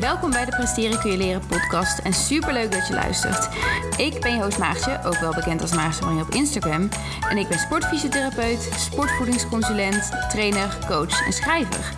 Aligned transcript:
Welkom 0.00 0.30
bij 0.30 0.44
de 0.44 0.50
Presteren 0.50 1.00
kun 1.00 1.10
je 1.10 1.16
leren 1.16 1.46
podcast 1.46 1.98
en 1.98 2.12
superleuk 2.12 2.72
dat 2.72 2.86
je 2.86 2.94
luistert. 2.94 3.48
Ik 3.96 4.20
ben 4.20 4.34
je 4.34 4.42
host 4.42 4.58
Maartje, 4.58 5.00
ook 5.04 5.18
wel 5.18 5.34
bekend 5.34 5.60
als 5.60 5.74
Maartje 5.74 6.04
Marijn 6.04 6.22
op 6.22 6.34
Instagram. 6.34 6.88
En 7.28 7.38
ik 7.38 7.48
ben 7.48 7.58
sportfysiotherapeut, 7.58 8.70
sportvoedingsconsulent, 8.76 10.10
trainer, 10.30 10.78
coach 10.86 11.26
en 11.26 11.32
schrijver. 11.32 11.92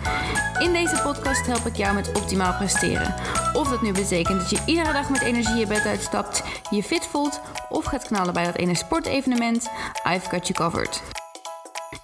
In 0.59 0.73
deze 0.73 1.01
podcast 1.03 1.45
help 1.45 1.65
ik 1.65 1.75
jou 1.75 1.95
met 1.95 2.11
optimaal 2.11 2.53
presteren. 2.53 3.15
Of 3.53 3.69
dat 3.69 3.81
nu 3.81 3.91
betekent 3.91 4.39
dat 4.39 4.49
je 4.49 4.61
iedere 4.65 4.93
dag 4.93 5.09
met 5.09 5.21
energie 5.21 5.55
je 5.55 5.67
bed 5.67 5.85
uitstapt, 5.85 6.43
je 6.69 6.83
fit 6.83 7.07
voelt 7.07 7.41
of 7.69 7.85
gaat 7.85 8.07
knallen 8.07 8.33
bij 8.33 8.45
dat 8.45 8.55
ene 8.55 8.75
sportevenement, 8.75 9.69
I've 10.07 10.29
got 10.29 10.47
you 10.47 10.53
covered. 10.53 11.01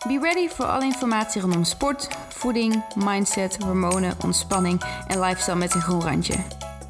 Be 0.08 0.20
ready 0.22 0.50
voor 0.50 0.66
alle 0.66 0.84
informatie 0.84 1.42
rondom 1.42 1.64
sport, 1.64 2.08
voeding, 2.38 2.84
mindset, 3.06 3.64
hormonen, 3.64 4.14
ontspanning 4.24 4.82
en 5.08 5.20
lifestyle 5.20 5.56
met 5.56 5.74
een 5.74 5.82
groen 5.82 6.02
randje. 6.02 6.36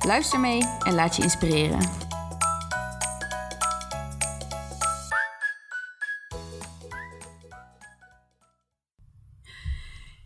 Luister 0.05 0.39
mee 0.39 0.61
en 0.83 0.93
laat 0.93 1.15
je 1.15 1.23
inspireren. 1.23 1.79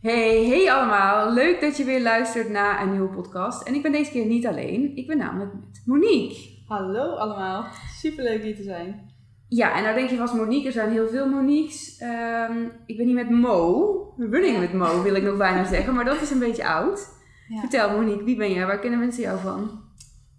Hey, 0.01 0.45
hey 0.45 0.71
allemaal. 0.71 1.33
Leuk 1.33 1.61
dat 1.61 1.77
je 1.77 1.83
weer 1.83 2.01
luistert 2.01 2.49
naar 2.49 2.81
een 2.81 2.91
nieuwe 2.91 3.09
podcast. 3.15 3.67
En 3.67 3.75
ik 3.75 3.81
ben 3.81 3.91
deze 3.91 4.11
keer 4.11 4.25
niet 4.25 4.47
alleen. 4.47 4.95
Ik 4.95 5.07
ben 5.07 5.17
namelijk 5.17 5.53
met 5.53 5.81
Monique. 5.85 6.63
Hallo 6.67 7.15
allemaal, 7.15 7.65
superleuk 7.99 8.43
hier 8.43 8.55
te 8.55 8.63
zijn. 8.63 9.10
Ja, 9.53 9.75
en 9.75 9.83
nou 9.83 9.95
denk 9.95 10.09
je 10.09 10.17
vast 10.17 10.33
Monique, 10.33 10.67
er 10.67 10.71
zijn 10.71 10.91
heel 10.91 11.07
veel 11.07 11.29
Moniques. 11.29 11.97
Ehm, 11.97 12.67
ik 12.85 12.97
ben 12.97 13.05
hier 13.05 13.15
met 13.15 13.29
Mo. 13.29 14.13
Running 14.17 14.59
met 14.59 14.73
Mo 14.73 15.01
wil 15.01 15.15
ik 15.15 15.23
nog 15.23 15.37
bijna 15.37 15.63
zeggen, 15.63 15.93
maar 15.93 16.05
dat 16.05 16.21
is 16.21 16.31
een 16.31 16.39
beetje 16.39 16.67
oud. 16.67 17.07
Ja. 17.47 17.59
Vertel 17.59 17.89
Monique, 17.89 18.23
wie 18.23 18.35
ben 18.35 18.51
jij? 18.53 18.65
Waar 18.65 18.79
kennen 18.79 18.99
mensen 18.99 19.23
jou 19.23 19.39
van? 19.39 19.81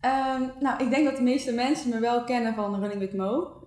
Ehm, 0.00 0.42
nou, 0.60 0.82
ik 0.84 0.90
denk 0.90 1.04
dat 1.04 1.16
de 1.16 1.22
meeste 1.22 1.52
mensen 1.52 1.90
me 1.90 2.00
wel 2.00 2.24
kennen 2.24 2.54
van 2.54 2.80
Running 2.80 3.00
with 3.00 3.14
Mo. 3.14 3.61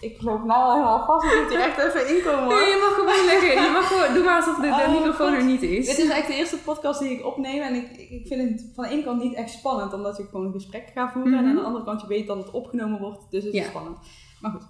Ik 0.00 0.18
geloof 0.18 0.42
nou 0.44 0.62
al 0.62 0.72
helemaal 0.72 1.04
vast, 1.06 1.24
ik 1.32 1.40
moet 1.40 1.50
hier 1.50 1.60
echt 1.60 1.78
even 1.78 2.16
inkomen 2.16 2.44
hoor. 2.44 2.54
Nee, 2.54 2.68
je 2.68 2.78
mag 2.80 2.94
gewoon 2.94 3.24
lekker. 3.26 3.62
Je 3.64 3.70
mag 3.72 3.86
gewoon, 3.88 4.14
doe 4.14 4.24
maar 4.24 4.36
alsof 4.36 4.56
de, 4.56 4.62
de 4.62 4.68
Oh, 4.68 4.90
microfoon 4.92 5.32
er 5.34 5.44
niet 5.44 5.60
Dit 5.60 5.70
is. 5.70 5.88
is 5.88 5.96
eigenlijk 5.96 6.26
de 6.26 6.34
eerste 6.34 6.58
podcast 6.58 7.00
die 7.00 7.10
ik 7.10 7.26
opneem 7.26 7.62
en 7.62 7.74
ik, 7.74 7.90
ik 8.10 8.26
vind 8.26 8.50
het 8.50 8.70
van 8.74 8.84
de 8.84 8.90
ene 8.90 9.04
kant 9.04 9.22
niet 9.22 9.34
echt 9.34 9.50
spannend, 9.50 9.92
omdat 9.92 10.18
ik 10.18 10.26
gewoon 10.30 10.46
een 10.46 10.52
gesprek 10.52 10.90
ga 10.94 11.10
voeren. 11.12 11.32
En 11.34 11.38
Mhm. 11.38 11.48
aan 11.48 11.54
de 11.56 11.62
andere 11.62 11.84
kant, 11.84 12.00
je 12.00 12.06
weet 12.06 12.26
dat 12.26 12.36
het 12.36 12.50
opgenomen 12.50 13.00
wordt, 13.00 13.20
dus 13.30 13.44
het 13.44 13.52
Ja. 13.52 13.62
is 13.62 13.68
spannend. 13.68 13.96
Maar 14.40 14.50
goed, 14.50 14.62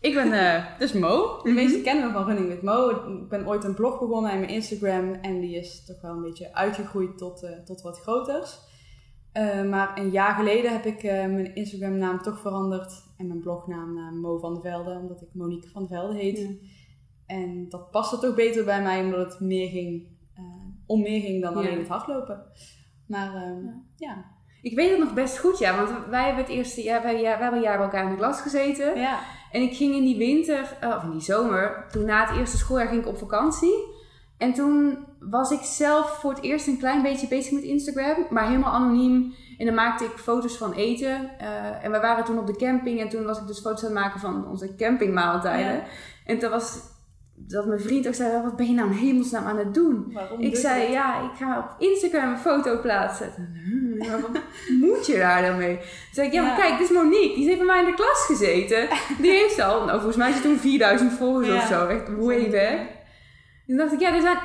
ik 0.00 0.14
ben 0.14 0.32
eh, 0.32 0.64
dus 0.78 0.92
Mo. 0.92 1.40
De 1.42 1.48
Mhm. 1.48 1.54
meesten 1.54 1.82
kennen 1.82 2.06
me 2.06 2.12
van 2.12 2.24
Running 2.24 2.48
with 2.48 2.62
Mo. 2.62 2.88
Ik 2.88 3.28
ben 3.28 3.46
ooit 3.48 3.64
een 3.64 3.74
blog 3.74 3.98
begonnen 3.98 4.30
en 4.30 4.38
mijn 4.40 4.50
Instagram 4.52 5.12
en 5.22 5.40
die 5.40 5.56
is 5.56 5.84
toch 5.86 6.00
wel 6.02 6.10
een 6.10 6.22
beetje 6.22 6.54
uitgegroeid 6.54 7.18
tot, 7.18 7.42
eh, 7.42 7.50
tot 7.64 7.80
wat 7.82 8.00
groters. 8.00 8.58
Eh, 9.38 9.64
maar 9.64 9.98
een 9.98 10.10
jaar 10.10 10.34
geleden 10.34 10.72
heb 10.72 10.84
ik 10.84 11.02
eh, 11.02 11.12
mijn 11.12 11.54
Instagram 11.54 11.96
naam 11.96 12.22
toch 12.22 12.40
veranderd 12.40 12.92
en 13.16 13.26
mijn 13.26 13.40
blognaam 13.40 13.94
naar 13.94 14.12
Mo 14.12 14.38
van 14.38 14.54
de 14.54 14.60
Velde, 14.60 14.98
omdat 14.98 15.22
ik 15.22 15.28
Monique 15.32 15.70
van 15.70 15.82
de 15.82 15.88
Velde 15.88 16.14
heet. 16.14 16.38
Ja. 16.38 16.48
En 17.26 17.68
dat 17.68 17.90
paste 17.90 18.18
toch 18.18 18.34
beter 18.34 18.64
bij 18.64 18.82
mij, 18.82 19.04
omdat 19.04 19.32
het 19.32 19.40
meer 19.40 19.68
ging, 19.68 20.06
eh, 20.34 20.42
om 20.86 21.00
meer 21.02 21.20
ging 21.20 21.42
dan 21.42 21.52
Ja. 21.52 21.58
alleen 21.58 21.78
het 21.78 21.88
hardlopen. 21.88 22.42
Maar 23.06 23.34
ehm, 23.34 23.64
Ja. 23.64 23.82
ja. 23.96 24.24
Ik 24.62 24.74
weet 24.76 24.90
het 24.90 24.98
nog 24.98 25.14
best 25.14 25.38
goed, 25.38 25.58
ja. 25.58 25.76
Want 25.76 26.06
wij 26.10 26.24
hebben 26.26 26.44
het 26.44 26.52
eerste 26.52 26.82
jaar, 26.82 27.02
wij, 27.02 27.14
ja, 27.14 27.20
wij 27.22 27.30
hebben 27.42 27.58
een 27.58 27.64
jaar 27.64 27.76
bij 27.76 27.86
elkaar 27.86 28.04
in 28.04 28.10
de 28.10 28.16
klas 28.16 28.40
gezeten. 28.40 29.00
Ja. 29.00 29.18
En 29.52 29.62
ik 29.62 29.76
ging 29.76 29.94
in 29.94 30.02
die 30.04 30.16
winter, 30.16 30.76
of 30.96 31.02
in 31.02 31.10
die 31.10 31.20
zomer, 31.20 31.86
toen 31.90 32.04
na 32.04 32.26
het 32.26 32.38
eerste 32.38 32.56
schooljaar 32.56 32.88
ging 32.88 33.00
ik 33.00 33.08
op 33.08 33.18
vakantie. 33.18 33.74
En 34.38 34.52
toen 34.52 34.98
was 35.20 35.50
ik 35.50 35.60
zelf 35.62 36.18
voor 36.20 36.30
het 36.34 36.42
eerst 36.42 36.66
een 36.66 36.78
klein 36.78 37.02
beetje 37.02 37.28
bezig 37.28 37.52
met 37.52 37.62
Instagram, 37.62 38.26
maar 38.30 38.46
helemaal 38.46 38.72
anoniem. 38.72 39.34
En 39.58 39.66
dan 39.66 39.74
maakte 39.74 40.04
ik 40.04 40.10
foto's 40.10 40.56
van 40.56 40.72
eten. 40.72 41.30
Eh, 41.38 41.84
en 41.84 41.92
we 41.92 42.00
waren 42.00 42.24
toen 42.24 42.38
op 42.38 42.46
de 42.46 42.56
camping 42.56 43.00
en 43.00 43.08
toen 43.08 43.24
was 43.24 43.38
ik 43.38 43.46
dus 43.46 43.60
foto's 43.60 43.80
aan 43.84 43.90
het 43.90 43.98
maken 43.98 44.20
van 44.20 44.48
onze 44.48 44.74
campingmaaltijden. 44.74 45.72
Ja. 45.72 45.82
En 46.26 46.38
toen 46.38 46.50
was 46.50 46.78
dat 47.34 47.66
mijn 47.66 47.80
vriend 47.80 48.06
ook 48.06 48.14
zei, 48.14 48.42
wat 48.42 48.56
ben 48.56 48.66
je 48.66 48.72
nou 48.74 48.90
in 48.90 48.96
hemelsnaam 48.96 49.46
aan 49.46 49.58
het 49.58 49.74
doen? 49.74 50.10
Waarom 50.12 50.40
Ik 50.40 50.56
zei, 50.56 50.82
dat? 50.82 50.92
ja, 50.92 51.22
ik 51.22 51.36
ga 51.38 51.58
op 51.58 51.80
Instagram 51.80 52.30
een 52.30 52.38
foto 52.38 52.80
plaatsen. 52.80 53.32
Hmm, 53.36 53.96
maar 53.98 54.20
wat 54.20 54.30
moet 54.80 55.06
je 55.06 55.18
daar 55.18 55.42
dan 55.42 55.56
mee? 55.56 55.76
Toen 55.76 55.86
zei 56.12 56.26
ik, 56.26 56.32
ja, 56.32 56.42
maar 56.42 56.50
Ja. 56.50 56.56
kijk, 56.66 56.78
dit 56.78 56.90
is 56.90 56.96
Monique. 56.96 57.34
Die 57.34 57.44
heeft 57.44 57.56
bij 57.58 57.66
mij 57.66 57.78
in 57.80 57.84
de 57.86 57.94
klas 57.94 58.24
gezeten. 58.26 58.88
Die 59.20 59.30
heeft 59.30 59.60
al, 59.60 59.78
nou, 59.84 59.94
volgens 59.96 60.16
mij 60.16 60.28
is 60.28 60.34
het 60.34 60.42
toen 60.44 60.58
4000 60.58 61.12
volgers 61.12 61.48
Ja. 61.54 61.56
of 61.56 61.66
zo. 61.66 61.86
Echt 61.86 62.08
way 62.16 62.50
back. 62.50 62.78
Toen 63.68 63.76
dacht 63.76 63.92
ik, 63.92 64.00
ja, 64.00 64.14
er 64.14 64.20
zijn, 64.20 64.38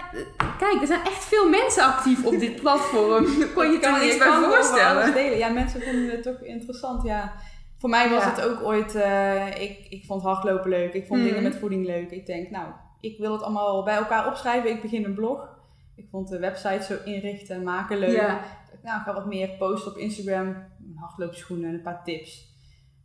kijk, 0.58 0.82
er 0.82 0.88
zijn 0.88 1.04
echt 1.06 1.24
veel 1.26 1.50
mensen 1.50 1.84
actief 1.84 2.26
op 2.26 2.40
dit 2.40 2.56
platform. 2.62 3.24
Daar 3.40 3.48
kon 3.48 3.72
je 3.72 3.80
kan 3.80 3.92
toch 3.92 4.02
niks 4.02 4.14
niet 4.14 4.24
bij 4.24 4.32
voorstellen. 4.44 5.14
delen. 5.14 5.38
Ja, 5.38 5.50
mensen 5.50 5.82
vonden 5.82 6.10
het 6.10 6.24
toch 6.24 6.40
interessant. 6.42 7.04
Ja. 7.04 7.34
Voor 7.78 7.90
mij 7.90 8.10
was 8.10 8.24
Ja. 8.24 8.30
het 8.30 8.42
ook 8.42 8.62
ooit, 8.64 8.96
eh, 8.96 9.48
ik, 9.62 9.86
ik 9.90 10.06
vond 10.06 10.22
hardlopen 10.24 10.70
leuk. 10.70 10.94
Ik 10.94 11.06
vond 11.08 11.20
Mhm. 11.20 11.28
dingen 11.30 11.44
met 11.44 11.56
voeding 11.56 11.86
leuk. 11.86 12.12
Ik 12.12 12.26
denk, 12.26 12.50
nou, 12.50 12.68
ik 13.00 13.18
wil 13.18 13.32
het 13.32 13.42
allemaal 13.42 13.84
bij 13.84 13.96
elkaar 13.96 14.28
opschrijven. 14.28 14.70
Ik 14.70 14.82
begin 14.82 15.04
een 15.06 15.14
blog. 15.16 15.50
Ik 15.96 16.08
vond 16.12 16.30
de 16.30 16.40
website 16.40 16.84
zo 16.84 16.96
inrichten 17.12 17.56
en 17.56 17.64
maken 17.64 17.98
leuk. 17.98 18.16
Ja. 18.16 18.40
Nou, 18.84 19.00
ik 19.00 19.06
ga 19.06 19.14
wat 19.14 19.26
meer 19.26 19.50
posten 19.50 19.92
op 19.92 19.98
Instagram. 19.98 20.46
Mijn 20.46 20.98
hardloopschoenen 21.00 21.68
en 21.70 21.74
een 21.76 21.82
paar 21.82 22.04
tips. 22.04 22.52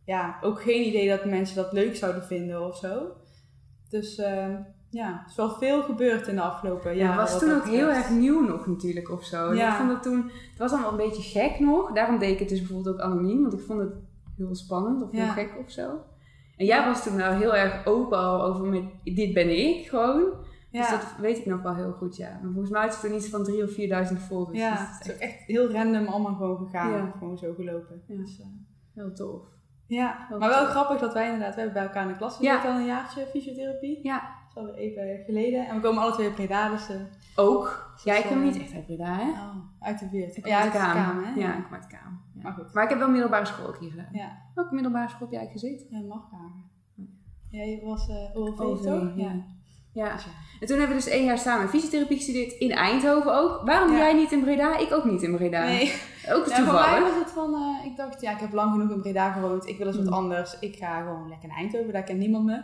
Ja, 0.05 0.37
ook 0.41 0.61
geen 0.61 0.85
idee 0.87 1.09
dat 1.09 1.25
mensen 1.25 1.55
dat 1.55 1.73
leuk 1.73 1.95
zouden 1.95 2.23
vinden 2.23 2.65
of 2.67 2.77
zo. 2.77 3.01
Dus 3.89 4.17
eh, 4.17 4.55
ja, 4.89 5.07
er 5.07 5.23
is 5.27 5.35
wel 5.35 5.49
veel 5.49 5.81
gebeurd 5.83 6.27
in 6.27 6.35
de 6.35 6.41
afgelopen 6.41 6.91
Ja, 6.91 6.97
jaren. 6.97 7.21
het 7.21 7.31
was 7.31 7.31
wat 7.31 7.49
toen 7.49 7.57
ook 7.59 7.65
heel 7.67 7.87
erg 7.89 8.09
nieuw 8.09 8.47
nog 8.47 8.67
natuurlijk 8.67 9.09
of 9.11 9.23
zo. 9.23 9.53
Ja. 9.53 9.69
Ik 9.71 9.75
vond 9.77 9.89
het 9.89 10.03
toen, 10.03 10.23
het 10.49 10.57
was 10.57 10.71
allemaal 10.71 10.91
een 10.91 10.97
beetje 10.97 11.39
gek 11.39 11.59
nog. 11.59 11.91
Daarom 11.91 12.17
deed 12.19 12.31
ik 12.33 12.39
het 12.39 12.49
dus 12.49 12.59
bijvoorbeeld 12.59 12.95
ook 12.95 13.01
anoniem, 13.01 13.41
want 13.41 13.53
ik 13.53 13.59
vond 13.59 13.79
het 13.79 13.93
heel 14.37 14.55
spannend 14.55 15.01
of 15.03 15.11
heel 15.11 15.21
Ja. 15.23 15.31
gek 15.31 15.55
of 15.65 15.71
zo. 15.71 15.89
En 16.57 16.65
jij 16.65 16.85
was 16.85 17.03
toen 17.03 17.15
nou 17.15 17.35
heel 17.35 17.55
erg 17.55 17.85
open 17.85 18.17
al 18.17 18.43
over 18.43 18.65
met, 18.65 18.83
dit 19.03 19.33
ben 19.33 19.49
ik 19.67 19.87
gewoon. 19.87 20.23
Ja. 20.71 20.81
Dus 20.81 20.89
dat 20.89 21.05
weet 21.19 21.37
ik 21.37 21.45
nog 21.45 21.61
wel 21.61 21.75
heel 21.75 21.91
goed, 21.91 22.15
ja. 22.17 22.29
Maar 22.41 22.51
volgens 22.51 22.69
mij 22.69 22.87
is 22.87 22.93
het 22.93 23.01
toen 23.01 23.15
iets 23.15 23.29
van 23.29 23.43
3.000 23.45 23.63
of 23.63 23.71
4.000 24.11 24.17
volgers. 24.27 24.57
Ja, 24.57 24.69
Dus 24.71 24.79
het 24.79 25.07
dat 25.07 25.15
is 25.15 25.21
echt 25.21 25.37
heel 25.45 25.71
random 25.71 26.05
allemaal 26.07 26.35
gewoon 26.35 26.57
gegaan. 26.57 26.91
Ja. 26.91 27.11
Gewoon 27.17 27.37
zo 27.37 27.53
gelopen. 27.53 28.01
Ja. 28.07 28.15
Dus, 28.17 28.39
eh, 28.39 28.45
heel 28.93 29.13
tof. 29.13 29.41
ja. 29.85 30.27
Maar 30.39 30.49
wel 30.49 30.65
grappig 30.65 30.99
dat 30.99 31.13
wij 31.13 31.25
inderdaad, 31.25 31.55
we 31.55 31.61
hebben 31.61 31.73
bij 31.73 31.83
elkaar 31.87 32.03
in 32.03 32.11
de 32.11 32.17
klas 32.17 32.37
Ja. 32.39 32.51
gezeten 32.55 32.73
al 32.75 32.79
een 32.81 32.85
jaartje 32.87 33.25
fysiotherapie. 33.25 33.99
Ja. 34.03 34.37
Alweer 34.59 34.75
even 34.75 35.23
geleden. 35.25 35.67
En 35.67 35.75
we 35.75 35.81
komen 35.81 36.01
alle 36.03 36.11
twee 36.11 36.25
uit 36.27 36.35
Breda, 36.35 36.69
dus... 36.69 36.89
eh, 36.89 36.95
Ook. 37.35 37.97
Ja, 38.03 38.15
ik 38.15 38.21
Dus, 38.21 38.31
kom 38.31 38.37
eh, 38.41 38.43
niet 38.47 38.59
echt 38.61 38.73
uit 38.73 38.85
Breda, 38.85 39.13
hè? 39.15 39.29
oh, 39.29 39.55
uit 39.79 39.99
de 39.99 40.05
buurt. 40.09 40.37
Ik 40.37 40.43
kom 40.43 40.51
ja, 40.51 40.59
uit 40.61 40.71
de 40.71 40.77
hè? 40.77 41.39
Ja, 41.41 41.57
ik 41.57 41.63
kom 41.63 41.73
uit 41.73 41.83
de 41.83 41.89
Kaam. 41.89 42.21
Ja. 42.35 42.41
Maar 42.41 42.51
goed. 42.53 42.73
Maar 42.73 42.83
ik 42.83 42.89
heb 42.89 42.99
wel 42.99 43.09
middelbare 43.09 43.45
school 43.45 43.67
ook 43.67 43.79
hier 43.79 43.89
gedaan. 43.89 44.09
Ja, 44.11 44.37
Welke 44.55 44.73
middelbare 44.73 45.09
school 45.09 45.27
heb 45.31 45.41
jij 45.41 45.49
gezeten? 45.51 45.85
ja 45.89 45.99
mag 46.07 46.27
vragen. 46.29 46.63
Jij 47.49 47.81
was 47.83 48.09
eh 48.09 48.35
OLV, 48.41 48.59
OLV, 48.59 48.81
toch? 48.83 49.11
ja. 49.15 49.31
Ja. 49.93 50.13
Dus 50.13 50.23
ja. 50.23 50.31
En 50.59 50.67
toen 50.67 50.77
hebben 50.79 50.97
we 50.97 51.03
dus 51.03 51.11
één 51.13 51.25
jaar 51.25 51.37
samen 51.37 51.69
fysiotherapie 51.69 52.17
gestudeerd 52.17 52.51
in 52.53 52.71
Eindhoven 52.71 53.33
ook. 53.37 53.61
Waarom 53.65 53.91
Ja. 53.91 53.97
jij 53.97 54.13
niet 54.13 54.31
in 54.31 54.41
Breda? 54.43 54.77
Ik 54.77 54.93
ook 54.93 55.03
niet 55.05 55.21
in 55.21 55.35
Breda. 55.35 55.63
Nee, 55.63 55.93
Ook 56.31 56.45
ja, 56.47 56.55
voor 56.63 56.73
mij 56.73 56.83
toevallig. 56.83 56.99
was 56.99 57.15
het 57.23 57.29
van, 57.31 57.53
eh, 57.53 57.85
ik 57.85 57.95
dacht, 57.97 58.21
ja, 58.21 58.31
ik 58.31 58.39
heb 58.39 58.53
lang 58.53 58.71
genoeg 58.71 58.91
in 58.91 59.01
Breda 59.01 59.31
gewoond. 59.31 59.67
Ik 59.67 59.77
wil 59.77 59.87
eens 59.87 59.95
wat 59.95 60.05
Mm. 60.05 60.13
anders. 60.13 60.59
Ik 60.59 60.75
ga 60.75 61.01
gewoon 61.01 61.29
lekker 61.29 61.47
naar 61.47 61.57
Eindhoven, 61.57 61.93
daar 61.93 62.03
kent 62.03 62.19
niemand 62.19 62.45
me. 62.45 62.61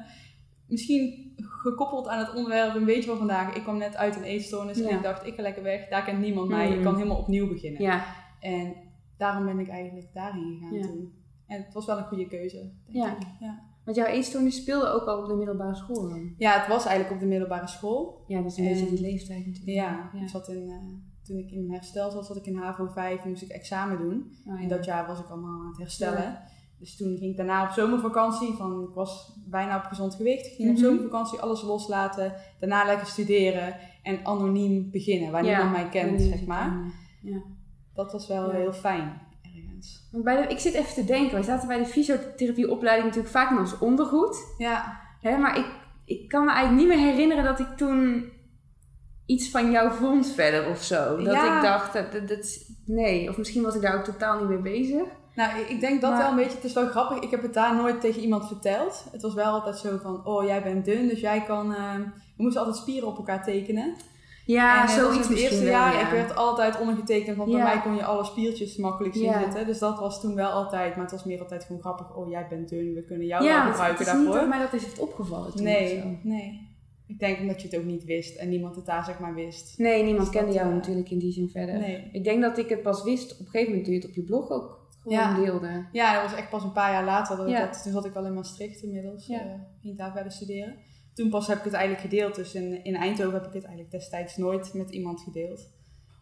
Misschien 0.68 1.34
gekoppeld 1.38 2.08
aan 2.08 2.20
het 2.20 2.34
onderwerp 2.34 2.76
een 2.76 2.86
beetje 2.86 3.10
van 3.10 3.18
vandaag. 3.18 3.56
Ik 3.56 3.62
kwam 3.62 3.78
net 3.78 3.96
uit 3.96 4.16
een 4.16 4.24
eetstoornis 4.24 4.78
Ja. 4.78 4.90
en 4.90 4.96
ik 4.96 5.04
dacht, 5.04 5.26
ik 5.26 5.36
ga 5.36 5.42
lekker 5.42 5.64
weg. 5.64 5.88
Daar 5.88 6.04
kent 6.04 6.20
niemand 6.20 6.50
mij. 6.50 6.68
Mm. 6.70 6.74
Ik 6.78 6.84
kan 6.84 6.96
helemaal 6.96 7.18
opnieuw 7.18 7.48
beginnen. 7.48 7.82
Ja, 7.82 8.06
En 8.40 8.74
daarom 9.18 9.46
ben 9.46 9.60
ik 9.60 9.70
eigenlijk 9.70 10.14
daarheen 10.14 10.58
gegaan 10.60 10.74
Ja. 10.78 10.82
toen. 10.88 11.14
En 11.48 11.64
het 11.64 11.74
was 11.74 11.86
wel 11.86 11.98
een 11.98 12.04
goede 12.06 12.28
keuze, 12.28 12.58
denk 12.58 13.06
Ja. 13.06 13.16
ik. 13.18 13.24
Ja. 13.40 13.64
want 13.84 13.98
jouw 13.98 14.06
eetstoornis 14.08 14.56
speelde 14.56 14.88
ook 14.88 15.08
al 15.08 15.22
op 15.22 15.28
de 15.28 15.34
middelbare 15.36 15.76
school 15.76 16.10
dan. 16.10 16.34
ja, 16.38 16.60
het 16.60 16.68
was 16.68 16.86
eigenlijk 16.86 17.14
op 17.16 17.20
de 17.22 17.26
middelbare 17.26 17.68
school. 17.68 18.24
Ja, 18.28 18.42
dat 18.42 18.52
is 18.52 18.58
een 18.58 18.66
En- 18.66 18.74
beetje 18.74 18.90
die 18.90 19.02
leeftijd 19.02 19.46
natuurlijk. 19.46 19.78
Ja, 19.78 20.10
ja. 20.14 20.22
Ik 20.22 20.30
zat 20.30 20.48
in, 20.50 20.70
eh, 20.70 20.76
toen 21.24 21.38
ik 21.38 21.52
in 21.52 21.60
mijn 21.66 21.74
herstel 21.80 22.12
zat, 22.12 22.26
zat 22.26 22.36
ik 22.38 22.46
in 22.46 22.56
HAVO 22.56 22.88
5 22.88 23.24
en 23.24 23.30
moest 23.30 23.42
ik 23.42 23.50
examen 23.50 23.98
doen. 23.98 24.32
Oh, 24.48 24.56
ja. 24.56 24.62
In 24.62 24.68
dat 24.68 24.86
jaar 24.86 25.08
was 25.08 25.20
ik 25.20 25.28
allemaal 25.30 25.60
aan 25.62 25.68
het 25.68 25.78
herstellen. 25.78 26.40
Dus 26.80 26.98
toen 26.98 27.18
ging 27.18 27.32
ik 27.32 27.38
daarna 27.38 27.64
op 27.64 27.70
zomervakantie. 27.70 28.54
Van, 28.54 28.82
ik 28.90 28.94
was 28.96 29.34
bijna 29.46 29.78
op 29.78 29.84
gezond 29.84 30.16
gewicht. 30.16 30.46
Ik 30.46 30.54
ging 30.56 30.68
Mhm. 30.70 30.78
op 30.78 30.84
zomervakantie 30.84 31.40
alles 31.40 31.62
loslaten. 31.62 32.34
Daarna 32.60 32.86
lekker 32.86 33.08
studeren. 33.08 33.76
En 34.04 34.20
anoniem 34.26 34.92
beginnen. 34.92 35.32
Waar 35.32 35.46
Ja, 35.46 35.50
niemand 35.64 35.72
mij 35.72 35.90
kent, 35.90 36.22
zeg 36.22 36.46
maar. 36.46 36.94
Ja. 37.22 37.42
Dat 37.94 38.12
was 38.12 38.28
wel 38.28 38.52
Ja. 38.52 38.58
heel 38.58 38.74
fijn. 38.74 39.22
Ergens. 39.56 40.10
Bij 40.12 40.42
de, 40.42 40.48
ik 40.54 40.60
zit 40.60 40.74
even 40.74 40.94
te 40.94 41.06
denken. 41.06 41.34
Wij 41.34 41.44
zaten 41.44 41.68
bij 41.68 41.78
de 41.78 41.86
fysiotherapieopleiding 41.86 43.06
natuurlijk 43.08 43.34
vaak 43.34 43.52
in 43.52 43.58
ons 43.58 43.78
ondergoed. 43.80 44.38
Ja, 44.58 45.04
Hè, 45.22 45.38
maar 45.38 45.58
ik, 45.58 45.66
ik 46.06 46.28
kan 46.30 46.46
me 46.46 46.52
eigenlijk 46.52 46.88
niet 46.88 46.98
meer 46.98 47.08
herinneren 47.12 47.44
dat 47.44 47.60
ik 47.60 47.68
toen 47.78 48.30
iets 49.26 49.50
van 49.50 49.72
jou 49.72 49.94
vond 49.94 50.28
verder 50.28 50.70
of 50.70 50.84
zo. 50.84 51.18
Dat 51.18 51.34
ik 51.36 51.62
dacht, 51.62 51.94
dat, 51.94 52.12
dat, 52.12 52.28
dat- 52.28 52.70
nee. 52.86 53.30
Of 53.30 53.38
misschien 53.38 53.64
was 53.64 53.76
ik 53.76 53.82
daar 53.82 53.98
ook 53.98 54.04
totaal 54.04 54.40
niet 54.40 54.48
mee 54.50 54.62
bezig. 54.80 55.04
Nou 55.36 55.60
ik- 55.68 55.80
denk 55.80 56.02
dat 56.02 56.10
Maar- 56.12 56.20
wel 56.20 56.30
een 56.30 56.36
beetje. 56.36 56.56
Het 56.56 56.64
is 56.64 56.74
wel 56.74 56.88
grappig. 56.88 57.20
Ik 57.20 57.32
heb 57.32 57.42
het 57.42 57.54
daar 57.54 57.76
nooit 57.76 58.02
tegen 58.02 58.22
iemand 58.22 58.48
verteld. 58.48 59.06
Het 59.12 59.22
was 59.22 59.34
wel 59.34 59.52
altijd 59.54 59.78
zo 59.78 59.98
van, 60.02 60.26
oh 60.26 60.46
jij 60.46 60.64
bent 60.64 60.86
dun, 60.86 61.08
dus 61.08 61.20
jij 61.20 61.42
kan... 61.44 61.74
eh, 61.74 61.94
we 62.38 62.44
moesten 62.44 62.62
altijd 62.62 62.82
spieren 62.82 63.08
op 63.08 63.18
elkaar 63.18 63.44
tekenen. 63.44 63.96
Ja, 64.46 64.76
en 64.76 64.82
als 64.82 64.94
zoiets 64.96 65.28
in 65.28 65.34
het 65.34 65.42
eerste 65.44 65.66
jaar, 65.66 65.94
ja. 65.94 66.02
ik 66.06 66.12
werd 66.12 66.36
altijd 66.36 66.80
ondergetekend, 66.80 67.38
want 67.38 67.52
Ja. 67.52 67.56
bij 67.56 67.66
mij 67.74 67.82
kon 67.82 67.96
je 67.96 68.04
alle 68.06 68.24
spiertjes 68.24 68.78
makkelijk 68.78 69.14
zien 69.16 69.24
Ja. 69.24 69.42
zitten. 69.44 69.66
Dus 69.66 69.80
dat 69.80 70.00
was 70.00 70.22
toen 70.22 70.36
wel 70.36 70.50
altijd, 70.50 70.94
maar 70.96 71.04
het 71.04 71.12
was 71.14 71.24
meer 71.24 71.40
altijd 71.40 71.64
gewoon 71.64 71.82
grappig. 71.82 72.16
Oh, 72.16 72.30
jij 72.30 72.48
bent 72.50 72.70
dun, 72.70 72.94
we 72.94 73.04
kunnen 73.04 73.28
jou 73.28 73.44
ja, 73.44 73.50
wel 73.54 73.62
het- 73.62 73.72
gebruiken 73.72 74.06
het 74.06 74.14
daarvoor. 74.16 74.34
dat 74.36 74.48
mij 74.48 74.60
dat 74.60 74.74
is 74.74 74.84
heeft 74.84 75.00
opgevallen 75.00 75.52
toen 75.56 75.64
nee, 75.64 76.00
zo. 76.02 76.08
nee. 76.22 76.74
Ik 77.08 77.20
denk 77.20 77.40
omdat 77.40 77.62
je 77.62 77.68
het 77.68 77.78
ook 77.78 77.84
niet 77.86 78.04
wist 78.06 78.36
en 78.38 78.50
niemand 78.50 78.76
het 78.76 78.86
daar 78.86 79.06
zeg 79.06 79.20
maar 79.20 79.34
wist. 79.34 79.78
Nee, 79.78 80.04
niemand 80.04 80.18
Dus 80.26 80.34
dat, 80.34 80.42
kende 80.44 80.54
jou 80.58 80.70
eh, 80.70 80.76
natuurlijk 80.76 81.10
in 81.10 81.20
die 81.20 81.32
zin 81.32 81.50
verder. 81.50 81.78
Nee. 81.80 82.10
Ik 82.12 82.24
denk 82.24 82.42
dat 82.42 82.58
ik 82.58 82.70
het 82.70 82.82
pas 82.82 83.04
wist 83.04 83.32
op 83.34 83.40
een 83.40 83.46
gegeven 83.46 83.68
moment 83.68 83.84
toen 83.86 83.94
je 83.94 84.00
het 84.00 84.10
op 84.10 84.16
je 84.16 84.22
blog 84.24 84.50
ook 84.50 84.85
gewoon 85.14 85.20
Ja. 85.20 85.36
deelde. 85.36 85.86
Ja, 85.92 86.14
dat 86.22 86.30
was 86.32 86.40
echt 86.40 86.50
pas 86.50 86.64
een 86.64 86.72
paar 86.72 86.92
jaar 86.92 87.04
later. 87.06 87.38
Dat 87.38 87.46
ik 87.48 87.52
Ja. 87.52 87.66
dat, 87.66 87.84
toen 87.84 87.92
zat 87.92 88.06
ik 88.06 88.16
al 88.16 88.26
in 88.26 88.34
Maastricht 88.34 88.82
inmiddels. 88.82 89.28
Ja. 89.28 89.40
eh, 89.40 89.46
ging 89.82 89.98
daar 89.98 90.12
verder 90.12 90.32
studeren. 90.32 90.76
Toen 91.14 91.30
pas 91.30 91.48
heb 91.48 91.58
ik 91.58 91.64
het 91.64 91.74
eigenlijk 91.74 92.04
gedeeld. 92.04 92.36
Dus 92.36 92.54
in, 92.56 92.84
in 92.84 92.96
Eindhoven 92.96 93.34
heb 93.34 93.46
ik 93.48 93.54
het 93.54 93.64
eigenlijk 93.64 93.92
destijds 93.92 94.38
nooit 94.38 94.74
met 94.74 94.90
iemand 94.92 95.22
gedeeld. 95.22 95.74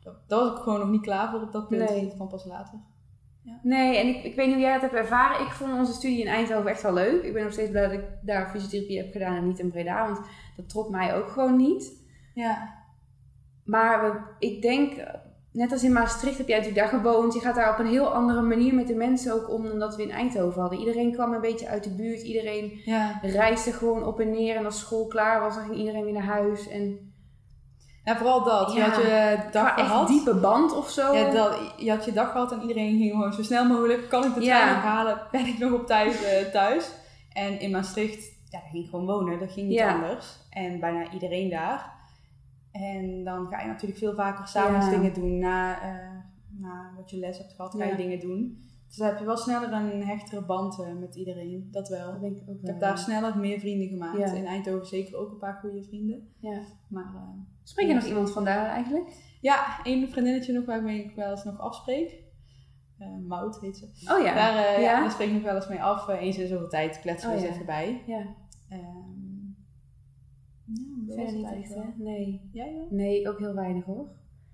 Dat, 0.04 0.16
daar 0.28 0.40
was 0.40 0.52
ik 0.58 0.64
gewoon 0.64 0.80
nog 0.80 0.90
niet 0.90 1.02
klaar 1.02 1.30
voor 1.32 1.42
op 1.42 1.52
dat 1.52 1.68
punt. 1.68 1.90
Nee. 1.90 2.02
Dat 2.06 2.16
kwam 2.16 2.28
pas 2.30 2.46
later. 2.46 2.80
Nee, 3.64 3.98
en 3.98 4.08
ik, 4.08 4.24
ik 4.24 4.36
weet 4.36 4.46
niet 4.46 4.56
hoe 4.56 4.64
jij 4.64 4.74
dat 4.74 4.82
hebt 4.82 4.94
ervaren. 4.94 5.46
Ik 5.46 5.52
vond 5.52 5.74
onze 5.74 5.94
studie 5.94 6.20
in 6.22 6.28
Eindhoven 6.28 6.70
echt 6.72 6.82
wel 6.82 6.94
leuk. 6.94 7.24
Ik 7.24 7.34
ben 7.34 7.44
nog 7.44 7.52
steeds 7.54 7.70
blij 7.70 7.84
dat 7.84 7.92
ik 7.92 8.04
daar 8.22 8.50
fysiotherapie 8.50 8.98
heb 8.98 9.12
gedaan 9.12 9.36
en 9.36 9.48
niet 9.48 9.60
in 9.60 9.70
Breda, 9.72 10.06
want 10.06 10.28
dat 10.56 10.70
trok 10.70 10.90
mij 10.90 11.16
ook 11.16 11.28
gewoon 11.30 11.56
niet. 11.58 12.02
Ja, 12.34 12.82
Maar 13.64 14.02
we, 14.12 14.20
ik 14.48 14.62
denk, 14.62 14.94
net 15.54 15.72
als 15.72 15.84
in 15.84 15.92
Maastricht 15.94 16.38
heb 16.38 16.48
jij 16.48 16.58
natuurlijk 16.60 16.92
daar 16.92 17.00
gewoond. 17.02 17.34
Je 17.34 17.40
gaat 17.40 17.56
daar 17.56 17.72
op 17.74 17.80
een 17.80 17.92
heel 17.92 18.14
andere 18.14 18.42
manier 18.42 18.74
met 18.74 18.88
de 18.88 18.96
mensen 18.96 19.34
ook 19.34 19.50
om 19.50 19.64
dan 19.68 19.80
dat 19.80 19.96
we 19.96 20.02
in 20.04 20.12
Eindhoven 20.12 20.62
hadden. 20.62 20.80
Iedereen 20.80 21.12
kwam 21.14 21.34
een 21.34 21.42
beetje 21.42 21.68
uit 21.68 21.84
de 21.84 21.90
buurt. 21.96 22.22
Iedereen 22.22 22.82
ja. 22.86 23.20
reisde 23.22 23.72
gewoon 23.72 24.06
op 24.06 24.20
en 24.20 24.32
neer. 24.32 24.56
En 24.56 24.66
als 24.66 24.80
school 24.80 25.08
klaar 25.08 25.40
was, 25.42 25.56
dan 25.56 25.64
ging 25.64 25.78
iedereen 25.78 26.04
weer 26.04 26.14
naar 26.14 26.24
huis. 26.24 26.68
En 26.70 27.14
ja 28.06 28.18
vooral 28.18 28.44
dat. 28.44 28.74
Je 28.74 28.80
Ja. 28.80 28.90
had 28.90 29.02
je 29.02 29.38
dag 29.52 29.78
echt 29.78 29.88
gehad. 29.88 30.08
diepe 30.08 30.36
band 30.36 30.76
of 30.76 30.90
zo. 30.90 31.16
Ja, 31.16 31.30
dat, 31.32 31.58
je 31.78 31.90
had 31.90 32.06
je 32.06 32.14
dag 32.14 32.32
gehad 32.32 32.52
en 32.52 32.62
iedereen 32.62 32.98
ging 32.98 33.12
gewoon 33.12 33.34
zo 33.34 33.44
snel 33.44 33.66
mogelijk. 33.66 34.10
Kan 34.10 34.24
ik 34.24 34.34
de 34.34 34.42
Ja. 34.42 34.62
trein 34.62 34.78
ophalen? 34.78 35.22
Ben 35.32 35.46
ik 35.46 35.58
nog 35.58 35.72
op 35.72 35.88
tijd 35.88 36.24
eh, 36.24 36.52
thuis? 36.52 36.90
En 37.34 37.60
in 37.60 37.72
Maastricht, 37.72 38.24
ja, 38.50 38.60
daar 38.60 38.70
ging 38.72 38.84
ik 38.84 38.90
gewoon 38.90 39.06
wonen. 39.06 39.40
Dat 39.40 39.52
ging 39.52 39.68
niet 39.68 39.80
anders. 39.82 40.26
En 40.50 40.80
bijna 40.80 41.12
iedereen 41.12 41.50
daar. 41.50 41.92
En 42.74 43.24
dan 43.24 43.48
ga 43.48 43.62
je 43.62 43.68
natuurlijk 43.68 44.00
veel 44.00 44.14
vaker 44.14 44.48
s'avonds 44.48 44.86
Ja. 44.86 44.92
dingen 44.92 45.14
doen. 45.14 45.40
Na, 45.40 45.82
eh, 45.82 46.18
na 46.60 46.94
wat 46.96 47.10
je 47.10 47.18
les 47.18 47.38
hebt 47.38 47.54
gehad, 47.54 47.76
ga 47.76 47.84
je 47.84 47.92
Ja. 47.92 47.98
dingen 47.98 48.20
doen. 48.20 48.58
Dus 48.88 48.98
dan 48.98 49.08
heb 49.08 49.20
je 49.20 49.26
wel 49.26 49.38
sneller 49.38 49.72
een 49.74 50.04
hechtere 50.04 50.46
band 50.46 50.80
eh, 50.80 50.94
met 50.94 51.16
iedereen. 51.16 51.68
Dat 51.72 51.90
wel. 51.90 52.12
Dat 52.12 52.22
denk 52.22 52.36
ik 52.36 52.42
ook 52.42 52.46
wel. 52.48 52.56
Ik 52.62 52.66
heb 52.68 52.80
daar 52.80 52.98
sneller 52.98 53.38
meer 53.38 53.60
vrienden 53.60 53.88
gemaakt. 53.88 54.18
Ja. 54.18 54.32
In 54.34 54.46
Eindhoven 54.46 54.88
zeker 54.88 55.18
ook 55.18 55.32
een 55.32 55.38
paar 55.38 55.54
goede 55.62 55.84
vrienden. 55.84 56.28
Ja. 56.40 56.62
Maar 56.90 57.12
eh, 57.16 57.30
Spreek 57.64 57.88
je 57.88 57.94
nog 57.94 58.06
iemand 58.06 58.32
vandaar 58.32 58.66
eigenlijk? 58.70 59.38
ja, 59.42 59.84
één 59.84 60.10
vriendinnetje 60.10 60.54
nog 60.54 60.66
waarmee 60.66 61.04
ik 61.04 61.16
wel 61.16 61.32
eens 61.32 61.44
nog 61.44 61.60
afspreek. 61.60 62.22
Eh 62.98 63.08
Mout 63.28 63.60
heet 63.60 63.78
ze. 63.78 63.86
Oh 64.14 64.24
ja. 64.24 64.34
Daar, 64.34 64.82
ja. 64.82 65.00
Daar 65.02 65.12
spreek 65.12 65.28
ik 65.28 65.34
nog 65.34 65.44
wel 65.44 65.56
eens 65.56 65.68
mee 65.68 65.82
af. 65.84 66.08
Eens 66.08 66.38
in 66.38 66.48
zoveel 66.48 66.70
tijd 66.70 67.00
kletsen 67.00 67.30
we 67.30 67.36
Oh, 67.36 67.42
eens 67.42 67.50
ja. 67.50 67.56
even 67.56 67.66
bij. 67.66 68.04
Ja, 68.08 68.26
Ehm, 68.70 68.82
ja, 70.66 70.74
dat 70.74 70.88
was 70.88 70.93
verder 71.08 71.34
niet 71.36 71.52
echt 71.52 71.74
hè? 71.76 71.82
Nee. 71.98 72.50
Jij 72.52 72.74
wel? 72.76 72.88
Nee, 72.90 73.30
ook 73.30 73.40
heel 73.40 73.54
weinig 73.54 73.86
hoor. 73.86 74.08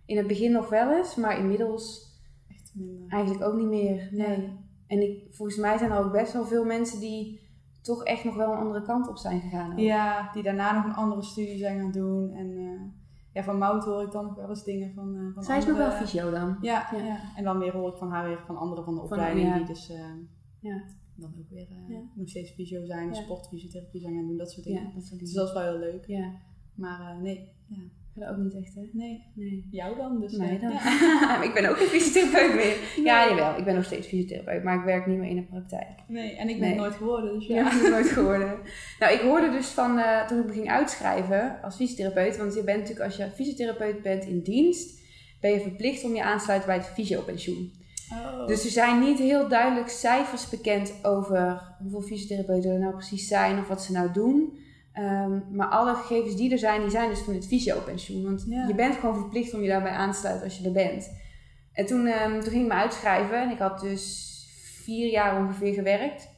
In 0.06 0.18
het 0.18 0.28
begin 0.28 0.51
nog 0.51 0.69
wel 0.69 0.98
eens, 0.98 1.16
maar 1.16 1.40
inmiddels 1.40 2.07
Echt 2.48 2.72
minder. 2.75 3.07
eigenlijk 3.10 3.44
ook 3.44 3.57
niet 3.57 3.68
meer. 3.68 4.10
Nee. 4.12 4.57
En 4.88 5.01
ik, 5.01 5.28
volgens 5.36 5.57
mij 5.57 5.78
zijn 5.78 5.92
er 5.92 5.98
ook 6.06 6.12
best 6.12 6.34
wel 6.34 6.46
veel 6.46 6.66
mensen 6.66 7.00
die 7.00 7.48
toch 7.81 8.04
echt 8.04 8.24
nog 8.24 8.36
wel 8.36 8.51
een 8.51 8.57
andere 8.57 8.81
kant 8.86 9.07
op 9.10 9.18
zijn 9.18 9.42
gegaan. 9.42 9.72
ook. 9.72 9.80
Ja, 9.80 10.30
die 10.34 10.44
daarna 10.44 10.74
nog 10.74 10.86
een 10.86 11.04
andere 11.04 11.24
studie 11.24 11.57
zijn 11.57 11.80
gaan 11.80 11.92
doen. 11.92 12.31
En 12.34 12.57
eh, 12.57 12.81
ja, 13.34 13.44
van 13.44 13.57
Mout 13.57 13.84
hoor 13.84 14.02
ik 14.02 14.12
dan 14.12 14.25
nog 14.25 14.36
wel 14.36 14.50
eens 14.50 14.63
dingen 14.63 14.94
van, 14.94 15.16
eh 15.16 15.34
van 15.34 15.44
Zij 15.44 15.57
is 15.57 15.66
nog 15.66 15.78
wel 15.78 15.92
fysio 15.92 16.31
dan. 16.31 16.57
Ja, 16.62 16.88
Ja. 16.92 17.04
ja. 17.04 17.18
en 17.36 17.44
dan 17.44 17.57
weer 17.60 17.72
hoor 17.74 17.90
ik 17.92 17.98
van 17.98 18.10
haar 18.12 18.28
weer 18.28 18.44
van 18.45 18.57
anderen 18.57 18.84
van 18.84 18.94
de 18.94 19.00
Van- 19.00 19.10
opleiding 19.10 19.48
ja. 19.48 19.56
die 19.57 19.66
dus 19.66 19.90
eh, 19.90 20.00
Ja. 20.60 20.84
Dan 21.19 21.33
ook 21.39 21.50
weer 21.50 21.68
eh, 21.69 21.94
Ja. 21.95 22.01
nog 22.16 22.30
steeds 22.30 22.51
fysio 22.51 22.86
zijn, 22.86 23.07
Ja. 23.07 23.13
sportfysiotherapie 23.13 24.01
zijn 24.01 24.13
gaan 24.13 24.27
doen, 24.27 24.38
dat 24.38 24.51
soort 24.51 24.66
dingen. 24.66 24.81
Ja, 24.83 24.92
dat 24.94 25.04
soort 25.06 25.19
Dus 25.19 25.30
dingen. 25.30 25.45
dat 25.45 25.56
is 25.57 25.62
wel 25.63 25.71
heel 25.71 25.80
leuk. 25.92 26.06
Ja, 26.07 26.31
Maar 26.75 27.00
eh, 27.16 27.21
nee, 27.21 27.48
ja. 27.68 27.77
verder 28.13 28.30
ook 28.30 28.38
niet 28.38 28.56
echt 28.56 28.75
hè? 28.75 28.81
nee, 28.92 29.24
Nee. 29.36 29.68
jou 29.71 29.98
dan 29.98 30.19
dus. 30.19 30.31
Nee, 30.38 30.60
eh, 30.60 30.62
dan. 30.62 30.71
ik 31.48 31.54
ben 31.54 31.69
ook 31.69 31.77
geen 31.77 31.88
fysiotherapeut 31.88 32.56
meer. 32.56 33.04
Ja, 33.06 33.30
jawel. 33.30 33.57
Ik 33.57 33.66
ben 33.66 33.75
nog 33.75 33.86
steeds 33.86 34.07
fysiotherapeut, 34.07 34.63
maar 34.63 34.77
ik 34.80 34.83
werk 34.86 35.06
niet 35.07 35.18
meer 35.18 35.30
in 35.30 35.36
de 35.36 35.44
praktijk. 35.44 36.00
Nee, 36.07 36.36
en 36.36 36.50
ik 36.50 36.60
ben 36.60 36.69
Nee. 36.69 36.77
nooit 36.77 36.94
geworden, 36.95 37.33
dus 37.33 37.48
Ja, 37.48 37.63
dat 37.63 37.81
ik 37.81 37.89
nooit 37.89 38.10
geworden. 38.19 38.57
Nou, 39.00 39.13
ik 39.13 39.19
hoorde 39.19 39.51
dus 39.51 39.68
van 39.68 40.00
toen 40.27 40.39
ik 40.39 40.45
me 40.45 40.54
ging 40.54 40.69
uitschrijven 40.69 41.62
als 41.62 41.75
fysiotherapeut, 41.75 42.38
want 42.38 42.54
je 42.54 42.63
bent 42.63 42.77
natuurlijk 42.80 43.06
als 43.06 43.16
je 43.16 43.30
fysiotherapeut 43.36 44.01
bent 44.01 44.24
in 44.25 44.42
dienst, 44.42 45.00
ben 45.42 45.51
je 45.51 45.60
verplicht 45.60 46.04
om 46.04 46.16
je 46.16 46.24
aan 46.24 46.38
te 46.38 46.44
sluiten 46.44 46.68
bij 46.68 46.77
het 46.77 46.86
fysiopensioen. 46.88 47.71
Oh. 48.14 48.48
Dus 48.48 48.66
er 48.66 48.72
zijn 48.72 49.00
niet 49.00 49.20
heel 49.20 49.48
duidelijk 49.48 49.90
cijfers 49.90 50.50
bekend 50.50 50.94
over 51.04 51.62
hoeveel 51.82 52.02
fysiotherapeuten 52.02 52.72
er 52.72 52.80
nou 52.80 52.94
precies 52.94 53.28
zijn 53.28 53.60
of 53.60 53.68
wat 53.68 53.84
ze 53.84 53.92
nou 53.92 54.12
doen. 54.12 54.58
Ehm, 54.94 55.40
maar 55.52 55.68
alle 55.68 55.96
gegevens 55.96 56.36
die 56.36 56.52
er 56.52 56.58
zijn, 56.58 56.82
die 56.82 56.90
zijn 56.90 57.10
dus 57.10 57.20
van 57.20 57.34
het 57.34 57.48
fysiopensioen. 57.48 58.24
Want 58.24 58.46
Ja. 58.48 58.68
je 58.68 58.76
bent 58.76 58.96
gewoon 58.96 59.16
verplicht 59.16 59.54
om 59.54 59.62
je 59.62 59.68
daarbij 59.68 59.92
aan 59.92 60.12
te 60.12 60.18
sluiten 60.18 60.44
als 60.44 60.58
je 60.58 60.66
er 60.66 60.72
bent. 60.72 61.12
En 61.74 61.86
toen, 61.86 62.06
ehm, 62.06 62.32
toen 62.32 62.52
ging 62.52 62.62
ik 62.64 62.68
me 62.68 62.74
uitschrijven 62.74 63.42
en 63.42 63.50
ik 63.50 63.60
had 63.60 63.80
dus 63.80 64.28
vier 64.84 65.10
jaar 65.12 65.38
ongeveer 65.42 65.74
gewerkt. 65.74 66.30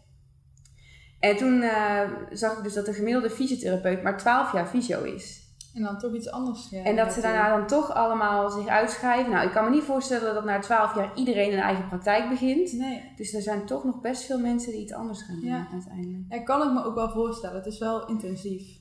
En 1.20 1.38
toen 1.38 1.62
eh, 1.62 2.02
zag 2.32 2.58
ik 2.58 2.64
dus 2.64 2.74
dat 2.74 2.86
de 2.86 2.94
gemiddelde 2.94 3.30
fysiotherapeut 3.30 4.04
maar 4.04 4.18
12 4.18 4.54
jaar 4.54 4.68
fysio 4.68 5.04
is. 5.04 5.41
En 5.74 5.82
dan 5.84 5.98
toch 5.98 6.14
iets 6.14 6.32
anders. 6.32 6.70
Ja, 6.70 6.84
En 6.84 6.96
dat 6.96 7.14
ze 7.14 7.22
daarna 7.22 7.58
dan 7.58 7.68
toch 7.68 7.94
allemaal 7.94 8.50
zich 8.50 8.68
uitschrijven. 8.68 9.32
Nou, 9.32 9.46
ik 9.48 9.52
kan 9.52 9.64
me 9.64 9.70
niet 9.70 9.84
voorstellen 9.84 10.34
dat 10.34 10.44
na 10.46 10.60
12 10.60 10.96
jaar 10.96 11.12
iedereen 11.16 11.54
een 11.54 11.60
eigen 11.60 11.88
praktijk 11.88 12.30
begint. 12.30 12.74
Nee, 12.74 13.12
Dus 13.16 13.34
er 13.34 13.42
zijn 13.42 13.66
toch 13.66 13.84
nog 13.84 14.02
best 14.02 14.24
veel 14.26 14.40
mensen 14.40 14.72
die 14.72 14.82
iets 14.82 14.94
anders 14.94 15.22
gaan 15.24 15.36
doen 15.40 15.50
Ja. 15.50 15.68
uiteindelijk. 15.72 16.24
ja, 16.30 16.40
kan 16.44 16.68
ik 16.68 16.74
me 16.74 16.84
ook 16.84 16.96
wel 16.96 17.10
voorstellen. 17.10 17.56
Het 17.56 17.66
is 17.66 17.80
wel 17.80 18.06
intensief. 18.08 18.80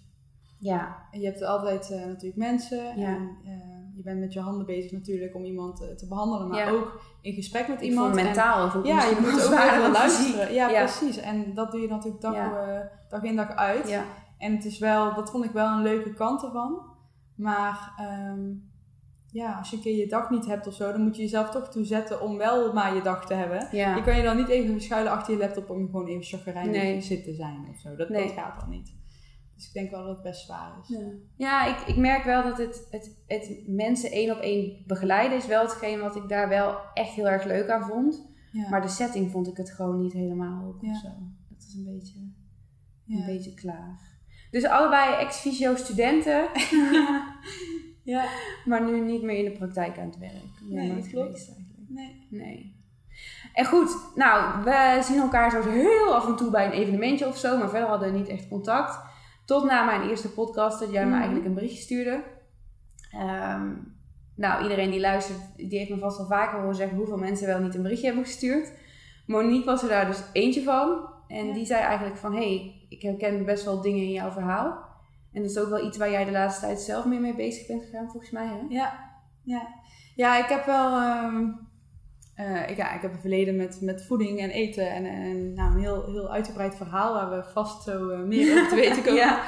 Ja, 0.59 0.97
En 1.11 1.21
je 1.21 1.27
hebt 1.27 1.43
altijd 1.43 1.91
eh, 1.91 2.07
natuurlijk 2.07 2.37
mensen. 2.37 2.99
Ja. 2.99 3.07
En 3.09 3.37
eh, 3.45 3.97
je 3.97 4.03
bent 4.03 4.21
met 4.21 4.33
je 4.33 4.41
handen 4.41 4.67
bezig 4.67 4.93
natuurlijk 4.93 5.35
om 5.35 5.45
iemand 5.45 5.81
eh, 5.83 5.89
te 5.89 6.07
behandelen. 6.09 6.49
Maar 6.49 6.59
Ja. 6.59 6.71
ook 6.71 7.01
in 7.21 7.35
gesprek 7.35 7.69
met 7.69 7.81
iemand. 7.81 8.17
En- 8.17 8.25
mentaal 8.25 8.73
ook 8.75 8.87
ja, 8.87 9.05
je 9.05 9.17
moet 9.21 9.31
ook 9.31 9.59
fysiek. 9.59 9.93
luisteren. 9.93 10.53
Ja, 10.55 10.67
precies. 10.69 11.17
En 11.17 11.55
dat 11.55 11.71
doe 11.71 11.81
je 11.81 11.89
natuurlijk 11.89 12.23
dag, 12.23 12.35
eh, 12.35 12.79
dag 13.09 13.23
in 13.23 13.37
dag 13.37 13.49
uit. 13.55 13.89
Ja, 13.89 14.03
En 14.39 14.53
het 14.55 14.65
is 14.65 14.79
wel, 14.79 15.15
dat 15.15 15.31
vond 15.31 15.45
ik 15.45 15.51
wel 15.51 15.67
een 15.67 15.83
leuke 15.83 16.15
kant 16.15 16.43
ervan. 16.43 16.83
Maar 17.41 17.93
ehm, 17.97 18.49
ja, 19.33 19.53
als 19.59 19.71
je 19.71 19.77
een 19.77 19.83
keer 19.83 19.97
je 19.97 20.07
dag 20.09 20.31
niet 20.31 20.47
hebt 20.47 20.67
of 20.67 20.75
zo, 20.75 20.93
dan 20.93 21.01
moet 21.03 21.17
je 21.17 21.23
jezelf 21.23 21.51
toch 21.51 21.69
toe 21.69 21.85
zetten 21.85 22.21
om 22.23 22.37
wel 22.37 22.73
maar 22.73 22.95
je 22.95 23.03
dag 23.03 23.27
te 23.27 23.35
hebben. 23.35 23.69
ja. 23.73 23.97
Je 23.97 24.03
kan 24.03 24.17
je 24.17 24.23
dan 24.23 24.37
niet 24.37 24.49
even 24.49 24.73
verschuilen 24.73 25.13
achter 25.13 25.33
je 25.35 25.39
laptop 25.41 25.71
om 25.71 25.87
gewoon 25.87 26.07
even 26.07 26.25
chagrijnig 26.39 26.73
Nee. 26.83 27.01
zit 27.01 27.25
te 27.25 27.35
zijn 27.35 27.67
of 27.71 27.79
zo. 27.79 27.97
Dat, 27.97 28.09
Nee. 28.09 28.23
dat 28.27 28.33
gaat 28.33 28.61
dan 28.61 28.69
niet. 28.71 28.99
Dus 29.55 29.67
ik 29.69 29.73
denk 29.75 29.91
wel 29.91 30.05
dat 30.05 30.15
het 30.15 30.23
best 30.23 30.45
zwaar 30.45 30.73
is. 30.83 30.89
Ja, 30.89 31.07
ja 31.37 31.67
ik, 31.67 31.87
ik 31.87 31.97
merk 31.97 32.25
wel 32.25 32.43
dat 32.43 32.59
het, 32.59 32.87
het, 32.91 33.23
het 33.27 33.63
mensen 33.67 34.11
één 34.11 34.31
op 34.37 34.39
één 34.43 34.83
begeleiden 34.87 35.39
is 35.39 35.47
wel 35.47 35.63
hetgeen 35.63 36.01
wat 36.01 36.17
ik 36.17 36.29
daar 36.29 36.49
wel 36.49 36.77
echt 36.95 37.11
heel 37.11 37.29
erg 37.29 37.45
leuk 37.45 37.69
aan 37.69 37.87
vond. 37.89 38.29
Ja. 38.53 38.69
Maar 38.69 38.83
de 38.83 38.89
setting 38.89 39.31
vond 39.31 39.47
ik 39.49 39.57
het 39.57 39.71
gewoon 39.71 40.01
niet 40.01 40.13
helemaal 40.13 40.67
ook 40.67 40.83
Ja. 40.83 40.91
of 40.91 40.97
zo. 40.97 41.09
Dat 41.49 41.59
is 41.69 41.75
een 41.75 41.85
beetje, 41.85 42.19
ja. 43.05 43.19
een 43.19 43.27
beetje 43.27 43.55
klaar. 43.55 43.99
Dus 44.51 44.65
allebei 44.65 45.15
ex-fysio 45.15 45.75
studenten, 45.77 46.49
ja. 48.03 48.25
maar 48.65 48.85
nu 48.85 49.01
niet 49.01 49.23
meer 49.23 49.37
in 49.39 49.45
de 49.45 49.59
praktijk 49.59 49.99
aan 49.99 50.07
het 50.07 50.19
werk. 50.19 50.61
Nee, 50.61 50.95
dat 50.95 51.09
klopt. 51.09 51.53
Nee. 51.89 52.27
Nee. 52.31 52.79
En 53.53 53.65
goed, 53.65 53.97
nou, 54.15 54.65
we 54.65 54.99
zien 55.03 55.19
elkaar 55.21 55.51
zo 55.51 55.71
heel 55.71 56.15
af 56.15 56.27
en 56.27 56.37
toe 56.37 56.51
bij 56.51 56.67
een 56.67 56.73
evenementje 56.73 57.27
of 57.27 57.37
zo, 57.39 57.59
maar 57.59 57.69
verder 57.71 57.89
hadden 57.89 58.13
we 58.13 58.19
niet 58.19 58.29
echt 58.29 58.49
contact. 58.49 58.99
Tot 59.45 59.65
na 59.65 59.85
mijn 59.85 60.09
eerste 60.09 60.31
podcast 60.33 60.81
dat 60.81 60.91
jij 60.93 61.03
me 61.03 61.09
Mhm. 61.11 61.17
eigenlijk 61.19 61.47
een 61.47 61.55
berichtje 61.55 61.83
stuurde. 61.83 62.23
Ehm, 63.13 63.73
nou, 64.37 64.63
iedereen 64.63 64.91
die 64.91 65.01
luistert, 65.01 65.39
die 65.57 65.79
heeft 65.79 65.91
me 65.91 65.99
vast 65.99 66.19
al 66.19 66.27
vaker 66.27 66.59
horen 66.59 66.75
zeggen 66.75 66.97
hoeveel 66.97 67.17
mensen 67.17 67.47
wel 67.47 67.61
niet 67.61 67.75
een 67.75 67.83
berichtje 67.83 68.07
hebben 68.07 68.25
gestuurd. 68.25 68.73
Monique 69.27 69.65
was 69.65 69.83
er 69.83 69.89
daar 69.89 70.07
dus 70.07 70.23
eentje 70.33 70.63
van. 70.63 71.09
En 71.29 71.47
Ja. 71.47 71.53
die 71.55 71.67
zei 71.67 71.83
eigenlijk 71.83 72.17
van, 72.17 72.33
hé, 72.35 72.57
hey, 72.57 72.80
ik 72.91 73.03
herken 73.03 73.45
best 73.45 73.65
wel 73.65 73.81
dingen 73.81 74.03
in 74.03 74.13
jouw 74.13 74.31
verhaal. 74.31 74.89
En 75.33 75.43
dat 75.43 75.51
is 75.51 75.59
ook 75.59 75.69
wel 75.69 75.87
iets 75.87 75.99
waar 75.99 76.11
jij 76.11 76.25
de 76.25 76.31
laatste 76.31 76.67
tijd 76.67 76.81
zelf 76.81 77.05
meer 77.05 77.21
mee 77.21 77.35
bezig 77.35 77.67
bent 77.67 77.85
gegaan, 77.85 78.11
volgens 78.11 78.31
mij, 78.31 78.47
hè? 78.47 78.59
Ja. 78.69 79.09
Ja. 79.43 79.69
ja, 80.15 80.39
ik 80.39 80.49
heb 80.49 80.65
wel... 80.65 81.01
ehm, 81.01 81.49
eh, 82.35 82.69
ik, 82.71 82.77
ja, 82.77 82.95
ik 82.95 83.03
heb 83.03 83.13
een 83.13 83.21
verleden 83.21 83.57
met, 83.57 83.81
met 83.81 84.07
voeding 84.07 84.39
en 84.39 84.51
eten. 84.51 84.91
En, 84.91 85.05
en 85.05 85.55
nou, 85.55 85.73
een 85.73 85.81
heel, 85.81 86.05
heel 86.05 86.33
uitgebreid 86.33 86.75
verhaal 86.75 87.13
waar 87.13 87.31
we 87.31 87.51
vast 87.53 87.83
zo 87.83 88.09
eh, 88.09 88.21
meer 88.21 88.53
over 88.53 88.69
te 88.69 88.75
weten 88.75 89.03
komen. 89.05 89.21
Ja. 89.21 89.43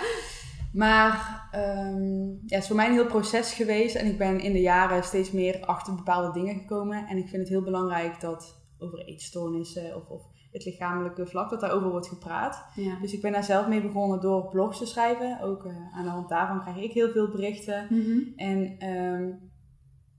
Maar 0.73 1.49
ehm, 1.51 2.27
ja, 2.27 2.37
het 2.47 2.63
is 2.63 2.67
voor 2.67 2.77
mij 2.77 2.87
een 2.87 2.93
heel 2.93 3.07
proces 3.07 3.55
geweest. 3.55 3.95
En 3.95 4.07
ik 4.07 4.19
ben 4.19 4.41
in 4.41 4.53
de 4.53 4.61
jaren 4.61 5.05
steeds 5.05 5.31
meer 5.31 5.65
achter 5.67 5.95
bepaalde 5.95 6.33
dingen 6.41 6.55
gekomen. 6.55 7.07
En 7.07 7.17
ik 7.17 7.29
vind 7.29 7.43
het 7.43 7.49
heel 7.49 7.63
belangrijk 7.63 8.21
dat 8.21 8.61
over 8.79 8.99
eetstoornissen 8.99 9.97
of, 9.97 10.09
of 10.09 10.23
het 10.53 10.65
lichamelijke 10.65 11.27
vlak, 11.27 11.51
dat 11.51 11.61
daarover 11.61 11.91
wordt 11.91 12.09
gepraat. 12.09 12.65
Ja. 12.75 12.99
Dus 13.01 13.13
ik 13.13 13.21
ben 13.23 13.33
daar 13.33 13.45
zelf 13.45 13.67
mee 13.67 13.83
begonnen 13.83 14.21
door 14.21 14.49
blogs 14.49 14.79
te 14.79 14.87
schrijven. 14.87 15.41
Ook 15.41 15.65
eh, 15.65 15.73
aan 15.95 16.05
de 16.05 16.11
hand 16.11 16.29
daarvan 16.29 16.61
krijg 16.61 16.77
ik 16.77 16.93
heel 16.93 17.11
veel 17.11 17.29
berichten. 17.29 17.87
Mhm. 17.91 18.19
En 18.37 18.77
ehm, 18.79 19.31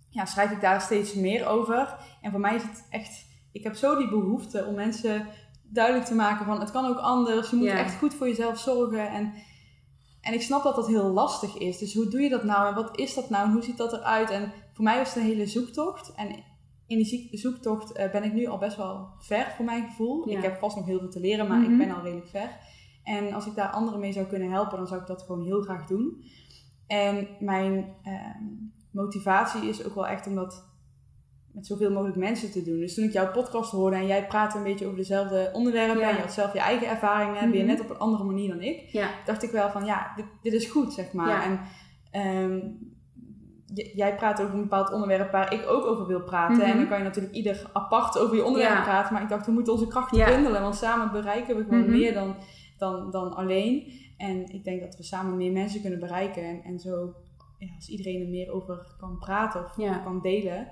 ja, 0.09 0.25
schrijf 0.25 0.51
ik 0.51 0.61
daar 0.61 0.81
steeds 0.81 1.13
meer 1.13 1.47
over. 1.47 1.95
En 2.21 2.31
voor 2.31 2.39
mij 2.39 2.55
is 2.55 2.63
het 2.63 2.87
echt, 2.89 3.25
ik 3.51 3.63
heb 3.63 3.75
zo 3.75 3.97
die 3.97 4.09
behoefte 4.09 4.65
om 4.65 4.75
mensen 4.75 5.27
duidelijk 5.63 6.05
te 6.05 6.15
maken 6.15 6.45
van 6.45 6.59
het 6.59 6.71
kan 6.71 6.85
ook 6.85 6.97
anders. 6.99 7.49
Je 7.49 7.55
moet 7.55 7.65
Ja. 7.65 7.77
echt 7.77 7.97
goed 7.97 8.13
voor 8.13 8.27
jezelf 8.27 8.59
zorgen. 8.59 9.09
En, 9.09 9.33
en 10.21 10.33
ik 10.33 10.41
snap 10.41 10.63
dat 10.63 10.75
dat 10.75 10.87
heel 10.87 11.09
lastig 11.11 11.57
is. 11.57 11.77
Dus 11.77 11.93
hoe 11.93 12.09
doe 12.09 12.21
je 12.21 12.29
dat 12.29 12.43
nou 12.43 12.67
en 12.67 12.75
wat 12.75 12.97
is 12.99 13.13
dat 13.13 13.29
nou 13.29 13.45
en 13.45 13.51
hoe 13.53 13.63
ziet 13.63 13.77
dat 13.77 13.93
eruit? 13.93 14.29
En 14.29 14.51
voor 14.73 14.83
mij 14.83 14.97
was 14.97 15.07
het 15.07 15.17
een 15.17 15.29
hele 15.29 15.47
zoektocht. 15.47 16.13
En 16.15 16.43
in 16.87 16.97
die 16.97 17.29
zoektocht 17.31 17.91
eh, 17.91 18.11
ben 18.11 18.23
ik 18.23 18.33
nu 18.33 18.45
al 18.45 18.57
best 18.57 18.77
wel 18.77 19.07
ver 19.19 19.53
voor 19.55 19.65
mijn 19.65 19.83
gevoel. 19.83 20.29
Ja. 20.29 20.37
Ik 20.37 20.43
heb 20.43 20.59
vast 20.59 20.75
nog 20.75 20.85
heel 20.85 20.99
veel 20.99 21.09
te 21.09 21.19
leren, 21.19 21.47
maar 21.47 21.59
Mhm. 21.59 21.71
ik 21.71 21.77
ben 21.77 21.95
al 21.95 22.03
redelijk 22.03 22.27
ver. 22.29 22.49
En 23.03 23.33
als 23.33 23.45
ik 23.45 23.55
daar 23.55 23.69
anderen 23.69 23.99
mee 23.99 24.11
zou 24.13 24.25
kunnen 24.25 24.51
helpen, 24.51 24.77
dan 24.77 24.87
zou 24.87 25.01
ik 25.01 25.07
dat 25.07 25.21
gewoon 25.21 25.43
heel 25.45 25.61
graag 25.61 25.85
doen. 25.85 26.23
En 26.87 27.27
mijn 27.39 27.93
ehm, 28.03 28.43
motivatie 28.91 29.69
is 29.69 29.85
ook 29.85 29.95
wel 29.95 30.07
echt 30.07 30.27
om 30.27 30.35
dat 30.35 30.71
met 31.51 31.65
zoveel 31.67 31.91
mogelijk 31.91 32.17
mensen 32.17 32.51
te 32.51 32.63
doen. 32.63 32.79
Dus 32.79 32.93
toen 32.95 33.03
ik 33.03 33.11
jouw 33.13 33.31
podcast 33.31 33.71
hoorde 33.71 33.95
en 33.95 34.07
jij 34.07 34.27
praatte 34.27 34.57
een 34.57 34.63
beetje 34.63 34.85
over 34.85 34.97
dezelfde 34.97 35.49
onderwerpen 35.53 35.99
Ja. 35.99 36.09
en 36.09 36.15
je 36.15 36.21
had 36.21 36.33
zelf 36.33 36.53
je 36.53 36.59
eigen 36.59 36.87
ervaringen, 36.87 37.51
weer 37.51 37.59
Mhm. 37.65 37.69
net 37.69 37.81
op 37.81 37.89
een 37.89 37.97
andere 37.97 38.23
manier 38.23 38.49
dan 38.49 38.61
ik, 38.61 38.79
Ja. 38.79 39.09
dacht 39.25 39.43
ik 39.43 39.51
wel 39.51 39.69
van 39.69 39.85
ja, 39.85 40.13
dit, 40.15 40.25
dit 40.41 40.53
is 40.53 40.65
goed, 40.69 40.93
zeg 40.93 41.13
maar. 41.13 41.43
En 41.43 41.59
ehm, 42.11 42.59
jij 43.73 44.15
praat 44.15 44.41
over 44.41 44.53
een 44.53 44.61
bepaald 44.61 44.91
onderwerp 44.91 45.31
waar 45.31 45.53
ik 45.53 45.65
ook 45.67 45.85
over 45.85 46.07
wil 46.07 46.21
praten. 46.23 46.57
Mhm. 46.57 46.65
En 46.69 46.77
dan 46.77 46.87
kan 46.87 46.97
je 46.97 47.03
natuurlijk 47.03 47.33
ieder 47.33 47.69
apart 47.73 48.19
over 48.19 48.35
je 48.35 48.43
onderwerp 48.43 48.73
Ja. 48.75 48.83
praten. 48.83 49.13
Maar 49.13 49.21
ik 49.23 49.29
dacht, 49.29 49.45
we 49.45 49.51
moeten 49.51 49.73
onze 49.73 49.87
krachten 49.87 50.17
Ja. 50.17 50.25
bundelen, 50.25 50.61
want 50.61 50.75
samen 50.75 51.11
bereiken 51.11 51.55
we 51.55 51.63
gewoon 51.63 51.79
Mhm. 51.79 51.91
meer 51.91 52.13
dan, 52.13 52.35
dan, 52.77 53.11
dan 53.11 53.33
alleen. 53.35 53.91
En 54.17 54.45
ik 54.53 54.63
denk 54.63 54.81
dat 54.81 54.95
we 54.95 55.03
samen 55.03 55.37
meer 55.37 55.51
mensen 55.51 55.81
kunnen 55.81 55.99
bereiken. 55.99 56.43
En, 56.43 56.61
en 56.63 56.79
zo, 56.79 57.13
ja, 57.57 57.67
als 57.75 57.89
iedereen 57.89 58.21
er 58.21 58.27
meer 58.29 58.51
over 58.51 58.95
kan 58.99 59.17
praten 59.19 59.63
of 59.65 59.77
Ja. 59.77 59.97
kan 59.97 60.21
delen, 60.21 60.67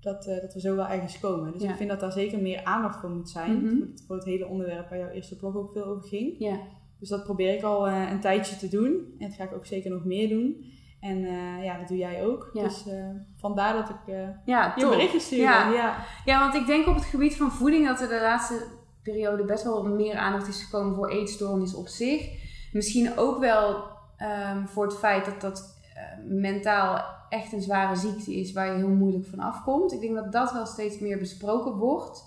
dat, 0.00 0.26
eh, 0.26 0.40
dat 0.40 0.54
we 0.54 0.60
zo 0.60 0.76
wel 0.76 0.86
ergens 0.86 1.20
komen. 1.20 1.52
Dus 1.52 1.62
ik 1.62 1.74
vind 1.76 1.88
dat 1.90 2.00
daar 2.00 2.12
zeker 2.12 2.38
meer 2.42 2.64
aandacht 2.64 3.00
voor 3.00 3.10
moet 3.10 3.28
zijn. 3.30 3.52
Mhm. 3.56 3.68
voor, 3.68 3.86
het, 3.86 4.04
voor 4.06 4.16
het 4.16 4.24
hele 4.24 4.46
onderwerp 4.46 4.88
waar 4.88 4.98
jouw 4.98 5.08
eerste 5.10 5.36
blog 5.36 5.56
ook 5.56 5.72
veel 5.72 5.84
over 5.84 6.08
ging. 6.08 6.34
Ja. 6.38 6.58
Dus 6.98 7.08
dat 7.08 7.24
probeer 7.24 7.54
ik 7.54 7.62
al 7.62 7.86
eh, 7.88 8.10
een 8.10 8.20
tijdje 8.20 8.56
te 8.56 8.68
doen. 8.68 9.14
En 9.18 9.28
dat 9.28 9.36
ga 9.36 9.44
ik 9.44 9.54
ook 9.54 9.66
zeker 9.66 9.90
nog 9.90 10.04
meer 10.04 10.28
doen. 10.28 10.64
En 11.04 11.24
eh, 11.24 11.64
ja, 11.64 11.78
dat 11.78 11.88
doe 11.88 11.96
jij 11.96 12.24
ook. 12.26 12.50
Ja. 12.52 12.62
Dus 12.62 12.86
eh, 12.86 13.04
vandaar 13.36 13.74
dat 13.74 13.88
ik 13.88 14.14
Ja, 14.44 14.72
je 14.76 14.88
berichtje 14.88 15.20
stuurde. 15.20 15.44
Ja. 15.44 15.72
Ja. 15.72 15.96
Ja, 16.24 16.38
want 16.38 16.54
ik 16.54 16.66
denk 16.66 16.86
op 16.86 16.94
het 16.94 17.04
gebied 17.04 17.36
van 17.36 17.50
voeding 17.50 17.86
dat 17.86 18.00
er 18.00 18.08
de 18.08 18.20
laatste 18.20 18.66
periode 19.02 19.44
best 19.44 19.64
wel 19.64 19.84
meer 19.84 20.16
aandacht 20.16 20.48
is 20.48 20.62
gekomen 20.62 20.94
voor 20.94 21.08
eetstoornis 21.08 21.74
op 21.74 21.88
zich. 21.88 22.28
Misschien 22.72 23.18
ook 23.18 23.38
wel 23.38 23.84
ehm, 24.16 24.66
voor 24.66 24.84
het 24.84 24.98
feit 24.98 25.24
dat 25.24 25.40
dat 25.40 25.82
mentaal 26.28 27.04
echt 27.28 27.52
een 27.52 27.62
zware 27.62 27.96
ziekte 27.96 28.34
is 28.34 28.52
waar 28.52 28.66
je 28.66 28.76
heel 28.76 28.88
moeilijk 28.88 29.26
van 29.26 29.38
afkomt. 29.38 29.92
Ik 29.92 30.00
denk 30.00 30.14
dat 30.14 30.32
dat 30.32 30.52
wel 30.52 30.66
steeds 30.66 30.98
meer 30.98 31.18
besproken 31.18 31.72
wordt. 31.76 32.24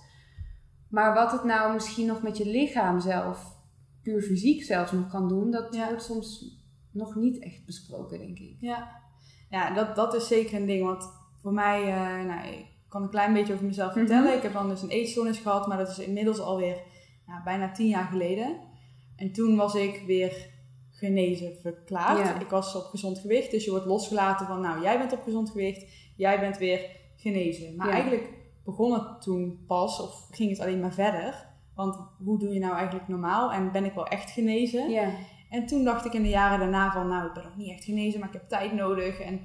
Maar 0.89 1.13
wat 1.13 1.31
het 1.31 1.43
nou 1.43 1.74
misschien 1.74 2.07
nog 2.07 2.22
met 2.22 2.38
je 2.38 2.46
lichaam 2.46 3.00
zelf, 3.00 3.55
puur 4.03 4.22
fysiek 4.22 4.63
zelfs 4.63 4.91
nog 4.91 5.10
kan 5.10 5.27
doen, 5.27 5.51
dat 5.51 5.75
Ja. 5.75 5.88
wordt 5.88 6.03
soms 6.03 6.57
nog 6.98 7.16
niet 7.16 7.39
echt 7.39 7.66
besproken, 7.66 8.18
denk 8.20 8.39
ik. 8.39 8.56
Ja, 8.60 9.01
ja 9.50 9.74
dat, 9.74 9.96
dat 9.96 10.13
is 10.13 10.27
zeker 10.27 10.60
een 10.60 10.66
ding. 10.66 10.84
Want 10.86 11.10
voor 11.42 11.54
mij, 11.54 11.82
eh, 11.82 12.25
nou, 12.25 12.48
ik 12.48 12.66
kan 12.89 13.04
een 13.04 13.10
klein 13.10 13.34
beetje 13.34 13.54
over 13.54 13.66
mezelf 13.66 13.89
Mhm. 13.89 14.00
vertellen. 14.00 14.36
Ik 14.36 14.42
heb 14.42 14.54
dan 14.54 14.70
dus 14.70 14.82
een 14.82 14.89
eetstoornis 14.89 15.38
gehad, 15.39 15.68
maar 15.68 15.77
dat 15.77 15.89
is 15.89 16.00
inmiddels 16.00 16.39
alweer 16.39 16.77
nou, 17.27 17.44
bijna 17.44 17.72
tien 17.72 17.88
jaar 17.88 18.08
geleden. 18.08 18.58
En 19.16 19.32
toen 19.32 19.56
was 19.56 19.75
ik 19.75 20.04
weer 20.06 20.56
genezen 20.92 21.56
verklaard. 21.62 22.18
Ja. 22.27 22.39
Ik 22.39 22.50
was 22.50 22.75
op 22.75 22.84
gezond 22.86 23.20
gewicht, 23.20 23.51
dus 23.51 23.66
je 23.66 23.72
wordt 23.72 23.86
losgelaten 23.86 24.46
van, 24.48 24.62
nou, 24.62 24.82
jij 24.82 24.98
bent 24.98 25.13
op 25.13 25.24
gezond 25.24 25.50
gewicht, 25.50 25.86
jij 26.16 26.39
bent 26.39 26.58
weer 26.58 26.86
genezen. 27.16 27.75
Maar 27.75 27.88
Ja. 27.88 27.94
eigenlijk 27.94 28.30
begon 28.63 28.94
het 28.94 29.22
toen 29.22 29.63
pas, 29.68 30.01
of 30.01 30.27
ging 30.32 30.50
het 30.50 30.60
alleen 30.60 30.80
maar 30.80 30.94
verder. 30.94 31.46
Want 31.75 31.98
hoe 32.24 32.39
doe 32.39 32.54
je 32.54 32.60
nou 32.60 32.75
eigenlijk 32.75 33.08
normaal? 33.08 33.51
En 33.51 33.72
ben 33.72 33.86
ik 33.86 33.94
wel 33.94 34.08
echt 34.08 34.32
genezen? 34.32 34.89
Ja, 34.89 35.10
En 35.50 35.66
toen 35.66 35.84
dacht 35.84 36.06
ik 36.06 36.13
in 36.13 36.24
de 36.24 36.30
jaren 36.30 36.60
daarna 36.60 36.92
van, 36.92 37.08
nou, 37.08 37.27
ik 37.27 37.34
ben 37.34 37.44
nog 37.44 37.56
niet 37.56 37.72
echt 37.72 37.84
genezen, 37.84 38.20
maar 38.20 38.27
ik 38.27 38.34
heb 38.34 38.50
tijd 38.50 38.74
nodig. 38.74 39.20
En 39.20 39.42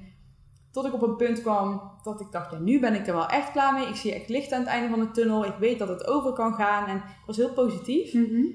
tot 0.71 0.85
ik 0.85 0.93
op 0.93 1.01
een 1.01 1.15
punt 1.15 1.41
kwam 1.41 1.81
dat 2.03 2.21
ik 2.21 2.31
dacht, 2.31 2.51
ja, 2.51 2.57
nu 2.57 2.79
ben 2.79 2.93
ik 2.93 3.07
er 3.07 3.13
wel 3.13 3.27
echt 3.27 3.51
klaar 3.51 3.73
mee. 3.73 3.87
Ik 3.87 3.95
zie 3.95 4.13
echt 4.13 4.29
licht 4.29 4.51
aan 4.51 4.59
het 4.59 4.69
einde 4.69 4.89
van 4.89 4.99
de 4.99 5.11
tunnel. 5.11 5.45
Ik 5.45 5.55
weet 5.59 5.79
dat 5.79 5.87
het 5.87 6.07
over 6.07 6.33
kan 6.33 6.53
gaan. 6.53 6.87
En 6.87 6.97
ik 6.97 7.23
was 7.25 7.37
heel 7.37 7.53
positief. 7.53 8.13
Mhm. 8.13 8.45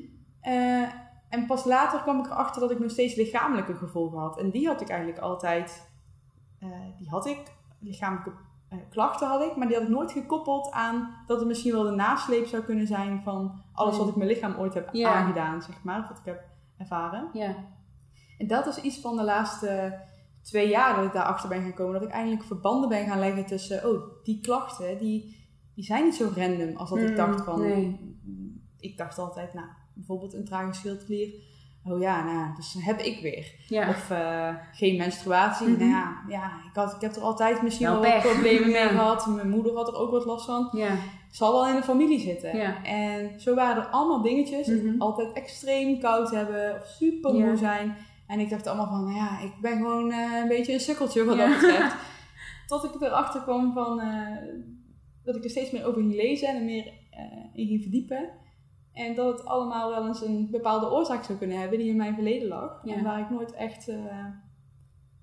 Eh, 0.40 0.82
en 1.28 1.46
pas 1.46 1.64
later 1.64 2.00
kwam 2.00 2.18
ik 2.18 2.26
erachter 2.26 2.60
dat 2.60 2.70
ik 2.70 2.78
nog 2.78 2.90
steeds 2.90 3.14
lichamelijke 3.14 3.74
gevolgen 3.74 4.18
had. 4.18 4.38
En 4.38 4.50
die 4.50 4.66
had 4.66 4.80
ik 4.80 4.88
eigenlijk 4.88 5.20
altijd, 5.20 5.90
eh, 6.58 6.68
die 6.98 7.08
had 7.08 7.26
ik, 7.26 7.42
lichamelijke 7.78 8.32
eh, 8.68 8.78
klachten 8.90 9.28
had 9.28 9.42
ik, 9.42 9.56
maar 9.56 9.66
die 9.66 9.76
had 9.76 9.84
ik 9.86 9.92
nooit 9.92 10.12
gekoppeld 10.12 10.70
aan 10.70 11.14
dat 11.26 11.38
het 11.38 11.48
misschien 11.48 11.72
wel 11.72 11.82
de 11.82 11.90
nasleep 11.90 12.46
zou 12.46 12.62
kunnen 12.62 12.86
zijn 12.86 13.22
van 13.22 13.62
alles 13.72 13.96
wat 13.96 14.08
ik 14.08 14.16
mijn 14.16 14.28
lichaam 14.28 14.54
ooit 14.58 14.74
heb 14.74 14.94
aangedaan, 14.94 15.62
zeg 15.62 15.82
maar, 15.82 16.00
of 16.00 16.08
wat 16.08 16.18
ik 16.18 16.24
heb 16.24 16.44
ervaren. 16.78 17.28
ja, 17.32 17.54
En 18.38 18.46
dat 18.46 18.66
is 18.66 18.80
iets 18.80 19.00
van 19.00 19.16
de 19.16 19.24
laatste 19.24 19.98
twee 20.42 20.68
jaar 20.68 20.96
dat 20.96 21.04
ik 21.04 21.12
daarachter 21.12 21.48
ben 21.48 21.62
gaan 21.62 21.74
komen. 21.74 21.92
Dat 21.92 22.02
ik 22.08 22.14
eindelijk 22.14 22.44
verbanden 22.44 22.88
ben 22.88 23.06
gaan 23.06 23.18
leggen 23.18 23.46
tussen, 23.46 23.88
oh, 23.90 24.02
die 24.24 24.40
klachten, 24.40 24.98
die, 24.98 25.46
die 25.74 25.84
zijn 25.84 26.04
niet 26.04 26.14
zo 26.14 26.30
random 26.36 26.76
als 26.76 26.90
dat 26.90 26.98
ik 26.98 27.08
Mm, 27.10 27.16
dacht 27.16 27.44
van... 27.44 27.60
nee. 27.60 28.16
Ik 28.80 28.96
dacht 28.96 29.18
altijd, 29.18 29.54
nou, 29.54 29.66
bijvoorbeeld 29.94 30.34
een 30.34 30.44
trage 30.44 30.72
schildklier. 30.72 31.28
Oh 31.84 32.00
ja, 32.00 32.24
nou, 32.24 32.54
dus 32.56 32.76
heb 32.78 32.98
ik 33.00 33.20
weer. 33.22 33.54
ja. 33.68 33.88
Of 33.88 34.10
eh, 34.10 34.54
geen 34.72 34.96
menstruatie. 34.96 35.68
Mhm. 35.68 35.78
Nou 35.78 35.90
ja, 35.90 36.22
ja 36.28 36.44
ik, 36.68 36.74
had, 36.74 36.94
ik 36.94 37.00
heb 37.00 37.16
er 37.16 37.22
altijd 37.22 37.62
misschien 37.62 37.86
Wel 37.86 38.00
wel 38.00 38.12
wat 38.12 38.22
problemen 38.22 38.70
mee 38.70 38.88
gehad. 38.98 39.26
Mijn 39.26 39.48
moeder 39.48 39.74
had 39.74 39.88
er 39.88 39.94
ook 39.94 40.10
wat 40.10 40.24
last 40.24 40.44
van. 40.46 40.68
ja. 40.72 40.96
Zal 41.30 41.52
wel 41.52 41.68
in 41.68 41.74
de 41.74 41.82
familie 41.82 42.20
zitten. 42.20 42.56
Ja. 42.56 42.84
En 42.84 43.40
zo 43.40 43.54
waren 43.54 43.82
er 43.82 43.88
allemaal 43.88 44.22
dingetjes. 44.22 44.66
Mhm. 44.66 45.00
Altijd 45.00 45.32
extreem 45.32 46.00
koud 46.00 46.30
hebben 46.30 46.74
of 46.74 46.86
super 46.86 47.32
moe 47.32 47.42
Ja. 47.44 47.56
zijn. 47.56 47.96
En 48.26 48.40
ik 48.40 48.50
dacht 48.50 48.66
allemaal 48.66 48.86
van, 48.86 49.04
nou 49.04 49.16
ja, 49.16 49.40
ik 49.40 49.52
ben 49.60 49.76
gewoon 49.76 50.12
eh, 50.12 50.38
een 50.42 50.48
beetje 50.48 50.72
een 50.72 50.80
sukkeltje 50.80 51.24
wat 51.24 51.36
dat 51.36 51.48
betreft. 51.48 51.94
Tot 52.66 52.84
ik 52.84 53.00
erachter 53.00 53.40
kwam 53.42 53.72
van, 53.72 54.00
eh, 54.00 54.36
dat 55.24 55.36
ik 55.36 55.44
er 55.44 55.50
steeds 55.50 55.70
meer 55.70 55.86
over 55.86 56.00
ging 56.00 56.14
lezen 56.14 56.48
en 56.48 56.56
er 56.56 56.64
meer 56.64 56.86
eh, 57.10 57.22
in 57.54 57.66
ging 57.66 57.82
verdiepen. 57.82 58.30
En 58.92 59.14
dat 59.14 59.38
het 59.38 59.46
allemaal 59.46 59.90
wel 59.90 60.06
eens 60.06 60.22
een 60.22 60.48
bepaalde 60.50 60.90
oorzaak 60.90 61.24
zou 61.24 61.38
kunnen 61.38 61.58
hebben 61.58 61.78
die 61.78 61.88
in 61.88 61.96
mijn 61.96 62.14
verleden 62.14 62.48
lag. 62.48 62.80
Ja. 62.84 62.94
En 62.94 63.04
waar 63.04 63.20
ik 63.20 63.30
nooit 63.30 63.52
echt, 63.52 63.88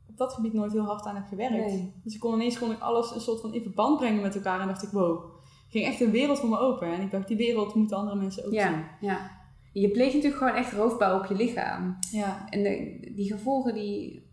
op 0.09 0.17
dat 0.17 0.33
gebied 0.33 0.53
nooit 0.53 0.71
heel 0.71 0.83
hard 0.83 1.05
aan 1.05 1.15
heb 1.15 1.25
gewerkt. 1.25 1.53
Nee. 1.55 1.93
Dus 2.03 2.13
ik 2.13 2.19
kon 2.19 2.33
ineens 2.33 2.59
kon 2.59 2.71
ik 2.71 2.79
alles 2.79 3.15
een 3.15 3.21
soort 3.21 3.41
van 3.41 3.53
in 3.53 3.61
verband 3.61 3.97
brengen 3.97 4.21
met 4.21 4.35
elkaar. 4.35 4.61
En 4.61 4.67
dacht 4.67 4.83
ik, 4.83 4.89
wow, 4.89 5.34
ging 5.75 5.85
echt 5.85 6.01
een 6.01 6.11
wereld 6.11 6.39
voor 6.39 6.49
me 6.49 6.57
open. 6.57 6.87
En 6.93 7.01
ik 7.01 7.11
dacht, 7.11 7.27
die 7.27 7.37
wereld 7.37 7.73
moeten 7.75 7.97
andere 7.97 8.15
mensen 8.17 8.43
ook 8.45 8.49
zien. 8.51 8.59
Ja, 8.61 8.83
ja. 8.99 9.31
Je 9.73 9.89
pleegt 9.91 10.13
natuurlijk 10.13 10.41
gewoon 10.43 10.55
echt 10.57 10.71
roofbouw 10.73 11.17
op 11.19 11.25
je 11.25 11.35
lichaam. 11.35 11.97
Ja, 12.11 12.45
En 12.49 12.63
de- 12.63 13.11
die 13.15 13.31
gevolgen 13.33 13.73
die, 13.73 14.29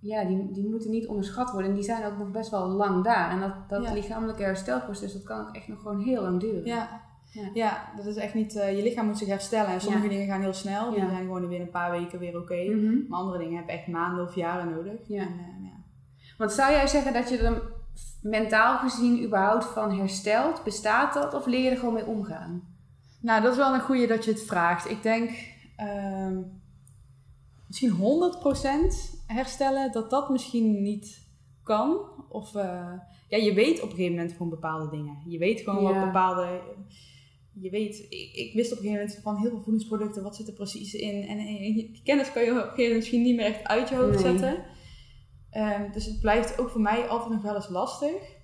ja, 0.00 0.24
die, 0.24 0.50
die 0.52 0.68
moeten 0.68 0.90
niet 0.90 1.06
onderschat 1.06 1.50
worden. 1.50 1.68
En 1.70 1.76
die 1.76 1.84
zijn 1.84 2.04
ook 2.04 2.18
nog 2.18 2.30
best 2.30 2.50
wel 2.50 2.68
lang 2.68 3.04
daar. 3.04 3.30
En 3.30 3.40
dat, 3.40 3.68
dat 3.68 3.84
Ja. 3.84 3.92
lichamelijke 3.92 4.42
herstelproces, 4.42 5.12
dat 5.12 5.22
kan 5.22 5.40
ook 5.40 5.54
echt 5.54 5.68
nog 5.68 5.80
gewoon 5.80 6.00
heel 6.00 6.22
lang 6.22 6.40
duren. 6.40 6.64
ja. 6.64 7.08
Ja. 7.32 7.50
Ja, 7.54 7.92
dat 7.96 8.06
is 8.06 8.16
echt 8.16 8.34
niet... 8.34 8.56
eh, 8.56 8.76
je 8.76 8.82
lichaam 8.82 9.06
moet 9.06 9.18
zich 9.18 9.28
herstellen. 9.28 9.70
En 9.72 9.80
sommige 9.80 10.04
Ja. 10.04 10.10
dingen 10.10 10.26
gaan 10.26 10.40
heel 10.40 10.52
snel. 10.52 10.90
Die 10.90 11.00
Ja. 11.00 11.08
zijn 11.08 11.20
gewoon 11.24 11.48
weer 11.48 11.60
een 11.60 11.70
paar 11.70 11.90
weken 11.90 12.18
weer 12.18 12.36
oké. 12.38 12.62
Mhm. 12.64 12.94
Maar 13.08 13.18
andere 13.20 13.38
dingen 13.38 13.56
hebben 13.56 13.74
echt 13.74 13.86
maanden 13.86 14.24
of 14.24 14.34
jaren 14.34 14.70
nodig. 14.74 15.00
Ja. 15.08 15.22
En, 15.22 15.62
ja. 15.62 15.70
Want 16.38 16.52
zou 16.52 16.72
jij 16.72 16.86
zeggen 16.86 17.12
dat 17.12 17.28
je 17.28 17.38
er 17.38 17.62
mentaal 18.22 18.78
gezien 18.78 19.22
überhaupt 19.24 19.64
van 19.64 19.98
herstelt? 19.98 20.64
Bestaat 20.64 21.14
dat? 21.14 21.34
Of 21.34 21.46
leer 21.46 21.62
je 21.64 21.70
er 21.70 21.76
gewoon 21.78 21.94
mee 21.94 22.06
omgaan? 22.06 22.68
Nou, 23.20 23.42
dat 23.42 23.52
is 23.52 23.58
wel 23.58 23.74
een 23.74 23.80
goeie 23.80 24.06
dat 24.06 24.24
je 24.24 24.30
het 24.30 24.42
vraagt. 24.42 24.90
Ik 24.90 25.02
denk... 25.02 25.30
ehm, 25.76 26.38
misschien 27.66 27.92
100% 27.92 27.96
herstellen, 29.26 29.92
dat 29.92 30.10
dat 30.10 30.30
misschien 30.30 30.82
niet 30.82 31.28
kan. 31.62 31.98
Of 32.28 32.54
eh, 32.54 32.92
ja, 33.28 33.36
je 33.38 33.54
weet 33.54 33.76
op 33.82 33.90
een 33.90 33.96
gegeven 33.96 34.14
moment 34.14 34.32
gewoon 34.32 34.48
bepaalde 34.50 34.90
dingen. 34.90 35.16
Je 35.26 35.38
weet 35.38 35.60
gewoon 35.60 35.82
Ja. 35.82 35.94
wat 35.94 36.04
bepaalde. 36.04 36.60
Je 37.60 37.70
weet, 37.70 37.98
ik, 38.08 38.30
ik 38.34 38.52
wist 38.54 38.72
op 38.72 38.78
een 38.78 38.84
gegeven 38.84 39.04
moment 39.06 39.22
van 39.22 39.36
heel 39.36 39.50
veel 39.50 39.60
voedingsproducten, 39.60 40.22
wat 40.22 40.36
zit 40.36 40.46
er 40.48 40.52
precies 40.54 40.94
in. 40.94 41.22
En, 41.22 41.38
en 41.38 41.46
die 41.56 42.00
kennis 42.04 42.32
kan 42.32 42.42
je 42.42 42.50
op 42.50 42.56
een 42.56 42.60
gegeven 42.62 42.82
moment 42.82 42.96
misschien 42.96 43.22
niet 43.22 43.36
meer 43.36 43.44
echt 43.46 43.64
uit 43.64 43.88
je 43.88 43.94
hoofd 43.96 44.22
Nee. 44.24 44.38
zetten. 44.38 44.64
Ehm, 45.50 45.92
dus 45.92 46.04
het 46.06 46.20
blijft 46.20 46.58
ook 46.60 46.68
voor 46.70 46.80
mij 46.80 47.08
altijd 47.08 47.30
nog 47.32 47.42
wel 47.42 47.54
eens 47.54 47.68
lastig. 47.68 48.38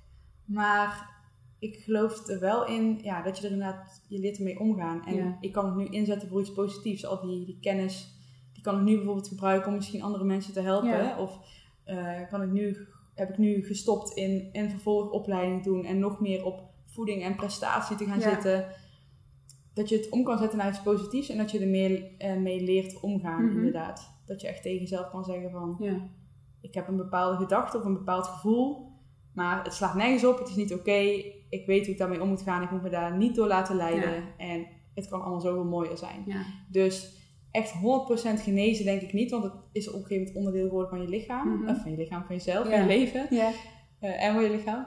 Maar 0.44 1.14
ik 1.58 1.76
geloof 1.76 2.28
er 2.28 2.40
wel 2.40 2.66
in 2.66 2.98
ja, 3.02 3.22
dat 3.22 3.38
je 3.38 3.46
er 3.46 3.52
inderdaad, 3.52 4.02
je 4.08 4.18
leert 4.18 4.36
ermee 4.38 4.58
omgaan. 4.60 5.06
En 5.06 5.14
Ja. 5.14 5.36
ik 5.40 5.52
kan 5.52 5.66
het 5.66 5.74
nu 5.76 5.84
inzetten 5.86 6.28
voor 6.28 6.40
iets 6.40 6.52
positiefs. 6.52 7.06
Al 7.06 7.20
die, 7.20 7.44
die 7.44 7.58
kennis, 7.60 8.14
die 8.52 8.62
kan 8.62 8.76
ik 8.78 8.82
nu 8.84 8.96
bijvoorbeeld 8.96 9.28
gebruiken 9.28 9.68
om 9.68 9.74
misschien 9.76 10.02
andere 10.02 10.24
mensen 10.24 10.52
te 10.52 10.60
helpen. 10.60 10.88
Ja. 10.88 11.18
Of 11.20 11.38
eh, 11.84 12.28
kan 12.30 12.42
ik 12.42 12.50
nu, 12.50 12.86
heb 13.14 13.28
ik 13.30 13.38
nu 13.38 13.64
gestopt 13.64 14.10
in 14.16 14.48
een 14.52 14.70
vervolgopleiding 14.70 15.64
doen 15.64 15.84
en 15.84 15.98
nog 15.98 16.20
meer 16.20 16.44
op 16.44 16.60
voeding 16.86 17.22
en 17.22 17.36
prestatie 17.36 17.96
te 17.96 18.04
gaan 18.04 18.20
Ja. 18.20 18.30
zitten. 18.30 18.66
Dat 19.74 19.88
je 19.88 19.96
het 19.96 20.08
om 20.10 20.24
kan 20.24 20.38
zetten 20.38 20.58
naar 20.58 20.68
iets 20.68 20.82
positiefs 20.82 21.28
en 21.28 21.38
dat 21.38 21.50
je 21.50 21.58
er 21.58 21.68
meer 21.68 22.04
eh, 22.18 22.36
mee 22.36 22.64
leert 22.64 23.00
omgaan, 23.00 23.44
Mhm. 23.44 23.56
inderdaad. 23.56 24.10
Dat 24.26 24.40
je 24.40 24.48
echt 24.48 24.62
tegen 24.62 24.80
jezelf 24.80 25.10
kan 25.10 25.24
zeggen 25.24 25.50
van, 25.50 25.76
Ja. 25.80 26.08
Ik 26.68 26.74
heb 26.74 26.88
een 26.88 26.96
bepaalde 26.96 27.36
gedachte 27.36 27.78
of 27.78 27.84
een 27.84 27.92
bepaald 27.92 28.26
gevoel, 28.26 28.92
maar 29.32 29.64
het 29.64 29.74
slaat 29.74 29.94
nergens 29.94 30.24
op, 30.24 30.38
het 30.38 30.48
is 30.48 30.54
niet 30.56 30.74
oké. 30.74 30.98
Ik 31.48 31.66
weet 31.66 31.84
hoe 31.84 31.92
ik 31.92 31.98
daarmee 31.98 32.22
om 32.22 32.28
moet 32.28 32.42
gaan, 32.42 32.62
ik 32.62 32.70
moet 32.70 32.82
me 32.82 32.88
daar 32.90 33.16
niet 33.16 33.34
door 33.34 33.46
laten 33.46 33.76
leiden. 33.76 34.24
En 34.36 34.66
het 34.94 35.08
kan 35.08 35.20
allemaal 35.20 35.40
zoveel 35.40 35.64
mooier 35.64 35.96
zijn. 35.96 36.22
Ja. 36.26 36.42
Dus 36.70 37.14
echt 37.50 37.72
100% 37.72 37.76
genezen 38.42 38.84
denk 38.84 39.00
ik 39.00 39.12
niet, 39.12 39.30
want 39.30 39.44
het 39.44 39.52
is 39.72 39.88
op 39.88 39.94
een 39.94 40.00
gegeven 40.00 40.16
moment 40.24 40.36
onderdeel 40.36 40.68
geworden 40.68 40.90
van 40.90 41.00
je 41.00 41.08
lichaam. 41.08 41.48
Mhm. 41.48 41.68
Of 41.70 41.82
van 41.82 41.90
je 41.90 41.96
lichaam, 41.96 42.24
van 42.24 42.34
jezelf, 42.36 42.68
van 42.68 42.80
je 42.80 42.86
leven 42.86 43.26
Ja. 43.30 43.50
eh, 44.00 44.24
en 44.24 44.34
van 44.34 44.42
je 44.42 44.50
lichaam. 44.50 44.86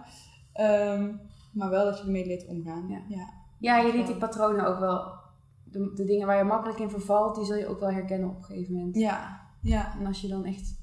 Ehm, 0.53 1.12
maar 1.53 1.69
wel 1.69 1.86
dat 1.86 1.98
je 1.98 2.03
ermee 2.03 2.25
leert 2.25 2.48
omgaan. 2.48 2.88
Ja. 2.89 3.01
Ja. 3.09 3.29
Ja, 3.59 3.77
je 3.77 3.93
liet 3.93 4.07
die 4.07 4.15
patronen 4.15 4.65
ook 4.67 4.79
wel. 4.79 5.13
De, 5.63 5.91
de 5.95 6.03
dingen 6.03 6.27
waar 6.27 6.38
je 6.38 6.43
makkelijk 6.43 6.79
in 6.79 6.89
vervalt, 6.89 7.36
die 7.36 7.45
zul 7.45 7.55
je 7.57 7.67
ook 7.67 7.79
wel 7.79 7.91
herkennen 7.91 8.29
op 8.29 8.38
een 8.38 8.43
gegeven 8.43 8.74
moment. 8.74 8.95
Ja. 8.95 9.41
ja. 9.62 9.95
En 10.00 10.05
als 10.05 10.21
je 10.21 10.27
dan 10.27 10.45
echt 10.45 10.78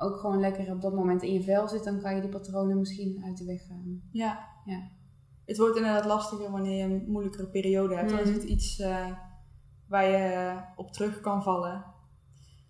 ook 0.00 0.16
gewoon 0.16 0.40
lekker 0.40 0.72
op 0.72 0.80
dat 0.80 0.94
moment 0.94 1.22
in 1.22 1.32
je 1.32 1.42
vel 1.42 1.68
zit, 1.68 1.84
dan 1.84 2.00
kan 2.00 2.14
je 2.14 2.20
die 2.20 2.30
patronen 2.30 2.78
misschien 2.78 3.22
uit 3.24 3.38
de 3.38 3.44
weg 3.44 3.66
gaan. 3.66 4.02
Ja. 4.10 4.38
Ja. 4.64 4.80
Het 5.46 5.58
wordt 5.58 5.76
inderdaad 5.76 6.04
lastiger 6.04 6.50
wanneer 6.50 6.76
je 6.88 6.94
een 6.94 7.04
moeilijkere 7.08 7.46
periode 7.46 7.94
hebt. 7.96 8.10
Dan 8.10 8.18
is 8.18 8.28
Mhm. 8.28 8.34
het 8.38 8.44
iets 8.48 8.78
eh, 8.78 9.06
waar 9.88 10.08
je 10.08 10.56
op 10.76 10.92
terug 10.92 11.20
kan 11.20 11.42
vallen. 11.42 11.84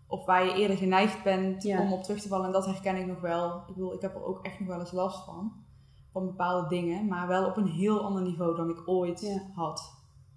Of 0.06 0.24
waar 0.24 0.44
je 0.44 0.52
eerder 0.54 0.76
geneigd 0.76 1.22
bent 1.22 1.62
Ja. 1.62 1.80
om 1.82 1.92
op 1.92 2.02
terug 2.02 2.20
te 2.22 2.28
vallen. 2.28 2.46
En 2.46 2.52
dat 2.52 2.66
herken 2.66 2.96
ik 2.96 3.06
nog 3.06 3.20
wel. 3.20 3.56
Ik 3.60 3.66
bedoel, 3.74 3.94
ik 3.94 4.00
heb 4.00 4.14
er 4.14 4.24
ook 4.24 4.44
echt 4.44 4.58
nog 4.58 4.68
wel 4.68 4.80
eens 4.80 4.92
last 4.92 5.24
van. 5.24 5.52
Van 6.12 6.26
bepaalde 6.26 6.68
dingen. 6.68 7.06
Maar 7.06 7.26
wel 7.28 7.46
op 7.46 7.56
een 7.56 7.66
heel 7.68 8.00
ander 8.04 8.22
niveau 8.22 8.56
dan 8.56 8.70
ik 8.70 8.88
ooit 8.88 9.20
Ja. 9.20 9.42
had. 9.54 9.92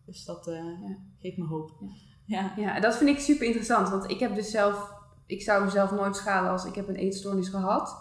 Dus 0.06 0.26
dat 0.26 0.48
eh, 0.48 0.56
Ja. 0.56 0.98
geeft 1.20 1.38
me 1.38 1.46
hoop. 1.46 1.72
Ja. 1.80 1.88
Ja. 2.26 2.54
Ja, 2.56 2.80
dat 2.80 2.96
vind 2.96 3.10
ik 3.10 3.20
super 3.20 3.46
interessant, 3.46 3.90
want 3.90 4.10
ik 4.10 4.20
heb 4.20 4.36
dus 4.36 4.52
zelf, 4.52 4.92
ik 5.34 5.42
zou 5.42 5.64
mezelf 5.64 5.92
nooit 5.92 6.16
schaden 6.16 6.52
als 6.52 6.66
ik 6.66 6.76
heb 6.76 6.88
een 6.88 6.96
eetstoornis 6.96 7.50
gehad. 7.50 7.98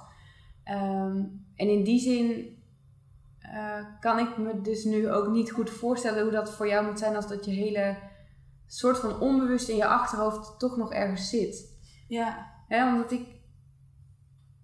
Ehm, 0.65 1.17
en 1.55 1.69
in 1.69 1.85
die 1.85 2.01
zin 2.01 2.57
eh, 3.39 3.85
kan 4.01 4.19
ik 4.19 4.39
me 4.39 4.61
dus 4.61 4.85
nu 4.85 5.11
ook 5.11 5.29
niet 5.29 5.51
goed 5.51 5.71
voorstellen 5.71 6.23
hoe 6.23 6.33
dat 6.33 6.55
voor 6.55 6.69
jou 6.69 6.87
moet 6.87 6.99
zijn 6.99 7.17
als 7.17 7.29
dat 7.29 7.45
je 7.45 7.51
hele 7.51 7.97
soort 8.67 8.99
van 8.99 9.21
onbewust 9.21 9.69
in 9.69 9.77
je 9.77 9.87
achterhoofd 9.87 10.59
toch 10.59 10.77
nog 10.77 10.93
ergens 10.93 11.29
zit. 11.29 11.81
ja. 12.69 12.95
Omdat 12.95 13.12
ik, 13.12 13.27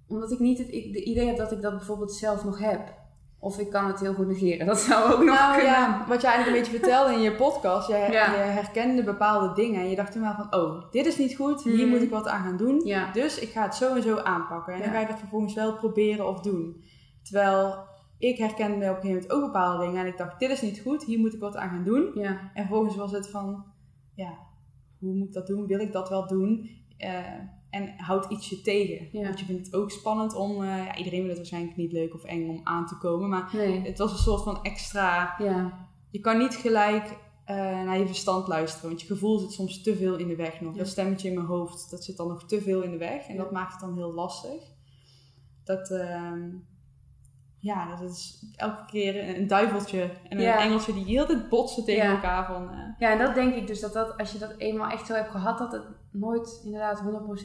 omdat 0.06 0.32
ik 0.32 0.38
niet 0.38 0.58
het 0.58 0.68
idee 0.68 1.26
heb 1.26 1.36
dat 1.36 1.52
ik 1.52 1.62
dat 1.62 1.76
bijvoorbeeld 1.76 2.12
zelf 2.12 2.44
nog 2.44 2.58
heb. 2.58 2.97
Of 3.40 3.58
ik 3.58 3.70
kan 3.70 3.86
het 3.86 4.00
heel 4.00 4.14
goed 4.14 4.26
negeren. 4.26 4.66
Dat 4.66 4.78
zou 4.80 5.12
ook 5.12 5.18
nog 5.24 5.34
Nou 5.34 5.54
kunnen. 5.54 5.72
ja, 5.72 6.04
wat 6.08 6.20
je 6.20 6.26
eigenlijk 6.26 6.56
een 6.56 6.62
beetje 6.62 6.78
vertelde 6.80 7.12
in 7.12 7.20
je 7.20 7.34
podcast. 7.34 7.88
Je, 7.88 7.94
Ja. 7.96 8.06
je 8.32 8.36
herkende 8.38 9.04
bepaalde 9.04 9.54
dingen. 9.54 9.80
En 9.80 9.88
je 9.90 9.96
dacht 9.96 10.12
toen 10.12 10.22
wel 10.22 10.34
van, 10.34 10.54
oh, 10.60 10.90
dit 10.90 11.06
is 11.06 11.18
niet 11.18 11.36
goed. 11.36 11.62
Hier 11.62 11.76
Mhm. 11.76 11.88
moet 11.88 12.02
ik 12.02 12.10
wat 12.10 12.26
aan 12.28 12.44
gaan 12.44 12.56
doen. 12.56 12.80
Ja. 12.84 13.12
Dus 13.12 13.38
ik 13.38 13.48
ga 13.50 13.62
het 13.62 13.74
zo 13.74 13.94
en 13.94 14.02
zo 14.02 14.16
aanpakken. 14.16 14.74
En 14.74 14.80
dan 14.82 14.90
ga 14.90 14.98
je 15.00 15.06
dat 15.06 15.18
vervolgens 15.18 15.54
wel 15.54 15.76
proberen 15.76 16.28
of 16.28 16.40
doen. 16.40 16.84
Terwijl 17.22 17.74
ik 18.18 18.38
herkende 18.38 18.74
op 18.74 18.80
een 18.80 18.86
gegeven 18.86 19.08
moment 19.10 19.32
ook 19.32 19.40
bepaalde 19.44 19.84
dingen. 19.84 20.00
En 20.00 20.06
ik 20.06 20.16
dacht, 20.16 20.38
dit 20.40 20.50
is 20.50 20.62
niet 20.62 20.80
goed. 20.80 21.04
Hier 21.04 21.18
moet 21.18 21.34
ik 21.34 21.40
wat 21.40 21.56
aan 21.56 21.68
gaan 21.68 21.84
doen. 21.84 22.10
Ja. 22.14 22.28
En 22.54 22.66
vervolgens 22.66 22.96
was 22.96 23.12
het 23.12 23.30
van, 23.30 23.64
ja, 24.14 24.32
hoe 24.98 25.14
moet 25.14 25.26
ik 25.28 25.32
dat 25.32 25.46
doen? 25.46 25.66
Wil 25.66 25.78
ik 25.80 25.92
dat 25.92 26.08
wel 26.08 26.26
doen? 26.26 26.70
Eh, 26.96 27.10
en 27.70 27.94
houd 27.96 28.30
iets 28.30 28.48
je 28.48 28.60
tegen. 28.60 29.08
Ja. 29.12 29.22
Want 29.22 29.38
je 29.40 29.44
vindt 29.46 29.66
het 29.66 29.74
ook 29.74 29.90
spannend 29.90 30.34
om, 30.34 30.50
eh, 30.62 30.68
ja, 30.68 30.96
iedereen 30.96 31.10
vindt 31.18 31.28
het 31.28 31.36
waarschijnlijk 31.36 31.76
niet 31.76 31.92
leuk 31.92 32.14
of 32.14 32.24
eng 32.24 32.48
om 32.48 32.60
aan 32.64 32.86
te 32.86 32.98
komen. 32.98 33.28
Maar 33.28 33.50
Nee. 33.52 33.80
het 33.80 33.98
was 33.98 34.12
een 34.12 34.18
soort 34.18 34.42
van 34.42 34.62
extra 34.62 35.34
Ja. 35.38 35.88
je 36.10 36.20
kan 36.20 36.38
niet 36.38 36.54
gelijk 36.54 37.26
eh, 37.44 37.56
naar 37.56 37.98
je 37.98 38.06
verstand 38.06 38.48
luisteren, 38.48 38.88
want 38.88 39.00
je 39.00 39.06
gevoel 39.06 39.38
zit 39.38 39.52
soms 39.52 39.82
te 39.82 39.96
veel 39.96 40.16
in 40.16 40.28
de 40.28 40.36
weg 40.36 40.60
nog. 40.60 40.76
Dat 40.76 40.86
stemmetje 40.88 41.28
in 41.28 41.34
mijn 41.34 41.46
hoofd, 41.46 41.90
dat 41.90 42.04
zit 42.04 42.16
dan 42.16 42.28
nog 42.28 42.44
te 42.44 42.60
veel 42.60 42.82
in 42.82 42.90
de 42.90 42.96
weg 42.96 43.26
en 43.28 43.36
dat 43.36 43.50
maakt 43.52 43.72
het 43.72 43.80
dan 43.80 43.94
heel 43.94 44.12
lastig. 44.12 44.62
Dat, 45.64 45.90
ehm, 45.90 46.48
ja, 47.60 47.96
dat 47.96 48.10
is 48.10 48.44
elke 48.56 48.84
keer 48.86 49.36
een, 49.38 49.46
duiveltje 49.46 50.10
en 50.28 50.38
Ja. 50.40 50.54
een 50.56 50.62
engeltje 50.62 50.92
die 50.92 51.04
heel 51.04 51.26
tijd 51.26 51.48
botsen 51.48 51.84
tegen 51.84 52.04
Ja. 52.04 52.10
elkaar 52.14 52.46
van... 52.46 52.70
eh, 52.70 52.78
Ja, 52.98 53.10
en 53.10 53.18
dat 53.18 53.34
denk 53.34 53.54
ik 53.54 53.66
dus 53.66 53.80
dat, 53.80 53.92
dat 53.92 54.16
als 54.18 54.32
je 54.32 54.38
dat 54.38 54.54
eenmaal 54.56 54.90
echt 54.90 55.06
zo 55.06 55.14
hebt 55.14 55.30
gehad, 55.30 55.58
dat 55.58 55.72
het 55.72 55.82
nooit 56.10 56.60
inderdaad 56.64 57.02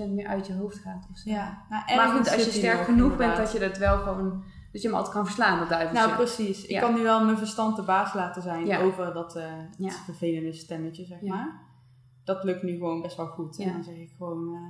100% 0.08 0.10
meer 0.10 0.28
uit 0.28 0.48
je 0.48 0.54
hoofd 0.54 0.78
gaat. 0.78 1.08
Of 1.12 1.18
zo. 1.18 1.30
ja. 1.30 1.64
Nou, 1.70 1.96
maar 1.96 2.08
goed, 2.08 2.32
als 2.34 2.46
je 2.46 2.52
sterk 2.52 2.78
nog, 2.78 2.86
genoeg 2.86 3.18
bent, 3.18 3.38
dat 3.38 3.52
je 3.52 3.60
dat 3.60 3.78
wel 3.78 3.98
gewoon, 3.98 4.44
dat 4.72 4.82
je 4.82 4.88
hem 4.88 4.98
altijd 4.98 5.14
kan 5.16 5.26
verslaan, 5.26 5.60
dat 5.60 5.70
duiveltje. 5.70 6.06
Nou, 6.06 6.16
precies. 6.18 6.64
Ik 6.64 6.70
Ja. 6.70 6.80
kan 6.82 6.94
nu 6.94 7.02
wel 7.04 7.26
mijn 7.26 7.38
verstand 7.38 7.76
de 7.76 7.82
baas 7.84 8.14
laten 8.14 8.42
zijn 8.42 8.66
Ja. 8.66 8.80
over 8.82 9.14
dat 9.14 9.36
eh, 9.36 9.44
Ja. 9.78 9.88
het 9.88 10.02
vervelende 10.06 10.54
stemmetje, 10.54 11.06
zeg 11.06 11.22
Ja. 11.22 11.36
maar. 11.36 11.62
Dat 12.24 12.44
lukt 12.44 12.64
nu 12.64 12.72
gewoon 12.72 13.02
best 13.02 13.18
wel 13.18 13.28
goed. 13.28 13.60
En 13.60 13.66
Ja. 13.68 13.74
dan 13.74 13.84
zeg 13.84 13.96
ik 13.96 14.12
gewoon 14.18 14.54
eh, 14.56 14.62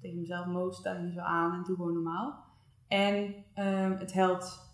tegen 0.00 0.18
mezelf, 0.20 0.46
Mo, 0.46 0.70
stel 0.70 0.94
je 0.94 1.00
niet 1.00 1.14
zo 1.14 1.20
aan 1.20 1.52
en 1.52 1.62
doe 1.66 1.76
gewoon 1.76 1.92
normaal. 1.92 2.44
En 2.88 3.34
ehm, 3.54 3.92
het 3.98 4.12
helpt 4.12 4.71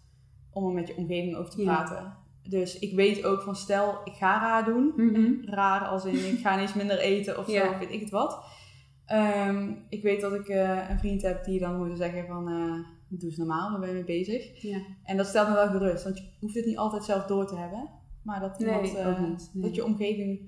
om 0.52 0.66
er 0.66 0.72
met 0.72 0.86
je 0.88 0.96
omgeving 0.96 1.36
over 1.36 1.50
te 1.50 1.62
Ja. 1.62 1.64
praten. 1.82 2.16
Dus 2.48 2.78
ik 2.78 2.94
weet 2.94 3.24
ook 3.24 3.42
van, 3.42 3.56
stel, 3.56 3.98
ik 4.04 4.12
ga 4.12 4.40
raar 4.40 4.64
doen. 4.64 4.92
Mhm. 4.96 5.44
Raar 5.44 5.80
als 5.80 6.04
in, 6.04 6.14
ik 6.32 6.38
ga 6.38 6.52
ineens 6.54 6.74
minder 6.74 6.98
eten 6.98 7.38
of 7.38 7.44
zo, 7.46 7.52
Ja. 7.52 7.70
of 7.70 7.78
weet 7.78 7.90
ik 7.92 8.00
het 8.00 8.10
wat. 8.10 8.44
Ehm, 9.06 9.72
ik 9.88 10.02
weet 10.02 10.20
dat 10.20 10.32
ik 10.34 10.48
eh, 10.48 10.90
een 10.90 10.98
vriend 10.98 11.22
heb 11.22 11.44
die 11.44 11.58
dan 11.60 11.86
moet 11.86 11.96
zeggen 11.96 12.26
van, 12.26 12.48
eh, 12.48 13.18
doe 13.18 13.28
eens 13.28 13.38
normaal, 13.38 13.70
waar 13.70 13.80
ben 13.80 13.88
je 13.88 13.94
mee 13.94 14.04
bezig? 14.04 14.62
Ja. 14.62 14.80
En 15.04 15.16
dat 15.16 15.26
stelt 15.26 15.48
me 15.48 15.54
wel 15.54 15.68
gerust, 15.68 16.04
want 16.04 16.18
je 16.18 16.24
hoeft 16.40 16.54
het 16.54 16.66
niet 16.66 16.78
altijd 16.78 17.04
zelf 17.04 17.24
door 17.26 17.46
te 17.46 17.56
hebben. 17.56 17.90
Maar 18.22 18.40
dat, 18.40 18.60
iemand, 18.60 18.94
eh. 18.94 19.20
Nee. 19.20 19.36
dat 19.62 19.74
je 19.74 19.84
omgeving, 19.84 20.40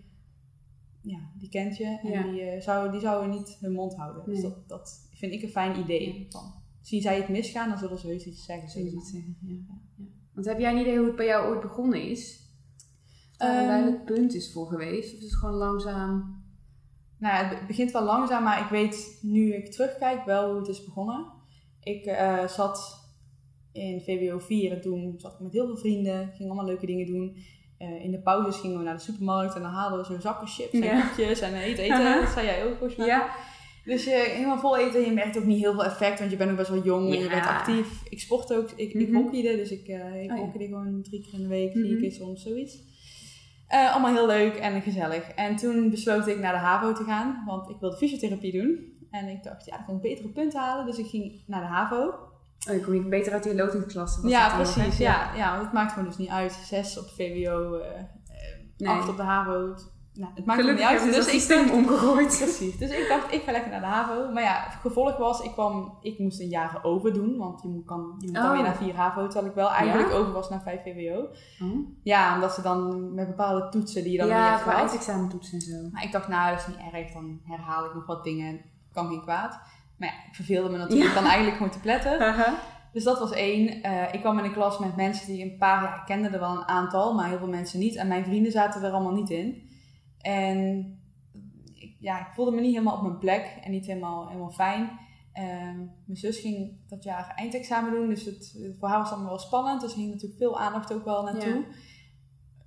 ja, 1.03 1.19
die 1.39 1.49
kent 1.49 1.77
je. 1.77 1.85
En 2.03 2.11
Ja. 2.11 2.23
die, 2.23 2.61
zou, 2.61 2.91
die 2.91 3.01
zouden 3.01 3.31
niet 3.31 3.57
hun 3.61 3.73
mond 3.73 3.97
houden. 3.97 4.25
Dus 4.25 4.41
dat, 4.43 4.69
dat 4.69 5.09
vind 5.15 5.33
ik 5.33 5.43
een 5.43 5.49
fijn 5.49 5.79
idee. 5.81 6.27
Van, 6.31 6.53
zien 6.81 7.01
zij 7.03 7.17
het 7.17 7.29
misgaan, 7.29 7.69
dan 7.69 7.79
zullen 7.79 7.99
ze 7.99 8.07
heus 8.07 8.27
iets 8.27 8.45
zeggen. 8.45 8.69
Zou 8.69 8.85
dat 8.85 8.95
maar. 8.95 9.05
zeggen? 9.05 9.37
Ja. 9.41 9.57
Want 10.35 10.47
heb 10.47 10.59
jij 10.59 10.73
een 10.73 10.79
idee 10.81 10.97
hoe 10.97 11.07
het 11.07 11.17
bij 11.17 11.27
jou 11.27 11.49
ooit 11.49 11.61
begonnen 11.61 12.03
is? 12.03 12.39
Of 13.33 13.37
daar 13.37 13.51
een 13.51 13.59
Ehm, 13.59 13.67
duidelijk 13.67 14.05
punt 14.05 14.35
is 14.35 14.53
voor 14.53 14.67
geweest? 14.67 15.13
Of 15.15 15.19
is 15.19 15.25
het 15.25 15.35
gewoon 15.37 15.55
langzaam? 15.55 16.39
Nou, 17.19 17.45
het 17.47 17.67
begint 17.67 17.91
wel 17.91 18.05
langzaam, 18.05 18.43
maar 18.43 18.61
ik 18.61 18.69
weet 18.71 19.19
nu 19.23 19.55
ik 19.55 19.71
terugkijk 19.73 20.25
wel 20.25 20.49
hoe 20.51 20.59
het 20.59 20.69
is 20.69 20.85
begonnen. 20.85 21.27
Ik 21.83 22.05
eh, 22.05 22.47
zat 22.47 23.05
in 23.73 24.01
VWO 24.01 24.39
4 24.39 24.73
en 24.73 24.81
toen 24.81 25.15
zat 25.17 25.33
ik 25.33 25.41
met 25.41 25.53
heel 25.53 25.67
veel 25.67 25.77
vrienden, 25.77 26.31
ging 26.35 26.49
allemaal 26.49 26.67
leuke 26.67 26.87
dingen 26.87 27.07
doen. 27.07 27.37
Eh, 27.79 28.05
in 28.05 28.11
de 28.11 28.21
pauzes 28.21 28.61
gingen 28.61 28.79
we 28.79 28.85
naar 28.85 28.97
de 28.97 29.03
supermarkt 29.03 29.55
en 29.55 29.63
dan 29.63 29.71
haalden 29.71 29.99
we 29.99 30.05
zo'n 30.05 30.21
zakken 30.21 30.49
chips 30.49 30.73
en 30.73 30.83
Ja. 30.83 31.01
koekjes 31.07 31.41
en 31.41 31.55
eten, 31.55 31.85
eten. 31.85 32.21
Dat 32.23 32.29
zei 32.33 32.47
jij 32.47 32.65
ook 32.65 32.77
volgens 32.79 32.97
mij. 32.97 33.07
Ja. 33.07 33.31
Dus 33.85 34.05
je 34.05 34.11
helemaal 34.11 34.59
vol 34.59 34.77
eten 34.79 35.01
en 35.01 35.07
je 35.07 35.13
merkt 35.15 35.39
ook 35.39 35.45
niet 35.45 35.59
heel 35.61 35.73
veel 35.73 35.85
effect, 35.85 36.19
want 36.19 36.31
je 36.31 36.37
bent 36.37 36.51
ook 36.51 36.57
best 36.57 36.69
wel 36.71 36.83
jong 36.83 37.15
en 37.15 37.19
je 37.23 37.29
bent 37.29 37.47
actief. 37.47 38.03
Ik 38.09 38.21
sport 38.21 38.53
ook, 38.55 38.71
ik, 38.77 38.93
ik 38.93 39.09
Mhm. 39.09 39.17
hockeyde, 39.23 39.57
dus 39.57 39.71
ik, 39.71 39.87
eh 39.89 40.23
ik 40.23 40.31
Oh 40.31 40.37
ja. 40.37 40.43
hockeyde 40.43 40.65
gewoon 40.67 41.03
drie 41.03 41.23
keer 41.23 41.35
in 41.35 41.43
de 41.43 41.49
week, 41.49 41.73
vier 41.73 41.85
Mhm. 41.93 42.01
keer 42.01 42.13
soms, 42.13 42.43
zoiets. 42.43 42.79
Eh, 43.67 43.93
allemaal 43.93 44.13
heel 44.15 44.27
leuk 44.27 44.57
en 44.57 44.83
gezellig. 44.83 45.29
En 45.31 45.57
toen 45.57 45.91
besloot 45.91 46.27
ik 46.27 46.39
naar 46.39 46.53
de 46.53 46.59
HAVO 46.59 46.93
te 46.93 47.05
gaan, 47.05 47.43
want 47.47 47.71
ik 47.71 47.77
wilde 47.81 47.97
fysiotherapie 47.97 48.53
doen. 48.53 48.79
En 49.11 49.29
ik 49.29 49.43
dacht, 49.43 49.65
ja, 49.67 49.79
ik 49.79 49.87
kan 49.87 50.01
betere 50.01 50.29
punten 50.29 50.61
halen, 50.61 50.87
dus 50.87 50.99
ik 50.99 51.07
ging 51.07 51.43
naar 51.47 51.61
de 51.61 51.67
HAVO. 51.67 51.97
Oh, 52.69 52.75
je 52.75 52.81
kom 52.81 52.95
je 52.95 53.09
beter 53.09 53.33
uit 53.33 53.43
die 53.43 53.55
lotingsklasse. 53.55 54.23
was 54.23 54.31
ja, 54.31 54.49
dan 54.49 54.59
nog, 54.59 54.73
precies. 54.73 54.99
Ja, 54.99 55.35
ja, 55.37 55.51
want 55.53 55.63
het 55.63 55.73
maakt 55.73 55.93
gewoon 55.93 56.09
dus 56.09 56.17
niet 56.19 56.29
uit. 56.29 56.53
Zes 56.53 56.99
op 56.99 57.09
VWO, 57.09 57.75
eh, 57.79 57.99
eh, 57.99 58.05
Nee. 58.77 58.89
acht 58.89 59.09
op 59.09 59.17
de 59.17 59.23
HAVO. 59.23 59.75
Het- 60.13 60.21
Nou, 60.21 60.33
het 60.35 60.45
maakt 60.47 60.59
er 60.61 60.65
niet 60.67 60.75
Gelukkig 60.83 61.05
uit. 61.07 61.15
Dus 61.15 61.49
ik 61.51 61.57
dacht, 61.57 61.71
omgegooid. 61.73 62.37
Precies. 62.39 62.79
Dus 62.79 62.91
ik 62.91 63.09
dacht, 63.09 63.33
ik 63.33 63.43
ga 63.43 63.53
lekker 63.53 63.71
naar 63.71 63.81
de 63.81 63.87
HAVO. 63.87 64.33
Maar 64.33 64.43
ja, 64.43 64.63
het 64.65 64.75
gevolg 64.81 65.17
was, 65.17 65.41
ik, 65.41 65.51
kwam, 65.53 65.99
ik 66.01 66.19
moest 66.19 66.41
een 66.41 66.49
jaar 66.49 66.79
over 66.83 67.13
doen. 67.13 67.37
Want 67.37 67.63
je 67.63 67.69
moet, 67.69 67.85
kan, 67.85 68.15
je 68.19 68.27
moet 68.27 68.35
dan 68.37 68.45
Oh. 68.45 68.53
weer 68.53 68.63
naar 68.63 68.77
4 68.77 68.95
HAVO. 68.97 69.23
Terwijl 69.27 69.47
ik 69.47 69.55
wel 69.55 69.71
eigenlijk 69.71 70.09
Ja? 70.11 70.15
over 70.17 70.33
was 70.33 70.51
naar 70.51 70.63
5 70.63 70.83
VWO. 70.83 71.29
Oh. 71.63 71.89
Ja, 72.03 72.35
omdat 72.35 72.55
ze 72.55 72.63
dan 72.63 73.15
met 73.15 73.27
bepaalde 73.27 73.69
toetsen 73.69 74.03
die 74.03 74.13
je 74.13 74.19
dan 74.19 74.27
Ja, 74.29 74.49
hebt 74.51 74.63
qua 74.63 74.71
gehad. 74.73 74.89
eindexamentoets 74.89 75.53
en 75.53 75.61
zo. 75.61 75.77
Maar 75.93 76.03
ik 76.05 76.13
dacht, 76.13 76.29
nou, 76.29 76.51
dat 76.51 76.61
is 76.61 76.67
niet 76.67 76.93
erg. 76.93 77.13
Dan 77.13 77.41
herhaal 77.45 77.85
ik 77.85 77.95
nog 77.95 78.07
wat 78.07 78.25
dingen. 78.25 78.61
Kan 78.93 79.09
geen 79.09 79.23
kwaad. 79.23 79.59
Maar 79.99 80.09
ja, 80.09 80.15
ik 80.29 80.35
verveelde 80.35 80.69
me 80.71 80.77
natuurlijk 80.79 81.15
dan 81.15 81.25
eigenlijk 81.25 81.57
gewoon 81.57 81.73
te 81.73 81.81
pletten. 81.81 82.35
Dus 82.93 83.05
dat 83.05 83.19
was 83.19 83.31
één. 83.33 83.83
Eh, 83.83 84.15
ik 84.15 84.21
kwam 84.21 84.39
in 84.39 84.45
een 84.45 84.53
klas 84.53 84.79
met 84.79 84.97
mensen 84.97 85.27
die 85.27 85.43
een 85.45 85.57
paar, 85.59 85.83
ja, 85.83 85.95
ik 85.95 86.03
kende 86.07 86.29
er 86.29 86.41
wel 86.41 86.51
een 86.51 86.69
aantal, 86.69 87.15
maar 87.15 87.29
heel 87.29 87.39
veel 87.39 87.49
mensen 87.49 87.79
niet. 87.79 87.97
En 87.97 88.09
mijn 88.09 88.25
vrienden 88.25 88.53
zaten 88.53 88.83
er 88.83 88.93
allemaal 88.93 89.13
niet 89.15 89.31
in. 89.31 89.69
En 90.21 90.79
ik, 91.75 91.97
ja, 91.99 92.21
ik 92.21 92.33
voelde 92.35 92.51
me 92.51 92.61
niet 92.61 92.73
helemaal 92.73 92.97
op 92.97 93.03
mijn 93.03 93.19
plek 93.19 93.59
en 93.65 93.71
niet 93.71 93.87
helemaal, 93.87 94.27
helemaal 94.27 94.51
fijn. 94.51 94.91
Ehm, 95.33 95.77
mijn 95.79 96.19
zus 96.19 96.39
ging 96.39 96.73
dat 96.89 97.03
jaar 97.05 97.33
eindexamen 97.37 97.91
doen, 97.93 98.09
dus 98.09 98.25
het, 98.25 98.59
voor 98.79 98.89
haar 98.89 98.99
was 98.99 99.07
het 99.09 99.15
allemaal 99.19 99.37
wel 99.37 99.47
spannend. 99.47 99.81
Dus 99.81 99.91
er 99.91 99.99
ging 99.99 100.11
natuurlijk 100.11 100.41
veel 100.41 100.61
aandacht 100.61 100.93
ook 100.93 101.05
wel 101.05 101.23
naartoe. 101.23 101.55
Ja. 101.55 101.75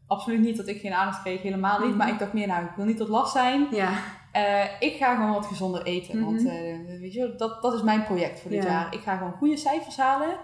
Absoluut 0.07 0.39
niet 0.41 0.57
dat 0.57 0.67
ik 0.67 0.79
geen 0.79 0.93
aandacht 0.93 1.21
kreeg, 1.21 1.41
helemaal 1.41 1.79
niet. 1.79 1.87
Mhm. 1.87 1.97
Maar 1.97 2.09
ik 2.09 2.19
dacht 2.19 2.33
meer, 2.33 2.47
nou, 2.47 2.65
ik 2.65 2.75
wil 2.75 2.85
niet 2.85 2.97
tot 2.97 3.07
last 3.07 3.31
zijn. 3.31 3.67
Ja. 3.71 3.91
Eh, 4.31 4.65
ik 4.79 4.95
ga 4.95 5.15
gewoon 5.15 5.33
wat 5.33 5.45
gezonder 5.45 5.83
eten. 5.83 6.19
Mhm. 6.19 6.25
Want 6.25 6.45
eh, 6.45 6.99
weet 6.99 7.13
je, 7.13 7.33
dat, 7.37 7.61
dat 7.61 7.73
is 7.73 7.81
mijn 7.81 8.03
project 8.03 8.39
voor 8.39 8.51
dit 8.51 8.63
Ja. 8.63 8.69
jaar. 8.69 8.93
Ik 8.93 8.99
ga 8.99 9.17
gewoon 9.17 9.33
goede 9.33 9.57
cijfers 9.57 9.97
halen. 9.97 10.37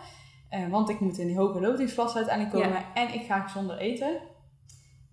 Eh, 0.49 0.67
want 0.67 0.89
ik 0.89 0.99
moet 0.99 1.17
in 1.17 1.27
die 1.27 1.37
hoge 1.37 1.61
lotingsklasse 1.61 2.17
uiteindelijk 2.17 2.55
komen 2.55 2.83
en 2.93 3.13
ik 3.13 3.25
ga 3.25 3.39
gezonder 3.39 3.77
eten. 3.77 4.21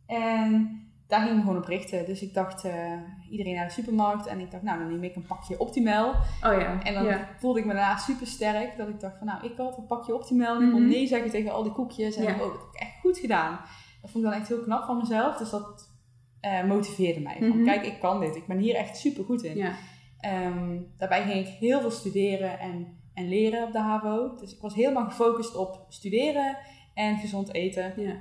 En 0.07 0.81
daar 1.09 1.21
ging 1.21 1.35
ik 1.37 1.41
gewoon 1.41 1.57
op 1.57 1.65
richten. 1.67 2.07
Dus 2.07 2.23
ik 2.23 2.35
dacht, 2.35 2.65
eh, 2.65 2.93
iedereen 3.31 3.55
naar 3.55 3.67
de 3.67 3.73
supermarkt. 3.73 4.27
En 4.27 4.41
ik 4.41 4.51
dacht, 4.51 4.63
nou, 4.63 4.79
dan 4.79 4.89
neem 4.91 5.03
ik 5.05 5.17
een 5.17 5.27
pakje 5.27 5.59
Optimal. 5.61 6.09
Oh 6.11 6.15
ja. 6.61 6.83
En 6.83 6.95
dan 6.95 7.05
ja. 7.05 7.29
voelde 7.39 7.59
ik 7.59 7.65
me 7.65 7.73
daarna 7.75 7.97
super 7.97 8.27
sterk. 8.27 8.77
Dat 8.77 8.89
ik 8.89 9.01
dacht 9.01 9.19
van, 9.19 9.27
nou, 9.27 9.45
ik 9.47 9.57
had 9.57 9.79
een 9.79 9.87
pakje 9.87 10.15
Optimal. 10.15 10.57
En 10.57 10.63
ik 10.67 10.71
kon 10.73 10.81
Mhm. 10.81 10.91
nee 10.91 11.07
zeggen 11.07 11.31
tegen 11.31 11.53
al 11.53 11.63
die 11.63 11.73
koekjes. 11.73 12.17
En 12.17 12.23
Ja. 12.23 12.29
ik, 12.31 12.35
oh, 12.35 12.53
dat 12.53 12.53
heb 12.61 12.69
ik 12.75 12.81
echt 12.81 13.01
goed 13.01 13.19
gedaan. 13.19 13.61
Dat 14.03 14.11
vond 14.11 14.25
ik 14.25 14.31
dan 14.31 14.41
echt 14.41 14.49
heel 14.49 14.63
knap 14.63 14.85
van 14.85 14.97
mezelf. 14.97 15.37
Dus 15.37 15.51
dat 15.51 15.95
eh, 16.41 16.65
motiveerde 16.65 17.21
mij. 17.21 17.37
Van, 17.39 17.49
Mhm. 17.49 17.65
kijk, 17.65 17.87
ik 17.87 18.01
kan 18.01 18.21
dit. 18.21 18.37
Ik 18.37 18.47
ben 18.47 18.59
hier 18.59 18.75
echt 18.75 18.97
super 18.97 19.25
goed 19.25 19.43
in. 19.43 19.57
Ja. 19.57 19.73
Ehm, 20.21 20.79
daarbij 20.97 21.23
ging 21.23 21.47
ik 21.47 21.55
heel 21.55 21.81
veel 21.81 21.91
studeren 21.91 22.59
en, 22.59 22.99
en 23.15 23.29
leren 23.29 23.67
op 23.67 23.73
de 23.73 23.79
HAVO. 23.81 24.35
Dus 24.37 24.55
ik 24.55 24.61
was 24.61 24.75
helemaal 24.75 25.05
gefocust 25.05 25.57
op 25.57 25.87
studeren 25.89 26.57
en 26.95 27.17
gezond 27.17 27.53
eten. 27.55 27.93
Ja. 27.97 28.15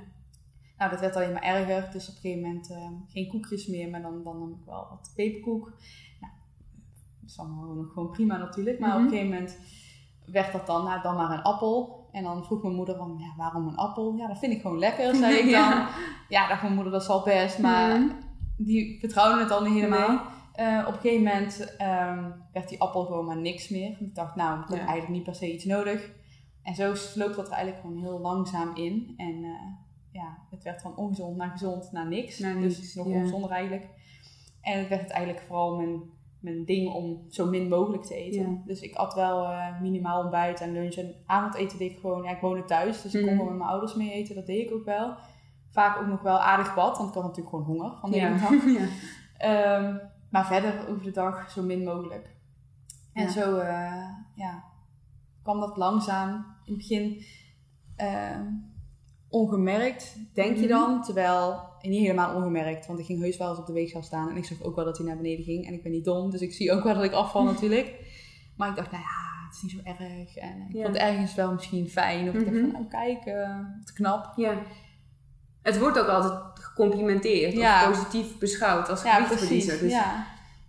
Nou, 0.78 0.90
dat 0.90 1.00
werd 1.00 1.16
alleen 1.16 1.32
maar 1.32 1.42
erger. 1.42 1.88
Dus 1.92 2.08
op 2.08 2.14
een 2.14 2.20
gegeven 2.20 2.42
moment 2.48 2.70
ehm, 2.70 2.92
geen 3.08 3.28
koekjes 3.28 3.66
meer, 3.66 3.90
maar 3.90 4.02
dan, 4.02 4.22
dan 4.24 4.38
nam 4.38 4.50
ik 4.50 4.64
wel 4.66 4.86
wat 4.90 5.12
peperkoek. 5.14 5.64
Nou, 6.20 6.32
dat 7.20 7.30
is 7.30 7.38
allemaal 7.38 7.74
nog 7.74 7.92
gewoon 7.92 8.10
prima 8.10 8.36
natuurlijk. 8.36 8.78
Maar 8.78 8.90
op 8.94 8.96
Mhm. 8.96 9.04
een 9.04 9.10
gegeven 9.10 9.32
moment 9.34 9.58
werd 10.26 10.52
dat 10.52 10.66
dan, 10.66 10.84
nou, 10.84 11.02
dan 11.02 11.16
maar 11.16 11.30
een 11.30 11.42
appel. 11.42 12.08
En 12.12 12.22
dan 12.22 12.44
vroeg 12.44 12.62
mijn 12.62 12.74
moeder 12.74 12.96
van, 12.96 13.16
ja, 13.18 13.34
waarom 13.36 13.66
een 13.68 13.76
appel? 13.76 14.14
Ja, 14.16 14.26
dat 14.26 14.38
vind 14.38 14.52
ik 14.52 14.60
gewoon 14.60 14.78
lekker, 14.78 15.14
zei 15.14 15.34
ik 15.34 15.42
dan. 15.44 15.50
Ja. 15.50 15.88
Ja, 16.28 16.48
dacht 16.48 16.62
mijn 16.62 16.74
moeder, 16.74 16.92
dat 16.92 17.04
zal 17.04 17.22
best. 17.24 17.58
Maar 17.58 18.00
Mhm. 18.00 18.10
die 18.56 18.98
vertrouwde 19.00 19.40
het 19.42 19.50
al 19.50 19.62
niet 19.62 19.72
helemaal. 19.74 20.08
Nee. 20.08 20.18
Eh, 20.66 20.84
op 20.86 20.94
een 20.94 21.00
gegeven 21.00 21.24
moment 21.24 21.74
ehm, 21.76 22.30
werd 22.52 22.68
die 22.68 22.80
appel 22.80 23.04
gewoon 23.04 23.24
maar 23.24 23.36
niks 23.36 23.68
meer. 23.68 23.96
Ik 24.00 24.14
dacht, 24.14 24.34
nou, 24.36 24.60
ik 24.60 24.68
heb 24.68 24.78
Ja. 24.78 24.84
eigenlijk 24.84 25.12
niet 25.14 25.22
per 25.22 25.34
se 25.34 25.52
iets 25.52 25.64
nodig. 25.64 26.10
En 26.62 26.74
zo 26.74 26.94
sloop 26.94 27.34
dat 27.34 27.46
er 27.46 27.52
eigenlijk 27.52 27.82
gewoon 27.82 28.00
heel 28.02 28.18
langzaam 28.20 28.74
in. 28.76 29.14
En 29.16 29.44
eh, 29.44 29.50
ja, 30.16 30.38
het 30.50 30.62
werd 30.62 30.82
van 30.82 30.96
ongezond 30.96 31.36
naar 31.36 31.50
gezond 31.50 31.92
naar 31.92 32.08
niks. 32.08 32.38
Naar 32.38 32.60
dus 32.60 32.94
nog 32.94 33.08
ja. 33.08 33.14
ongezonder 33.14 33.50
eigenlijk. 33.50 33.88
En 34.60 34.78
het 34.78 34.88
werd 34.88 35.00
het 35.00 35.10
eigenlijk 35.10 35.46
vooral 35.46 35.76
mijn, 35.76 36.00
mijn 36.40 36.64
ding 36.64 36.92
om 36.92 37.24
zo 37.28 37.46
min 37.46 37.68
mogelijk 37.68 38.02
te 38.02 38.14
eten. 38.14 38.50
Ja. 38.50 38.62
Dus 38.64 38.80
ik 38.80 38.94
at 38.94 39.14
wel 39.14 39.44
eh, 39.44 39.80
minimaal 39.80 40.22
ontbijt 40.22 40.60
en 40.60 40.72
lunch. 40.72 40.94
En 40.94 41.14
avondeten 41.26 41.78
deed 41.78 41.90
ik 41.92 41.98
gewoon, 41.98 42.22
ja, 42.22 42.30
ik 42.30 42.40
woonde 42.40 42.64
thuis. 42.64 43.02
Dus 43.02 43.14
ik 43.14 43.20
kon 43.20 43.28
Mhm. 43.30 43.38
gewoon 43.38 43.48
met 43.50 43.58
mijn 43.58 43.70
ouders 43.70 43.94
mee 43.94 44.12
eten. 44.12 44.34
Dat 44.34 44.46
deed 44.46 44.66
ik 44.66 44.74
ook 44.74 44.84
wel. 44.84 45.16
Vaak 45.70 45.98
ook 45.98 46.06
nog 46.06 46.22
wel 46.22 46.38
aardig 46.38 46.74
bad, 46.74 46.96
want 46.96 47.08
ik 47.08 47.14
had 47.14 47.22
natuurlijk 47.22 47.56
gewoon 47.56 47.64
honger 47.64 47.98
van 48.00 48.10
de 48.10 48.18
hele 48.18 48.38
dag. 48.38 48.64
Ja. 48.78 48.88
Ehm, 49.38 49.96
maar 50.30 50.46
verder 50.46 50.88
over 50.88 51.02
de 51.02 51.10
dag 51.10 51.50
zo 51.50 51.62
min 51.62 51.84
mogelijk. 51.84 52.36
En 53.12 53.30
zo 53.30 53.58
eh, 53.58 54.08
ja, 54.34 54.64
kwam 55.42 55.60
dat 55.60 55.76
langzaam. 55.76 56.30
In 56.64 56.72
het 56.72 56.76
begin 56.76 57.22
ehm, 57.96 58.46
ongemerkt, 59.28 60.16
denk 60.34 60.54
je 60.56 60.60
Mhm. 60.60 60.68
dan. 60.70 61.02
Terwijl, 61.02 61.60
niet 61.82 62.00
helemaal 62.00 62.34
ongemerkt. 62.34 62.86
Want 62.86 62.98
ik 62.98 63.04
ging 63.06 63.20
heus 63.22 63.36
wel 63.36 63.48
eens 63.48 63.58
op 63.58 63.66
de 63.66 63.72
weegschaal 63.72 64.02
staan. 64.02 64.30
En 64.30 64.36
ik 64.36 64.44
zag 64.44 64.62
ook 64.62 64.76
wel 64.76 64.84
dat 64.84 64.96
hij 64.96 65.06
naar 65.06 65.16
beneden 65.16 65.44
ging. 65.44 65.66
En 65.66 65.72
ik 65.72 65.82
ben 65.82 65.92
niet 65.92 66.04
dom, 66.04 66.30
dus 66.30 66.40
ik 66.40 66.52
zie 66.52 66.72
ook 66.72 66.84
wel 66.84 66.94
dat 66.94 67.04
ik 67.04 67.12
afval 67.12 67.44
natuurlijk. 67.52 67.94
Maar 68.56 68.68
ik 68.68 68.76
dacht, 68.76 68.90
nou 68.90 69.02
ja, 69.02 69.46
het 69.46 69.54
is 69.56 69.62
niet 69.62 69.72
zo 69.72 69.78
erg. 70.04 70.36
En 70.36 70.66
ik 70.68 70.76
Ja. 70.76 70.82
vond 70.82 70.96
het 70.96 71.06
ergens 71.06 71.34
wel 71.34 71.52
misschien 71.52 71.88
fijn. 71.88 72.28
Of 72.28 72.34
ik 72.34 72.40
dacht 72.44 72.50
Mhm. 72.56 72.60
van, 72.60 72.72
nou 72.72 72.84
kijk, 72.86 73.24
eh, 73.24 73.58
wat 73.78 73.92
knap. 73.92 74.32
Ja. 74.36 74.54
Het 75.62 75.78
wordt 75.78 75.98
ook 75.98 76.06
altijd 76.08 76.40
gecomplimenteerd 76.54 77.52
Ja. 77.52 77.90
of 77.90 77.96
positief 77.96 78.38
beschouwd 78.38 78.88
als 78.88 79.02
Ja, 79.02 79.14
gewichtverliezer. 79.14 79.76
precies. 79.78 79.80
Dus 79.96 80.04
Ja. 80.04 80.26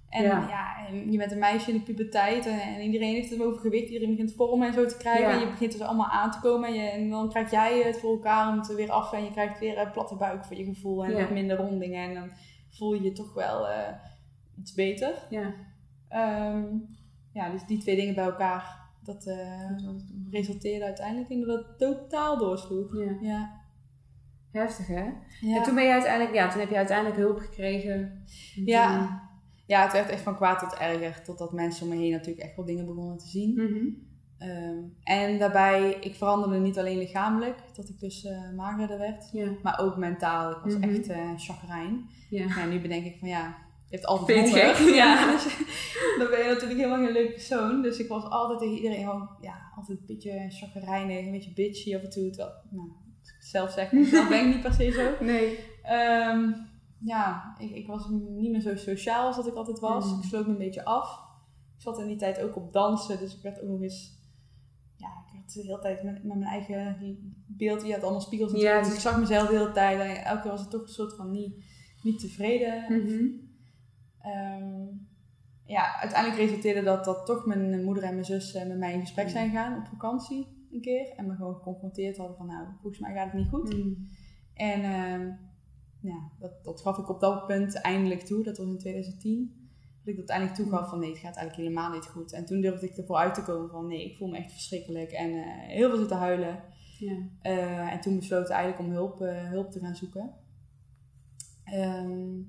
En 0.10 0.24
Ja. 0.24 0.46
ja. 0.50 0.88
en 0.88 1.12
je 1.12 1.18
bent 1.18 1.32
een 1.32 1.40
meisje 1.40 1.72
in 1.72 1.78
de 1.78 1.84
puberteit 1.84 2.46
en, 2.46 2.60
en 2.60 2.82
iedereen 2.82 3.14
heeft 3.14 3.30
het 3.30 3.42
over 3.42 3.60
gewicht. 3.62 3.88
Iedereen 3.88 4.10
begint 4.16 4.34
vormen 4.34 4.68
en 4.68 4.74
zo 4.74 4.86
te 4.86 4.98
krijgen. 4.98 5.28
Ja. 5.28 5.34
En 5.34 5.40
je 5.40 5.48
begint 5.50 5.72
dus 5.72 5.82
allemaal 5.82 6.10
aan 6.10 6.32
te 6.32 6.40
komen. 6.40 6.70
En, 6.70 6.76
je, 6.76 6.82
en 6.90 7.10
dan 7.10 7.30
krijg 7.30 7.52
jij 7.52 7.82
het 7.82 8.00
voor 8.00 8.12
elkaar 8.12 8.50
om 8.52 8.58
het 8.58 8.70
er 8.70 8.76
weer 8.76 8.92
af. 8.92 9.14
En 9.14 9.24
je 9.24 9.32
krijgt 9.32 9.60
weer 9.60 9.78
een 9.78 9.92
platte 9.92 10.16
buik 10.16 10.46
voor 10.46 10.58
je 10.58 10.64
gevoel. 10.64 11.06
En 11.06 11.12
Ja. 11.12 11.20
wat 11.20 11.32
minder 11.32 11.58
rondingen. 11.58 12.04
En 12.10 12.14
dan 12.14 12.30
voel 12.70 12.94
je 12.94 13.02
je 13.04 13.12
toch 13.12 13.34
wel 13.34 13.68
eh, 13.70 13.94
iets 14.60 14.74
beter. 14.74 15.14
ja. 15.30 15.54
Ehm, 16.10 16.66
ja, 17.34 17.50
dus 17.50 17.66
die 17.66 17.78
twee 17.78 17.96
dingen 17.96 18.16
bij 18.16 18.24
elkaar. 18.24 18.86
Dat 19.04 19.26
eh, 19.26 19.72
resulteerde 20.32 20.86
uiteindelijk 20.86 21.30
in 21.30 21.40
dat 21.46 21.58
het 21.66 21.78
totaal 21.80 22.38
doorsloeg. 22.38 22.96
Ja. 22.98 23.18
Ja. 23.22 23.52
Heftig 24.52 24.88
hè? 24.88 25.04
Ja. 25.42 25.56
En 25.58 25.64
toen 25.64 25.76
ben 25.76 25.84
je 25.84 25.92
uiteindelijk, 25.92 26.36
ja, 26.36 26.48
toen 26.50 26.60
heb 26.60 26.70
je 26.70 26.76
uiteindelijk 26.76 27.18
hulp 27.18 27.38
gekregen. 27.40 27.94
En 28.56 28.66
Ja. 28.66 29.27
Ja, 29.68 29.84
het 29.84 29.92
werd 29.92 30.10
echt 30.10 30.22
van 30.22 30.36
kwaad 30.36 30.60
tot 30.60 30.74
erger. 30.74 31.24
Totdat 31.24 31.54
mensen 31.54 31.84
om 31.84 31.90
me 31.98 32.02
heen 32.04 32.12
natuurlijk 32.12 32.46
echt 32.46 32.56
wel 32.56 32.66
dingen 32.66 32.86
begonnen 32.86 33.18
te 33.18 33.28
zien. 33.28 33.54
Mhm. 33.54 33.88
Ehm, 34.38 34.78
en 35.04 35.40
daarbij, 35.40 35.98
ik 36.02 36.16
veranderde 36.16 36.58
niet 36.60 36.80
alleen 36.80 36.98
lichamelijk, 36.98 37.56
dat 37.76 37.90
ik 37.90 38.00
dus 38.00 38.26
eh 38.26 38.52
magerder 38.56 38.98
werd, 38.98 39.34
maar 39.64 39.80
ook 39.80 39.98
mentaal. 39.98 40.52
Ik 40.52 40.58
was 40.64 40.74
Mhm. 40.78 40.90
echt 40.90 41.08
eh 41.08 41.32
chagrijn. 41.38 42.06
Ja. 42.30 42.46
Ja, 42.58 42.66
nu 42.66 42.80
bedenk 42.80 43.06
ik 43.06 43.16
van 43.20 43.28
ja, 43.28 43.56
je 43.90 43.96
hebt 43.96 44.06
altijd 44.08 44.38
Vind 44.40 44.50
honger. 44.50 44.76
gek? 44.76 44.96
Ja, 45.04 45.32
dus 45.32 45.44
dan 46.20 46.28
ben 46.30 46.40
je 46.40 46.46
natuurlijk 46.48 46.80
helemaal 46.80 47.04
geen 47.06 47.14
leuk 47.14 47.32
persoon. 47.34 47.82
Dus 47.82 48.00
ik 48.00 48.08
was 48.08 48.24
altijd 48.24 48.60
tegen 48.60 48.76
iedereen 48.76 49.00
gewoon, 49.06 49.30
ja, 49.42 49.56
altijd 49.76 50.00
een 50.00 50.06
beetje 50.06 50.46
chagrijnig, 50.50 51.26
een 51.26 51.32
beetje 51.32 51.54
bitchy 51.54 51.96
af 51.96 52.02
en 52.02 52.10
toe. 52.10 52.30
Terwijl, 52.30 52.56
nou, 52.70 52.88
ik 53.24 53.36
zelf 53.44 53.72
zeg, 53.72 53.90
dat 54.12 54.30
ben 54.30 54.40
ik 54.40 54.54
niet 54.56 54.62
per 54.62 54.74
se 54.74 54.92
zo. 54.92 55.26
Nee. 55.26 55.60
Ehm, 55.84 56.52
ja, 57.00 57.56
ik, 57.60 57.72
ik 57.72 57.88
was 57.88 58.10
niet 58.10 58.52
meer 58.52 58.62
zo 58.62 58.76
sociaal 58.76 59.26
als 59.26 59.36
dat 59.36 59.48
ik 59.48 59.54
altijd 59.54 59.80
was. 59.80 60.12
Mm. 60.12 60.18
Ik 60.18 60.24
sloot 60.24 60.46
me 60.46 60.52
een 60.52 60.58
beetje 60.58 60.86
af. 60.86 61.26
Ik 61.76 61.82
zat 61.82 62.00
in 62.00 62.08
die 62.08 62.18
tijd 62.18 62.42
ook 62.42 62.56
op 62.56 62.74
dansen, 62.74 63.20
dus 63.20 63.36
ik 63.36 63.42
werd 63.42 63.62
ook 63.62 63.70
nog 63.70 63.82
eens... 63.82 64.16
Ja, 64.96 65.08
ik 65.08 65.34
werd 65.34 65.54
de 65.54 65.62
hele 65.62 65.80
tijd 65.80 66.04
met, 66.04 66.24
met 66.24 66.38
mijn 66.38 66.52
eigen 66.52 66.98
beeld. 67.48 67.86
Je 67.86 67.94
had 67.94 68.02
allemaal 68.04 68.22
spiegels 68.22 68.52
Ja, 68.52 68.58
natuurlijk, 68.58 68.84
dus 68.84 68.94
dus- 68.94 69.04
ik 69.04 69.10
zag 69.10 69.20
mezelf 69.20 69.48
de 69.48 69.58
hele 69.58 69.72
tijd. 69.72 70.00
En 70.00 70.26
elke 70.26 70.42
keer 70.42 70.52
was 70.52 70.62
het 70.62 70.70
toch 70.70 70.82
een 70.82 70.88
soort 70.88 71.16
van 71.16 71.32
niet, 71.32 71.64
niet 72.04 72.20
tevreden. 72.20 72.84
Mhm. 72.90 73.26
Ehm, 74.22 74.86
ja, 75.66 76.00
uiteindelijk 76.00 76.42
resulteerde 76.42 76.84
dat 76.84 77.06
dat 77.06 77.26
toch 77.26 77.46
mijn 77.46 77.84
moeder 77.84 78.04
en 78.04 78.14
mijn 78.14 78.26
zus 78.26 78.54
eh, 78.54 78.68
met 78.68 78.78
mij 78.78 78.94
in 78.94 79.00
gesprek 79.00 79.30
zijn 79.30 79.50
gegaan 79.50 79.78
op 79.78 79.88
vakantie 79.88 80.48
een 80.72 80.82
keer. 80.82 81.14
En 81.16 81.28
me 81.28 81.36
gewoon 81.36 81.56
geconfronteerd 81.56 82.18
hadden 82.18 82.38
van 82.38 82.48
nou, 82.48 82.68
volgens 82.82 83.00
mij 83.00 83.14
gaat 83.14 83.32
het 83.32 83.34
niet 83.34 83.50
goed. 83.50 83.74
Mhm. 83.74 83.94
En 84.54 84.84
ehm, 84.84 85.32
ja, 86.02 86.32
dat, 86.40 86.64
dat 86.64 86.82
gaf 86.82 86.98
ik 86.98 87.10
op 87.10 87.20
dat 87.20 87.48
punt 87.48 87.76
eindelijk 87.76 88.22
toe. 88.22 88.44
Dat 88.44 88.58
was 88.58 88.68
in 88.68 88.78
2010. 88.78 89.70
Dat 90.04 90.14
ik 90.14 90.20
dat 90.20 90.30
eindelijk 90.30 90.60
toegaf 90.60 90.90
van 90.90 91.00
nee, 91.00 91.10
het 91.10 91.20
gaat 91.20 91.36
eigenlijk 91.36 91.70
helemaal 91.70 91.92
niet 91.92 92.06
goed. 92.06 92.34
En 92.34 92.46
toen 92.46 92.62
durfde 92.62 92.86
ik 92.86 92.98
ervoor 92.98 93.18
uit 93.18 93.34
te 93.34 93.44
komen 93.44 93.70
van 93.70 93.88
nee, 93.88 94.06
ik 94.06 94.18
voel 94.18 94.28
me 94.28 94.38
echt 94.38 94.52
verschrikkelijk. 94.52 95.12
En 95.12 95.30
eh, 95.32 95.68
heel 95.68 95.90
veel 95.90 95.98
zitten 95.98 96.18
huilen. 96.18 96.64
Ja. 97.00 97.18
Eh, 97.42 97.94
en 97.94 98.02
toen 98.02 98.16
besloot 98.16 98.50
ik 98.50 98.56
eigenlijk 98.56 98.88
om 98.88 98.92
hulp, 98.92 99.22
eh, 99.22 99.50
hulp 99.50 99.72
te 99.72 99.80
gaan 99.80 99.96
zoeken. 99.96 100.34
Ehm, 101.64 102.40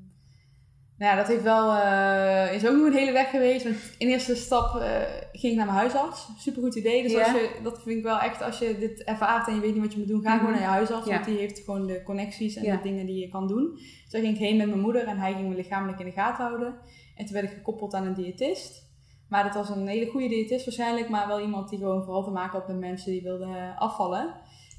nou 0.98 1.10
ja, 1.12 1.16
dat 1.16 1.26
heeft 1.28 1.42
wel, 1.42 1.72
eh, 1.74 2.54
is 2.54 2.66
ook 2.66 2.76
nog 2.76 2.86
een 2.86 2.92
hele 2.92 3.12
weg 3.12 3.30
geweest. 3.30 3.64
Want 3.64 3.76
in 3.98 4.08
eerste 4.08 4.36
stap 4.36 4.74
eh, 4.76 4.90
ging 5.32 5.52
ik 5.52 5.56
naar 5.56 5.66
mijn 5.66 5.78
huisarts. 5.78 6.28
Supergoed 6.38 6.74
idee. 6.74 7.02
Dus 7.02 7.14
als 7.16 7.26
je, 7.26 7.50
dat 7.62 7.82
vind 7.82 7.96
ik 7.98 8.02
wel 8.04 8.18
echt, 8.18 8.42
als 8.42 8.58
je 8.58 8.76
dit 8.78 9.04
ervaart 9.04 9.48
en 9.48 9.54
je 9.54 9.60
weet 9.60 9.72
niet 9.74 9.82
wat 9.82 9.92
je 9.92 9.98
moet 9.98 10.08
doen, 10.08 10.22
ga 10.22 10.28
Mhm. 10.28 10.38
gewoon 10.38 10.52
naar 10.52 10.60
je 10.62 10.66
huisarts. 10.68 11.06
Want 11.08 11.24
die 11.24 11.38
heeft 11.38 11.58
gewoon 11.64 11.86
de 11.86 12.02
connecties 12.02 12.56
en 12.56 12.62
de 12.76 12.82
dingen 12.82 13.06
die 13.06 13.20
je 13.20 13.28
kan 13.28 13.46
doen. 13.48 13.70
Dus 13.74 14.10
daar 14.10 14.20
ging 14.20 14.34
ik 14.34 14.40
heen 14.40 14.56
met 14.56 14.66
mijn 14.68 14.80
moeder 14.80 15.06
en 15.06 15.18
hij 15.18 15.32
ging 15.32 15.48
me 15.48 15.54
lichamelijk 15.54 15.98
in 15.98 16.06
de 16.06 16.12
gaten 16.12 16.44
houden. 16.44 16.74
En 17.16 17.24
toen 17.24 17.34
werd 17.34 17.50
ik 17.50 17.56
gekoppeld 17.56 17.94
aan 17.94 18.06
een 18.06 18.14
diëtist. 18.14 18.86
Maar 19.28 19.44
dat 19.44 19.54
was 19.54 19.68
een 19.68 19.86
hele 19.86 20.06
goede 20.10 20.28
diëtist 20.28 20.64
waarschijnlijk, 20.64 21.08
maar 21.08 21.26
wel 21.26 21.40
iemand 21.40 21.68
die 21.68 21.78
gewoon 21.78 22.04
vooral 22.04 22.24
te 22.24 22.30
maken 22.30 22.58
had 22.58 22.68
met 22.68 22.78
mensen 22.78 23.12
die 23.12 23.22
wilden 23.22 23.48
eh, 23.56 23.80
afvallen. 23.80 24.34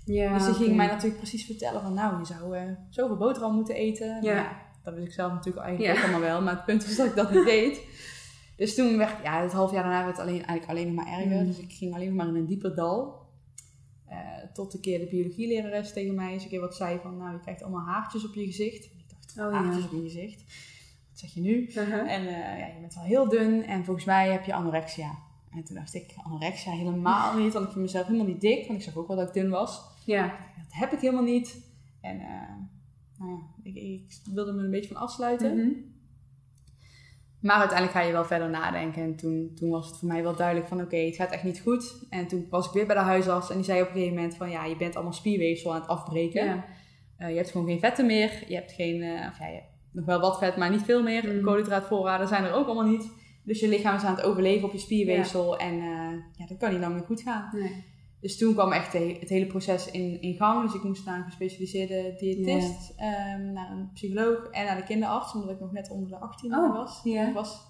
Ja, 0.05 0.33
Dus 0.33 0.45
die 0.45 0.53
ging 0.53 0.75
mij 0.75 0.87
natuurlijk 0.87 1.17
precies 1.17 1.45
vertellen 1.45 1.81
van 1.81 1.93
nou, 1.93 2.19
je 2.19 2.25
zou 2.25 2.55
eh, 2.57 2.63
zoveel 2.89 3.17
boterham 3.17 3.55
moeten 3.55 3.75
eten. 3.75 4.17
Ja. 4.21 4.67
Dat 4.83 4.93
wist 4.93 5.07
ik 5.07 5.13
zelf 5.13 5.31
natuurlijk 5.33 5.65
eigenlijk 5.65 5.95
Ja. 5.95 6.01
ook 6.01 6.09
allemaal 6.09 6.29
wel, 6.29 6.41
maar 6.41 6.55
het 6.55 6.65
punt 6.65 6.85
was 6.85 6.95
dat 6.95 7.05
ik 7.07 7.15
dat 7.15 7.31
niet 7.31 7.45
deed. 7.55 7.81
Dus 8.57 8.75
toen 8.75 8.97
werd, 8.97 9.23
ja, 9.23 9.41
het 9.41 9.51
half 9.51 9.71
jaar 9.71 9.83
daarna 9.83 10.03
werd 10.05 10.17
het 10.17 10.25
alleen, 10.27 10.45
eigenlijk 10.45 10.69
alleen 10.69 10.93
nog 10.93 11.05
maar 11.05 11.19
erger. 11.19 11.39
Mm. 11.41 11.45
Dus 11.45 11.57
ik 11.59 11.71
ging 11.73 11.93
alleen 11.93 12.07
nog 12.07 12.15
maar 12.15 12.27
in 12.27 12.35
een 12.35 12.45
dieper 12.45 12.75
dal. 12.75 13.17
Eh, 14.05 14.17
tot 14.53 14.73
een 14.73 14.79
keer 14.79 14.99
de 14.99 15.05
biologielerares 15.05 15.93
tegen 15.93 16.15
mij 16.15 16.33
eens 16.33 16.43
een 16.43 16.49
keer 16.49 16.59
wat 16.59 16.75
zei 16.75 16.99
van 17.01 17.17
nou, 17.17 17.31
je 17.33 17.39
krijgt 17.39 17.61
allemaal 17.63 17.85
haartjes 17.85 18.25
op 18.27 18.33
je 18.33 18.45
gezicht. 18.45 18.83
En 18.91 18.97
ik 18.99 19.05
dacht, 19.09 19.47
Oh, 19.47 19.53
ja. 19.53 19.63
haartjes 19.63 19.85
op 19.85 19.91
je 19.91 20.01
gezicht? 20.01 20.43
Wat 21.09 21.19
zeg 21.19 21.33
je 21.33 21.41
nu? 21.41 21.67
Uh-huh. 21.67 22.11
En 22.11 22.27
eh, 22.27 22.59
ja, 22.59 22.65
je 22.65 22.79
bent 22.79 22.93
wel 22.95 23.03
heel 23.03 23.29
dun 23.29 23.65
en 23.65 23.85
volgens 23.85 24.05
mij 24.05 24.31
heb 24.31 24.45
je 24.45 24.53
anorexia. 24.53 25.17
En 25.51 25.63
toen 25.63 25.75
dacht 25.75 25.93
ik, 25.93 26.13
anorexia 26.23 26.71
helemaal 26.71 27.37
niet, 27.37 27.53
want 27.53 27.65
ik 27.65 27.71
vind 27.71 27.83
mezelf 27.83 28.05
helemaal 28.05 28.27
niet 28.27 28.41
dik. 28.41 28.67
Want 28.67 28.79
ik 28.79 28.85
zag 28.85 28.95
ook 28.97 29.07
wel 29.07 29.17
dat 29.17 29.27
ik 29.27 29.33
dun 29.33 29.49
was. 29.49 29.81
Ja. 30.05 30.23
Dat 30.57 30.73
heb 30.79 30.91
ik 30.91 30.99
helemaal 30.99 31.23
niet. 31.23 31.61
En 32.01 32.19
eh, 32.19 32.27
nou 33.19 33.31
ja, 33.31 33.39
ik, 33.63 33.75
ik 33.75 34.33
wilde 34.33 34.53
me 34.53 34.63
een 34.63 34.71
beetje 34.71 34.93
van 34.93 35.01
afsluiten. 35.01 35.55
Mhm. 35.57 35.69
Maar 37.41 37.57
uiteindelijk 37.57 37.97
ga 37.97 38.03
je 38.03 38.11
wel 38.11 38.25
verder 38.25 38.49
nadenken. 38.49 39.03
En 39.03 39.15
toen, 39.15 39.51
toen 39.55 39.69
was 39.69 39.87
het 39.87 39.97
voor 39.97 40.07
mij 40.07 40.23
wel 40.23 40.35
duidelijk 40.35 40.67
van 40.67 40.81
oké, 40.81 40.97
het 40.97 41.15
gaat 41.15 41.31
echt 41.31 41.43
niet 41.43 41.59
goed. 41.59 42.05
En 42.09 42.27
toen 42.27 42.47
was 42.49 42.67
ik 42.67 42.73
weer 42.73 42.85
bij 42.85 42.95
de 42.95 43.01
huisarts 43.01 43.49
en 43.49 43.55
die 43.55 43.65
zei 43.65 43.81
op 43.81 43.87
een 43.87 43.93
gegeven 43.93 44.15
moment 44.15 44.35
van 44.35 44.49
ja, 44.49 44.65
je 44.65 44.75
bent 44.75 44.95
allemaal 44.95 45.13
spierweefsel 45.13 45.73
aan 45.73 45.79
het 45.79 45.89
afbreken. 45.89 46.45
Ja. 46.45 46.65
Eh, 47.17 47.29
je 47.29 47.35
hebt 47.35 47.51
gewoon 47.51 47.67
geen 47.67 47.79
vetten 47.79 48.05
meer. 48.05 48.43
Je 48.47 48.55
hebt 48.55 48.71
geen, 48.71 49.01
eh, 49.01 49.27
of 49.29 49.39
ja, 49.39 49.47
je 49.47 49.53
hebt 49.53 49.71
nog 49.91 50.05
wel 50.05 50.19
wat 50.19 50.37
vet, 50.37 50.57
maar 50.57 50.69
niet 50.69 50.83
veel 50.83 51.03
meer. 51.03 51.33
Mm. 51.33 51.41
Koolhydraatvoorraden 51.41 52.27
zijn 52.27 52.43
er 52.43 52.53
ook 52.53 52.65
allemaal 52.65 52.91
niet. 52.91 53.11
Dus 53.43 53.59
je 53.59 53.67
lichaam 53.67 53.95
is 53.95 54.03
aan 54.03 54.15
het 54.15 54.23
overleven 54.23 54.67
op 54.67 54.73
je 54.73 54.79
spierweefsel. 54.79 55.57
En 55.57 55.73
eh, 55.73 56.13
ja, 56.37 56.45
dat 56.47 56.57
kan 56.57 56.71
niet 56.71 56.79
lang 56.79 56.93
meer 56.93 57.03
goed 57.03 57.21
gaan. 57.21 57.49
Nee. 57.51 57.83
Dus 58.21 58.37
toen 58.37 58.53
kwam 58.53 58.71
echt 58.71 58.93
het 58.93 59.29
hele 59.29 59.47
proces 59.47 59.91
in, 59.91 60.21
in 60.21 60.35
gang. 60.35 60.61
Dus 60.65 60.73
ik 60.73 60.83
moest 60.83 61.05
naar 61.05 61.17
een 61.17 61.23
gespecialiseerde 61.23 62.15
diëtist, 62.17 62.93
ehm, 62.97 63.51
naar 63.53 63.71
een 63.71 63.89
psycholoog 63.93 64.45
en 64.49 64.65
naar 64.65 64.75
de 64.77 64.83
kinderarts, 64.83 65.33
omdat 65.33 65.49
ik 65.49 65.59
nog 65.59 65.71
net 65.71 65.89
onder 65.89 66.09
de 66.09 66.17
18 66.19 66.55
Oh, 66.55 66.73
was. 66.73 67.01
ja. 67.03 67.27
Ik 67.27 67.33
was, 67.33 67.61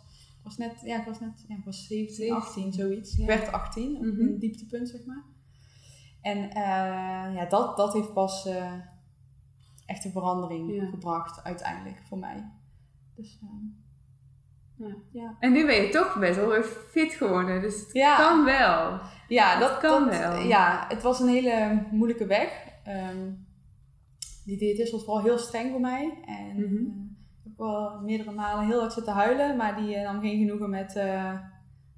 was 0.43 0.57
net, 0.57 0.81
ja, 0.83 0.99
ik 0.99 1.05
was 1.05 1.19
net, 1.19 1.45
ja, 1.47 1.55
ik 1.55 1.63
was 1.65 1.87
17, 1.87 2.15
17, 2.15 2.35
18, 2.35 2.73
zoiets. 2.73 3.15
ja. 3.15 3.21
Ik 3.21 3.27
werd 3.39 3.51
18, 3.51 3.95
op 3.97 4.01
Mhm. 4.03 4.19
een 4.21 4.39
dieptepunt, 4.39 4.89
zeg 4.89 5.05
maar. 5.05 5.23
En 6.21 6.49
eh, 6.49 7.35
ja, 7.35 7.45
dat, 7.49 7.77
dat 7.77 7.93
heeft 7.93 8.13
pas 8.13 8.45
eh, 8.45 8.73
echt 9.85 10.05
een 10.05 10.11
verandering 10.11 10.89
gebracht, 10.89 11.43
uiteindelijk, 11.43 12.01
voor 12.07 12.17
mij. 12.17 12.51
Dus, 13.15 13.39
ehm, 13.41 14.87
Ja. 14.87 14.95
ja. 15.11 15.35
En 15.39 15.51
nu 15.51 15.65
ben 15.65 15.75
je 15.81 15.89
toch 15.89 16.19
best 16.19 16.35
wel 16.35 16.47
weer 16.49 16.63
fit 16.63 17.13
geworden. 17.13 17.61
Dus 17.61 17.79
het 17.81 17.91
kan 18.17 18.45
wel. 18.45 18.99
Ja, 19.29 19.59
Dat 19.59 19.69
dat 19.69 19.77
kan 19.79 20.09
wel. 20.09 20.39
Ja, 20.41 20.85
het 20.87 21.01
was 21.01 21.19
een 21.19 21.27
hele 21.27 21.83
moeilijke 21.91 22.25
weg. 22.25 22.49
Ehm, 22.83 23.17
die 24.45 24.57
diëtist 24.57 24.91
was 24.91 25.03
vooral 25.03 25.23
heel 25.23 25.37
streng 25.37 25.71
voor 25.71 25.81
mij. 25.81 26.13
En 26.25 26.55
Mhm. 26.55 26.63
eh, 26.75 26.81
ik 27.37 27.43
heb 27.43 27.57
wel 27.57 27.99
meerdere 28.03 28.31
malen 28.31 28.65
heel 28.65 28.79
hard 28.79 28.93
zitten 28.93 29.13
huilen. 29.13 29.57
Maar 29.57 29.75
die 29.75 29.95
eh, 29.95 30.11
nam 30.11 30.21
geen 30.21 30.39
genoegen 30.39 30.69
met... 30.69 30.95
eh, 30.95 31.31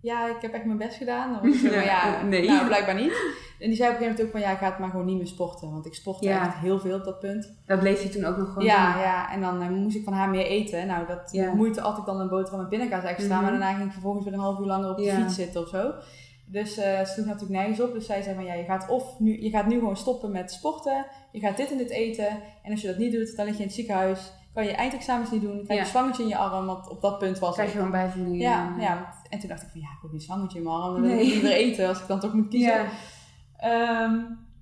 ja, 0.02 0.28
ik 0.28 0.42
heb 0.42 0.54
echt 0.54 0.66
mijn 0.66 0.78
best 0.78 0.98
gedaan. 0.98 1.32
Dan 1.34 1.42
was 1.42 1.52
ik 1.52 1.60
zo 1.60 1.74
van, 1.76 1.84
ja, 1.84 2.22
Nee. 2.22 2.48
nou, 2.48 2.66
blijkbaar 2.68 2.96
niet. 2.96 3.14
En 3.60 3.68
die 3.68 3.76
zei 3.76 3.90
op 3.90 3.96
een 3.96 4.02
gegeven 4.02 4.02
moment 4.02 4.22
ook 4.22 4.32
van... 4.32 4.40
Ja, 4.40 4.56
ga 4.56 4.66
het 4.70 4.80
maar 4.80 4.90
gewoon 4.90 5.06
niet 5.06 5.18
meer 5.18 5.28
sporten. 5.28 5.72
Want 5.72 5.86
ik 5.86 5.94
sportte 5.94 6.28
Ja. 6.28 6.46
echt 6.48 6.56
heel 6.58 6.80
veel 6.80 6.98
op 6.98 7.04
dat 7.04 7.20
punt. 7.20 7.54
Dat 7.66 7.80
bleef 7.80 8.04
je 8.04 8.10
toen 8.10 8.26
ook 8.26 8.38
nog 8.38 8.48
gewoon 8.48 8.64
Ja, 8.68 8.94
doen. 8.94 9.02
ja, 9.02 9.32
en 9.32 9.42
dan 9.42 9.62
eh, 9.62 9.70
moest 9.70 9.96
ik 9.96 10.04
van 10.04 10.14
haar 10.14 10.30
meer 10.30 10.46
eten. 10.46 10.88
Nou, 10.88 11.08
dat 11.08 11.30
Ja. 11.32 11.54
moeite 11.54 11.82
had 11.82 11.98
ik 11.98 12.06
dan 12.06 12.20
een 12.20 12.30
boterham 12.30 12.60
met 12.60 12.70
pindakaas 12.70 13.04
extra. 13.04 13.34
Mhm. 13.34 13.42
Maar 13.44 13.52
daarna 13.52 13.74
ging 13.74 13.86
ik 13.86 13.92
vervolgens 13.94 14.26
weer 14.26 14.34
een 14.34 14.40
half 14.40 14.60
uur 14.60 14.66
langer 14.66 14.90
op 14.90 14.98
de 14.98 15.04
Ja. 15.04 15.16
fiets 15.16 15.36
zitten 15.36 15.62
of 15.62 15.68
zo. 15.68 15.94
Dus 16.52 16.78
eh 16.78 17.00
ze 17.00 17.06
sloeg 17.14 17.26
natuurlijk 17.26 17.60
nergens 17.60 17.80
op. 17.82 17.94
Dus 17.94 18.06
zij 18.06 18.22
zei 18.22 18.36
van, 18.36 18.46
ja, 18.46 18.54
je 18.54 18.64
gaat, 18.64 18.90
of 18.90 19.20
nu, 19.20 19.42
je 19.44 19.50
gaat 19.50 19.68
nu 19.68 19.80
gewoon 19.80 19.98
stoppen 19.98 20.32
met 20.32 20.52
sporten. 20.52 21.06
Je 21.32 21.40
gaat 21.40 21.58
dit 21.58 21.72
en 21.72 21.78
dit 21.78 21.90
eten. 21.90 22.28
En 22.64 22.72
als 22.72 22.82
je 22.82 22.88
dat 22.88 22.98
niet 22.98 23.12
doet, 23.12 23.36
dan 23.36 23.46
lig 23.46 23.54
je 23.56 23.60
in 23.62 23.66
het 23.68 23.76
ziekenhuis. 23.76 24.32
Kan 24.54 24.64
je 24.66 24.72
eindexamens 24.72 25.32
niet 25.32 25.42
doen. 25.42 25.52
Krijg 25.64 25.68
je 25.68 25.74
Ja. 25.76 25.82
een 25.82 25.86
slangetje 25.88 26.24
in 26.24 26.30
je 26.30 26.38
arm. 26.38 26.66
Want 26.66 26.90
op 26.90 27.02
dat 27.02 27.18
punt 27.18 27.40
was 27.40 27.54
Krijg 27.54 27.72
je 27.72 27.76
gewoon 27.78 27.92
bijvoeding. 27.92 28.42
Ja, 28.42 28.74
en, 28.76 28.82
ja, 28.82 28.94
want- 28.94 29.28
en 29.30 29.40
toen 29.40 29.50
dacht 29.50 29.62
ik 29.62 29.68
van, 29.72 29.82
ja, 29.82 29.88
ik 29.88 29.98
heb 30.02 30.12
geen 30.12 30.20
slangetje 30.22 30.58
in 30.58 30.64
mijn 30.64 30.76
arm. 30.76 30.94
Dan 30.94 31.02
wil 31.02 31.12
Nee. 31.12 31.26
ik 31.26 31.34
niet 31.34 31.44
meer 31.44 31.52
eten 31.52 31.88
als 31.88 32.02
ik 32.02 32.08
dan 32.08 32.20
toch 32.20 32.34
moet 32.34 32.48
kiezen. 32.48 32.74
Ja. 32.74 32.86
Ehm, 33.58 34.16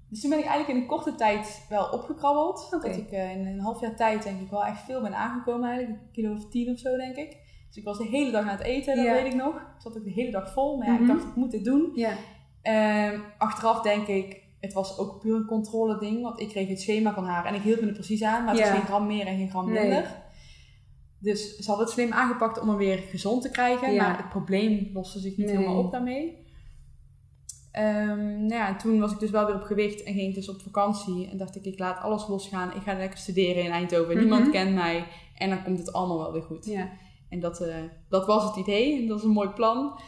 dus 0.10 0.22
toen 0.22 0.30
ben 0.30 0.40
ik 0.40 0.46
eigenlijk 0.46 0.76
in 0.78 0.82
een 0.84 0.90
korte 0.90 1.16
tijd 1.16 1.66
wel 1.70 1.86
opgekrabbeld. 1.90 2.68
Dat 2.70 2.86
ik 2.86 3.12
eh, 3.12 3.32
in 3.36 3.48
een 3.48 3.60
half 3.60 3.82
jaar 3.82 3.96
tijd 3.96 4.24
denk 4.24 4.42
ik 4.42 4.50
wel 4.50 4.66
echt 4.66 4.82
veel 4.82 5.02
ben 5.02 5.16
aangekomen 5.16 5.70
eigenlijk. 5.70 6.00
Een 6.02 6.12
kilo 6.12 6.34
of 6.34 6.50
tien 6.50 6.72
of 6.72 6.80
zo 6.80 6.98
denk 6.98 7.16
ik. 7.16 7.38
Dus 7.70 7.78
ik 7.78 7.84
was 7.84 7.98
de 7.98 8.08
hele 8.08 8.32
dag 8.32 8.42
aan 8.44 8.58
het 8.58 8.62
eten, 8.66 8.96
dat 8.96 9.06
Ja. 9.06 9.14
weet 9.14 9.26
ik 9.34 9.36
nog. 9.40 9.56
Ik 9.56 9.62
zat 9.82 9.98
ook 9.98 10.04
de 10.04 10.12
hele 10.12 10.32
dag 10.32 10.54
vol. 10.54 10.78
Maar 10.78 10.88
ja, 10.88 10.94
Mhm. 10.94 11.02
ik 11.02 11.08
dacht 11.08 11.24
ik 11.24 11.36
moet 11.36 11.52
dit 11.52 11.64
doen. 11.64 11.92
Ja. 11.96 12.14
Ehm, 12.62 13.20
achteraf 13.38 13.82
denk 13.82 14.08
ik, 14.08 14.42
het 14.60 14.74
was 14.74 14.98
ook 14.98 15.20
puur 15.20 15.36
een 15.36 15.46
controle 15.46 15.98
ding. 16.00 16.22
Want 16.22 16.40
ik 16.40 16.50
kreeg 16.50 16.68
het 16.68 16.82
schema 16.82 17.14
van 17.14 17.26
haar 17.26 17.46
en 17.46 17.54
ik 17.54 17.62
hield 17.62 17.82
me 17.82 17.88
er 17.88 17.94
precies 17.94 18.24
aan. 18.24 18.44
Maar 18.44 18.54
het 18.56 18.64
was 18.64 18.72
geen 18.78 18.86
gram 18.86 19.08
meer 19.08 19.26
en 19.28 19.38
geen 19.38 19.50
gram 19.50 19.72
Nee. 19.72 19.82
minder. 19.82 20.18
Dus 21.20 21.56
ze 21.58 21.70
had 21.72 21.80
het 21.80 21.90
slim 21.90 22.12
aangepakt 22.12 22.60
om 22.62 22.68
hem 22.70 22.78
weer 22.78 22.98
gezond 22.98 23.42
te 23.42 23.50
krijgen. 23.52 23.96
Maar 23.96 24.18
het 24.18 24.30
probleem 24.30 24.90
loste 24.94 25.20
zich 25.20 25.38
niet 25.38 25.46
Nee. 25.48 25.56
helemaal 25.56 25.78
op 25.84 25.92
daarmee. 25.92 26.48
Ehm, 27.72 28.18
nou 28.40 28.54
ja, 28.54 28.68
en 28.68 28.78
toen 28.78 29.00
was 29.00 29.12
ik 29.12 29.20
dus 29.20 29.30
wel 29.30 29.46
weer 29.46 29.56
op 29.56 29.62
gewicht 29.62 30.04
en 30.04 30.14
ging 30.14 30.28
ik 30.30 30.36
dus 30.36 30.50
op 30.50 30.62
vakantie. 30.62 31.30
En 31.30 31.38
dacht 31.38 31.56
ik, 31.56 31.66
ik 31.66 31.80
laat 31.80 32.00
alles 32.02 32.28
losgaan. 32.28 32.76
Ik 32.76 32.82
ga 32.82 32.94
lekker 32.94 33.20
studeren 33.20 33.64
in 33.64 33.72
Eindhoven. 33.72 34.14
Mhm. 34.14 34.20
Niemand 34.20 34.50
kent 34.50 34.74
mij. 34.76 35.06
En 35.36 35.50
dan 35.50 35.64
komt 35.64 35.80
het 35.80 35.94
allemaal 35.94 36.18
wel 36.18 36.32
weer 36.32 36.42
goed. 36.42 36.66
Ja. 36.66 36.90
En 37.30 37.40
dat, 37.40 37.62
eh, 37.62 37.76
dat 38.10 38.26
was 38.26 38.44
het 38.44 38.56
idee. 38.56 39.02
En 39.02 39.08
dat 39.08 39.18
is 39.18 39.24
een 39.24 39.30
mooi 39.30 39.50
plan. 39.50 40.00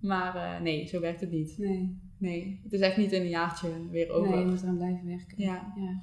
Maar 0.00 0.36
eh, 0.36 0.60
nee, 0.60 0.86
zo 0.86 1.00
werkt 1.00 1.20
het 1.20 1.30
niet. 1.30 1.54
Nee. 1.58 2.02
Nee, 2.18 2.60
het 2.62 2.72
is 2.72 2.80
echt 2.80 2.96
niet 2.96 3.12
in 3.12 3.20
een 3.20 3.28
jaartje 3.28 3.68
weer 3.90 4.10
over. 4.12 4.30
Nee, 4.30 4.38
je 4.40 4.46
moet 4.46 4.62
eraan 4.62 4.76
blijven 4.76 5.06
werken. 5.06 5.34
Ja. 5.36 5.72
ja. 5.76 6.00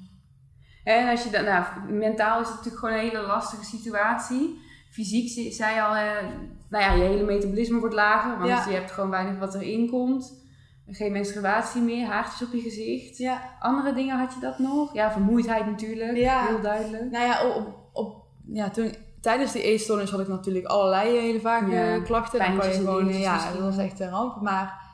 En 0.84 1.08
als 1.08 1.24
je 1.24 1.30
dan, 1.30 1.44
nou, 1.44 1.64
mentaal 1.92 2.40
is 2.40 2.46
het 2.46 2.56
natuurlijk 2.56 2.84
gewoon 2.84 2.98
een 2.98 3.08
hele 3.10 3.26
lastige 3.26 3.64
situatie. 3.64 4.58
Fysiek 4.90 5.28
ze- 5.28 5.50
zei 5.50 5.74
je 5.74 5.82
al, 5.82 5.94
eh, 5.94 6.28
nou 6.70 6.84
ja, 6.84 6.92
je 6.92 7.02
hele 7.02 7.24
metabolisme 7.24 7.78
wordt 7.78 7.94
lager, 7.94 8.36
want 8.38 8.48
Ja. 8.48 8.64
je 8.68 8.74
hebt 8.74 8.90
gewoon 8.90 9.10
weinig 9.10 9.38
wat 9.38 9.54
erin 9.54 9.90
komt. 9.90 10.40
Geen 10.86 11.12
menstruatie 11.12 11.82
meer, 11.82 12.06
haartjes 12.06 12.48
op 12.48 12.54
je 12.54 12.60
gezicht. 12.60 13.16
Ja, 13.18 13.56
Andere 13.60 13.92
dingen 13.94 14.18
had 14.18 14.34
je 14.34 14.40
dat 14.40 14.58
nog? 14.58 14.94
Ja, 14.94 15.12
vermoeidheid 15.12 15.66
natuurlijk, 15.66 16.16
Ja. 16.16 16.46
heel 16.46 16.60
duidelijk. 16.60 17.10
nou 17.10 17.24
ja, 17.26 17.48
op, 17.56 17.74
op, 17.92 18.24
ja 18.52 18.70
toen, 18.70 18.94
tijdens 19.22 19.52
die 19.52 19.62
eetstoornis 19.62 20.10
had 20.10 20.20
ik 20.20 20.28
natuurlijk 20.28 20.66
allerlei 20.66 21.18
hele 21.18 21.40
vage 21.40 21.70
Ja, 21.70 22.00
klachten. 22.00 22.38
Dan 22.38 22.58
kan 22.58 22.68
je 22.68 22.74
gewoon, 22.74 23.06
ja, 23.18 23.32
misschien. 23.34 23.52
dat 23.54 23.62
was 23.62 23.76
echt 23.84 24.00
een 24.00 24.08
ramp. 24.10 24.40
Maar 24.42 24.90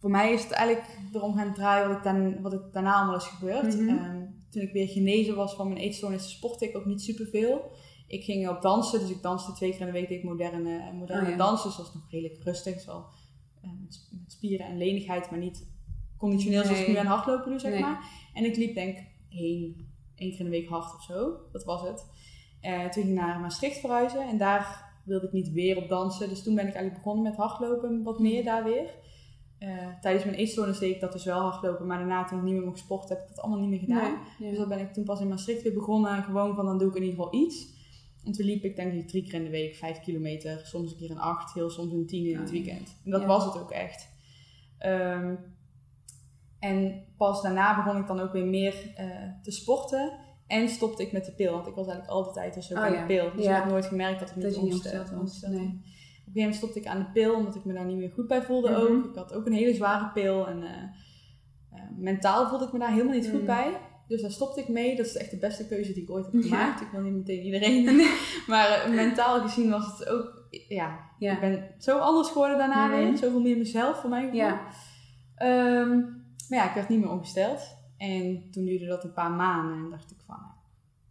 voor 0.00 0.10
mij 0.10 0.32
is 0.32 0.42
het 0.42 0.52
eigenlijk 0.52 0.88
erom 1.12 1.34
gaan 1.36 1.54
draaien 1.54 1.88
wat, 1.88 1.96
ik 1.96 2.02
dan, 2.02 2.42
wat 2.42 2.52
er 2.52 2.62
daarna 2.72 2.94
allemaal 2.94 3.16
is 3.16 3.24
gebeurd. 3.26 3.76
Mhm. 3.78 3.88
Ehm, 3.88 4.20
toen 4.50 4.62
ik 4.62 4.72
weer 4.72 4.88
genezen 4.88 5.34
was 5.36 5.54
van 5.54 5.68
mijn 5.68 5.80
eetstoornis, 5.80 6.30
sportte 6.30 6.68
ik 6.68 6.76
ook 6.76 6.84
niet 6.84 7.02
superveel. 7.02 7.70
Ik 8.06 8.24
ging 8.24 8.48
op 8.48 8.62
dansen, 8.62 9.00
dus 9.00 9.10
ik 9.10 9.22
danste 9.22 9.52
twee 9.52 9.70
keer 9.70 9.80
in 9.80 9.86
de 9.86 9.92
week 9.92 10.08
deed 10.08 10.18
ik 10.18 10.24
moderne, 10.24 10.92
moderne 10.92 11.24
Oh 11.24 11.30
ja. 11.30 11.36
dansen. 11.36 11.66
Dus 11.68 11.76
dat 11.76 11.86
was 11.86 11.94
nog 11.94 12.10
redelijk 12.10 12.42
rustig. 12.44 12.84
Wel, 12.86 13.04
eh, 13.62 13.70
met 13.82 13.94
sp- 13.94 14.12
met 14.20 14.32
spieren 14.32 14.66
en 14.66 14.78
lenigheid, 14.78 15.30
maar 15.30 15.38
niet 15.38 15.66
conditioneel 16.18 16.62
zoals 16.64 16.80
ik 16.80 16.88
nu 16.88 16.96
aan 16.96 17.06
hardlopen 17.06 17.50
doe, 17.50 17.58
zeg 17.58 17.70
Nee. 17.72 17.80
maar. 17.80 18.04
En 18.34 18.44
ik 18.44 18.56
liep 18.56 18.74
denk 18.74 18.96
ik 18.98 19.04
één, 19.28 19.90
één 20.14 20.30
keer 20.30 20.38
in 20.38 20.44
de 20.44 20.50
week 20.50 20.68
hard 20.68 20.94
of 20.94 21.02
zo. 21.02 21.32
Dat 21.52 21.64
was 21.64 21.82
het. 21.82 22.04
Eh, 22.62 22.80
toen 22.80 23.02
ging 23.02 23.08
ik 23.08 23.20
naar 23.20 23.40
Maastricht 23.40 23.78
verhuizen 23.78 24.28
en 24.28 24.38
daar 24.38 24.90
wilde 25.04 25.26
ik 25.26 25.32
niet 25.32 25.52
weer 25.52 25.76
op 25.76 25.88
dansen. 25.88 26.28
Dus 26.28 26.42
toen 26.42 26.54
ben 26.54 26.66
ik 26.66 26.74
eigenlijk 26.74 27.04
begonnen 27.04 27.30
met 27.30 27.36
hardlopen, 27.36 28.02
wat 28.02 28.18
meer 28.18 28.44
daar 28.44 28.64
weer. 28.64 28.90
Eh, 29.58 29.88
tijdens 30.00 30.24
mijn 30.24 30.36
eetstoornis 30.36 30.78
deed 30.78 30.94
ik 30.94 31.00
dat 31.00 31.12
dus 31.12 31.24
wel 31.24 31.40
hardlopen, 31.40 31.86
maar 31.86 31.98
daarna 31.98 32.24
toen 32.24 32.38
ik 32.38 32.44
niet 32.44 32.54
meer 32.54 32.64
mocht 32.64 32.78
sporten 32.78 33.16
heb 33.16 33.24
ik 33.24 33.34
dat 33.34 33.44
allemaal 33.44 33.60
niet 33.60 33.70
meer 33.70 33.78
gedaan. 33.78 34.18
Nee. 34.38 34.48
Dus 34.50 34.58
dat 34.58 34.68
ben 34.68 34.78
ik 34.78 34.92
toen 34.92 35.04
pas 35.04 35.20
in 35.20 35.28
Maastricht 35.28 35.62
weer 35.62 35.72
begonnen. 35.72 36.22
Gewoon 36.22 36.54
van 36.54 36.64
dan 36.66 36.78
doe 36.78 36.88
ik 36.88 36.94
in 36.94 37.02
ieder 37.02 37.16
geval 37.16 37.40
iets. 37.40 37.80
En 38.24 38.32
toen 38.32 38.46
liep 38.46 38.64
ik 38.64 38.76
denk 38.76 38.92
ik 38.92 39.08
drie 39.08 39.22
keer 39.22 39.34
in 39.34 39.44
de 39.44 39.50
week, 39.50 39.74
vijf 39.74 40.00
kilometer. 40.00 40.60
Soms 40.66 40.90
een 40.90 40.98
keer 40.98 41.10
een 41.10 41.18
acht, 41.18 41.54
heel 41.54 41.70
soms 41.70 41.92
een 41.92 42.06
tien 42.06 42.26
in 42.26 42.36
het 42.36 42.46
Oh, 42.46 42.52
weekend. 42.52 42.96
En 43.04 43.10
dat 43.10 43.20
ja. 43.20 43.26
was 43.26 43.44
het 43.44 43.58
ook 43.58 43.70
echt. 43.70 44.08
Ehm, 44.78 45.34
en 46.58 47.04
pas 47.16 47.42
daarna 47.42 47.84
begon 47.84 48.00
ik 48.00 48.06
dan 48.06 48.20
ook 48.20 48.32
weer 48.32 48.46
meer 48.46 48.92
eh, 48.94 49.06
te 49.42 49.50
sporten. 49.50 50.18
En 50.52 50.68
stopte 50.68 51.02
ik 51.02 51.12
met 51.12 51.24
de 51.24 51.32
pil. 51.32 51.52
Want 51.52 51.66
ik 51.66 51.74
was 51.74 51.86
eigenlijk 51.86 52.16
altijd 52.16 52.36
ook 52.72 52.78
Oh, 52.78 52.84
aan 52.84 52.92
ja. 52.92 53.00
de 53.00 53.06
pil. 53.06 53.30
Dus 53.36 53.44
Ja. 53.44 53.56
ik 53.56 53.62
had 53.62 53.70
nooit 53.72 53.86
gemerkt 53.86 54.20
dat 54.20 54.30
ik 54.30 54.36
niet 54.36 54.44
Dat 54.44 54.56
ongesteld 54.56 55.10
was. 55.10 55.18
ongesteld 55.20 55.52
Nee. 55.52 55.60
Op 55.62 55.68
een 55.68 55.80
gegeven 55.84 56.32
moment 56.34 56.54
stopte 56.54 56.78
ik 56.78 56.86
aan 56.86 56.98
de 56.98 57.10
pil. 57.20 57.34
Omdat 57.34 57.54
ik 57.54 57.64
me 57.64 57.72
daar 57.72 57.84
niet 57.84 57.96
meer 57.96 58.10
goed 58.10 58.26
bij 58.26 58.42
voelde 58.42 58.70
Mhm. 58.70 58.80
ook. 58.80 59.04
Ik 59.04 59.14
had 59.14 59.34
ook 59.34 59.46
een 59.46 59.52
hele 59.52 59.74
zware 59.74 60.10
pil. 60.12 60.46
En 60.48 60.62
eh, 60.62 60.70
eh, 61.72 61.80
mentaal 61.96 62.48
voelde 62.48 62.64
ik 62.64 62.72
me 62.72 62.78
daar 62.78 62.90
helemaal 62.92 63.14
niet 63.14 63.28
goed 63.30 63.40
Mm. 63.40 63.46
bij. 63.46 63.80
Dus 64.08 64.22
daar 64.22 64.30
stopte 64.30 64.60
ik 64.60 64.68
mee. 64.68 64.96
Dat 64.96 65.06
is 65.06 65.16
echt 65.16 65.30
de 65.30 65.38
beste 65.38 65.66
keuze 65.68 65.92
die 65.92 66.02
ik 66.02 66.10
ooit 66.10 66.24
heb 66.24 66.34
Ja. 66.34 66.40
gemaakt. 66.42 66.80
Ik 66.80 66.88
wil 66.92 67.00
niet 67.00 67.12
meteen 67.14 67.42
iedereen. 67.44 67.84
maar 68.52 68.68
eh, 68.68 68.90
mentaal 68.94 69.40
gezien 69.40 69.70
was 69.70 69.98
het 69.98 70.08
ook... 70.08 70.40
Ja, 70.68 70.98
ik 71.18 71.40
ben 71.40 71.74
zo 71.78 71.98
anders 71.98 72.28
geworden 72.28 72.58
daarna 72.58 72.86
Mhm. 72.86 72.96
weer. 72.96 73.16
Zoveel 73.16 73.40
meer 73.40 73.56
mezelf 73.56 74.00
voor 74.00 74.10
gevoel. 74.10 74.36
Ja. 74.38 74.60
Ehm, 75.36 75.98
maar 76.48 76.58
ja, 76.58 76.68
ik 76.68 76.74
werd 76.74 76.88
niet 76.88 77.00
meer 77.00 77.10
ongesteld. 77.10 77.60
En 78.10 78.50
toen 78.50 78.64
duurde 78.64 78.86
dat 78.86 79.04
een 79.04 79.12
paar 79.12 79.30
maanden. 79.30 79.84
En 79.84 79.90
dacht 79.90 80.10
ik 80.10 80.16
van... 80.26 80.36
nou, 80.36 80.50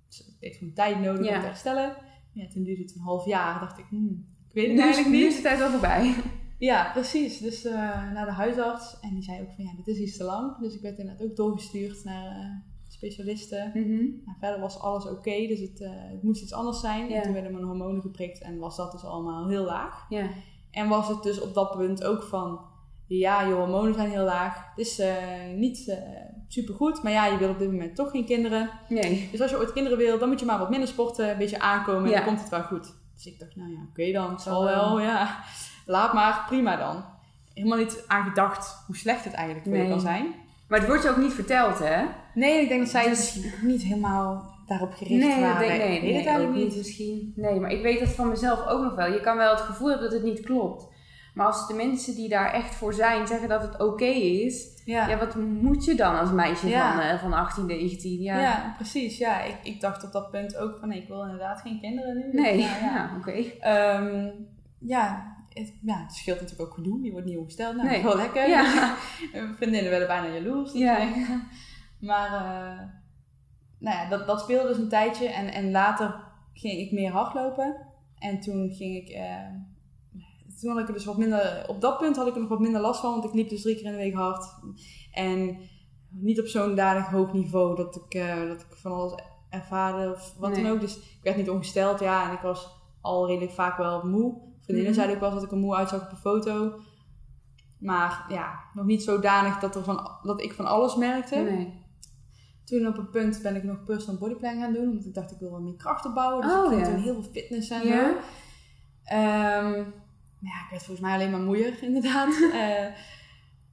Het 0.07 0.35
heeft 0.39 0.57
gewoon 0.57 0.73
tijd 0.73 0.99
nodig 0.99 1.25
Ja. 1.25 1.33
om 1.35 1.39
te 1.41 1.45
herstellen. 1.47 1.95
Ja, 2.33 2.47
toen 2.47 2.63
duurde 2.63 2.81
het 2.81 2.95
een 2.95 3.01
half 3.01 3.25
jaar. 3.25 3.59
dacht 3.59 3.77
ik... 3.77 3.85
Hmm, 3.89 4.25
ik 4.47 4.53
weet 4.53 4.65
het 4.67 4.75
Nu, 4.75 4.81
eigenlijk 4.81 5.13
nu 5.15 5.17
niet. 5.17 5.27
is 5.27 5.35
de 5.35 5.41
tijd 5.41 5.57
wel 5.59 5.69
voorbij. 5.69 6.13
Ja, 6.57 6.91
precies. 6.91 7.37
Dus 7.39 7.65
eh, 7.65 7.73
naar 8.13 8.25
de 8.25 8.31
huisarts. 8.31 8.99
En 8.99 9.09
die 9.13 9.23
zei 9.23 9.41
ook 9.41 9.51
van 9.55 9.63
ja, 9.63 9.71
dit 9.75 9.87
is 9.87 9.97
iets 9.97 10.17
te 10.17 10.23
lang. 10.23 10.57
Dus 10.57 10.75
ik 10.75 10.81
werd 10.81 10.97
inderdaad 10.97 11.23
ook 11.29 11.35
doorgestuurd 11.35 12.03
naar 12.03 12.25
eh, 12.25 12.45
specialisten. 12.87 13.71
Mhm. 13.73 13.95
Nou, 14.25 14.37
verder 14.39 14.59
was 14.59 14.79
alles 14.79 15.07
oké, 15.09 15.47
dus 15.47 15.59
het, 15.59 15.79
het 15.83 16.23
moest 16.23 16.41
iets 16.41 16.53
anders 16.53 16.79
zijn. 16.79 17.09
Ja. 17.09 17.15
En 17.15 17.21
toen 17.23 17.33
werden 17.33 17.51
mijn 17.51 17.63
hormonen 17.63 18.01
geprikt 18.01 18.41
en 18.41 18.57
was 18.57 18.75
dat 18.77 18.91
dus 18.91 19.03
allemaal 19.03 19.47
heel 19.49 19.63
laag. 19.65 20.05
Ja. 20.09 20.29
En 20.71 20.87
was 20.89 21.07
het 21.07 21.23
dus 21.23 21.41
op 21.41 21.53
dat 21.53 21.71
punt 21.77 22.03
ook 22.03 22.23
van, 22.23 22.59
ja, 23.07 23.41
je 23.41 23.53
hormonen 23.53 23.93
zijn 23.93 24.09
heel 24.09 24.23
laag. 24.25 24.69
Het 24.75 24.77
is 24.87 25.01
niet 25.55 25.97
supergoed, 26.53 27.03
maar 27.03 27.11
ja, 27.11 27.25
je 27.25 27.37
wil 27.37 27.49
op 27.49 27.59
dit 27.59 27.71
moment 27.71 27.95
toch 27.95 28.11
geen 28.11 28.25
kinderen. 28.25 28.69
Nee. 28.89 29.29
Dus 29.31 29.41
als 29.41 29.49
je 29.51 29.57
ooit 29.57 29.73
kinderen 29.73 29.97
wil, 29.97 30.19
dan 30.19 30.29
moet 30.29 30.39
je 30.39 30.45
maar 30.45 30.59
wat 30.59 30.69
minder 30.69 30.87
sporten, 30.87 31.29
een 31.29 31.37
beetje 31.37 31.59
aankomen 31.59 32.03
en 32.03 32.09
Ja. 32.09 32.15
dan 32.15 32.25
komt 32.25 32.39
het 32.39 32.49
wel 32.49 32.61
goed. 32.63 32.93
Dus 33.15 33.25
ik 33.25 33.39
dacht, 33.39 33.55
nou 33.55 33.69
ja, 33.71 33.77
oké 33.89 34.11
dan, 34.11 34.31
het 34.31 34.41
zal 34.41 34.63
wel. 34.63 34.99
ja. 34.99 35.37
Laat 35.85 36.13
maar, 36.13 36.43
prima 36.47 36.75
dan. 36.75 37.03
Helemaal 37.53 37.77
niet 37.77 38.03
aan 38.07 38.23
gedacht 38.23 38.83
hoe 38.87 38.95
slecht 38.95 39.23
het 39.23 39.33
eigenlijk 39.33 39.65
voor 39.67 39.75
je 39.75 39.81
Nee. 39.81 39.91
kan 39.91 39.99
zijn. 40.01 40.25
Maar 40.67 40.79
het 40.79 40.87
wordt 40.87 41.03
je 41.03 41.09
ook 41.09 41.17
niet 41.17 41.33
verteld, 41.33 41.79
hè? 41.79 42.03
Nee, 42.33 42.61
ik 42.61 42.67
denk 42.67 42.79
dat 42.81 42.89
zij 42.89 43.09
Dus- 43.09 43.37
ook 43.55 43.61
niet 43.61 43.81
helemaal 43.81 44.53
daarop 44.67 44.93
gericht 44.93 45.23
Nee, 45.25 45.39
waren. 45.41 45.67
denk, 45.67 45.79
nee, 45.81 45.95
ik 45.95 46.01
weet 46.01 46.11
nee, 46.13 46.13
eigenlijk 46.25 46.49
ook 46.49 46.55
niet. 46.63 46.75
misschien. 46.75 47.33
Nee, 47.35 47.59
maar 47.59 47.71
ik 47.71 47.81
weet 47.81 47.99
dat 47.99 48.09
van 48.09 48.29
mezelf 48.29 48.67
ook 48.67 48.83
nog 48.83 48.95
wel. 48.95 49.11
Je 49.13 49.21
kan 49.21 49.37
wel 49.37 49.51
het 49.51 49.61
gevoel 49.61 49.89
hebben 49.89 50.09
dat 50.09 50.19
het 50.19 50.27
niet 50.29 50.41
klopt. 50.41 50.87
Maar 51.33 51.45
als 51.45 51.67
de 51.67 51.73
mensen 51.73 52.15
die 52.15 52.29
daar 52.29 52.53
echt 52.53 52.75
voor 52.75 52.93
zijn 52.93 53.27
zeggen 53.27 53.49
dat 53.49 53.61
het 53.61 53.79
oké 53.81 54.05
is, 54.05 54.81
Ja. 54.85 55.07
ja. 55.07 55.17
wat 55.17 55.35
moet 55.35 55.85
je 55.85 55.95
dan 55.95 56.19
als 56.19 56.31
meisje 56.31 56.67
Ja. 56.67 56.91
van, 56.93 57.01
eh, 57.01 57.19
van 57.19 57.33
18, 57.33 57.65
19? 57.65 58.21
Ja. 58.21 58.39
Ja. 58.41 58.73
precies. 58.75 59.17
Ja, 59.17 59.41
ik, 59.41 59.55
ik 59.63 59.81
dacht 59.81 60.03
op 60.03 60.11
dat 60.11 60.31
punt 60.31 60.57
ook 60.57 60.77
van 60.79 60.87
nee, 60.89 61.01
ik 61.01 61.07
wil 61.07 61.21
inderdaad 61.23 61.61
geen 61.61 61.79
kinderen 61.79 62.17
nu. 62.17 62.41
Nee, 62.41 62.57
ja, 62.59 62.79
nou, 62.81 62.93
ja. 62.95 63.11
oké. 63.17 63.31
Ehm, 63.59 64.29
ja, 64.79 65.35
het, 65.49 65.73
ja, 65.81 66.01
het 66.03 66.13
scheelt 66.13 66.39
natuurlijk 66.41 66.69
ook 66.69 66.75
gedoe. 66.75 67.01
Je 67.03 67.11
wordt 67.11 67.25
niet 67.27 67.37
ongesteld. 67.37 67.75
Nou, 67.75 67.87
Nee. 67.89 68.03
wel 68.03 68.15
lekker. 68.15 68.49
Ja. 68.49 68.95
Mijn 69.31 69.55
Vriendinnen 69.57 69.89
werden 69.89 70.07
bijna 70.07 70.27
jaloers. 70.33 70.71
Ja. 70.73 71.07
Maar 71.99 72.27
eh, 72.27 72.79
nou 73.79 73.97
ja, 73.97 74.09
dat, 74.09 74.27
dat 74.27 74.39
speelde 74.41 74.67
dus 74.67 74.77
een 74.77 74.89
tijdje. 74.89 75.27
En, 75.29 75.53
en 75.53 75.71
later 75.71 76.15
ging 76.53 76.79
ik 76.79 76.91
meer 76.91 77.11
hardlopen. 77.11 77.75
En 78.19 78.39
toen 78.39 78.69
ging 78.71 78.95
ik... 78.95 79.09
eh, 79.09 79.35
toen 80.61 80.71
had 80.71 80.79
ik 80.79 80.87
er 80.87 80.93
dus 80.93 81.05
wat 81.05 81.17
minder... 81.17 81.63
Op 81.67 81.81
dat 81.81 81.97
punt 81.97 82.15
had 82.15 82.27
ik 82.27 82.33
er 82.33 82.39
nog 82.39 82.49
wat 82.49 82.59
minder 82.59 82.81
last 82.81 83.01
van. 83.01 83.11
Want 83.11 83.23
ik 83.23 83.33
liep 83.33 83.49
dus 83.49 83.61
drie 83.61 83.75
keer 83.75 83.85
in 83.85 83.91
de 83.91 83.97
week 83.97 84.13
hard. 84.13 84.45
En 85.11 85.57
niet 86.09 86.39
op 86.39 86.45
zo'n 86.45 86.75
dadig 86.75 87.05
hoog 87.07 87.33
niveau 87.33 87.75
dat 87.75 87.95
ik, 87.95 88.13
eh, 88.13 88.47
dat 88.47 88.61
ik 88.61 88.67
van 88.77 88.91
alles 88.91 89.13
ervaarde 89.49 90.11
of 90.11 90.33
wat 90.37 90.51
Nee. 90.51 90.63
dan 90.63 90.71
ook. 90.71 90.79
Dus 90.79 90.97
ik 90.97 91.19
werd 91.23 91.37
niet 91.37 91.49
ongesteld, 91.49 91.99
ja. 91.99 92.27
En 92.27 92.33
ik 92.35 92.41
was 92.41 92.69
al 93.01 93.27
redelijk 93.27 93.51
vaak 93.51 93.77
wel 93.77 94.07
moe. 94.07 94.33
Vriendinnen 94.61 94.83
Mhm. 94.91 94.93
zeiden 94.93 95.15
ook 95.15 95.21
wel 95.21 95.31
dat 95.33 95.43
ik 95.43 95.51
er 95.51 95.57
moe 95.57 95.75
uitzag 95.75 96.01
op 96.05 96.11
een 96.11 96.17
foto. 96.17 96.79
Maar 97.79 98.25
ja, 98.29 98.59
nog 98.73 98.85
niet 98.85 99.03
zodanig 99.03 99.59
dat, 99.59 99.75
er 99.75 99.83
van, 99.83 100.09
dat 100.23 100.41
ik 100.41 100.53
van 100.53 100.65
alles 100.65 100.95
merkte. 100.95 101.35
Nee. 101.35 101.79
Toen 102.65 102.87
op 102.87 102.97
een 102.97 103.09
punt 103.09 103.39
ben 103.41 103.55
ik 103.55 103.63
nog 103.63 103.83
personal 103.83 104.19
bodyplan 104.19 104.59
gaan 104.59 104.73
doen. 104.73 104.89
Omdat 104.89 105.05
ik 105.05 105.13
dacht, 105.13 105.31
ik 105.31 105.39
wil 105.39 105.51
wat 105.51 105.61
meer 105.61 105.75
kracht 105.75 106.05
opbouwen. 106.05 106.41
Dus 106.41 106.51
Oh, 106.55 106.63
ik 106.65 106.69
ging 106.71 106.85
toen 106.85 107.03
heel 107.03 107.13
veel 107.13 107.31
fitness 107.31 107.69
en 107.69 107.81
zo. 107.81 107.87
Maar 110.41 110.51
ja, 110.51 110.63
ik 110.63 110.69
werd 110.69 110.83
volgens 110.83 111.05
mij 111.07 111.15
alleen 111.15 111.31
maar 111.31 111.39
moeier, 111.39 111.83
inderdaad. 111.89 112.33
Eh, 112.53 112.85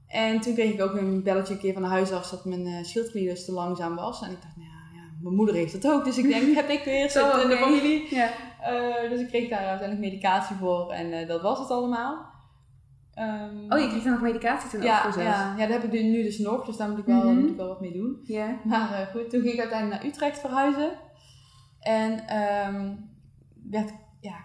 en 0.08 0.40
toen 0.40 0.54
kreeg 0.54 0.72
ik 0.72 0.80
ook 0.82 0.94
een 0.94 1.22
belletje 1.22 1.54
een 1.54 1.60
keer 1.60 1.72
van 1.72 1.82
de 1.82 1.88
huisarts 1.88 2.30
dat 2.30 2.44
mijn 2.44 2.66
uh, 2.66 2.82
schildklier 2.84 3.30
dus 3.30 3.44
te 3.44 3.52
langzaam 3.52 3.94
was. 3.94 4.22
En 4.22 4.30
ik 4.30 4.42
dacht, 4.42 4.56
nou 4.56 4.68
ja, 4.68 5.00
ja, 5.00 5.02
mijn 5.22 5.34
moeder 5.34 5.54
heeft 5.54 5.82
dat 5.82 5.92
ook. 5.92 6.04
Dus 6.04 6.18
ik 6.18 6.28
denk, 6.28 6.54
heb 6.60 6.68
ik 6.68 6.84
weer, 6.84 7.10
Zo, 7.10 7.30
zit 7.32 7.42
in 7.42 7.48
de 7.48 7.56
familie. 7.56 8.14
Ja. 8.14 8.28
Eh, 8.60 9.10
dus 9.10 9.20
ik 9.20 9.26
kreeg 9.28 9.48
daar 9.48 9.66
uiteindelijk 9.66 10.10
medicatie 10.10 10.56
voor 10.56 10.92
en 10.92 11.12
eh, 11.12 11.28
dat 11.28 11.42
was 11.42 11.58
het 11.58 11.70
allemaal. 11.70 12.26
Ehm, 13.14 13.56
Oh, 13.72 13.78
je 13.78 13.88
kreeg 13.88 14.02
dan 14.02 14.12
nog 14.12 14.20
medicatie 14.20 14.70
toen 14.70 14.80
ook 14.80 14.86
ja, 14.86 15.02
voor 15.02 15.12
zelfs? 15.12 15.28
ja, 15.28 15.54
ja, 15.58 15.66
dat 15.66 15.82
heb 15.82 15.92
ik 15.92 16.02
nu 16.02 16.22
dus 16.22 16.38
nog, 16.38 16.64
dus 16.66 16.76
daar 16.76 16.88
moet 16.90 16.98
ik 16.98 17.04
wel, 17.04 17.24
Mhm. 17.24 17.40
moet 17.40 17.50
ik 17.50 17.56
wel 17.56 17.68
wat 17.68 17.80
mee 17.80 17.92
doen. 17.92 18.20
Ja. 18.24 18.58
Maar 18.64 18.92
eh, 18.92 19.06
goed, 19.06 19.30
toen 19.30 19.40
ging 19.40 19.52
ik 19.52 19.60
uiteindelijk 19.60 20.00
naar 20.02 20.10
Utrecht 20.10 20.38
verhuizen. 20.40 20.90
En 21.80 22.26
ehm, 22.26 22.94
werd, 23.70 23.92
ja, 24.20 24.36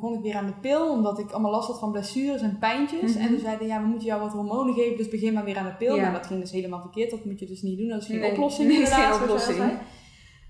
begon 0.00 0.14
ik 0.14 0.20
weer 0.22 0.34
aan 0.36 0.46
de 0.46 0.52
pil, 0.60 0.90
omdat 0.90 1.18
ik 1.18 1.30
allemaal 1.30 1.50
last 1.50 1.68
had 1.68 1.78
van 1.78 1.92
blessures 1.92 2.40
en 2.42 2.56
pijntjes. 2.58 3.12
Mhm. 3.14 3.22
En 3.22 3.28
toen 3.28 3.38
zeiden 3.38 3.66
ja, 3.66 3.80
we 3.82 3.86
moeten 3.88 4.06
jou 4.06 4.20
wat 4.20 4.32
hormonen 4.32 4.74
geven, 4.74 4.96
dus 4.96 5.08
begin 5.08 5.32
maar 5.32 5.44
weer 5.44 5.56
aan 5.56 5.64
de 5.66 5.74
pil. 5.84 5.94
Ja. 5.96 6.02
Maar 6.02 6.12
dat 6.12 6.26
ging 6.26 6.40
dus 6.40 6.50
helemaal 6.50 6.80
verkeerd, 6.80 7.10
dat 7.10 7.24
moet 7.24 7.38
je 7.40 7.46
dus 7.46 7.62
niet 7.62 7.78
doen. 7.78 7.88
Dat 7.88 8.00
is 8.00 8.06
geen 8.06 8.18
Nee, 8.20 8.30
oplossing 8.30 8.70
inderdaad. 8.72 9.14
geen 9.14 9.22
oplossing. 9.22 9.78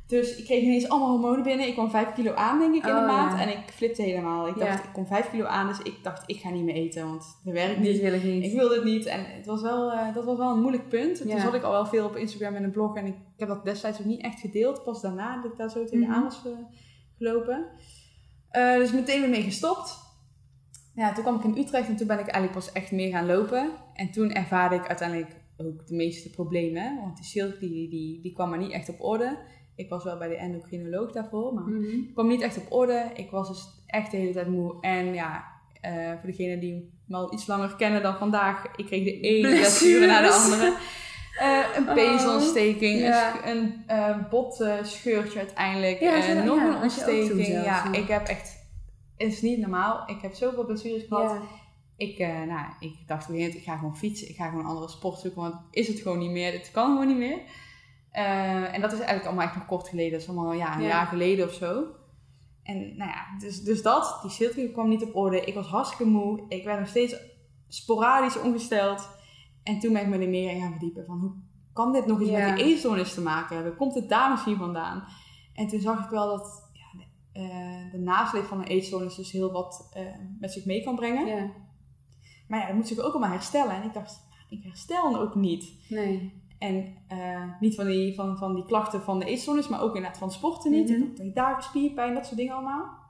Dus 0.07 0.37
ik 0.37 0.45
kreeg 0.45 0.63
ineens 0.63 0.89
allemaal 0.89 1.09
hormonen 1.11 1.43
binnen. 1.43 1.67
Ik 1.67 1.73
kwam 1.73 1.91
5 1.91 2.13
kilo 2.13 2.33
aan, 2.35 2.59
denk 2.59 2.75
ik, 2.75 2.85
in 2.87 2.91
Oh, 2.95 3.01
de 3.01 3.07
maand. 3.07 3.33
ja. 3.33 3.41
En 3.41 3.49
ik 3.49 3.59
flipte 3.73 4.03
helemaal. 4.03 4.49
Ik 4.49 4.59
dacht, 4.59 4.79
Ja. 4.79 4.85
ik 4.85 4.93
kom 4.93 5.07
5 5.07 5.31
kilo 5.31 5.45
aan, 5.45 5.67
dus 5.69 5.79
ik 5.83 5.95
dacht, 6.03 6.23
ik 6.27 6.37
ga 6.41 6.51
niet 6.51 6.65
meer 6.65 6.75
eten, 6.75 7.05
want 7.09 7.39
dat 7.45 7.53
werkt 7.55 7.77
niet. 7.79 7.93
Dit 7.93 8.01
wil 8.01 8.13
ik 8.13 8.23
niet. 8.25 8.45
Ik 8.45 8.53
wilde 8.53 8.75
het 8.75 8.85
niet 8.85 9.07
en 9.07 9.25
het 9.25 9.47
was 9.47 9.63
wel, 9.63 9.93
eh, 9.93 10.15
dat 10.15 10.25
was 10.25 10.39
wel 10.39 10.51
een 10.51 10.61
moeilijk 10.61 10.89
punt. 10.89 11.21
Toen 11.31 11.41
zat 11.41 11.55
ik 11.55 11.63
al 11.63 11.71
wel 11.73 11.87
veel 11.87 12.05
op 12.07 12.17
Instagram 12.17 12.55
en 12.55 12.65
een 12.65 12.71
blog 12.71 12.97
en 12.97 13.07
ik, 13.07 13.15
ik 13.15 13.19
heb 13.37 13.49
dat 13.49 13.65
destijds 13.65 13.99
ook 14.01 14.07
niet 14.07 14.23
echt 14.23 14.41
gedeeld. 14.41 14.83
Pas 14.85 15.01
daarna 15.03 15.37
dat 15.43 15.53
ik 15.53 15.59
daar 15.59 15.71
zo 15.71 15.85
tegenaan 15.85 16.15
Mhm. 16.15 16.25
was 16.25 16.43
eh, 16.47 16.53
gelopen. 17.19 17.65
Eh, 18.57 18.77
dus 18.77 18.93
meteen 18.93 19.21
weer 19.21 19.31
mee 19.31 19.43
gestopt. 19.43 19.99
Ja, 20.95 21.13
toen 21.13 21.23
kwam 21.23 21.37
ik 21.37 21.45
in 21.45 21.59
Utrecht 21.65 21.89
en 21.89 21.97
toen 21.97 22.07
ben 22.07 22.19
ik 22.19 22.27
eigenlijk 22.29 22.53
pas 22.53 22.73
echt 22.73 22.91
meer 22.91 23.11
gaan 23.11 23.27
lopen. 23.27 23.71
En 23.95 24.11
toen 24.11 24.33
ervaarde 24.33 24.75
ik 24.77 24.87
uiteindelijk 24.89 25.31
ook 25.57 25.87
de 25.87 25.95
meeste 25.95 26.31
problemen. 26.31 26.97
Want 27.01 27.17
die 27.17 27.25
schildklier 27.25 27.71
die, 27.71 27.89
die, 27.89 28.21
die 28.23 28.33
kwam 28.33 28.49
maar 28.49 28.59
niet 28.59 28.71
echt 28.73 28.89
op 28.89 29.01
orde. 29.03 29.39
Ik 29.75 29.89
was 29.89 30.05
wel 30.05 30.19
bij 30.19 30.29
de 30.29 30.37
endocrinoloog 30.37 31.13
daarvoor, 31.13 31.55
maar 31.55 31.65
Mhm. 31.65 32.13
kwam 32.13 32.29
niet 32.29 32.41
echt 32.41 32.57
op 32.57 32.73
orde. 32.73 33.11
Ik 33.15 33.31
was 33.31 33.49
dus 33.49 33.65
echt 33.87 34.11
de 34.11 34.17
hele 34.17 34.33
tijd 34.33 34.49
moe. 34.49 34.81
En 34.81 35.15
ja, 35.15 35.45
eh, 35.81 36.11
voor 36.21 36.27
degenen 36.31 36.61
die 36.61 36.93
me 37.07 37.17
al 37.17 37.33
iets 37.33 37.47
langer 37.47 37.77
kennen 37.77 38.03
dan 38.03 38.17
vandaag, 38.17 38.65
ik 38.77 38.87
kreeg 38.87 39.05
de 39.05 39.21
ene 39.21 39.49
blessure 39.49 40.07
na 40.07 40.21
de 40.21 40.33
andere. 40.33 40.77
Eh, 41.39 41.77
een 41.77 41.89
Oh, 41.89 41.95
peesontsteking, 41.95 43.01
ja. 43.01 43.47
een, 43.47 43.83
eh, 43.87 44.29
botscheurtje 44.31 45.39
uiteindelijk, 45.39 46.01
Ja, 46.01 46.27
eh, 46.27 46.45
nog 46.45 46.57
ja, 46.57 46.69
een 46.77 46.83
ontsteking. 46.83 47.47
Ja, 47.47 47.93
ik 47.93 48.09
heb 48.09 48.27
echt, 48.27 48.67
het 49.17 49.33
is 49.33 49.43
niet 49.43 49.59
normaal. 49.59 50.03
Ik 50.07 50.21
heb 50.21 50.35
zoveel 50.35 50.65
blessures 50.65 51.05
gehad. 51.09 51.37
Ik, 51.97 52.19
nou, 52.19 52.67
ik 52.81 52.95
dacht 53.07 53.29
op 53.29 53.35
ik 53.35 53.63
ga 53.65 53.77
gewoon 53.77 53.97
fietsen. 53.97 54.29
Ik 54.29 54.37
ga 54.37 54.49
gewoon 54.49 54.65
een 54.65 54.71
andere 54.71 54.89
sport 54.89 55.19
zoeken, 55.19 55.41
want 55.41 55.55
is 55.71 55.89
het 55.89 55.99
gewoon 56.01 56.19
niet 56.19 56.31
meer. 56.31 56.53
Het 56.53 56.71
kan 56.71 56.91
gewoon 56.91 57.07
niet 57.07 57.17
meer. 57.17 57.39
En 58.73 58.81
dat 58.81 58.93
is 58.93 58.99
eigenlijk 58.99 59.27
allemaal 59.27 59.45
echt 59.45 59.55
nog 59.55 59.67
kort 59.67 59.89
geleden. 59.89 60.13
Dat 60.13 60.21
is 60.21 60.29
allemaal 60.29 60.53
ja, 60.53 60.75
een 60.77 60.83
Ja. 60.83 60.89
jaar 60.89 61.07
geleden 61.07 61.47
of 61.47 61.53
zo. 61.53 61.85
En 62.63 62.97
nou 62.97 63.11
ja, 63.11 63.25
dus, 63.39 63.63
dus 63.63 63.83
dat. 63.83 64.19
Die 64.23 64.31
schildklier 64.31 64.71
kwam 64.71 64.89
niet 64.89 65.03
op 65.03 65.17
orde. 65.17 65.41
Ik 65.41 65.55
was 65.55 65.67
hartstikke 65.67 66.05
moe. 66.05 66.45
Ik 66.49 66.65
werd 66.65 66.79
nog 66.79 66.89
steeds 66.89 67.17
sporadisch 67.69 68.41
ongesteld. 68.41 69.09
En 69.67 69.79
toen 69.79 69.93
ben 69.93 70.03
ik 70.03 70.09
me 70.09 70.19
er 70.19 70.29
meer 70.29 70.51
in 70.51 70.61
gaan 70.61 70.71
verdiepen. 70.71 71.05
Van 71.07 71.19
hoe 71.19 71.33
kan 71.73 71.93
dit 71.93 72.07
nog 72.07 72.21
iets 72.21 72.31
met 72.31 72.57
die 72.57 72.65
eetstoornis 72.65 73.15
te 73.15 73.21
maken 73.21 73.57
hebben? 73.57 73.77
Komt 73.77 73.95
het 73.95 74.09
daar 74.09 74.31
misschien 74.31 74.57
vandaan? 74.57 75.05
En 75.55 75.67
toen 75.67 75.81
zag 75.81 76.05
ik 76.05 76.11
wel 76.11 76.27
dat 76.27 76.71
ja, 76.73 76.99
de, 76.99 77.41
eh, 77.41 77.93
de 77.93 77.99
nasleep 77.99 78.45
van 78.45 78.59
een 78.59 78.67
eetstoornis 78.67 79.15
dus 79.15 79.33
heel 79.33 79.53
wat 79.53 79.89
eh, 79.93 80.03
met 80.41 80.53
zich 80.53 80.65
mee 80.65 80.85
kan 80.85 80.97
brengen. 80.97 81.27
Ja. 81.27 81.51
Maar 82.49 82.61
ja, 82.61 82.67
dat 82.67 82.77
moet 82.77 82.89
zich 82.89 82.99
ook 82.99 83.13
allemaal 83.13 83.31
herstellen. 83.31 83.75
En 83.75 83.83
ik 83.83 83.93
dacht, 83.93 84.27
ik 84.49 84.63
herstel 84.63 85.17
ook 85.17 85.35
niet. 85.35 85.73
Nee. 85.89 86.45
En 86.59 86.95
eh, 87.09 87.43
niet 87.61 87.75
van 87.75 87.87
die, 87.87 88.15
van, 88.15 88.37
van 88.37 88.55
die 88.55 88.65
klachten 88.65 89.03
van 89.03 89.19
de 89.19 89.25
eetstoornis, 89.25 89.69
maar 89.69 89.83
ook 89.83 89.95
inderdaad 89.95 90.19
van 90.19 90.31
sporten 90.31 90.71
niet. 90.71 90.89
Mhm. 90.89 91.03
Ik 91.03 91.17
had 91.17 91.35
dagen 91.35 91.63
spierpijn, 91.63 92.15
dat 92.15 92.27
soort 92.27 92.37
dingen 92.37 92.55
allemaal. 92.55 93.05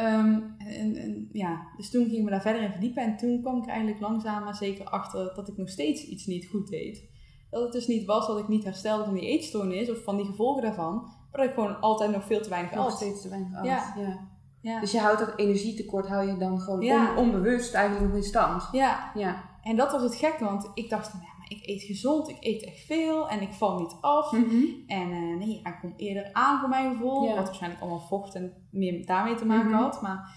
Ehm, 0.00 0.40
en, 0.58 0.96
en, 0.96 1.28
ja, 1.32 1.66
dus 1.76 1.90
toen 1.90 2.08
gingen 2.08 2.24
we 2.24 2.30
daar 2.30 2.40
verder 2.42 2.62
in 2.62 2.70
verdiepen. 2.70 3.02
En 3.02 3.16
toen 3.16 3.40
kwam 3.40 3.56
ik 3.56 3.62
er 3.64 3.68
eigenlijk 3.70 4.00
langzaam 4.00 4.44
maar 4.44 4.54
zeker 4.54 4.84
achter 4.84 5.32
dat 5.34 5.48
ik 5.48 5.56
nog 5.56 5.68
steeds 5.68 6.04
iets 6.04 6.26
niet 6.26 6.46
goed 6.46 6.68
deed. 6.68 7.08
Dat 7.50 7.62
het 7.62 7.72
dus 7.72 7.86
niet 7.86 8.04
was 8.06 8.26
dat 8.26 8.38
ik 8.38 8.48
niet 8.48 8.64
herstelde 8.64 9.04
van 9.04 9.14
die 9.14 9.26
eetstoornis 9.28 9.90
of 9.90 10.02
van 10.04 10.16
die 10.16 10.26
gevolgen 10.26 10.62
daarvan. 10.62 10.94
Maar 11.02 11.40
dat 11.40 11.44
ik 11.44 11.54
gewoon 11.54 11.80
altijd 11.80 12.10
nog 12.10 12.24
veel 12.24 12.40
te 12.42 12.48
weinig 12.48 12.74
Nog 12.74 12.86
at. 12.86 12.92
steeds 12.96 13.22
te 13.22 13.28
weinig 13.28 13.58
at. 13.58 13.64
Ja. 13.64 13.94
Ja. 13.96 14.28
Ja. 14.62 14.80
Dus 14.80 14.92
je 14.92 14.98
houdt 15.00 15.18
dat 15.18 15.32
energietekort 15.36 16.08
hou 16.08 16.26
je 16.30 16.36
dan 16.36 16.60
gewoon 16.60 16.80
Ja. 16.80 17.10
on- 17.10 17.16
onbewust 17.16 17.74
eigenlijk 17.74 18.06
nog 18.06 18.16
in 18.16 18.22
stand. 18.28 18.68
ja, 18.72 19.10
Ja. 19.14 19.44
en 19.62 19.76
dat 19.76 19.92
was 19.92 20.02
het 20.02 20.14
gekke, 20.14 20.44
want 20.44 20.70
ik 20.74 20.90
dacht 20.90 21.12
maar 21.14 21.22
ik 21.50 21.66
eet 21.66 21.82
gezond, 21.82 22.28
ik 22.28 22.36
eet 22.40 22.64
echt 22.64 22.80
veel 22.80 23.28
en 23.28 23.40
ik 23.40 23.52
val 23.52 23.78
niet 23.80 23.96
af. 24.00 24.32
Mhm. 24.32 24.64
En 24.86 25.10
eh, 25.10 25.36
nee, 25.38 25.60
hij 25.62 25.78
komt 25.80 25.98
eerder 25.98 26.32
aan 26.32 26.60
voor 26.60 26.68
mijn 26.68 26.90
gevoel. 26.90 27.24
Ja. 27.24 27.34
Wat 27.34 27.44
waarschijnlijk 27.44 27.80
allemaal 27.82 28.00
vocht 28.06 28.34
en 28.34 28.52
meer 28.70 29.06
daarmee 29.06 29.34
te 29.34 29.46
maken 29.46 29.70
Mhm. 29.70 29.80
had. 29.80 30.02
Maar, 30.02 30.34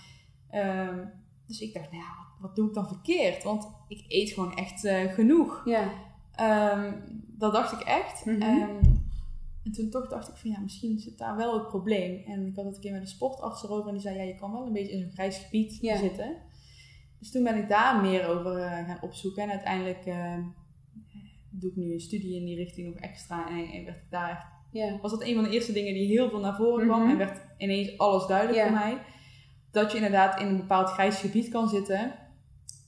ehm, 0.49 1.05
dus 1.47 1.59
ik 1.59 1.73
dacht, 1.73 1.91
nou 1.91 2.03
wat, 2.03 2.39
wat 2.47 2.55
doe 2.55 2.67
ik 2.67 2.73
dan 2.73 2.87
verkeerd? 2.87 3.43
Want 3.43 3.67
ik 3.87 4.05
eet 4.07 4.31
gewoon 4.31 4.55
echt 4.55 4.85
eh, 4.85 5.13
genoeg. 5.13 5.61
Ja. 5.65 5.91
Ehm, 6.35 6.93
dat 7.37 7.53
dacht 7.53 7.71
ik 7.71 7.87
echt. 7.87 8.25
Mhm. 8.25 8.41
Ehm, 8.41 8.83
en 9.63 9.71
toen 9.71 9.89
toch 9.89 10.07
dacht 10.09 10.27
ik 10.29 10.35
van 10.35 10.49
ja, 10.51 10.59
misschien 10.59 10.99
zit 10.99 11.17
daar 11.17 11.35
wel 11.35 11.53
het 11.53 11.67
probleem. 11.67 12.23
En 12.25 12.45
ik 12.47 12.55
had 12.55 12.65
het 12.65 12.75
een 12.75 12.81
keer 12.81 12.91
met 12.91 13.01
een 13.01 13.07
sportarts 13.07 13.63
erover 13.63 13.87
en 13.87 13.93
die 13.93 14.01
zei 14.01 14.17
ja, 14.17 14.23
je 14.23 14.35
kan 14.35 14.51
wel 14.51 14.65
een 14.65 14.73
beetje 14.73 14.91
in 14.93 14.99
zo'n 15.01 15.11
grijs 15.11 15.37
gebied 15.37 15.77
Ja. 15.81 15.97
zitten. 15.97 16.35
Dus 17.19 17.31
toen 17.31 17.43
ben 17.43 17.57
ik 17.57 17.69
daar 17.69 18.01
meer 18.01 18.27
over 18.27 18.57
eh, 18.57 18.85
gaan 18.87 19.01
opzoeken. 19.01 19.43
En 19.43 19.49
uiteindelijk 19.49 20.05
doe 21.59 21.69
ik 21.69 21.75
nu 21.75 21.93
een 21.93 21.99
studie 21.99 22.35
in 22.39 22.45
die 22.45 22.55
richting 22.55 22.87
nog 22.87 22.95
extra. 23.03 23.49
En, 23.49 23.65
en 23.71 23.85
werd 23.85 23.97
ik 24.03 24.09
daar 24.09 24.29
echt 24.29 24.45
Ja. 24.71 24.99
was 25.01 25.11
dat 25.11 25.23
een 25.23 25.35
van 25.35 25.43
de 25.43 25.49
eerste 25.49 25.73
dingen 25.73 25.93
die 25.93 26.07
heel 26.07 26.29
veel 26.29 26.39
naar 26.39 26.55
voren 26.55 26.85
kwam. 26.87 27.01
Mhm. 27.01 27.09
En 27.09 27.17
werd 27.17 27.41
ineens 27.57 27.97
alles 27.97 28.25
duidelijk 28.27 28.61
voor 28.61 28.71
mij. 28.77 28.97
Dat 29.71 29.89
je 29.91 29.97
inderdaad 29.97 30.39
in 30.41 30.47
een 30.47 30.57
bepaald 30.57 30.89
grijs 30.89 31.19
gebied 31.19 31.49
kan 31.49 31.69
zitten. 31.69 32.15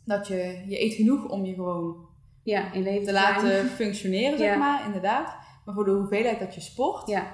Dat 0.06 0.28
je, 0.28 0.63
je 0.67 0.82
eet 0.84 0.93
genoeg 0.93 1.30
om 1.30 1.45
je 1.45 1.54
gewoon 1.54 2.08
Ja, 2.43 2.73
in 2.73 2.84
leven 2.84 3.06
te 3.06 3.12
laten 3.13 3.65
functioneren, 3.82 4.38
zeg 4.38 4.58
maar, 4.58 4.86
inderdaad. 4.86 5.36
Maar 5.65 5.75
voor 5.75 5.86
de 5.86 5.91
hoeveelheid 5.91 6.39
dat 6.39 6.56
je 6.56 6.62
sport, 6.62 7.08
Ja. 7.08 7.34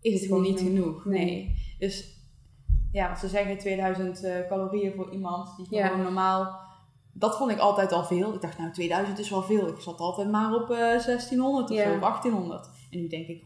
is 0.00 0.12
het 0.20 0.28
gewoon 0.28 0.42
niet 0.42 0.60
genoeg. 0.60 1.04
Nee. 1.04 1.24
Nee. 1.24 1.54
Dus 1.78 2.22
ja, 2.92 3.08
wat 3.08 3.18
ze 3.18 3.28
zeggen, 3.28 3.58
2000 3.58 4.24
eh, 4.24 4.46
calorieën 4.48 4.92
voor 4.92 5.12
iemand 5.12 5.56
die 5.56 5.66
Ja. 5.70 5.86
gewoon 5.86 6.02
normaal... 6.02 6.62
Dat 7.16 7.36
vond 7.36 7.50
ik 7.50 7.58
altijd 7.58 7.92
al 7.92 8.04
veel. 8.04 8.34
Ik 8.34 8.40
dacht, 8.40 8.58
nou, 8.58 8.70
2000 8.72 9.18
is 9.18 9.30
wel 9.30 9.42
veel. 9.42 9.66
Ik 9.68 9.80
zat 9.80 9.98
altijd 10.00 10.30
maar 10.30 10.54
op 10.54 10.70
eh 10.70 10.76
1600 10.78 11.70
of 11.70 11.76
Ja. 11.76 11.84
zo, 11.84 11.94
of 11.94 12.00
1800. 12.00 12.68
En 12.90 13.00
nu 13.00 13.08
denk 13.08 13.26
ik, 13.26 13.42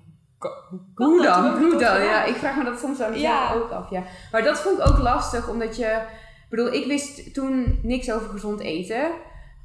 hoe 0.94 1.22
dan? 1.22 1.48
Hoe 1.48 1.60
dan? 1.60 1.70
gedaan? 1.70 2.00
Ja, 2.02 2.24
ik 2.24 2.34
vraag 2.34 2.56
me 2.56 2.64
dat 2.64 2.78
soms 2.78 3.00
aan 3.00 3.10
mezelf 3.10 3.32
Ja. 3.34 3.54
ook 3.54 3.70
af. 3.70 3.90
Ja. 3.90 4.02
Maar 4.32 4.42
dat 4.42 4.60
vond 4.60 4.78
ik 4.78 4.86
ook 4.88 4.98
lastig, 4.98 5.48
omdat 5.48 5.76
je... 5.76 5.84
Ik 6.44 6.56
bedoel, 6.56 6.72
ik 6.72 6.86
wist 6.86 7.34
toen 7.34 7.78
niks 7.82 8.12
over 8.12 8.28
gezond 8.28 8.60
eten. 8.60 9.10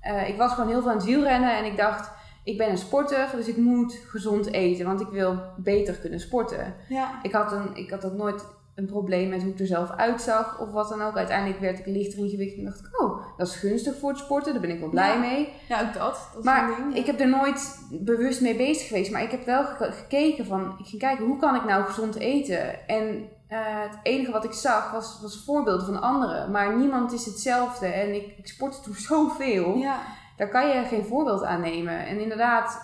Eh, 0.02 0.30
ik 0.30 0.38
was 0.38 0.52
gewoon 0.54 0.70
heel 0.70 0.82
veel 0.82 0.90
aan 0.90 0.96
het 0.98 1.06
wielrennen 1.06 1.58
en 1.58 1.66
ik 1.66 1.78
dacht... 1.78 2.12
Ik 2.44 2.58
ben 2.58 2.70
een 2.70 2.78
sporter, 2.78 3.28
dus 3.36 3.48
ik 3.48 3.58
moet 3.58 4.00
gezond 4.08 4.46
eten, 4.52 4.86
want 4.86 5.02
ik 5.02 5.08
wil 5.08 5.40
beter 5.58 5.96
kunnen 6.00 6.20
sporten. 6.20 6.76
Ja. 6.90 7.20
Ik 7.22 7.32
had, 7.32 7.52
een, 7.52 7.76
ik 7.76 7.90
had 7.90 8.06
ook 8.06 8.14
nooit 8.14 8.46
een 8.76 8.86
probleem 8.86 9.30
met 9.30 9.42
hoe 9.44 9.52
ik 9.52 9.60
er 9.60 9.68
zelf 9.68 9.90
uitzag 9.90 10.60
of 10.60 10.72
wat 10.72 10.90
dan 10.90 11.02
ook. 11.02 11.18
Uiteindelijk 11.18 11.60
werd 11.60 11.80
ik 11.80 11.86
lichter 11.86 12.20
in 12.24 12.30
gewicht 12.30 12.58
en 12.58 12.64
dacht 12.64 12.80
ik, 12.80 13.02
oh, 13.02 13.13
dat 13.38 13.48
is 13.48 13.56
gunstig 13.56 14.00
voor 14.00 14.10
het 14.10 14.20
sporten, 14.20 14.52
daar 14.54 14.62
ben 14.62 14.70
ik 14.72 14.80
wel 14.80 14.90
blij 14.90 15.14
Ja. 15.14 15.20
mee. 15.20 15.54
Ja, 15.70 15.82
ook 15.82 15.94
dat. 15.94 16.28
dat 16.34 16.40
is 16.40 16.44
Maar 16.46 16.76
ding. 16.76 16.96
ik 16.96 17.06
heb 17.06 17.20
er 17.20 17.30
nooit 17.30 17.80
bewust 17.92 18.42
mee 18.42 18.56
bezig 18.56 18.88
geweest. 18.88 19.12
Maar 19.12 19.22
ik 19.24 19.32
heb 19.32 19.46
wel 19.46 19.64
ge- 19.66 19.92
gekeken 19.92 20.46
van... 20.46 20.76
Ik 20.80 20.86
ging 20.86 21.02
kijken, 21.02 21.26
hoe 21.26 21.38
kan 21.40 21.56
ik 21.56 21.64
nou 21.66 21.84
gezond 21.84 22.16
eten? 22.16 22.88
En 22.88 23.30
eh, 23.48 23.58
het 23.62 24.00
enige 24.04 24.32
wat 24.32 24.44
ik 24.44 24.54
zag 24.54 24.92
was, 24.92 25.20
was 25.22 25.44
voorbeelden 25.46 25.86
van 25.86 26.02
anderen. 26.02 26.52
Maar 26.52 26.76
niemand 26.76 27.12
is 27.12 27.26
hetzelfde. 27.26 27.86
En 27.88 28.14
ik, 28.16 28.34
ik 28.38 28.48
sportte 28.48 28.82
toen 28.82 28.96
zoveel. 29.10 29.76
Ja. 29.78 30.00
Daar 30.38 30.50
kan 30.50 30.68
je 30.68 30.84
geen 30.84 31.06
voorbeeld 31.06 31.44
aan 31.44 31.62
nemen. 31.62 32.06
En 32.06 32.20
inderdaad, 32.20 32.82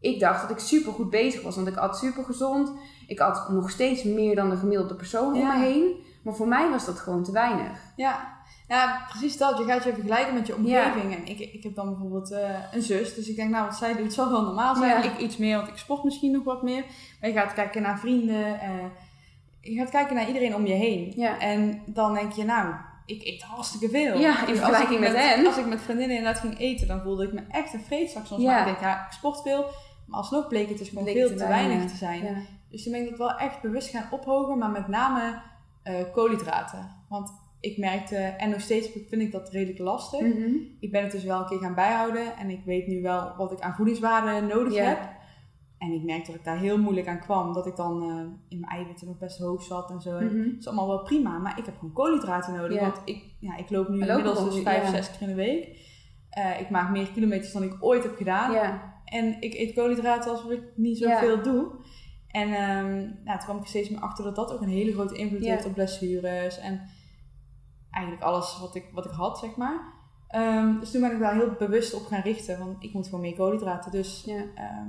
ik 0.00 0.20
dacht 0.20 0.40
dat 0.42 0.50
ik 0.50 0.58
super 0.58 0.92
goed 0.92 1.10
bezig 1.10 1.42
was. 1.42 1.54
Want 1.56 1.68
ik 1.68 1.76
at 1.76 1.96
super 1.98 2.24
gezond. 2.24 2.72
Ik 3.06 3.20
at 3.20 3.48
nog 3.48 3.70
steeds 3.70 4.02
meer 4.02 4.34
dan 4.36 4.50
de 4.50 4.56
gemiddelde 4.56 4.94
persoon 4.94 5.34
om 5.34 5.46
me 5.46 5.58
heen. 5.58 6.10
Maar 6.24 6.34
voor 6.34 6.48
mij 6.48 6.70
was 6.70 6.84
dat 6.86 6.98
gewoon 6.98 7.22
te 7.22 7.32
weinig. 7.32 7.78
Ja. 7.96 8.40
Ja, 8.72 9.06
precies 9.08 9.36
dat. 9.36 9.58
Je 9.58 9.64
gaat 9.64 9.84
je 9.84 9.92
vergelijken 9.92 10.34
met 10.34 10.46
je 10.46 10.54
omgeving. 10.56 11.14
En 11.14 11.26
ik, 11.26 11.38
ik 11.38 11.62
heb 11.62 11.74
dan 11.74 11.88
bijvoorbeeld 11.88 12.30
eh, 12.30 12.50
een 12.72 12.82
zus. 12.82 13.14
Dus 13.14 13.28
ik 13.28 13.36
denk, 13.36 13.50
nou, 13.50 13.64
wat 13.66 13.76
zij 13.76 13.96
doet 13.96 14.12
zal 14.12 14.30
wel 14.30 14.42
normaal 14.42 14.74
zijn. 14.76 15.02
Ja. 15.02 15.10
Ik 15.10 15.18
iets 15.18 15.36
meer, 15.36 15.56
want 15.56 15.68
ik 15.68 15.76
sport 15.76 16.04
misschien 16.04 16.32
nog 16.32 16.44
wat 16.44 16.62
meer. 16.62 16.84
Maar 17.20 17.30
je 17.30 17.36
gaat 17.36 17.54
kijken 17.54 17.82
naar 17.82 17.98
vrienden. 17.98 18.60
eh, 18.60 18.70
je 19.60 19.74
gaat 19.74 19.90
kijken 19.90 20.14
naar 20.14 20.26
iedereen 20.26 20.54
om 20.54 20.66
je 20.66 20.74
heen. 20.74 21.12
Ja. 21.16 21.38
En 21.38 21.82
dan 21.86 22.14
denk 22.14 22.32
je, 22.32 22.44
nou, 22.44 22.74
ik 23.06 23.22
eet 23.22 23.42
hartstikke 23.42 23.88
veel. 23.88 24.18
Ja, 24.18 24.46
in 24.46 24.56
vergelijking 24.56 24.98
als 25.00 25.08
ik 25.08 25.14
met 25.14 25.24
hen. 25.24 25.46
Als 25.46 25.56
ik 25.56 25.66
met 25.66 25.80
vriendinnen 25.80 26.16
inderdaad 26.16 26.40
ging 26.40 26.58
eten, 26.58 26.86
dan 26.86 27.00
voelde 27.02 27.24
ik 27.24 27.32
me 27.32 27.42
echt 27.48 27.72
een 27.74 27.80
vreedzak 27.80 28.26
soms. 28.26 28.44
Maar 28.44 28.58
ik 28.58 28.64
denk, 28.64 28.80
ja, 28.80 29.06
ik 29.06 29.12
sport 29.12 29.42
veel. 29.42 29.66
Maar 30.06 30.18
alsnog 30.18 30.48
bleek 30.48 30.68
het 30.68 30.78
dus 30.78 30.88
gewoon 30.88 31.04
veel 31.04 31.28
te 31.28 31.34
te 31.34 31.46
weinig. 31.46 31.90
te 31.90 31.96
zijn. 31.96 32.24
Ja. 32.24 32.34
Dus 32.70 32.82
toen 32.82 32.92
ben 32.92 33.02
ik 33.02 33.08
dat 33.08 33.18
wel 33.18 33.36
echt 33.36 33.60
bewust 33.60 33.88
gaan 33.88 34.08
ophogen, 34.10 34.58
maar 34.58 34.70
met 34.70 34.88
name 34.88 35.40
eh, 35.82 35.94
koolhydraten. 36.12 36.90
Want 37.08 37.41
ik 37.62 37.78
merkte, 37.78 38.16
en 38.16 38.50
nog 38.50 38.60
steeds 38.60 38.88
vind 39.08 39.22
ik 39.22 39.32
dat 39.32 39.50
redelijk 39.50 39.78
lastig. 39.78 40.20
Mhm. 40.20 40.54
Ik 40.80 40.90
ben 40.90 41.02
het 41.02 41.12
dus 41.12 41.24
wel 41.24 41.40
een 41.40 41.46
keer 41.46 41.58
gaan 41.58 41.74
bijhouden 41.74 42.36
en 42.36 42.50
ik 42.50 42.64
weet 42.64 42.86
nu 42.86 43.02
wel 43.02 43.34
wat 43.36 43.52
ik 43.52 43.60
aan 43.60 43.74
voedingswaarde 43.74 44.46
nodig 44.46 44.76
heb. 44.76 44.98
En 45.78 45.92
ik 45.92 46.02
merkte 46.02 46.30
dat 46.30 46.40
ik 46.40 46.44
daar 46.44 46.58
heel 46.58 46.78
moeilijk 46.78 47.08
aan 47.08 47.20
kwam. 47.20 47.52
Dat 47.52 47.66
ik 47.66 47.76
dan 47.76 48.02
eh, 48.02 48.48
in 48.48 48.60
mijn 48.60 48.72
eiwitten 48.72 49.06
nog 49.06 49.18
best 49.18 49.38
hoog 49.38 49.62
zat 49.62 49.90
en 49.90 50.00
zo. 50.00 50.18
Dat 50.20 50.30
is 50.58 50.66
allemaal 50.66 50.86
wel 50.86 51.02
prima, 51.02 51.38
maar 51.38 51.58
ik 51.58 51.64
heb 51.64 51.74
gewoon 51.78 51.94
koolhydraten 51.94 52.54
nodig. 52.54 52.80
Want 52.80 53.00
ik, 53.04 53.24
ja, 53.38 53.56
ik 53.56 53.70
loop 53.70 53.88
nu 53.88 53.98
lopen 53.98 54.18
inmiddels 54.18 54.54
dus 54.54 54.62
vijf, 54.62 54.82
ja. 54.82 54.90
zes 54.90 55.10
keer 55.10 55.20
in 55.20 55.28
de 55.28 55.34
week. 55.34 55.78
Eh, 56.30 56.60
ik 56.60 56.70
maak 56.70 56.90
meer 56.90 57.10
kilometers 57.10 57.52
dan 57.52 57.62
ik 57.62 57.76
ooit 57.80 58.02
heb 58.02 58.16
gedaan. 58.16 58.80
En 59.04 59.40
ik 59.40 59.54
eet 59.54 59.74
koolhydraten 59.74 60.30
alsof 60.30 60.50
ik 60.50 60.62
niet 60.74 60.98
zoveel 60.98 61.42
doe. 61.42 61.70
En 62.28 62.54
ehm, 62.54 62.96
nou, 63.24 63.38
toen 63.38 63.44
kwam 63.44 63.56
ik 63.56 63.62
er 63.62 63.68
steeds 63.68 63.90
meer 63.90 64.00
achter 64.00 64.24
dat 64.24 64.36
dat 64.36 64.52
ook 64.52 64.60
een 64.60 64.68
hele 64.68 64.92
grote 64.92 65.14
invloed 65.14 65.44
heeft 65.44 65.66
op 65.66 65.74
blessures. 65.74 66.58
En 66.58 66.80
eigenlijk 67.92 68.24
alles 68.24 68.58
wat 68.60 68.74
ik, 68.74 68.84
wat 68.92 69.04
ik 69.04 69.10
had, 69.10 69.38
zeg 69.38 69.56
maar. 69.56 69.92
Ehm, 70.28 70.78
dus 70.80 70.90
toen 70.90 71.00
ben 71.00 71.12
ik 71.12 71.18
daar 71.18 71.34
heel 71.34 71.54
bewust 71.58 71.94
op 71.94 72.06
gaan 72.06 72.20
richten. 72.22 72.58
Van 72.58 72.76
ik 72.78 72.92
moet 72.92 73.04
gewoon 73.04 73.20
meer 73.20 73.34
koolhydraten. 73.36 73.90
Dus 73.90 74.22
Ja. 74.26 74.42
ehm, 74.54 74.88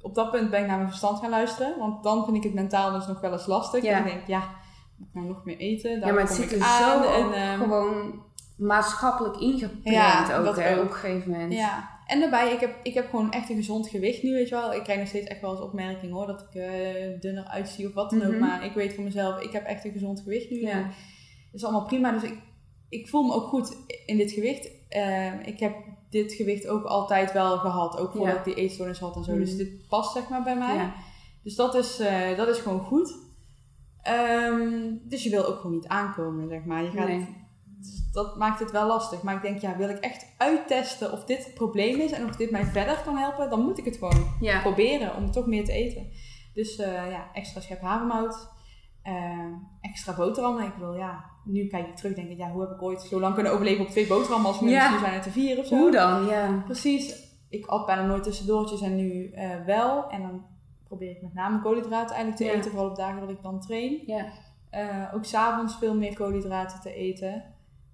op 0.00 0.14
dat 0.14 0.30
punt 0.30 0.50
ben 0.50 0.60
ik 0.60 0.66
naar 0.66 0.76
mijn 0.76 0.88
verstand 0.88 1.18
gaan 1.18 1.30
luisteren. 1.30 1.78
Want 1.78 2.02
dan 2.02 2.24
vind 2.24 2.36
ik 2.36 2.42
het 2.42 2.54
mentaal 2.54 2.92
dus 2.92 3.06
nog 3.06 3.20
wel 3.20 3.32
eens 3.32 3.46
lastig. 3.46 3.82
Ja. 3.82 3.92
En 3.92 4.06
ik 4.06 4.12
denk, 4.12 4.26
ja, 4.26 4.38
moet 4.96 5.08
ik 5.08 5.14
nou 5.14 5.26
nog 5.26 5.44
meer 5.44 5.56
eten? 5.56 5.90
ja, 5.90 6.00
Daar 6.00 6.12
maar 6.14 6.22
het 6.22 6.32
zit 6.32 6.52
er 6.52 6.62
aan. 6.62 7.02
zo 7.02 7.08
En, 7.10 7.32
ehm, 7.32 7.58
gewoon 7.58 8.22
maatschappelijk 8.56 9.36
ingeprent 9.36 9.94
Ja, 9.94 10.36
ook, 10.38 10.44
dat 10.44 10.56
hè, 10.56 10.74
ook. 10.76 10.82
op 10.82 10.88
een 10.88 10.94
gegeven 10.94 11.30
moment. 11.30 11.52
Ja, 11.52 11.88
en 12.06 12.20
daarbij, 12.20 12.52
ik 12.52 12.60
heb, 12.60 12.74
ik 12.82 12.94
heb 12.94 13.08
gewoon 13.10 13.30
echt 13.32 13.50
een 13.50 13.56
gezond 13.56 13.88
gewicht 13.88 14.22
nu, 14.22 14.32
weet 14.32 14.48
je 14.48 14.54
wel. 14.54 14.74
Ik 14.74 14.82
krijg 14.82 14.98
nog 14.98 15.08
steeds 15.08 15.26
echt 15.26 15.40
wel 15.40 15.50
eens 15.50 15.60
opmerkingen 15.60 16.14
hoor, 16.14 16.26
dat 16.26 16.40
ik 16.40 16.54
eh, 16.62 17.20
dunner 17.20 17.44
uitzie 17.44 17.86
of 17.86 17.94
wat 17.94 18.10
dan 18.10 18.22
ook. 18.22 18.30
Mhm. 18.30 18.38
Maar 18.40 18.64
ik 18.64 18.72
weet 18.74 18.94
voor 18.94 19.04
mezelf, 19.04 19.40
ik 19.40 19.52
heb 19.52 19.64
echt 19.64 19.84
een 19.84 19.92
gezond 19.92 20.20
gewicht 20.20 20.50
nu. 20.50 20.60
Ja. 20.60 20.70
En 20.70 20.90
is 21.52 21.64
allemaal 21.64 21.86
prima, 21.86 22.12
dus 22.12 22.22
ik, 22.22 22.38
ik 22.88 23.08
voel 23.08 23.22
me 23.22 23.32
ook 23.34 23.46
goed 23.48 23.76
in 24.06 24.16
dit 24.16 24.30
gewicht. 24.30 24.70
Eh, 24.88 25.46
ik 25.46 25.58
heb 25.60 25.74
dit 26.10 26.32
gewicht 26.32 26.68
ook 26.68 26.84
altijd 26.84 27.32
wel 27.32 27.58
gehad, 27.58 27.98
ook 27.98 28.12
voordat 28.12 28.32
Ja. 28.34 28.38
ik 28.38 28.44
die 28.44 28.54
eetstoornis 28.54 28.98
had 28.98 29.16
en 29.16 29.24
zo. 29.24 29.30
Mhm. 29.32 29.40
Dus 29.40 29.56
dit 29.56 29.88
past 29.88 30.12
zeg 30.12 30.28
maar 30.28 30.42
bij 30.42 30.56
mij. 30.58 30.74
Ja. 30.74 30.94
Dus 31.42 31.54
dat 31.54 31.74
is, 31.74 31.98
eh, 31.98 32.36
dat 32.36 32.48
is 32.48 32.58
gewoon 32.58 32.80
goed. 32.80 33.14
Ehm, 34.02 34.96
dus 35.08 35.22
je 35.22 35.30
wil 35.30 35.44
ook 35.46 35.56
gewoon 35.56 35.72
niet 35.76 35.86
aankomen, 35.88 36.48
zeg 36.48 36.64
maar. 36.64 36.82
Je 36.82 36.90
gaat, 36.90 37.08
Nee. 37.08 37.36
dus 37.64 38.10
dat 38.12 38.36
maakt 38.36 38.60
het 38.60 38.70
wel 38.70 38.86
lastig. 38.86 39.22
Maar 39.22 39.34
ik 39.34 39.42
denk, 39.42 39.58
ja, 39.60 39.76
wil 39.76 39.88
ik 39.88 39.98
echt 39.98 40.26
uittesten 40.38 41.12
of 41.12 41.24
dit 41.24 41.44
het 41.44 41.54
probleem 41.54 42.00
is 42.00 42.12
en 42.12 42.24
of 42.24 42.36
dit 42.36 42.50
mij 42.50 42.64
verder 42.64 43.00
kan 43.04 43.16
helpen, 43.16 43.50
dan 43.50 43.64
moet 43.64 43.78
ik 43.78 43.84
het 43.84 43.96
gewoon 43.96 44.26
Ja. 44.40 44.60
proberen 44.60 45.16
om 45.16 45.30
toch 45.30 45.46
meer 45.46 45.64
te 45.64 45.72
eten. 45.72 46.06
Dus 46.54 46.76
eh, 46.76 47.10
ja, 47.10 47.28
extra 47.32 47.60
schep 47.60 47.80
havermout, 47.80 48.48
eh, 49.02 49.52
extra 49.80 50.14
boterhammen. 50.16 50.64
Ik 50.66 50.74
wil, 50.78 50.94
ja, 50.94 51.24
nu 51.48 51.66
kijk 51.66 51.86
ik 51.88 51.96
terug 51.96 52.14
denk 52.14 52.28
ik, 52.30 52.38
ja, 52.38 52.50
hoe 52.50 52.60
heb 52.60 52.70
ik 52.70 52.82
ooit 52.82 53.00
zo 53.02 53.20
lang 53.20 53.34
kunnen 53.34 53.52
overleven 53.52 53.84
op 53.84 53.90
twee 53.90 54.06
boterhammen 54.06 54.50
als 54.50 54.58
Ja. 54.60 54.90
nu 54.92 54.98
zijn 54.98 55.12
het 55.14 55.24
er 55.24 55.30
vier 55.30 55.58
of 55.58 55.66
zo. 55.66 55.76
Hoe 55.76 55.90
dan? 55.90 56.26
Ja. 56.26 56.62
Precies. 56.64 57.26
Ik 57.48 57.66
at 57.66 57.86
bijna 57.86 58.06
nooit 58.06 58.22
tussendoortjes 58.22 58.80
en 58.80 58.96
nu 58.96 59.30
eh, 59.30 59.50
wel. 59.66 60.08
En 60.10 60.22
dan 60.22 60.42
probeer 60.84 61.10
ik 61.10 61.22
met 61.22 61.34
name 61.34 61.60
koolhydraten 61.60 62.14
eigenlijk 62.16 62.36
te 62.36 62.44
Ja. 62.44 62.52
eten, 62.52 62.70
vooral 62.70 62.90
op 62.90 62.96
dagen 62.96 63.20
dat 63.20 63.30
ik 63.30 63.42
dan 63.42 63.60
train. 63.60 64.02
Ja. 64.06 64.24
Eh, 64.70 65.14
ook 65.14 65.24
s'avonds 65.24 65.76
veel 65.78 65.94
meer 65.94 66.14
koolhydraten 66.14 66.80
te 66.80 66.94
eten. 66.94 67.42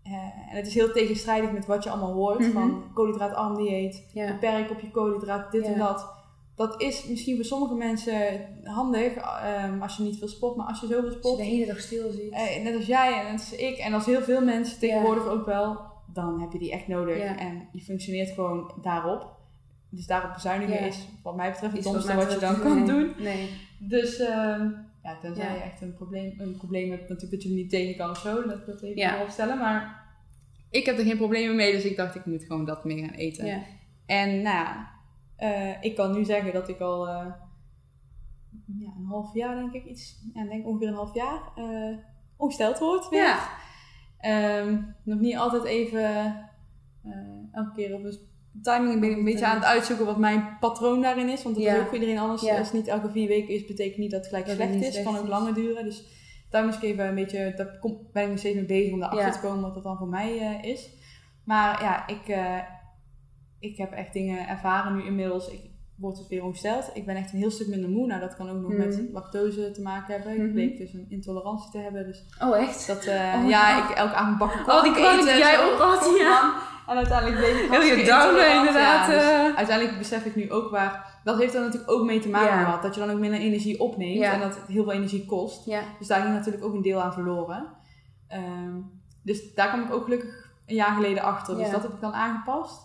Eh, 0.02 0.12
en 0.50 0.56
het 0.56 0.66
is 0.66 0.74
heel 0.74 0.92
tegenstrijdig 0.92 1.52
met 1.52 1.66
wat 1.66 1.84
je 1.84 1.90
allemaal 1.90 2.12
hoort. 2.12 2.38
Mhm. 2.38 2.50
Van 2.50 2.84
koolhydraatarm 2.94 3.56
dieet, 3.56 4.04
beperk 4.14 4.70
op 4.70 4.80
je 4.80 4.90
koolhydraat, 4.90 5.52
dit 5.52 5.64
en 5.64 5.78
dat. 5.78 6.12
Dat 6.56 6.80
is 6.82 7.06
misschien 7.06 7.36
voor 7.36 7.44
sommige 7.44 7.74
mensen 7.74 8.46
handig 8.64 9.14
ehm, 9.14 9.82
als 9.82 9.96
je 9.96 10.02
niet 10.02 10.18
veel 10.18 10.28
sport. 10.28 10.56
Maar 10.56 10.66
als 10.66 10.80
je 10.80 10.86
zoveel 10.86 11.04
Als 11.04 11.12
je 11.12 11.18
sport, 11.18 11.36
de 11.36 11.44
hele 11.44 11.66
dag 11.66 11.78
stil 11.80 12.10
zit. 12.12 12.30
eh, 12.32 12.62
net 12.62 12.74
als 12.76 12.86
jij 12.86 13.18
en 13.18 13.24
net 13.24 13.40
als 13.40 13.52
ik 13.54 13.76
en 13.78 13.92
als 13.92 14.06
heel 14.06 14.22
veel 14.22 14.44
mensen 14.44 14.78
tegenwoordig 14.78 15.26
ook 15.26 15.46
wel, 15.46 15.80
dan 16.12 16.40
heb 16.40 16.52
je 16.52 16.58
die 16.58 16.72
echt 16.72 16.88
nodig. 16.88 17.18
Ja. 17.18 17.38
En 17.38 17.68
je 17.72 17.80
functioneert 17.80 18.30
gewoon 18.30 18.72
daarop. 18.82 19.32
Dus 19.88 20.06
daarop 20.06 20.32
bezuinigen 20.32 20.74
Ja. 20.74 20.80
is 20.80 21.08
wat 21.22 21.36
mij 21.36 21.50
betreft 21.50 21.74
het 21.74 21.82
domste 21.82 22.14
wat 22.14 22.32
je 22.32 22.38
dan 22.38 22.60
kan 22.60 22.76
nee. 22.76 22.86
doen. 22.86 23.12
Nee. 23.18 23.48
Dus 23.78 24.18
ehm, 24.18 24.68
ja, 25.02 25.18
tenzij 25.20 25.52
je 25.54 25.60
echt 25.60 25.80
een 25.80 25.94
probleem, 25.94 26.34
een 26.38 26.56
probleem 26.56 26.90
hebt, 26.90 27.08
natuurlijk 27.08 27.30
dat 27.32 27.42
je 27.42 27.48
er 27.48 27.54
niet 27.54 27.70
tegen 27.70 27.96
kan 27.96 28.10
of 28.10 28.18
zo, 28.18 28.42
dat 28.46 28.58
ik 28.58 28.66
dat 28.66 28.82
even 28.82 28.96
Ja. 28.96 29.10
voorop 29.12 29.28
stellen. 29.30 29.58
Maar 29.58 30.02
ik 30.70 30.86
heb 30.86 30.98
er 30.98 31.04
geen 31.04 31.16
problemen 31.16 31.56
mee, 31.56 31.72
dus 31.72 31.84
ik 31.84 31.96
dacht 31.96 32.14
ik 32.14 32.26
moet 32.26 32.44
gewoon 32.44 32.64
dat 32.64 32.84
meer 32.84 32.98
gaan 33.06 33.14
eten. 33.14 33.62
En 34.06 34.28
nou 34.42 34.56
ja, 34.56 34.88
eh, 35.36 35.82
ik 35.82 35.94
kan 35.96 36.12
nu 36.12 36.24
zeggen 36.24 36.52
dat 36.52 36.68
ik 36.68 36.80
al 36.80 37.08
eh, 37.08 37.26
ja, 38.78 38.90
een 38.98 39.06
half 39.08 39.34
jaar 39.34 39.54
denk 39.54 39.72
ik, 39.72 39.84
iets, 39.84 40.24
ja, 40.34 40.44
denk 40.44 40.66
ongeveer 40.66 40.88
een 40.88 40.94
half 40.94 41.14
jaar 41.14 41.40
eh 41.56 41.96
ongesteld 42.36 42.78
word 42.78 43.08
weer. 43.08 43.20
Ja. 43.22 43.48
Ehm, 44.18 44.78
nog 45.04 45.18
niet 45.20 45.36
altijd 45.36 45.64
even 45.64 46.34
elke 47.52 47.72
keer 47.74 47.94
op 47.94 48.04
een 48.04 48.18
timing. 48.62 48.94
Ik 48.94 49.00
ben 49.00 49.10
een 49.18 49.24
beetje 49.24 49.46
aan 49.46 49.54
het 49.56 49.64
uitzoeken 49.64 50.06
wat 50.06 50.18
mijn 50.18 50.56
patroon 50.60 51.02
daarin 51.02 51.28
is. 51.28 51.42
Want 51.42 51.54
dat 51.54 51.64
Ja. 51.64 51.74
is 51.74 51.78
ook 51.80 51.84
voor 51.86 51.94
iedereen 51.94 52.18
anders. 52.18 52.48
Als 52.48 52.58
het 52.58 52.72
niet 52.72 52.86
elke 52.88 53.10
vier 53.10 53.28
weken 53.28 53.54
is, 53.54 53.64
betekent 53.66 53.98
niet 53.98 54.10
dat 54.10 54.20
het 54.20 54.28
gelijk 54.28 54.46
Dat 54.46 54.54
slecht 54.56 54.74
is. 54.74 54.94
Het 54.96 55.04
kan 55.04 55.16
ook 55.16 55.22
is. 55.22 55.28
langer 55.28 55.54
duren. 55.54 55.84
Dus 55.84 56.04
daar 56.50 56.64
moest 56.64 56.76
ik 56.76 56.82
even 56.82 57.06
een 57.08 57.14
beetje, 57.14 57.52
daar 57.56 57.78
ben 58.12 58.22
ik 58.22 58.28
nog 58.28 58.38
steeds 58.38 58.54
mee 58.56 58.64
bezig 58.64 58.92
om 58.92 59.00
daarachter 59.00 59.26
Ja. 59.26 59.32
te 59.32 59.40
komen 59.40 59.60
wat 59.62 59.74
dat 59.74 59.82
dan 59.82 59.96
voor 59.96 60.08
mij 60.08 60.36
is. 60.62 60.90
Maar 61.44 61.82
ja, 61.82 62.06
ik, 62.06 62.28
ik 63.64 63.76
heb 63.76 63.92
echt 63.92 64.12
dingen 64.12 64.48
ervaren 64.48 64.96
nu 64.96 65.04
inmiddels. 65.04 65.48
Ik 65.50 65.60
word 65.96 66.16
dus 66.16 66.28
weer 66.28 66.44
ongesteld. 66.44 66.90
Ik 66.94 67.06
ben 67.06 67.16
echt 67.16 67.32
een 67.32 67.38
heel 67.38 67.50
stuk 67.50 67.66
minder 67.68 67.90
moe. 67.90 68.06
Nou, 68.06 68.20
dat 68.20 68.36
kan 68.36 68.50
ook 68.50 68.60
nog 68.60 68.72
met 68.72 69.00
lactose 69.12 69.70
te 69.70 69.82
maken 69.82 70.14
hebben. 70.14 70.32
Ik 70.32 70.38
Mhm. 70.38 70.52
bleek 70.52 70.78
dus 70.78 70.92
een 70.92 71.06
intolerantie 71.08 71.70
te 71.70 71.78
hebben. 71.78 72.06
Dus 72.06 72.24
Oh, 72.42 72.56
echt? 72.58 72.86
dat, 72.86 73.04
eh, 73.04 73.34
Oh, 73.42 73.48
ja, 73.48 73.88
ik 73.90 73.96
elke 73.96 74.14
avond 74.14 74.38
bakken 74.38 74.60
Oh, 74.74 74.82
die 74.82 74.92
kwam 74.92 75.26
jij 75.26 75.58
ook 75.64 75.78
had, 75.78 76.14
ja. 76.18 76.52
En 76.86 76.96
uiteindelijk 76.96 77.36
bleek 77.38 77.54
ik 77.64 77.70
Heel 77.70 77.82
je 77.82 77.94
intolerant. 77.96 78.56
inderdaad, 78.68 79.06
Ja, 79.08 79.14
dus 79.14 79.22
eh. 79.22 79.56
uiteindelijk 79.56 79.98
besef 79.98 80.24
ik 80.24 80.36
nu 80.36 80.50
ook 80.52 80.70
waar... 80.70 81.20
Dat 81.24 81.38
heeft 81.38 81.54
er 81.54 81.60
natuurlijk 81.60 81.90
ook 81.92 82.04
mee 82.04 82.20
te 82.20 82.28
maken 82.28 82.56
Ja. 82.56 82.64
gehad. 82.64 82.82
Dat 82.82 82.94
je 82.94 83.00
dan 83.00 83.10
ook 83.10 83.18
minder 83.18 83.40
energie 83.40 83.80
opneemt. 83.80 84.18
Ja. 84.18 84.32
En 84.32 84.40
dat 84.40 84.54
het 84.54 84.66
heel 84.66 84.82
veel 84.82 84.92
energie 84.92 85.26
kost. 85.26 85.66
Ja. 85.66 85.80
Dus 85.98 86.06
daar 86.06 86.20
ging 86.22 86.34
natuurlijk 86.34 86.64
ook 86.64 86.74
een 86.74 86.82
deel 86.82 87.02
aan 87.02 87.12
verloren. 87.12 87.66
Ehm, 88.28 88.74
dus 89.22 89.54
daar 89.54 89.68
kwam 89.68 89.82
ik 89.82 89.92
ook 89.92 90.04
gelukkig 90.04 90.50
een 90.66 90.74
jaar 90.74 90.94
geleden 90.94 91.22
achter. 91.22 91.56
Dus 91.56 91.70
dat 91.70 91.82
heb 91.82 91.92
ik 91.92 92.00
dan 92.00 92.12
aangepast. 92.12 92.82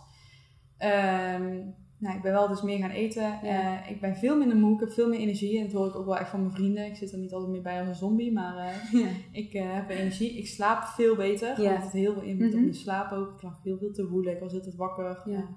Ehm, 0.80 1.58
nou, 1.98 2.16
ik 2.16 2.22
ben 2.22 2.32
wel 2.32 2.48
dus 2.48 2.62
meer 2.62 2.78
gaan 2.78 2.90
eten. 2.90 3.40
Ja. 3.44 3.84
Eh, 3.84 3.90
ik 3.92 4.02
ben 4.02 4.16
veel 4.16 4.38
minder 4.38 4.58
moe. 4.58 4.74
Ik 4.74 4.80
heb 4.80 4.92
veel 4.92 5.10
meer 5.10 5.20
energie. 5.20 5.58
En 5.58 5.64
dat 5.64 5.74
hoor 5.74 5.88
ik 5.88 5.96
ook 5.96 6.06
wel 6.06 6.18
echt 6.18 6.30
van 6.30 6.40
mijn 6.42 6.54
vrienden. 6.54 6.86
Ik 6.86 6.96
zit 6.96 7.12
er 7.12 7.18
niet 7.18 7.34
altijd 7.34 7.52
meer 7.52 7.62
bij 7.62 7.80
als 7.80 7.88
een 7.88 7.96
zombie. 7.96 8.32
Maar 8.34 8.58
eh, 8.58 8.92
Ja. 9.02 9.08
ik 9.32 9.54
eh, 9.54 9.74
heb 9.74 9.90
energie. 9.90 10.38
Ik 10.38 10.48
slaap 10.48 10.84
veel 10.84 11.16
beter. 11.16 11.62
Ja. 11.62 11.72
Het 11.72 11.82
heeft 11.82 11.94
heel 11.94 12.14
veel 12.14 12.22
invloed 12.22 12.48
op 12.48 12.54
Mhm. 12.54 12.62
mijn 12.64 12.74
slaap 12.76 13.12
ook. 13.12 13.34
Ik 13.36 13.42
lag 13.42 13.60
heel 13.64 13.78
veel 13.78 13.92
te 13.92 14.08
woelen. 14.10 14.34
Ik 14.34 14.40
was 14.40 14.54
altijd 14.54 14.76
wakker. 14.76 15.22
Ja. 15.26 15.48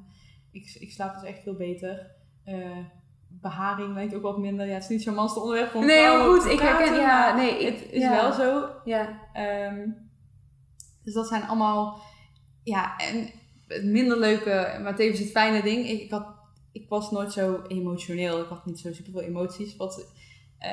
Ik, 0.51 0.77
ik 0.81 0.91
slaap 0.93 1.15
dus 1.15 1.29
echt 1.29 1.43
veel 1.43 1.57
beter. 1.57 2.11
Eh, 2.45 2.79
beharing 3.29 3.95
lijkt 3.95 4.15
ook 4.15 4.23
wat 4.23 4.39
minder. 4.39 4.67
Ja, 4.67 4.73
het 4.75 4.83
is 4.83 4.89
niet 4.89 5.03
zo'n 5.03 5.15
manste 5.15 5.41
onderwerp 5.41 5.75
Nee, 5.75 5.99
heel 5.99 6.33
goed. 6.35 6.45
Ik 6.51 6.59
herken, 6.61 6.95
ja, 6.95 7.37
nee. 7.37 7.59
Ik, 7.67 7.79
Het 7.79 7.93
is 7.93 8.09
wel 8.09 8.33
zo. 8.33 8.69
Ja. 8.85 9.19
Ehm, 9.33 9.89
dus 11.05 11.15
dat 11.15 11.29
zijn 11.29 11.43
allemaal, 11.43 11.99
ja, 12.63 12.97
en 12.97 13.29
het 13.73 13.85
minder 13.85 14.19
leuke, 14.19 14.79
maar 14.83 14.97
tevens 14.97 15.19
het 15.19 15.31
fijne 15.31 15.63
ding. 15.63 15.89
Ik, 15.89 16.01
ik, 16.01 16.11
had, 16.11 16.27
ik 16.73 16.89
was 16.89 17.11
nooit 17.11 17.33
zo 17.33 17.63
emotioneel. 17.69 18.41
Ik 18.41 18.49
had 18.49 18.67
niet 18.67 18.79
zo 18.79 18.93
super 18.93 19.13
veel 19.13 19.23
emoties. 19.23 19.77
Wat 19.77 20.13
eh, 20.59 20.71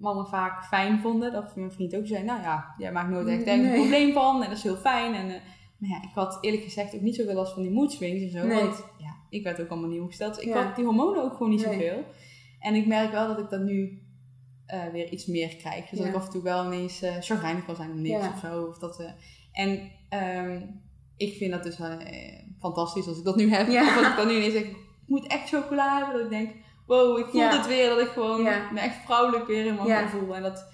mannen 0.00 0.26
vaak 0.26 0.64
fijn 0.64 0.98
vonden. 1.00 1.32
Dat 1.32 1.56
mijn 1.56 1.72
vriend 1.72 1.96
ook 1.96 2.06
zei, 2.06 2.24
nou 2.24 2.40
ja, 2.42 2.74
jij 2.78 2.92
maakt 2.92 3.10
nooit 3.10 3.28
echt 3.28 3.44
Nee. 3.44 3.66
een 3.66 3.72
probleem 3.72 4.12
van. 4.12 4.42
En 4.42 4.48
dat 4.48 4.58
is 4.58 4.62
heel 4.64 4.76
fijn. 4.76 5.14
En, 5.14 5.26
eh, 5.28 5.40
maar 5.78 5.90
ja, 5.90 6.02
ik 6.02 6.14
had 6.14 6.38
eerlijk 6.40 6.62
gezegd 6.62 6.94
ook 6.94 7.00
niet 7.00 7.14
zoveel 7.16 7.34
last 7.34 7.52
van 7.52 7.62
die 7.62 7.70
mood 7.72 7.92
swings 7.92 8.22
en 8.22 8.40
zo. 8.40 8.46
Nee. 8.46 8.62
Want 8.62 8.84
ja, 8.98 9.14
ik 9.30 9.42
werd 9.42 9.60
ook 9.60 9.68
allemaal 9.68 9.90
niet 9.90 10.00
ongesteld. 10.00 10.34
Dus 10.34 10.44
ik 10.44 10.48
Ja. 10.50 10.62
had 10.64 10.76
die 10.76 10.84
hormonen 10.84 11.22
ook 11.22 11.32
gewoon 11.32 11.50
niet 11.50 11.66
Nee. 11.66 11.72
zoveel. 11.74 12.04
En 12.60 12.74
ik 12.74 12.86
merk 12.86 13.12
wel 13.12 13.26
dat 13.26 13.38
ik 13.38 13.50
dat 13.50 13.60
nu 13.62 13.98
eh, 14.66 14.84
weer 14.92 15.08
iets 15.12 15.26
meer 15.26 15.56
krijg. 15.56 15.88
Dus 15.88 15.98
Ja. 15.98 16.04
dat 16.04 16.14
ik 16.14 16.20
af 16.20 16.24
en 16.26 16.30
toe 16.32 16.42
wel 16.42 16.64
ineens 16.64 17.02
uh, 17.02 17.16
chagrijnig 17.20 17.64
kan 17.64 17.76
zijn 17.76 17.90
om 17.90 18.00
niks 18.00 18.24
Ja. 18.24 18.28
of 18.32 18.38
zo. 18.38 18.62
Of 18.64 18.78
dat, 18.78 19.00
eh, 19.00 19.10
en 19.52 19.90
ehm, 20.08 20.62
ik 21.16 21.36
vind 21.36 21.52
dat 21.52 21.62
dus 21.62 21.78
eh, 21.80 21.88
fantastisch 22.60 23.06
als 23.08 23.18
ik 23.18 23.24
dat 23.24 23.36
nu 23.36 23.50
heb. 23.50 23.68
Ja. 23.68 23.82
Of 23.82 23.96
als 23.96 24.06
ik 24.06 24.16
dan 24.16 24.26
nu 24.26 24.34
ineens 24.34 24.52
zeg, 24.52 24.62
ik 24.62 24.76
moet 25.06 25.26
echt 25.26 25.48
chocola 25.48 25.96
hebben. 25.96 26.14
Dat 26.14 26.24
ik 26.24 26.30
denk, 26.30 26.50
wow, 26.86 27.18
ik 27.18 27.26
voel 27.26 27.40
Ja. 27.40 27.56
het 27.56 27.66
weer. 27.66 27.88
Dat 27.88 28.00
ik 28.00 28.08
gewoon 28.08 28.42
me 28.42 28.80
echt 28.80 28.96
vrouwelijk 29.04 29.46
weer 29.46 29.66
in 29.66 29.78
mijn 29.84 30.08
voel. 30.08 30.34
En 30.34 30.42
dat, 30.42 30.64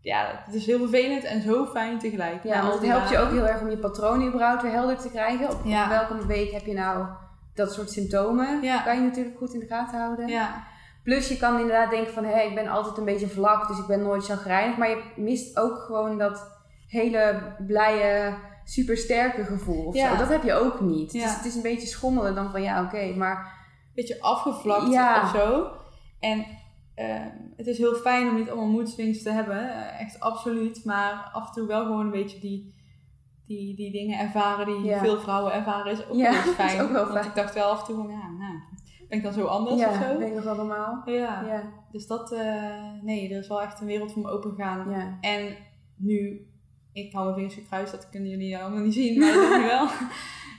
ja, 0.00 0.42
het 0.44 0.54
is 0.54 0.66
heel 0.66 0.78
vervelend 0.78 1.24
en 1.24 1.42
zo 1.42 1.66
fijn 1.66 1.98
tegelijk. 1.98 2.44
Ja, 2.44 2.62
want 2.62 2.74
het 2.74 2.86
helpt 2.86 3.10
je 3.10 3.18
ook 3.18 3.30
heel 3.30 3.46
erg 3.46 3.60
om 3.60 3.70
je 3.70 3.78
patroon 3.78 4.26
überhaupt 4.26 4.62
weer 4.62 4.72
helder 4.72 4.98
te 4.98 5.10
krijgen. 5.10 5.50
Op, 5.50 5.64
welke 5.88 6.26
week 6.26 6.50
heb 6.50 6.66
je 6.66 6.74
nou 6.74 7.06
dat 7.54 7.72
soort 7.72 7.90
symptomen? 7.90 8.60
Kan 8.84 8.96
je 8.96 9.02
natuurlijk 9.02 9.38
goed 9.38 9.54
in 9.54 9.60
de 9.60 9.66
gaten 9.66 10.00
houden. 10.00 10.28
Ja, 10.28 10.68
Plus 11.02 11.28
je 11.28 11.36
kan 11.36 11.60
inderdaad 11.60 11.90
denken 11.90 12.12
van, 12.12 12.24
hé, 12.24 12.40
ik 12.40 12.54
ben 12.54 12.68
altijd 12.68 12.96
een 12.96 13.04
beetje 13.04 13.28
vlak, 13.28 13.68
dus 13.68 13.78
ik 13.78 13.86
ben 13.86 14.02
nooit 14.02 14.24
chagrijnig. 14.24 14.76
Maar 14.76 14.88
je 14.88 15.02
mist 15.16 15.58
ook 15.58 15.78
gewoon 15.78 16.18
dat 16.18 16.46
hele 16.88 17.42
blije, 17.66 18.34
supersterke 18.70 19.44
gevoel 19.44 19.84
of 19.84 19.94
Ja. 19.94 20.10
zo. 20.12 20.16
Dat 20.16 20.28
heb 20.28 20.42
je 20.42 20.52
ook 20.52 20.80
niet. 20.80 21.12
Ja. 21.12 21.22
Dus 21.24 21.36
het 21.36 21.44
is 21.44 21.54
een 21.54 21.62
beetje 21.62 21.86
schommelen 21.86 22.34
dan 22.34 22.50
van, 22.50 22.62
ja, 22.62 22.82
oké, 22.82 23.14
maar... 23.16 23.58
beetje 23.94 24.22
afgevlakt 24.22 24.92
Ja. 24.92 25.22
of 25.22 25.30
zo. 25.30 25.70
En 26.20 26.46
ehm, 26.94 27.28
het 27.56 27.66
is 27.66 27.78
heel 27.78 27.94
fijn 27.94 28.28
om 28.28 28.34
niet 28.34 28.48
allemaal 28.48 28.68
moedswings 28.70 29.22
te 29.22 29.30
hebben. 29.30 29.58
eh, 29.70 30.00
echt 30.00 30.20
absoluut. 30.20 30.84
Maar 30.84 31.30
af 31.32 31.46
en 31.46 31.52
toe 31.52 31.66
wel 31.66 31.84
gewoon 31.84 32.04
een 32.04 32.10
beetje 32.10 32.40
die, 32.40 32.74
die, 33.46 33.76
die 33.76 33.92
dingen 33.92 34.18
ervaren 34.18 34.66
die 34.82 34.94
veel 34.96 35.20
vrouwen 35.20 35.52
ervaren. 35.52 35.92
Is 35.92 36.02
ook 36.08 36.16
wel 36.16 36.26
eens 36.26 36.36
dat 36.44 36.46
is 36.46 36.54
fijn. 36.54 36.80
ook 36.80 36.90
wel 36.90 37.02
Want 37.02 37.14
fijn. 37.16 37.26
ik 37.28 37.34
dacht 37.34 37.54
wel 37.54 37.70
af 37.70 37.80
en 37.80 37.84
toe 37.86 37.96
van, 37.96 38.08
ja, 38.10 38.28
nou, 38.38 38.54
ben 39.08 39.18
ik 39.18 39.24
dan 39.24 39.32
zo 39.32 39.44
anders 39.44 39.74
of 39.74 39.80
ja, 39.80 39.92
zo? 40.12 40.18
ben 40.18 40.26
ik 40.26 40.34
nog 40.34 40.44
wel 40.44 40.54
normaal? 40.56 41.02
Ja. 41.04 41.42
Ja, 41.46 41.62
Dus 41.92 42.06
dat, 42.06 42.32
eh, 42.32 42.92
nee, 43.02 43.30
er 43.32 43.38
is 43.38 43.48
wel 43.48 43.62
echt 43.62 43.80
een 43.80 43.86
wereld 43.86 44.12
voor 44.12 44.22
me 44.22 44.30
open 44.30 44.50
gegaan. 44.50 44.90
ja. 44.90 45.18
En 45.20 45.56
nu, 45.96 46.46
ik 46.92 47.12
hou 47.12 47.24
mijn 47.24 47.36
vingers 47.36 47.54
gekruist, 47.54 47.92
dat 47.92 48.08
kunnen 48.10 48.30
jullie 48.30 48.58
allemaal 48.58 48.82
niet 48.82 48.94
zien, 48.94 49.18
maar 49.18 49.32
dat 49.32 49.62
wel. 49.62 49.88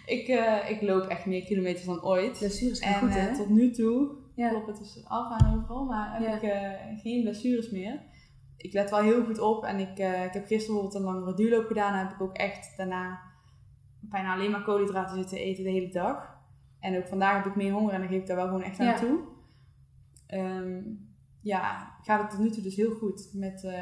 Ik, 0.06 0.28
eh, 0.28 0.70
ik 0.70 0.82
loop 0.82 1.04
echt 1.08 1.26
meer 1.26 1.44
kilometers 1.44 1.86
dan 1.86 2.04
ooit. 2.04 2.38
Blessures 2.40 2.80
En 2.80 2.94
goed, 2.94 3.10
eh, 3.10 3.16
hè? 3.16 3.36
tot 3.36 3.50
nu 3.50 3.72
toe, 3.72 4.12
Ja. 4.36 4.50
klopt 4.50 4.68
het 4.68 4.80
is 4.80 5.02
af 5.08 5.40
en 5.42 5.54
overal, 5.54 5.86
maar 5.86 6.22
heb 6.22 6.36
ik 6.44 6.50
eh, 6.50 6.72
geen 7.02 7.22
blessures 7.22 7.70
meer. 7.70 8.02
Ik 8.58 8.74
let 8.74 8.90
wel 8.90 9.00
heel 9.02 9.24
goed 9.26 9.40
op 9.40 9.64
en 9.64 9.80
ik, 9.80 9.90
ik 10.00 10.34
heb 10.34 10.46
gisteren 10.46 10.58
bijvoorbeeld 10.58 10.94
een 10.96 11.02
langere 11.02 11.34
duurloop 11.36 11.66
gedaan. 11.68 11.94
En 11.94 12.00
heb 12.00 12.12
ik 12.16 12.22
ook 12.22 12.34
echt 12.36 12.78
daarna 12.78 13.20
bijna 14.00 14.34
alleen 14.34 14.52
maar 14.52 14.64
koolhydraten 14.64 15.18
zitten 15.18 15.38
eten 15.38 15.64
de 15.64 15.70
hele 15.70 15.90
dag. 15.92 16.38
En 16.80 16.98
ook 16.98 17.08
vandaag 17.08 17.36
heb 17.36 17.46
ik 17.46 17.56
meer 17.56 17.72
honger 17.74 17.94
en 17.94 18.00
dan 18.00 18.10
geef 18.10 18.20
ik 18.22 18.28
daar 18.28 18.36
wel 18.36 18.46
gewoon 18.48 18.64
echt 18.64 18.80
aan 18.80 18.86
Ja. 18.86 19.00
toe. 19.00 19.20
Ehm, 20.28 20.82
ja, 21.42 21.92
gaat 22.04 22.22
het 22.22 22.30
tot 22.30 22.40
nu 22.40 22.50
toe 22.52 22.64
dus 22.64 22.76
heel 22.76 22.92
goed. 22.96 23.30
Met 23.34 23.64
eh, 23.64 23.74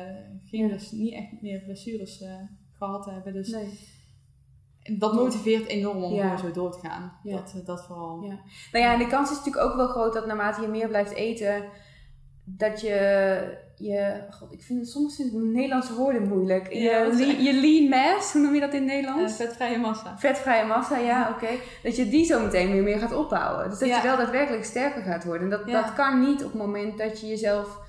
geen 0.45 0.61
Ja. 0.61 0.67
bles- 0.67 0.91
niet 0.91 1.13
echt 1.13 1.41
meer 1.41 1.61
blessures 1.63 2.21
eh, 2.21 2.33
gehad 2.77 3.03
te 3.03 3.11
hebben. 3.11 3.33
Dus 3.33 3.49
Nee. 3.49 3.79
dat 4.97 5.13
motiveert 5.13 5.67
enorm 5.67 6.03
om 6.03 6.13
Ja. 6.13 6.37
zo 6.37 6.51
door 6.51 6.71
te 6.71 6.87
gaan. 6.87 7.19
Ja. 7.23 7.35
Dat, 7.35 7.53
eh, 7.59 7.65
dat 7.65 7.85
vooral. 7.85 8.21
Ja. 8.21 8.39
Nou 8.71 8.85
ja, 8.85 8.93
en 8.93 8.99
de 8.99 9.07
kans 9.07 9.31
is 9.31 9.37
natuurlijk 9.37 9.65
ook 9.65 9.75
wel 9.75 9.87
groot 9.87 10.13
dat 10.13 10.25
naarmate 10.25 10.61
je 10.61 10.67
meer 10.67 10.87
blijft 10.87 11.11
eten, 11.13 11.63
dat 12.43 12.81
je, 12.81 13.67
je 13.79 14.23
god, 14.29 14.53
ik 14.53 14.61
vind 14.61 14.87
soms 14.89 15.15
vind 15.15 15.33
ik 15.33 15.39
Nederlandse 15.39 15.93
woorden 15.95 16.27
moeilijk. 16.27 16.73
Je, 16.73 17.03
dat 17.05 17.13
is 17.19 17.25
le- 17.25 17.31
echt- 17.33 17.43
je 17.45 17.53
lean 17.53 17.89
mass, 17.89 18.33
hoe 18.33 18.41
noem 18.41 18.53
je 18.53 18.59
dat 18.59 18.73
in 18.73 18.81
het 18.81 18.89
Eh, 18.89 18.95
Nederlands? 18.95 19.35
vetvrije 19.35 19.77
massa. 19.77 20.17
Vetvrije 20.17 20.65
massa, 20.65 20.97
ja, 20.97 21.29
oké. 21.35 21.47
Dat 21.83 21.95
je 21.95 22.09
die 22.09 22.25
zo 22.25 22.41
meteen 22.43 22.71
weer 22.71 22.83
meer 22.83 22.99
gaat 22.99 23.13
opbouwen. 23.13 23.69
Dus 23.69 23.79
dat 23.79 23.87
Ja. 23.89 23.95
je 23.97 24.03
wel 24.03 24.17
daadwerkelijk 24.17 24.63
sterker 24.65 25.01
gaat 25.01 25.23
worden. 25.23 25.43
En 25.43 25.49
dat, 25.49 25.61
Ja. 25.69 25.81
dat 25.81 25.93
kan 25.93 26.19
niet 26.19 26.43
op 26.43 26.51
het 26.51 26.61
moment 26.61 26.97
dat 26.97 27.19
je 27.21 27.27
jezelf 27.27 27.79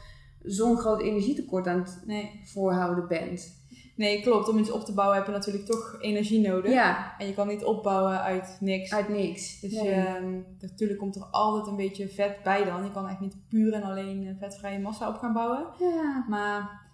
zo'n 0.43 0.77
groot 0.79 1.01
energietekort 1.01 1.67
aan 1.67 1.79
het 1.79 2.03
Nee. 2.07 2.41
voorhouden 2.45 3.09
bent. 3.09 3.59
Nee, 4.01 4.23
klopt. 4.23 4.49
Om 4.49 4.59
iets 4.59 4.71
op 4.71 4.85
te 4.85 4.95
bouwen 4.95 5.17
heb 5.17 5.27
je 5.27 5.33
natuurlijk 5.33 5.67
toch 5.67 5.97
energie 6.01 6.49
nodig. 6.49 6.73
Ja, 6.73 7.15
En 7.19 7.27
je 7.27 7.35
kan 7.35 7.47
niet 7.49 7.65
opbouwen 7.65 8.21
uit 8.23 8.57
niks. 8.61 8.93
uit 8.95 9.09
niks. 9.09 9.61
Dus 9.61 9.73
Nee. 9.73 9.85
je, 9.85 9.91
ehm, 9.91 10.39
natuurlijk 10.61 10.99
komt 10.99 11.17
er 11.17 11.25
altijd 11.31 11.67
een 11.67 11.77
beetje 11.77 12.09
vet 12.09 12.43
bij 12.43 12.65
dan. 12.65 12.85
Je 12.85 12.93
kan 12.93 13.09
echt 13.09 13.21
niet 13.21 13.37
puur 13.49 13.73
en 13.73 13.83
alleen 13.83 14.27
eh, 14.27 14.35
vetvrije 14.39 14.81
massa 14.81 15.09
op 15.09 15.17
gaan 15.19 15.33
bouwen. 15.33 15.67
Ja. 15.79 16.25
Maar 16.29 16.89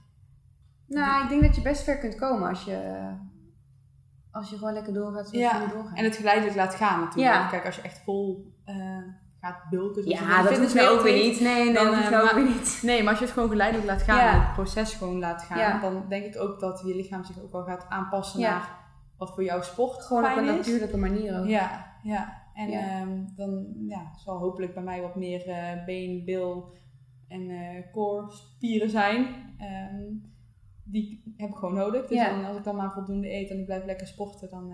Nou, 0.89 1.23
ik 1.23 1.29
denk 1.29 1.43
dat 1.43 1.55
je 1.57 1.63
best 1.63 1.83
ver 1.83 1.99
kunt 1.99 2.15
komen 2.15 2.49
als 2.49 2.65
je, 2.65 3.09
als 4.31 4.51
je 4.51 4.57
gewoon 4.59 4.73
lekker 4.73 4.93
doorgaat 4.93 5.29
zoals 5.29 5.53
Ja, 5.53 5.63
je 5.63 5.69
doorgaat. 5.73 5.97
en 5.99 6.05
het 6.05 6.17
geleidelijk 6.17 6.57
laat 6.57 6.75
gaan 6.75 7.01
natuurlijk. 7.01 7.35
Ja. 7.35 7.47
Kijk, 7.49 7.65
als 7.67 7.77
je 7.77 7.83
echt 7.83 7.99
vol 8.05 8.53
eh, 8.65 8.77
gaat 9.47 9.71
bulken. 9.71 10.09
Ja, 10.09 10.43
dat 10.43 10.59
hoeft 10.59 10.75
nou 10.75 10.89
ook 10.97 11.03
weer 11.03 11.25
niet. 11.27 11.41
Nee, 11.41 11.65
nee, 11.65 11.75
Dan, 11.75 11.85
dat 11.85 11.95
eh, 11.95 12.11
nou 12.11 12.17
ook 12.25 12.33
maar- 12.33 12.43
weer 12.45 12.53
niet. 12.55 12.81
Nee, 12.83 13.01
maar 13.03 13.09
als 13.11 13.19
je 13.19 13.25
het 13.25 13.35
gewoon 13.35 13.49
geleidelijk 13.49 13.89
laat 13.89 14.03
gaan 14.03 14.17
Ja. 14.17 14.33
en 14.35 14.41
het 14.41 14.53
proces 14.53 14.95
gewoon 14.95 15.19
laat 15.19 15.43
gaan, 15.43 15.59
Ja. 15.59 15.81
dan 15.81 16.05
denk 16.09 16.25
ik 16.25 16.41
ook 16.41 16.61
dat 16.61 16.83
je 16.87 16.95
lichaam 16.97 17.25
zich 17.25 17.43
ook 17.43 17.53
wel 17.53 17.65
gaat 17.65 17.87
aanpassen 17.89 18.41
Ja. 18.41 18.51
naar 18.51 18.69
wat 19.17 19.35
voor 19.35 19.45
jouw 19.45 19.63
sport 19.63 20.03
Gewoon 20.05 20.25
op 20.25 20.37
een 20.37 20.45
is. 20.45 20.51
natuurlijke 20.51 20.97
manier 20.97 21.39
ook. 21.41 21.47
Ja, 21.47 21.87
ja. 22.03 22.45
En 22.55 22.71
ehm, 22.71 23.25
dan 23.37 23.67
ja, 23.89 24.13
zal 24.17 24.39
hopelijk 24.39 24.75
bij 24.75 24.83
mij 24.83 25.01
wat 25.01 25.17
meer 25.17 25.49
eh, 25.49 25.85
been, 25.85 26.25
bil 26.25 26.73
en 27.29 27.51
eh 27.51 27.93
core 27.93 28.31
spieren 28.31 28.91
zijn. 28.91 29.27
Ehm, 29.59 30.03
die 30.85 31.35
heb 31.37 31.49
ik 31.51 31.57
gewoon 31.57 31.75
nodig. 31.75 32.07
Dus 32.07 32.25
dan, 32.27 32.45
als 32.45 32.57
ik 32.57 32.65
dan 32.65 32.77
maar 32.77 32.93
voldoende 32.93 33.33
eet 33.33 33.51
en 33.51 33.59
ik 33.59 33.65
blijf 33.67 33.85
lekker 33.85 34.07
sporten, 34.07 34.51
dan 34.51 34.73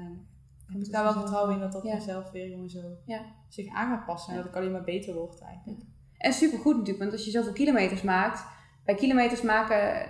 heb 0.73 0.79
het 0.81 0.87
ik 0.87 0.93
daar 0.93 1.05
wel 1.05 1.13
vertrouwen 1.13 1.55
in 1.55 1.61
dat 1.61 1.73
dat 1.73 1.83
Ja. 1.83 1.91
vanzelf 1.91 2.31
weer 2.31 2.49
gewoon 2.49 2.71
zo 2.71 2.81
Ja. 3.07 3.21
zich 3.49 3.75
aan 3.75 3.89
gaat 3.97 4.07
passen. 4.07 4.33
En 4.33 4.39
dat 4.39 4.47
ik 4.49 4.57
alleen 4.57 4.73
maar 4.73 4.85
beter 4.85 5.15
word 5.15 5.41
eigenlijk. 5.41 5.81
En 6.19 6.33
supergoed 6.33 6.73
natuurlijk, 6.75 6.99
want 6.99 7.13
als 7.13 7.25
je 7.25 7.31
zoveel 7.31 7.53
kilometers 7.53 8.03
maakt, 8.03 8.45
bij 8.85 8.95
kilometers 8.95 9.43
maken 9.43 10.07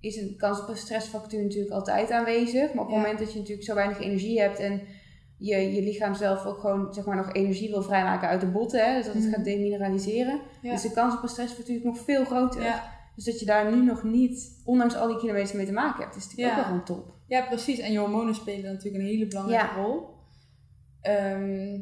is 0.00 0.16
een 0.16 0.34
kans 0.36 0.60
op 0.60 0.68
een 0.68 0.76
stressfactuur 0.76 1.42
natuurlijk 1.42 1.72
altijd 1.72 2.10
aanwezig. 2.10 2.72
Maar 2.74 2.84
op 2.84 2.90
het 2.90 2.96
moment 2.98 3.18
dat 3.18 3.32
je 3.32 3.38
natuurlijk 3.38 3.66
zo 3.66 3.74
weinig 3.74 4.00
energie 4.00 4.40
hebt 4.40 4.58
en 4.58 4.80
je, 5.38 5.56
je 5.74 5.82
lichaam 5.82 6.14
zelf 6.14 6.44
ook 6.44 6.58
gewoon 6.58 6.94
zeg 6.94 7.04
maar 7.04 7.16
nog 7.16 7.32
energie 7.32 7.70
wil 7.70 7.82
vrijmaken 7.82 8.28
uit 8.28 8.40
de 8.40 8.46
botten, 8.46 8.84
hè, 8.86 8.96
dus 8.96 9.04
dat 9.06 9.14
het 9.14 9.24
Mhm. 9.24 9.32
gaat 9.34 9.44
demineraliseren, 9.44 10.40
Ja. 10.62 10.72
is 10.72 10.82
de 10.82 10.92
kans 10.92 11.14
op 11.16 11.22
een 11.22 11.28
stressfactuur 11.28 11.80
nog 11.84 11.98
veel 11.98 12.24
groter. 12.24 12.62
Ja. 12.62 12.95
Dus 13.16 13.24
dat 13.24 13.40
je 13.40 13.46
daar 13.46 13.72
nu 13.76 13.84
nog 13.84 14.02
niet, 14.02 14.60
ondanks 14.64 14.94
al 14.94 15.08
die 15.08 15.18
kilometers 15.18 15.52
mee 15.52 15.66
te 15.66 15.72
maken 15.72 16.02
hebt, 16.02 16.16
is 16.16 16.22
natuurlijk 16.24 16.48
Ja. 16.48 16.54
ook 16.56 16.56
wel 16.56 16.64
gewoon 16.64 16.84
top. 16.84 17.14
Ja, 17.26 17.46
precies. 17.46 17.78
En 17.78 17.92
je 17.92 17.98
hormonen 17.98 18.34
spelen 18.34 18.72
natuurlijk 18.72 19.04
een 19.04 19.10
hele 19.10 19.26
belangrijke 19.26 19.66
Ja. 19.66 19.82
rol. 19.82 20.08
Ehm, 21.00 21.78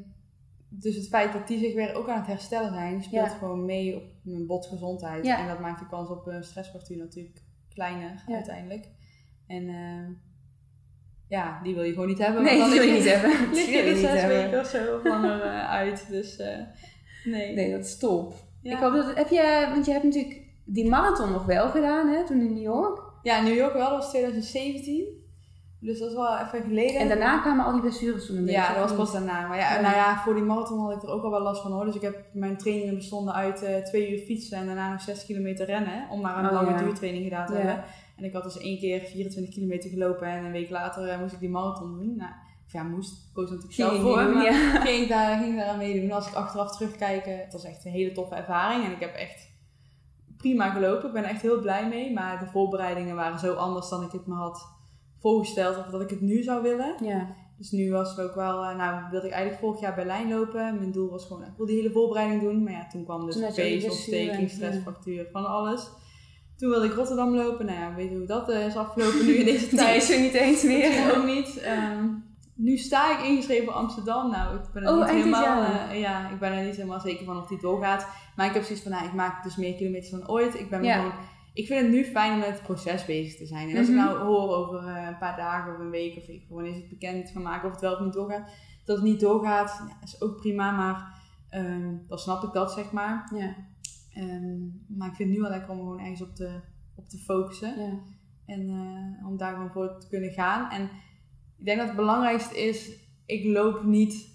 dus 0.68 0.94
het 0.96 1.08
feit 1.08 1.32
dat 1.32 1.46
die 1.48 1.58
zich 1.58 1.74
weer 1.74 1.94
ook 1.94 2.08
aan 2.08 2.18
het 2.18 2.26
herstellen 2.26 2.72
zijn, 2.72 3.02
speelt 3.02 3.26
Ja. 3.30 3.36
gewoon 3.38 3.64
mee 3.64 3.96
op 3.96 4.02
mijn 4.22 4.46
botgezondheid. 4.46 5.26
En 5.26 5.48
dat 5.48 5.60
maakt 5.60 5.78
de 5.78 5.86
kans 5.86 6.08
op 6.10 6.26
een 6.26 6.44
stressfactuur 6.44 6.96
natuurlijk 6.96 7.42
kleiner 7.68 8.22
Ja. 8.26 8.34
uiteindelijk. 8.34 8.88
En 9.46 9.68
ehm, 9.68 10.12
ja, 11.28 11.60
die 11.62 11.74
wil 11.74 11.82
je 11.82 11.92
gewoon 11.92 12.08
niet 12.08 12.18
hebben. 12.18 12.42
Nee, 12.42 12.58
want 12.58 12.70
die 12.70 12.80
wil 12.80 12.88
je 12.88 12.94
niet 12.96 13.10
hebben. 13.12 13.30
Die 13.54 13.66
wil 13.70 13.84
je 13.84 13.90
niet 13.90 13.98
zes 14.00 14.20
hebben. 14.20 14.42
weken 14.42 14.60
of 14.60 14.66
zo 14.66 14.96
of 14.96 15.04
langer 15.04 15.40
eh, 15.42 15.68
uit. 15.70 16.06
Dus 16.08 16.36
eh, 16.36 16.58
nee. 17.24 17.54
Nee, 17.54 17.70
dat 17.70 17.84
is 17.84 17.98
top. 17.98 18.34
Ik 18.62 18.76
hoop 18.76 18.92
dat, 18.92 19.14
heb 19.16 19.28
je, 19.28 19.66
want 19.72 19.86
je 19.86 19.92
hebt 19.92 20.04
natuurlijk 20.04 20.42
die 20.64 20.88
marathon 20.88 21.32
nog 21.32 21.44
wel 21.44 21.68
gedaan, 21.70 22.08
hè, 22.08 22.26
toen 22.26 22.40
in 22.40 22.52
New 22.54 22.62
York. 22.62 23.02
Ja, 23.22 23.40
New 23.42 23.56
York 23.56 23.72
wel, 23.72 23.88
dat 23.90 23.98
was 23.98 24.08
2017. 24.08 25.22
Dus 25.80 25.98
dat 25.98 26.08
is 26.08 26.14
wel 26.14 26.38
even 26.38 26.62
geleden. 26.62 27.00
En 27.00 27.08
daarna 27.08 27.38
kwamen 27.40 27.64
al 27.64 27.72
die 27.72 27.80
blessures 27.80 28.26
toen 28.26 28.36
een 28.36 28.44
beetje. 28.44 28.60
Ja, 28.60 28.74
dat 28.74 28.82
was 28.88 28.94
pas 28.96 29.12
daarna. 29.12 29.46
Maar 29.48 29.58
ja, 29.58 29.74
Ja. 29.74 29.80
nou 29.80 29.94
ja, 29.94 30.16
voor 30.24 30.34
die 30.34 30.42
marathon 30.42 30.78
had 30.78 30.92
ik 30.92 31.02
er 31.02 31.08
ook 31.10 31.22
al 31.24 31.30
wel 31.30 31.42
last 31.42 31.62
van 31.62 31.72
hoor. 31.72 31.84
Dus 31.84 31.94
ik 31.94 32.00
heb 32.02 32.24
mijn 32.32 32.56
trainingen 32.56 32.94
bestonden 32.94 33.34
uit 33.34 33.62
eh, 33.62 33.76
twee 33.82 34.10
uur 34.12 34.18
fietsen 34.18 34.58
en 34.58 34.66
daarna 34.66 34.90
nog 34.92 35.00
zes 35.00 35.24
kilometer 35.26 35.66
rennen. 35.66 36.08
Om 36.10 36.20
maar 36.20 36.38
een 36.38 36.46
Oh, 36.46 36.52
lange 36.52 36.70
ja. 36.70 36.76
duurtraining 36.78 37.24
gedaan 37.24 37.46
te 37.46 37.52
Ja. 37.52 37.58
hebben. 37.58 37.84
En 38.16 38.24
ik 38.24 38.32
had 38.32 38.42
dus 38.42 38.58
één 38.58 38.78
keer 38.78 39.00
24 39.00 39.54
kilometer 39.54 39.90
gelopen 39.90 40.26
en 40.26 40.44
een 40.44 40.52
week 40.52 40.70
later 40.70 41.08
eh, 41.08 41.20
moest 41.20 41.32
ik 41.32 41.40
die 41.40 41.48
marathon 41.50 41.92
doen. 41.98 42.16
Nou, 42.16 42.30
of 42.66 42.72
ja, 42.72 42.82
moest. 42.82 43.12
Ik 43.12 43.32
koos 43.34 43.44
natuurlijk 43.50 43.74
zelf 43.74 44.00
voor. 44.00 44.22
doen, 44.22 44.34
maar 44.34 44.52
ging 44.86 45.02
ik 45.02 45.08
daar, 45.08 45.38
ging 45.38 45.56
daar 45.56 45.66
aan 45.68 45.78
meedoen. 45.78 46.12
Als 46.12 46.28
ik 46.28 46.34
achteraf 46.34 46.76
terugkijk, 46.76 47.26
eh, 47.26 47.36
het 47.38 47.52
was 47.52 47.64
echt 47.64 47.84
een 47.84 47.90
hele 47.92 48.12
toffe 48.12 48.34
ervaring. 48.34 48.84
En 48.84 48.92
ik 48.92 49.00
heb 49.00 49.14
echt 49.14 49.52
prima 50.44 50.70
gelopen. 50.70 51.06
Ik 51.06 51.12
ben 51.12 51.24
er 51.24 51.30
echt 51.30 51.42
heel 51.42 51.60
blij 51.60 51.88
mee. 51.88 52.12
Maar 52.12 52.38
de 52.38 52.46
voorbereidingen 52.46 53.16
waren 53.16 53.38
zo 53.38 53.52
anders 53.52 53.88
dan 53.88 54.02
ik 54.02 54.12
het 54.12 54.26
me 54.26 54.34
had 54.34 54.68
voorgesteld. 55.20 55.78
Of 55.78 55.86
dat 55.86 56.00
ik 56.00 56.10
het 56.10 56.20
nu 56.20 56.42
zou 56.42 56.62
willen. 56.62 56.94
Ja. 57.00 57.26
Dus 57.58 57.70
nu 57.70 57.90
was 57.90 58.10
het 58.10 58.20
ook 58.26 58.34
wel, 58.34 58.64
eh, 58.64 58.76
nou 58.76 59.10
wilde 59.10 59.26
ik 59.26 59.32
eigenlijk 59.32 59.62
vorig 59.62 59.80
jaar 59.80 59.94
Berlijn 59.94 60.28
lopen. 60.28 60.78
Mijn 60.78 60.92
doel 60.92 61.10
was 61.10 61.26
gewoon, 61.26 61.42
ik 61.42 61.56
wil 61.56 61.66
die 61.66 61.76
hele 61.76 61.90
voorbereiding 61.90 62.42
doen. 62.42 62.62
Maar 62.62 62.72
ja, 62.72 62.86
toen 62.86 63.04
kwam 63.04 63.26
dus 63.26 63.54
peesontsteking, 63.54 64.36
blessure, 64.36 64.48
stressfactuur, 64.48 65.28
van 65.32 65.46
alles. 65.46 65.90
Toen 66.56 66.70
wilde 66.70 66.86
ik 66.86 66.92
Rotterdam 66.92 67.34
lopen. 67.34 67.66
Nou 67.66 67.78
ja, 67.78 67.94
weet 67.94 68.10
je 68.10 68.16
hoe 68.16 68.26
dat 68.26 68.48
eh, 68.48 68.66
is 68.66 68.76
afgelopen 68.76 69.26
nu 69.26 69.34
in 69.34 69.44
deze 69.44 69.68
tijd. 69.76 70.02
is 70.02 70.10
er 70.10 70.20
niet 70.20 70.34
eens 70.34 70.62
meer. 70.62 71.16
Ook 71.16 71.24
niet. 71.24 71.58
Ehm, 71.58 72.06
nu 72.54 72.76
sta 72.76 73.18
ik 73.18 73.24
ingeschreven 73.26 73.64
voor 73.64 73.74
Amsterdam. 73.74 74.30
Nou, 74.30 74.56
ik 74.56 74.62
ben 74.72 74.82
er 74.82 74.88
Oh, 74.92 74.98
niet 74.98 75.08
helemaal, 75.10 75.62
eh, 75.64 76.00
ja, 76.00 76.28
ik 76.30 76.38
ben 76.38 76.52
er 76.52 76.64
niet 76.64 76.76
helemaal 76.76 77.00
zeker 77.00 77.24
van 77.24 77.36
of 77.36 77.46
die 77.46 77.60
doorgaat. 77.60 78.08
Maar 78.36 78.46
ik 78.46 78.52
heb 78.54 78.62
zoiets 78.62 78.82
van, 78.82 78.92
nou, 78.92 79.04
ik 79.06 79.12
maak 79.12 79.42
dus 79.42 79.56
meer 79.56 79.74
kilometers 79.74 80.10
dan 80.10 80.28
ooit. 80.28 80.58
Ik 80.58 80.70
ben 80.70 80.82
Ja. 80.82 80.96
gewoon, 80.96 81.12
ik 81.52 81.66
vind 81.66 81.80
het 81.80 81.90
nu 81.90 82.04
fijn 82.04 82.32
om 82.32 82.38
met 82.38 82.48
het 82.48 82.62
proces 82.62 83.04
bezig 83.04 83.36
te 83.38 83.46
zijn. 83.46 83.70
En 83.70 83.76
als 83.78 83.88
Mhm. 83.88 83.98
ik 83.98 84.04
nou 84.04 84.18
hoor 84.18 84.48
over 84.54 84.86
eh, 84.88 85.06
een 85.06 85.18
paar 85.18 85.36
dagen 85.36 85.72
of 85.74 85.78
een 85.78 85.90
week 85.90 86.16
of 86.16 86.28
ik 86.28 86.46
wanneer 86.48 86.70
is 86.72 86.76
het 86.78 86.88
bekend 86.88 87.30
gaan 87.30 87.42
maken 87.42 87.66
of 87.66 87.72
het 87.72 87.80
wel 87.80 87.94
of 87.94 88.00
niet 88.00 88.12
doorgaat, 88.12 88.50
dat 88.84 88.96
het 88.96 89.04
niet 89.04 89.20
doorgaat, 89.20 89.82
ja, 89.88 89.96
is 90.02 90.20
ook 90.22 90.36
prima. 90.36 90.70
Maar 90.70 91.22
ehm, 91.48 91.92
dan 92.08 92.18
snap 92.18 92.42
ik 92.42 92.52
dat 92.52 92.72
zeg 92.72 92.92
maar. 92.92 93.30
Ja. 93.36 93.54
Ehm, 94.12 94.58
maar 94.88 95.08
ik 95.08 95.14
vind 95.14 95.28
het 95.28 95.38
nu 95.38 95.40
wel 95.40 95.50
lekker 95.50 95.70
om 95.70 95.78
gewoon 95.78 95.98
ergens 96.00 96.22
op 96.22 96.34
te, 96.34 96.60
op 96.96 97.08
te 97.08 97.18
focussen. 97.18 97.80
Ja. 97.80 97.98
En 98.46 98.68
eh, 98.68 99.26
om 99.26 99.36
daar 99.36 99.52
gewoon 99.52 99.70
voor 99.70 99.98
te 99.98 100.08
kunnen 100.08 100.30
gaan. 100.32 100.70
En 100.70 100.90
ik 101.64 101.70
denk 101.70 101.78
dat 101.78 101.88
het 101.88 101.96
belangrijkste 102.06 102.58
is, 102.58 102.90
ik 103.26 103.44
loop 103.44 103.82
niet 103.84 104.28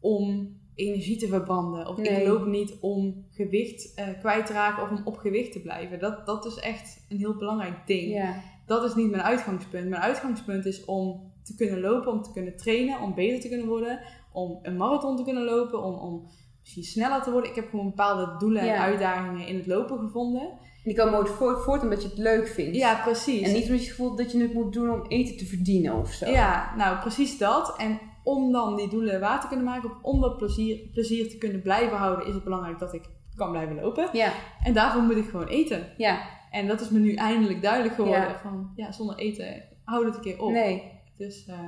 om 0.00 0.56
energie 0.74 1.16
te 1.16 1.26
verbranden. 1.28 1.88
Of 1.88 1.96
Nee. 1.96 2.08
ik 2.20 2.26
loop 2.26 2.46
niet 2.46 2.76
om 2.80 3.26
gewicht 3.30 3.94
eh, 3.94 4.08
kwijt 4.20 4.46
te 4.46 4.52
raken 4.52 4.82
of 4.82 4.90
om 4.90 5.00
op 5.04 5.16
gewicht 5.16 5.52
te 5.52 5.60
blijven. 5.60 5.98
Dat, 5.98 6.26
dat 6.26 6.44
is 6.44 6.56
echt 6.56 7.06
een 7.08 7.18
heel 7.18 7.36
belangrijk 7.36 7.86
ding. 7.86 8.12
Ja. 8.12 8.42
Dat 8.66 8.84
is 8.84 8.94
niet 8.94 9.10
mijn 9.10 9.22
uitgangspunt. 9.22 9.88
Mijn 9.88 10.02
uitgangspunt 10.02 10.64
is 10.66 10.84
om 10.84 11.32
te 11.42 11.54
kunnen 11.54 11.80
lopen, 11.80 12.12
om 12.12 12.22
te 12.22 12.32
kunnen 12.32 12.56
trainen, 12.56 13.00
om 13.00 13.14
beter 13.14 13.40
te 13.40 13.48
kunnen 13.48 13.66
worden. 13.66 14.00
Om 14.32 14.58
een 14.62 14.76
marathon 14.76 15.16
te 15.16 15.22
kunnen 15.22 15.44
lopen, 15.44 15.82
om, 15.84 15.94
om 15.94 16.28
misschien 16.60 16.84
sneller 16.84 17.22
te 17.22 17.30
worden. 17.30 17.50
Ik 17.50 17.56
heb 17.56 17.68
gewoon 17.70 17.88
bepaalde 17.88 18.36
doelen 18.38 18.60
en 18.62 18.66
Ja. 18.66 18.84
uitdagingen 18.84 19.46
in 19.46 19.56
het 19.56 19.66
lopen 19.66 19.98
gevonden. 19.98 20.58
Die 20.84 20.96
komen 20.96 21.18
ook 21.18 21.28
voort, 21.64 21.82
omdat 21.82 22.02
je 22.02 22.08
het 22.08 22.18
leuk 22.18 22.48
vindt. 22.48 22.76
Ja, 22.76 23.00
precies. 23.02 23.42
En 23.46 23.52
niet 23.52 23.62
omdat 23.62 23.78
je 23.80 23.84
het 23.86 23.94
gevoel 23.96 24.16
dat 24.16 24.32
je 24.32 24.40
het 24.42 24.54
moet 24.54 24.72
doen 24.72 24.90
om 24.90 25.04
eten 25.08 25.36
te 25.36 25.46
verdienen 25.46 25.94
of 25.94 26.12
zo. 26.12 26.30
Ja, 26.30 26.72
nou 26.76 26.98
precies 26.98 27.38
dat. 27.38 27.74
En 27.76 27.98
om 28.22 28.52
dan 28.52 28.76
die 28.76 28.88
doelen 28.88 29.20
waar 29.20 29.40
te 29.40 29.46
kunnen 29.48 29.66
maken, 29.66 29.90
of 29.90 29.96
om 30.02 30.20
dat 30.20 30.36
plezier, 30.36 30.78
plezier 30.92 31.28
te 31.30 31.38
kunnen 31.38 31.62
blijven 31.62 31.96
houden, 31.96 32.26
is 32.26 32.34
het 32.34 32.44
belangrijk 32.44 32.78
dat 32.78 32.94
ik 32.94 33.02
kan 33.36 33.50
blijven 33.50 33.74
lopen. 33.80 34.08
Ja, 34.12 34.32
En 34.62 34.74
daarvoor 34.74 35.02
moet 35.02 35.16
ik 35.16 35.28
gewoon 35.28 35.46
eten. 35.46 35.86
ja. 35.96 36.32
En 36.50 36.66
dat 36.66 36.80
is 36.80 36.90
me 36.90 36.98
nu 36.98 37.14
eindelijk 37.14 37.62
duidelijk 37.62 37.94
geworden. 37.94 38.28
Ja. 38.28 38.38
Van 38.42 38.70
ja, 38.76 38.92
zonder 38.92 39.16
eten 39.16 39.62
houd 39.84 40.04
het 40.04 40.14
een 40.14 40.20
keer 40.20 40.42
op. 40.42 40.50
Nee. 40.50 40.82
Dus 41.16 41.46
eh, 41.46 41.58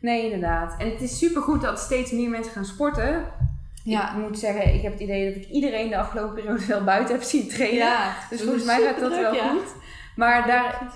Nee, 0.00 0.24
inderdaad. 0.24 0.80
En 0.80 0.90
het 0.90 1.00
is 1.00 1.18
supergoed 1.18 1.60
dat 1.60 1.78
steeds 1.78 2.12
meer 2.12 2.30
mensen 2.30 2.52
gaan 2.52 2.64
sporten. 2.64 3.24
Ja. 3.84 4.16
Ik 4.16 4.28
moet 4.28 4.38
zeggen, 4.38 4.74
ik 4.74 4.82
heb 4.82 4.92
het 4.92 5.00
idee 5.00 5.34
dat 5.34 5.42
ik 5.42 5.48
iedereen 5.50 5.88
de 5.88 5.96
afgelopen 5.96 6.34
periode 6.34 6.66
wel 6.66 6.84
buiten 6.84 7.14
heb 7.14 7.24
zien 7.24 7.48
trainen. 7.48 7.78
ja. 7.78 8.14
Dus 8.30 8.42
volgens 8.42 8.64
mij 8.64 8.82
gaat 8.82 9.00
dat 9.00 9.10
wel 9.10 9.34
ja. 9.34 9.50
goed. 9.50 9.74
Maar 10.16 10.46
daar 10.46 10.92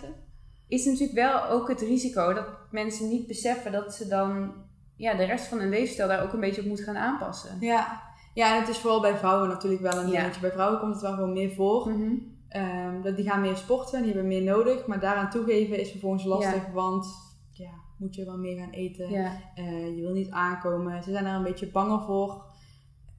is 0.69 0.85
natuurlijk 0.85 1.19
wel 1.19 1.45
ook 1.49 1.69
het 1.69 1.81
risico 1.81 2.33
dat 2.33 2.47
mensen 2.71 3.09
niet 3.09 3.27
beseffen 3.27 3.73
dat 3.73 3.95
ze 3.95 4.09
dan 4.09 4.53
ja, 4.97 5.15
de 5.15 5.25
rest 5.25 5.47
van 5.47 5.59
hun 5.59 5.69
levensstijl 5.69 6.09
daar 6.09 6.23
ook 6.23 6.33
een 6.33 6.41
beetje 6.41 6.61
op 6.61 6.67
moeten 6.67 6.85
gaan 6.85 6.97
aanpassen. 6.97 7.57
Ja. 7.61 8.03
ja, 8.35 8.55
en 8.55 8.61
het 8.61 8.69
is 8.69 8.79
vooral 8.79 9.01
bij 9.01 9.17
vrouwen 9.17 9.49
natuurlijk 9.49 9.83
wel 9.83 9.99
een 10.03 10.11
Ja. 10.11 10.21
dingetje. 10.21 10.41
Bij 10.41 10.51
vrouwen 10.53 10.81
komt 10.81 10.93
het 10.93 11.03
wel 11.03 11.13
gewoon 11.15 11.33
meer 11.33 11.51
voor. 11.55 11.89
Mhm. 11.91 12.15
Ehm, 12.49 13.03
dat 13.03 13.17
die 13.17 13.29
gaan 13.29 13.41
meer 13.41 13.57
sporten, 13.57 14.03
die 14.03 14.13
hebben 14.13 14.29
meer 14.29 14.43
nodig. 14.43 14.87
Maar 14.87 15.01
daaraan 15.01 15.31
toegeven 15.31 15.81
is 15.81 15.91
vervolgens 15.91 16.25
lastig, 16.25 16.67
want 16.73 17.07
ja, 17.51 17.71
moet 17.99 18.15
je 18.15 18.25
wel 18.25 18.39
meer 18.39 18.59
gaan 18.59 18.71
eten. 18.71 19.11
Ja. 19.11 19.33
Eh, 19.55 19.97
je 19.97 20.01
wil 20.03 20.13
niet 20.13 20.31
aankomen. 20.31 21.03
Ze 21.03 21.11
zijn 21.11 21.25
daar 21.25 21.37
een 21.37 21.43
beetje 21.43 21.71
banger 21.71 22.01
voor. 22.01 22.45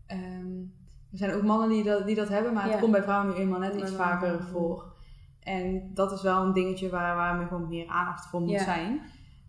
Ehm, 0.08 0.56
er 1.12 1.18
zijn 1.18 1.34
ook 1.34 1.44
mannen 1.44 1.70
die 1.70 1.84
dat, 1.84 2.06
die 2.06 2.16
dat 2.16 2.30
hebben, 2.30 2.54
maar 2.54 2.66
Ja. 2.66 2.72
het 2.72 2.80
komt 2.80 2.92
bij 2.92 3.04
vrouwen 3.04 3.34
nu 3.34 3.40
eenmaal 3.42 3.60
net 3.60 3.76
iets 3.76 3.92
vaker 3.92 4.44
voor. 4.52 4.96
En 5.40 5.92
dat 5.94 6.12
is 6.12 6.22
wel 6.22 6.44
een 6.44 6.54
dingetje 6.54 6.90
waar, 6.90 7.16
waar 7.16 7.40
er 7.42 7.48
gewoon 7.48 7.68
meer 7.68 7.88
aandacht 7.88 8.28
voor 8.30 8.42
moet 8.42 8.50
Ja. 8.50 8.64
zijn. 8.64 9.02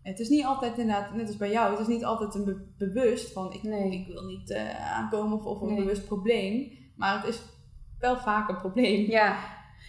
Het 0.03 0.19
is 0.19 0.29
niet 0.29 0.45
altijd 0.45 0.77
inderdaad, 0.77 1.13
net 1.13 1.27
als 1.27 1.37
bij 1.37 1.51
jou, 1.51 1.71
het 1.71 1.79
is 1.79 1.87
niet 1.87 2.05
altijd 2.05 2.35
een 2.35 2.43
be- 2.45 2.65
bewust 2.77 3.31
van 3.33 3.53
ik, 3.53 3.63
Nee. 3.63 3.91
ik 3.91 4.07
wil 4.07 4.23
niet 4.25 4.49
eh, 4.51 4.95
aankomen 4.97 5.37
of, 5.37 5.45
of 5.45 5.61
een 5.61 5.67
Nee. 5.67 5.77
bewust 5.77 6.05
probleem. 6.05 6.71
Maar 6.95 7.15
het 7.15 7.25
is 7.27 7.41
wel 7.99 8.17
vaak 8.17 8.49
een 8.49 8.57
probleem. 8.57 9.09
Ja. 9.09 9.35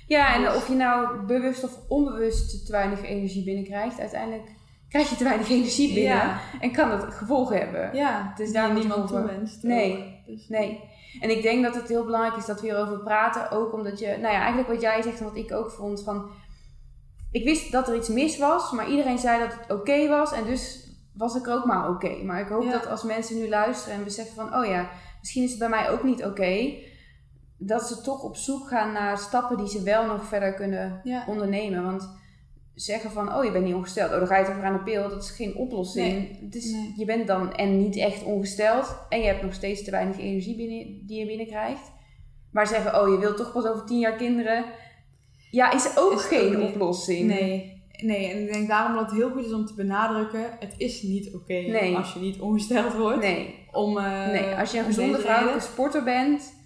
ja, 0.06 0.34
en 0.34 0.42
Dus- 0.42 0.56
of 0.56 0.68
je 0.68 0.74
nou 0.74 1.26
bewust 1.26 1.64
of 1.64 1.78
onbewust 1.88 2.66
te 2.66 2.72
weinig 2.72 3.02
energie 3.02 3.44
binnenkrijgt, 3.44 4.00
uiteindelijk 4.00 4.54
krijg 4.88 5.10
je 5.10 5.16
te 5.16 5.24
weinig 5.24 5.48
energie 5.50 5.94
binnen 5.94 6.12
Ja, 6.16 6.38
en 6.60 6.72
kan 6.72 6.88
dat 6.88 7.14
gevolgen 7.14 7.58
hebben. 7.58 7.96
ja. 7.96 8.32
Dus 8.36 8.44
die 8.44 8.54
daar 8.54 8.74
niemand 8.74 9.08
toewenst. 9.08 9.62
Nee. 9.62 10.19
Dus, 10.30 10.48
Nee. 10.48 10.80
En 11.20 11.30
ik 11.30 11.42
denk 11.42 11.62
dat 11.64 11.74
het 11.74 11.88
heel 11.88 12.04
belangrijk 12.04 12.36
is 12.36 12.46
dat 12.46 12.60
we 12.60 12.66
hierover 12.66 12.98
praten. 12.98 13.50
Ook 13.50 13.72
omdat 13.72 13.98
je, 13.98 14.06
nou 14.06 14.20
ja, 14.34 14.38
eigenlijk 14.40 14.68
wat 14.68 14.80
jij 14.80 15.02
zegt 15.02 15.18
en 15.18 15.24
wat 15.24 15.36
ik 15.36 15.52
ook 15.52 15.70
vond 15.70 16.02
van... 16.02 16.30
Ik 17.32 17.44
wist 17.44 17.72
dat 17.72 17.88
er 17.88 17.96
iets 17.96 18.08
mis 18.08 18.38
was, 18.38 18.70
maar 18.72 18.88
iedereen 18.90 19.18
zei 19.18 19.38
dat 19.40 19.52
het 19.60 19.78
oké 19.78 20.08
was. 20.08 20.32
En 20.32 20.44
dus 20.44 20.88
was 21.14 21.34
ik 21.36 21.46
er 21.46 21.54
ook 21.54 21.64
maar 21.64 21.88
oké. 21.88 22.22
Maar 22.24 22.40
ik 22.40 22.48
hoop 22.48 22.62
Ja. 22.62 22.72
dat 22.72 22.86
als 22.86 23.02
mensen 23.02 23.36
nu 23.36 23.48
luisteren 23.48 23.96
en 23.98 24.04
beseffen 24.04 24.34
van... 24.34 24.54
Oh 24.60 24.66
ja, 24.66 24.90
misschien 25.20 25.42
is 25.42 25.50
het 25.50 25.58
bij 25.58 25.68
mij 25.68 25.90
ook 25.90 26.02
niet 26.02 26.24
oké. 26.24 26.74
dat 27.62 27.82
ze 27.88 28.00
toch 28.00 28.22
op 28.22 28.36
zoek 28.36 28.68
gaan 28.68 28.92
naar 28.92 29.18
stappen 29.18 29.56
die 29.56 29.68
ze 29.68 29.82
wel 29.82 30.06
nog 30.06 30.24
verder 30.24 30.54
kunnen 30.54 31.00
Ja. 31.04 31.24
ondernemen. 31.26 31.84
Want 31.84 32.10
zeggen 32.80 33.10
van, 33.10 33.34
oh 33.34 33.44
je 33.44 33.52
bent 33.52 33.64
niet 33.64 33.74
ongesteld. 33.74 34.12
Oh, 34.12 34.18
dan 34.18 34.26
ga 34.26 34.36
je 34.38 34.44
toch 34.44 34.54
weer 34.54 34.64
aan 34.64 34.72
de 34.72 34.82
pil. 34.82 35.08
Dat 35.08 35.22
is 35.22 35.30
geen 35.30 35.54
oplossing. 35.54 36.12
Nee. 36.12 36.38
Het 36.44 36.54
is, 36.54 36.70
Nee. 36.70 36.92
Je 36.96 37.04
bent 37.04 37.26
dan 37.26 37.54
en 37.54 37.78
niet 37.78 37.96
echt 37.96 38.22
ongesteld. 38.22 38.96
En 39.08 39.20
je 39.20 39.26
hebt 39.26 39.42
nog 39.42 39.54
steeds 39.54 39.84
te 39.84 39.90
weinig 39.90 40.18
energie 40.18 40.56
binnen, 40.56 41.06
die 41.06 41.18
je 41.18 41.26
binnenkrijgt. 41.26 41.92
Maar 42.52 42.66
zeggen, 42.66 43.00
oh 43.02 43.08
je 43.08 43.18
wilt 43.18 43.36
toch 43.36 43.52
pas 43.52 43.66
over 43.66 43.86
tien 43.86 43.98
jaar 43.98 44.16
kinderen. 44.16 44.64
Ja, 45.50 45.72
is 45.72 45.96
ook 45.96 46.12
Is 46.12 46.24
geen 46.24 46.56
ook 46.56 46.68
oplossing. 46.68 47.26
Nee, 47.26 47.82
nee, 48.02 48.30
en 48.30 48.42
ik 48.42 48.52
denk 48.52 48.68
daarom 48.68 48.94
dat 48.96 49.04
het 49.10 49.14
heel 49.14 49.30
goed 49.30 49.44
is 49.44 49.52
om 49.52 49.66
te 49.66 49.74
benadrukken: 49.74 50.56
het 50.58 50.74
is 50.76 51.02
niet 51.02 51.34
oké 51.34 51.52
Nee. 51.52 51.96
als 51.96 52.12
je 52.12 52.20
niet 52.20 52.40
ongesteld 52.40 52.94
wordt. 52.94 53.20
Nee. 53.20 53.54
Om, 53.70 53.98
eh, 53.98 54.26
nee. 54.26 54.54
Als 54.54 54.72
je 54.72 54.78
een 54.78 54.84
gezonde 54.84 55.18
vrouwelijke 55.18 55.60
sporter 55.60 56.04
bent. 56.04 56.58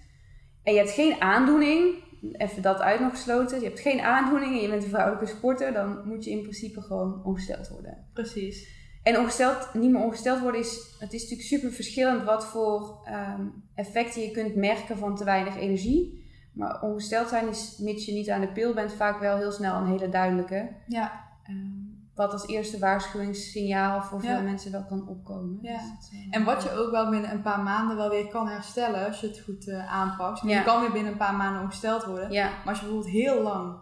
En 0.62 0.72
je 0.72 0.78
hebt 0.78 0.90
geen 0.90 1.20
aandoening. 1.20 2.02
Even 2.32 2.62
dat 2.62 2.80
uit 2.80 3.00
nog 3.00 3.10
gesloten. 3.10 3.60
Je 3.60 3.66
hebt 3.66 3.80
geen 3.80 4.00
aandoening 4.00 4.54
en 4.54 4.62
je 4.62 4.68
bent 4.68 4.82
een 4.82 4.88
vrouwelijke 4.88 5.26
sporter. 5.26 5.72
Dan 5.72 6.08
moet 6.08 6.24
je 6.24 6.30
in 6.30 6.42
principe 6.42 6.80
gewoon 6.80 7.24
ongesteld 7.24 7.68
worden. 7.68 8.06
Precies. 8.12 8.82
En 9.02 9.18
ongesteld, 9.18 9.74
niet 9.74 9.90
meer 9.90 10.02
ongesteld 10.02 10.40
worden 10.40 10.60
is, 10.60 10.96
het 10.98 11.12
is 11.12 11.22
natuurlijk 11.22 11.48
super 11.48 11.72
verschillend 11.72 12.24
wat 12.24 12.46
voor 12.46 13.00
ehm, 13.04 13.46
effecten 13.74 14.22
je 14.22 14.30
kunt 14.30 14.56
merken 14.56 14.98
van 14.98 15.16
te 15.16 15.24
weinig 15.24 15.56
energie. 15.56 16.22
Maar 16.52 16.82
ongesteld 16.82 17.28
zijn 17.28 17.48
is, 17.48 17.78
mits 17.78 18.06
je 18.06 18.12
niet 18.12 18.30
aan 18.30 18.40
de 18.40 18.52
pil 18.52 18.74
bent, 18.74 18.92
vaak 18.92 19.20
wel 19.20 19.36
heel 19.36 19.52
snel 19.52 19.76
een 19.76 19.86
hele 19.86 20.08
duidelijke. 20.08 20.68
Ja, 20.86 21.24
Ehm, 21.44 21.83
wat 22.14 22.32
als 22.32 22.46
eerste 22.46 22.78
waarschuwingssignaal 22.78 24.02
voor 24.02 24.22
Ja. 24.22 24.34
veel 24.34 24.44
mensen 24.44 24.72
wel 24.72 24.84
kan 24.84 25.08
opkomen. 25.08 25.58
Ja. 25.62 25.72
Dus 25.72 26.10
wel- 26.10 26.20
en 26.30 26.44
wat 26.44 26.62
je 26.62 26.70
ook 26.72 26.90
wel 26.90 27.10
binnen 27.10 27.30
een 27.30 27.42
paar 27.42 27.60
maanden 27.62 27.96
wel 27.96 28.08
weer 28.10 28.28
kan 28.28 28.48
herstellen 28.48 29.06
als 29.06 29.20
je 29.20 29.26
het 29.26 29.40
goed 29.40 29.68
eh, 29.68 29.92
aanpakt. 29.92 30.40
Ja. 30.40 30.58
Je 30.58 30.64
kan 30.64 30.80
weer 30.80 30.92
binnen 30.92 31.12
een 31.12 31.18
paar 31.18 31.34
maanden 31.34 31.62
ongesteld 31.62 32.04
worden. 32.04 32.28
Maar 32.30 32.62
als 32.64 32.78
je 32.80 32.84
bijvoorbeeld 32.84 33.12
heel 33.14 33.42
lang 33.42 33.76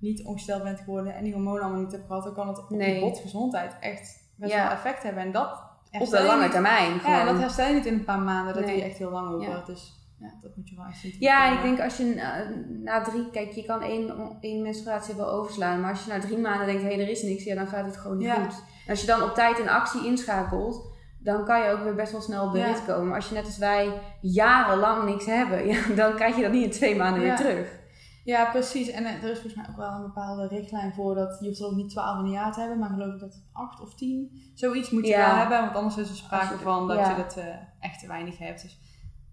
niet 0.00 0.24
ongesteld 0.24 0.62
bent 0.62 0.78
geworden 0.80 1.14
en 1.14 1.24
die 1.24 1.32
hormonen 1.32 1.62
allemaal 1.62 1.80
niet 1.82 1.92
hebt 1.92 2.06
gehad, 2.06 2.24
dan 2.24 2.34
kan 2.34 2.48
het 2.48 2.58
op 2.58 2.70
Nee. 2.70 2.94
je 2.94 3.00
botgezondheid 3.00 3.76
echt 3.80 4.26
best 4.36 4.54
wel 4.54 4.68
effect 4.70 5.02
hebben. 5.02 5.22
En 5.22 5.32
dat 5.32 5.62
op 6.00 6.10
de 6.10 6.22
lange 6.22 6.48
termijn. 6.48 6.94
Ja, 6.94 7.20
en 7.20 7.26
dat 7.26 7.38
herstel 7.38 7.66
je 7.68 7.74
niet 7.74 7.86
in 7.86 7.94
een 7.94 8.04
paar 8.04 8.18
maanden. 8.20 8.54
Dat 8.54 8.64
Nee. 8.64 8.72
doe 8.74 8.82
je 8.82 8.88
echt 8.88 8.98
heel 8.98 9.10
lang 9.10 9.34
over. 9.34 9.62
Dus 9.66 10.07
ja, 10.20 10.30
dat 10.42 10.56
moet 10.56 10.68
je 10.68 10.76
wel 10.76 10.84
echt 10.86 10.98
zien. 10.98 11.14
Ja, 11.18 11.56
ik 11.56 11.62
denk 11.62 11.80
als 11.80 11.96
je 11.96 12.04
na, 12.04 12.44
na 12.82 13.02
drie, 13.02 13.30
kijk, 13.30 13.50
je 13.52 13.64
kan 13.64 13.82
één, 13.82 14.36
één 14.40 14.62
menstruatie 14.62 15.14
wel 15.14 15.30
overslaan, 15.30 15.80
maar 15.80 15.90
als 15.90 16.04
je 16.04 16.10
na 16.10 16.20
drie 16.20 16.38
maanden 16.38 16.66
denkt, 16.66 16.82
hé, 16.82 16.88
hey, 16.94 17.00
er 17.00 17.08
is 17.10 17.22
niks, 17.22 17.44
ja, 17.44 17.54
dan 17.54 17.66
gaat 17.66 17.84
het 17.84 17.96
gewoon 17.96 18.16
niet 18.16 18.26
Ja. 18.26 18.34
goed. 18.34 18.62
En 18.84 18.90
als 18.90 19.00
je 19.00 19.06
dan 19.06 19.22
op 19.22 19.34
tijd 19.34 19.58
een 19.58 19.68
actie 19.68 20.06
inschakelt, 20.06 20.96
dan 21.20 21.44
kan 21.44 21.62
je 21.62 21.70
ook 21.70 21.82
weer 21.82 21.94
best 21.94 22.12
wel 22.12 22.20
snel 22.20 22.46
op 22.46 22.52
de 22.52 22.58
Ja. 22.58 22.74
komen. 22.86 23.06
Maar 23.06 23.16
als 23.16 23.28
je 23.28 23.34
net 23.34 23.44
als 23.44 23.58
wij 23.58 23.92
jarenlang 24.20 25.04
niks 25.04 25.26
hebben, 25.26 25.66
ja, 25.72 25.80
dan 25.96 26.14
krijg 26.14 26.36
je 26.36 26.42
dat 26.42 26.52
niet 26.52 26.64
in 26.64 26.70
twee 26.70 26.96
maanden 26.96 27.22
weer 27.22 27.36
terug. 27.36 27.76
Ja, 28.24 28.44
precies. 28.50 28.90
En 28.90 29.04
eh, 29.04 29.22
er 29.22 29.30
is 29.30 29.38
volgens 29.40 29.54
mij 29.54 29.66
ook 29.70 29.76
wel 29.76 29.90
een 29.92 30.02
bepaalde 30.02 30.46
richtlijn 30.48 30.92
voor 30.92 31.14
dat 31.14 31.36
je 31.40 31.46
hoeft 31.46 31.60
er 31.60 31.66
ook 31.66 31.74
niet 31.76 31.90
12 31.90 32.18
in 32.18 32.24
een 32.24 32.30
jaar 32.30 32.52
te 32.52 32.60
hebben, 32.60 32.78
maar 32.78 32.88
geloof 32.90 33.14
ik 33.14 33.20
dat 33.20 33.42
8 33.52 33.80
of 33.80 33.94
10. 33.94 34.30
Zoiets 34.54 34.90
moet 34.90 35.06
je 35.06 35.16
wel 35.16 35.34
hebben, 35.34 35.60
want 35.60 35.74
anders 35.76 35.96
is 35.96 36.08
er 36.08 36.16
sprake 36.16 36.52
je- 36.52 36.58
van 36.60 36.88
dat 36.88 36.98
je 36.98 37.12
het 37.12 37.36
eh, 37.36 37.44
echt 37.80 38.00
te 38.00 38.06
weinig 38.06 38.38
hebt. 38.38 38.62
Dus 38.62 38.78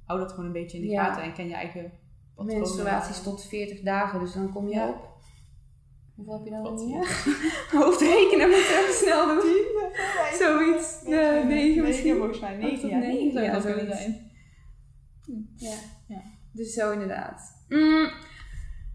hou 0.05 0.19
dat 0.19 0.29
gewoon 0.31 0.45
een 0.45 0.51
beetje 0.51 0.77
in 0.77 0.83
de 0.83 0.89
Ja. 0.89 1.03
gaten 1.03 1.23
en 1.23 1.33
ken 1.33 1.47
je 1.47 1.53
eigen 1.53 1.91
patronen. 2.35 2.59
Menstruaties 2.59 3.21
tot 3.23 3.43
40 3.45 3.81
dagen, 3.81 4.19
dus 4.19 4.33
dan 4.33 4.51
kom 4.51 4.67
je 4.67 4.75
Ja. 4.75 4.87
op. 4.89 5.13
Hoeveel 6.15 6.33
heb 6.33 6.43
je 6.45 6.49
dan 6.51 6.79
in 6.79 6.87
je? 6.87 6.97
Hoofdrekenen 7.79 8.49
moeten 8.49 8.67
we 8.67 8.79
even 8.81 8.93
snel 8.93 9.25
doen. 9.27 9.65
Zoiets. 10.47 11.01
Nee, 11.03 11.43
negen 11.43 11.83
misschien. 11.83 12.15
volgens 12.17 12.39
mij. 12.39 12.55
9 12.57 12.89
jaar. 12.89 12.99
Negen, 12.99 13.15
9 13.15 13.31
zou 13.31 13.45
ja, 13.45 13.51
dat 13.51 13.63
kunnen 13.65 13.85
zijn. 13.97 14.31
Ja. 15.55 15.73
Ja. 16.07 16.21
Dus 16.51 16.73
zo 16.73 16.91
inderdaad. 16.91 17.65
Mm, 17.69 18.09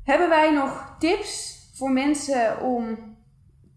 hebben 0.04 0.28
wij 0.28 0.52
nog 0.52 0.96
tips 0.98 1.58
voor 1.74 1.90
mensen 1.90 2.60
om, 2.60 2.84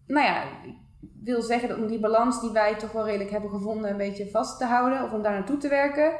nou 0.06 0.26
ja, 0.26 0.42
ik 0.62 0.74
wil 1.22 1.42
zeggen 1.42 1.68
dat 1.68 1.78
om 1.78 1.86
die 1.86 2.00
balans 2.00 2.40
die 2.40 2.50
wij 2.50 2.76
toch 2.76 2.92
wel 2.92 3.04
redelijk 3.04 3.30
hebben 3.30 3.50
gevonden 3.50 3.90
een 3.90 3.96
beetje 3.96 4.30
vast 4.30 4.58
te 4.58 4.64
houden 4.64 5.02
of 5.04 5.12
om 5.12 5.22
daar 5.22 5.32
naartoe 5.32 5.56
te 5.56 5.68
werken. 5.68 6.12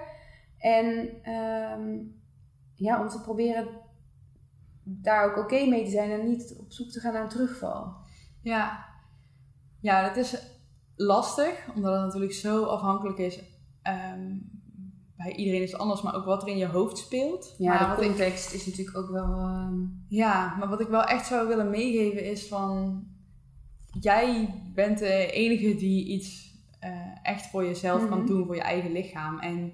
En 0.64 1.08
ehm, 1.22 1.96
ja, 2.74 3.00
om 3.02 3.08
te 3.08 3.20
proberen 3.20 3.68
daar 4.82 5.30
ook 5.30 5.44
oké 5.44 5.66
mee 5.66 5.84
te 5.84 5.90
zijn 5.90 6.10
en 6.10 6.28
niet 6.28 6.56
op 6.58 6.72
zoek 6.72 6.90
te 6.90 7.00
gaan 7.00 7.12
naar 7.12 7.22
een 7.22 7.28
terugval. 7.28 7.94
Ja. 8.40 8.84
ja, 9.80 10.08
dat 10.08 10.16
is 10.16 10.36
lastig, 10.96 11.66
omdat 11.74 11.92
het 11.94 12.02
natuurlijk 12.02 12.32
zo 12.32 12.64
afhankelijk 12.64 13.18
is. 13.18 13.40
ehm, 13.82 14.36
bij 15.16 15.34
iedereen 15.34 15.62
is 15.62 15.72
het 15.72 15.80
anders, 15.80 16.02
maar 16.02 16.14
ook 16.14 16.24
wat 16.24 16.42
er 16.42 16.48
in 16.48 16.56
je 16.56 16.66
hoofd 16.66 16.98
speelt. 16.98 17.54
Ja, 17.58 17.68
maar 17.86 17.96
de 17.96 18.02
ik, 18.02 18.08
context 18.08 18.52
is 18.54 18.66
natuurlijk 18.66 18.96
ook 18.96 19.10
wel. 19.10 19.32
ehm, 19.38 19.74
ja, 20.08 20.56
maar 20.56 20.68
wat 20.68 20.80
ik 20.80 20.88
wel 20.88 21.04
echt 21.04 21.26
zou 21.26 21.48
willen 21.48 21.70
meegeven 21.70 22.24
is 22.30 22.48
van... 22.48 23.04
Jij 24.00 24.54
bent 24.74 24.98
de 24.98 25.30
enige 25.30 25.74
die 25.74 26.06
iets 26.06 26.54
eh, 26.80 26.90
echt 27.22 27.46
voor 27.46 27.64
jezelf 27.64 28.08
kan 28.08 28.18
Mhm. 28.18 28.26
doen, 28.26 28.46
voor 28.46 28.54
je 28.54 28.62
eigen 28.62 28.92
lichaam. 28.92 29.38
En 29.38 29.72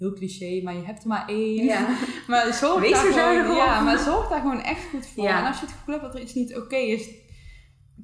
heel 0.00 0.12
cliché, 0.12 0.60
maar 0.62 0.74
je 0.74 0.84
hebt 0.84 1.02
er 1.02 1.08
maar 1.08 1.28
één. 1.28 1.64
Ja. 1.64 1.88
Maar 2.28 2.52
zorg 2.52 2.80
Wees 2.80 2.92
daar 2.92 3.06
er 3.06 3.42
gewoon, 3.42 3.56
ja, 3.56 3.80
maar 3.80 3.98
zorg 3.98 4.28
daar 4.28 4.40
gewoon 4.40 4.60
echt 4.62 4.84
goed 4.90 5.06
voor. 5.06 5.24
Ja. 5.24 5.38
En 5.40 5.46
als 5.46 5.60
je 5.60 5.66
het 5.66 5.74
gevoel 5.74 5.94
hebt 5.94 6.06
dat 6.06 6.14
er 6.14 6.20
iets 6.20 6.34
niet 6.34 6.56
oké 6.56 6.76
is, 6.76 7.08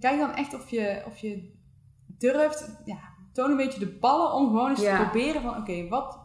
kijk 0.00 0.18
dan 0.18 0.34
echt 0.34 0.54
of 0.54 0.70
je, 0.70 1.02
of 1.06 1.18
je 1.18 1.54
durft, 2.18 2.80
ja, 2.84 2.98
toon 3.32 3.50
een 3.50 3.56
beetje 3.56 3.78
de 3.78 3.98
ballen 4.00 4.32
om 4.32 4.46
gewoon 4.46 4.70
eens 4.70 4.80
Ja. 4.80 4.96
te 4.96 5.02
proberen 5.10 5.42
van, 5.42 5.56
oké, 5.56 5.88
wat, 5.88 6.18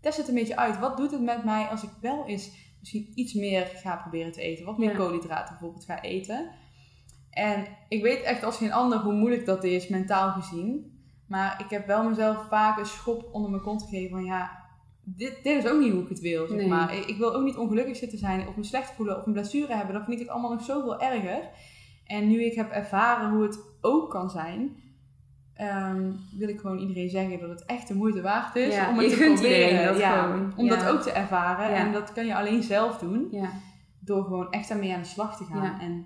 test 0.00 0.16
het 0.18 0.28
een 0.28 0.34
beetje 0.34 0.56
uit. 0.56 0.78
Wat 0.78 0.96
doet 0.96 1.10
het 1.10 1.22
met 1.22 1.44
mij 1.44 1.66
als 1.66 1.82
ik 1.82 1.90
wel 2.00 2.26
eens 2.26 2.50
misschien 2.80 3.12
iets 3.14 3.34
meer 3.34 3.66
ga 3.74 3.96
proberen 3.96 4.32
te 4.32 4.40
eten? 4.40 4.64
Wat 4.64 4.78
meer 4.78 4.90
Ja. 4.90 4.96
koolhydraten 4.96 5.48
bijvoorbeeld 5.48 5.84
ga 5.84 6.02
eten. 6.02 6.50
En 7.30 7.66
ik 7.88 8.02
weet 8.02 8.22
echt 8.22 8.44
als 8.44 8.56
geen 8.56 8.72
ander 8.72 8.98
hoe 8.98 9.12
moeilijk 9.12 9.46
dat 9.46 9.64
is, 9.64 9.88
mentaal 9.88 10.30
gezien. 10.30 10.92
Maar 11.28 11.60
ik 11.64 11.70
heb 11.70 11.86
wel 11.86 12.08
mezelf 12.08 12.48
vaak 12.48 12.78
een 12.78 12.86
schop 12.86 13.28
onder 13.32 13.50
mijn 13.50 13.62
kont 13.62 13.82
gegeven 13.82 14.10
van 14.10 14.24
ja, 14.24 14.63
dit, 15.04 15.38
dit 15.42 15.64
is 15.64 15.70
ook 15.70 15.80
niet 15.80 15.92
hoe 15.92 16.02
ik 16.02 16.08
het 16.08 16.20
wil. 16.20 16.46
Zeg 16.46 16.56
Nee. 16.56 16.68
maar. 16.68 16.94
Ik 16.96 17.04
ik 17.04 17.16
wil 17.16 17.34
ook 17.34 17.44
niet 17.44 17.56
ongelukkig 17.56 17.96
zitten 17.96 18.18
zijn 18.18 18.48
of 18.48 18.56
me 18.56 18.64
slecht 18.64 18.90
voelen 18.92 19.16
of 19.18 19.26
een 19.26 19.32
blessure 19.32 19.74
hebben. 19.74 19.94
Dan 19.94 20.04
vind 20.04 20.14
ik 20.16 20.22
het 20.22 20.28
allemaal 20.32 20.50
nog 20.52 20.62
zoveel 20.62 21.00
erger. 21.00 21.48
En 22.06 22.28
nu 22.28 22.42
ik 22.44 22.54
heb 22.54 22.70
ervaren 22.70 23.30
hoe 23.30 23.42
het 23.42 23.58
ook 23.80 24.10
kan 24.10 24.30
zijn, 24.30 24.76
ehm, 25.54 26.10
wil 26.38 26.48
ik 26.48 26.60
gewoon 26.60 26.78
iedereen 26.78 27.08
zeggen 27.10 27.40
dat 27.40 27.48
het 27.48 27.64
echt 27.64 27.88
de 27.88 27.94
moeite 27.94 28.22
waard 28.22 28.56
is 28.56 28.74
Ja, 28.74 28.90
om 28.90 28.98
het 28.98 29.08
te 29.10 29.16
proberen. 29.16 29.42
iedereen 29.42 29.84
dat 29.86 29.98
ja, 29.98 30.22
gewoon. 30.22 30.52
Om 30.56 30.68
dat 30.68 30.86
ook 30.86 31.00
te 31.00 31.10
ervaren. 31.10 31.76
En 31.76 31.92
dat 31.92 32.12
kan 32.12 32.26
je 32.26 32.36
alleen 32.36 32.62
zelf 32.62 32.98
doen 32.98 33.28
Ja. 33.30 33.50
door 34.00 34.24
gewoon 34.24 34.50
echt 34.50 34.68
daarmee 34.68 34.94
aan 34.94 35.00
de 35.02 35.06
slag 35.08 35.36
te 35.36 35.44
gaan. 35.44 35.80
En 35.80 36.04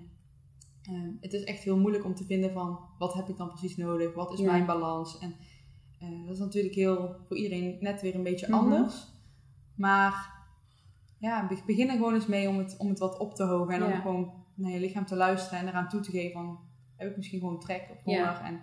ehm, 0.83 1.09
het 1.21 1.33
is 1.33 1.43
echt 1.43 1.63
heel 1.63 1.77
moeilijk 1.77 2.05
om 2.05 2.15
te 2.15 2.25
vinden 2.25 2.51
van 2.53 2.79
wat 2.97 3.13
heb 3.13 3.29
ik 3.29 3.37
dan 3.37 3.47
precies 3.49 3.77
nodig, 3.77 4.13
wat 4.13 4.33
is 4.33 4.39
mijn 4.41 4.65
balans. 4.65 5.19
En 5.19 5.35
eh, 5.99 6.25
dat 6.25 6.33
is 6.33 6.39
natuurlijk 6.39 6.75
heel 6.75 7.15
voor 7.27 7.37
iedereen 7.37 7.77
net 7.79 8.01
weer 8.01 8.15
een 8.15 8.23
beetje 8.23 8.47
Mhm. 8.49 8.57
anders. 8.59 9.07
Maar 9.75 10.31
ja, 11.17 11.47
be- 11.47 11.61
begin 11.65 11.87
er 11.89 11.95
gewoon 11.95 12.13
eens 12.13 12.27
mee 12.27 12.49
om 12.49 12.57
het, 12.57 12.75
om 12.77 12.89
het 12.89 12.99
wat 12.99 13.17
op 13.17 13.35
te 13.35 13.43
hogen 13.43 13.73
en 13.73 13.79
Ja. 13.79 13.85
om 13.93 14.01
gewoon 14.01 14.33
naar 14.55 14.71
je 14.71 14.79
lichaam 14.79 15.05
te 15.05 15.15
luisteren 15.15 15.59
en 15.59 15.67
eraan 15.67 15.87
toe 15.89 15.99
te 16.01 16.11
geven 16.11 16.31
van 16.31 16.59
heb 16.95 17.09
ik 17.09 17.15
misschien 17.17 17.39
gewoon 17.39 17.59
trek 17.59 17.87
of 17.91 18.01
Ja. 18.05 18.17
honger. 18.17 18.41
En, 18.43 18.59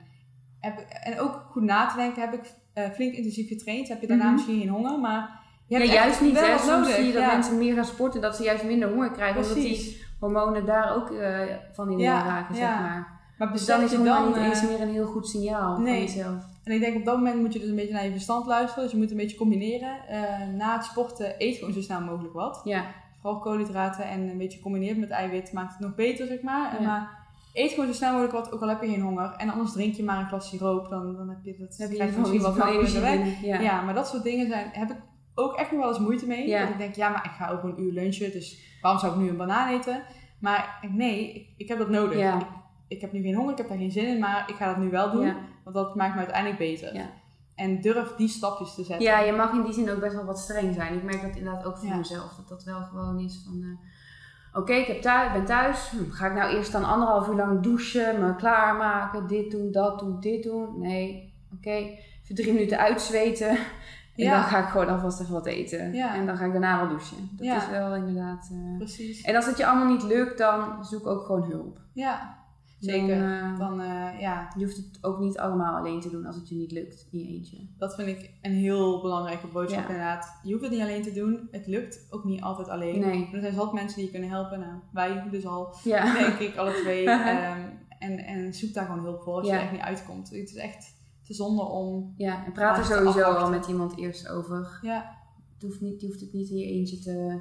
heb, 0.60 0.78
en 0.78 1.20
ook 1.20 1.46
goed 1.50 1.62
na 1.62 1.86
te 1.86 1.96
denken, 1.96 2.20
heb 2.22 2.32
ik 2.32 2.54
eh, 2.72 2.90
flink 2.90 3.14
intensief 3.14 3.48
getraind, 3.48 3.88
heb 3.88 4.00
je 4.00 4.06
daarna 4.06 4.24
Mhm. 4.24 4.32
misschien 4.32 4.58
geen 4.60 4.68
honger, 4.68 5.00
maar 5.00 5.40
je 5.66 5.76
hebt 5.76 5.90
juist 5.90 6.20
niet. 6.20 6.32
wel 6.32 6.58
Soms 6.58 6.94
zie 6.94 7.04
je 7.06 7.12
dat 7.12 7.26
mensen 7.26 7.58
meer 7.58 7.74
gaan 7.74 7.84
sporten 7.84 8.20
dat 8.20 8.36
ze 8.36 8.42
juist 8.42 8.64
minder 8.64 8.88
honger 8.88 9.10
krijgen. 9.10 9.40
Omdat 9.42 9.54
die 9.54 10.02
hormonen 10.20 10.66
daar 10.66 10.94
ook 10.96 11.10
eh, 11.10 11.40
van 11.72 11.90
in 11.90 12.00
raken, 12.04 12.54
zeg 12.56 12.68
maar. 12.68 13.14
Maar 13.38 13.52
Dus 13.52 13.66
dan 13.66 13.82
is 13.82 13.90
je 13.90 14.02
dan, 14.02 14.26
niet 14.26 14.36
eens 14.36 14.62
meer 14.62 14.80
een 14.80 14.88
heel 14.92 15.06
goed 15.06 15.28
signaal 15.28 15.78
nee. 15.80 16.06
van 16.06 16.14
jezelf. 16.14 16.44
En 16.66 16.72
ik 16.72 16.80
denk 16.80 16.96
op 16.96 17.04
dat 17.04 17.16
moment 17.16 17.40
moet 17.40 17.52
je 17.52 17.58
dus 17.58 17.68
een 17.68 17.74
beetje 17.74 17.92
naar 17.92 18.04
je 18.04 18.10
verstand 18.10 18.46
luisteren. 18.46 18.82
Dus 18.82 18.92
je 18.92 18.98
moet 18.98 19.10
een 19.10 19.16
beetje 19.16 19.36
combineren. 19.36 20.08
Eh, 20.08 20.48
na 20.48 20.76
het 20.76 20.84
sporten 20.84 21.34
eet 21.38 21.56
gewoon 21.56 21.72
zo 21.72 21.80
snel 21.80 22.00
mogelijk 22.00 22.34
wat. 22.34 22.60
Ja, 22.64 22.84
Vooral 23.20 23.40
koolhydraten 23.40 24.04
en 24.04 24.28
een 24.28 24.38
beetje 24.38 24.60
combineren 24.60 25.00
met 25.00 25.10
eiwit 25.10 25.52
maakt 25.52 25.72
het 25.72 25.80
nog 25.80 25.94
beter, 25.94 26.26
zeg 26.26 26.42
maar. 26.42 26.76
En. 26.76 26.84
Maar 26.84 27.26
eet 27.52 27.70
gewoon 27.70 27.86
zo 27.86 27.92
snel 27.92 28.10
mogelijk 28.10 28.34
wat, 28.34 28.52
ook 28.52 28.60
al 28.62 28.68
heb 28.68 28.82
je 28.82 28.88
geen 28.88 29.00
honger. 29.00 29.34
En 29.36 29.50
anders 29.50 29.72
drink 29.72 29.94
je 29.94 30.02
maar 30.02 30.18
een 30.18 30.28
glas 30.28 30.48
siroop, 30.48 30.88
dan, 30.88 31.16
dan 31.16 31.28
heb 31.28 31.38
je 31.42 31.56
dat 31.58 31.76
heb 31.76 31.90
je 31.90 31.94
krijg 31.94 32.16
misschien 32.16 32.40
wat 32.40 32.56
makkelijker 32.56 33.04
energie 33.04 33.40
weg. 33.40 33.40
Ja. 33.40 33.60
Ja. 33.60 33.82
maar 33.82 33.94
dat 33.94 34.08
soort 34.08 34.22
dingen 34.22 34.46
zijn, 34.46 34.68
heb 34.72 34.90
ik 34.90 34.96
ook 35.34 35.54
echt 35.54 35.70
nog 35.70 35.80
wel 35.80 35.88
eens 35.88 35.98
moeite 35.98 36.26
mee. 36.26 36.48
Ja. 36.48 36.60
Dat 36.60 36.68
ik 36.68 36.78
denk, 36.78 36.94
ja, 36.94 37.08
maar 37.08 37.24
ik 37.24 37.30
ga 37.30 37.50
ook 37.50 37.62
een 37.62 37.80
uur 37.80 37.92
lunchen, 37.92 38.32
dus 38.32 38.78
waarom 38.80 39.00
zou 39.00 39.12
ik 39.12 39.18
nu 39.18 39.28
een 39.28 39.36
banaan 39.36 39.74
eten? 39.74 40.02
Maar 40.40 40.88
nee, 40.90 41.32
ik, 41.34 41.48
ik 41.56 41.68
heb 41.68 41.78
dat 41.78 41.88
nodig. 41.88 42.18
Ja. 42.18 42.64
Ik, 42.88 43.00
heb 43.00 43.12
nu 43.12 43.22
geen 43.22 43.34
honger, 43.34 43.52
ik 43.52 43.58
heb 43.58 43.68
daar 43.68 43.78
geen 43.78 43.90
zin 43.90 44.06
in, 44.06 44.18
maar 44.18 44.44
ik 44.50 44.54
ga 44.54 44.66
dat 44.66 44.76
nu 44.76 44.90
wel 44.90 45.10
doen. 45.10 45.26
Ja. 45.26 45.36
Want 45.64 45.76
dat 45.76 45.94
maakt 45.94 46.12
me 46.14 46.18
uiteindelijk 46.18 46.58
beter. 46.58 46.94
Ja. 46.94 47.06
En 47.54 47.80
durf 47.80 48.14
die 48.16 48.28
stapjes 48.28 48.74
te 48.74 48.84
zetten. 48.84 49.06
Ja, 49.06 49.18
je 49.20 49.32
mag 49.32 49.52
in 49.52 49.62
die 49.62 49.72
zin 49.72 49.90
ook 49.90 50.00
best 50.00 50.14
wel 50.14 50.24
wat 50.24 50.38
streng 50.38 50.74
zijn. 50.74 50.94
Ik 50.94 51.02
merk 51.02 51.22
dat 51.22 51.36
inderdaad 51.36 51.64
ook 51.64 51.76
voor 51.78 51.88
Ja. 51.88 51.96
mezelf. 51.96 52.34
Dat 52.36 52.48
dat 52.48 52.64
wel 52.64 52.80
gewoon 52.82 53.18
is 53.20 53.42
van... 53.44 53.62
eh, 53.62 54.60
Oké, 54.60 54.72
ik 54.72 54.86
heb 54.86 55.00
thuis, 55.02 55.32
ben 55.32 55.44
thuis. 55.44 55.88
Hm, 55.90 56.10
Ga 56.10 56.26
ik 56.26 56.34
nou 56.34 56.54
eerst 56.56 56.72
dan 56.72 56.84
anderhalf 56.84 57.28
uur 57.28 57.34
lang 57.34 57.60
douchen, 57.62 58.20
me 58.20 58.34
klaarmaken, 58.36 59.26
dit 59.26 59.50
doen, 59.50 59.72
dat 59.72 59.98
doen, 59.98 60.20
dit 60.20 60.42
doen? 60.42 60.80
Nee, 60.80 61.34
oké. 61.56 61.70
Even 61.70 62.34
drie 62.34 62.52
minuten 62.52 62.78
uitzweten. 62.78 63.48
En 63.48 64.24
Ja. 64.24 64.32
dan 64.40 64.42
ga 64.48 64.58
ik 64.58 64.68
gewoon 64.68 64.88
alvast 64.88 65.20
even 65.20 65.32
wat 65.32 65.46
eten. 65.46 65.92
Ja. 65.92 66.14
En 66.14 66.26
dan 66.26 66.36
ga 66.36 66.44
ik 66.44 66.52
daarna 66.52 66.78
wel 66.78 66.88
douchen. 66.88 67.28
Dat 67.32 67.46
Ja. 67.46 67.56
is 67.56 67.68
wel 67.68 67.94
inderdaad... 67.94 68.48
eh, 68.52 68.76
Precies. 68.76 69.22
En 69.22 69.36
als 69.36 69.46
het 69.46 69.56
je 69.56 69.66
allemaal 69.66 69.92
niet 69.92 70.02
lukt, 70.02 70.38
dan 70.38 70.84
zoek 70.84 71.06
ook 71.06 71.24
gewoon 71.24 71.42
hulp. 71.50 71.78
Ja, 71.92 72.35
zeker. 72.78 73.18
Dan, 73.18 73.28
eh, 73.52 73.58
Dan, 73.58 73.80
eh, 73.80 74.20
ja, 74.20 74.52
je 74.56 74.64
hoeft 74.64 74.76
het 74.76 74.98
ook 75.00 75.18
niet 75.18 75.38
allemaal 75.38 75.76
alleen 75.76 76.00
te 76.00 76.10
doen 76.10 76.26
als 76.26 76.36
het 76.36 76.48
je 76.48 76.54
niet 76.54 76.72
lukt 76.72 77.08
in 77.10 77.18
je 77.18 77.26
eentje. 77.26 77.66
dat 77.78 77.94
vind 77.94 78.08
ik 78.08 78.30
een 78.42 78.52
heel 78.52 79.00
belangrijke 79.00 79.46
boodschap 79.46 79.82
Ja. 79.82 79.88
inderdaad. 79.88 80.40
Je 80.42 80.50
hoeft 80.50 80.62
het 80.62 80.72
niet 80.72 80.80
alleen 80.82 81.02
te 81.02 81.12
doen. 81.12 81.48
Het 81.50 81.66
lukt 81.66 82.06
ook 82.10 82.24
niet 82.24 82.42
altijd 82.42 82.68
alleen. 82.68 83.00
Nee. 83.00 83.28
Er 83.32 83.40
zijn 83.40 83.54
zat 83.54 83.72
mensen 83.72 83.96
die 83.96 84.04
je 84.04 84.10
kunnen 84.10 84.30
helpen. 84.30 84.60
Nou, 84.60 84.72
wij 84.92 85.28
dus 85.30 85.46
al, 85.46 85.74
Ja. 85.84 86.12
denk 86.18 86.38
ik, 86.38 86.56
alle 86.56 86.72
twee. 86.72 87.04
Ehm, 87.10 87.60
en, 87.98 88.18
en 88.18 88.54
zoek 88.54 88.72
daar 88.74 88.86
gewoon 88.86 89.04
hulp 89.04 89.22
voor 89.22 89.34
als 89.34 89.46
je 89.46 89.52
er 89.52 89.60
echt 89.60 89.72
niet 89.72 89.80
uitkomt. 89.80 90.30
Het 90.30 90.48
is 90.48 90.54
echt 90.54 90.94
te 91.22 91.34
zonde 91.34 91.62
om... 91.62 92.14
Ja, 92.16 92.44
en 92.44 92.52
praat 92.52 92.78
er 92.78 92.84
sowieso 92.84 93.22
al 93.22 93.50
met 93.50 93.66
iemand 93.66 93.96
eerst 93.98 94.28
over. 94.28 94.78
Ja, 94.82 95.16
Het 95.54 95.62
hoeft 95.62 95.80
niet, 95.80 96.00
je 96.00 96.06
hoeft 96.06 96.20
het 96.20 96.32
niet 96.32 96.48
in 96.50 96.56
je 96.56 96.64
eentje 96.66 96.98
te, 96.98 97.40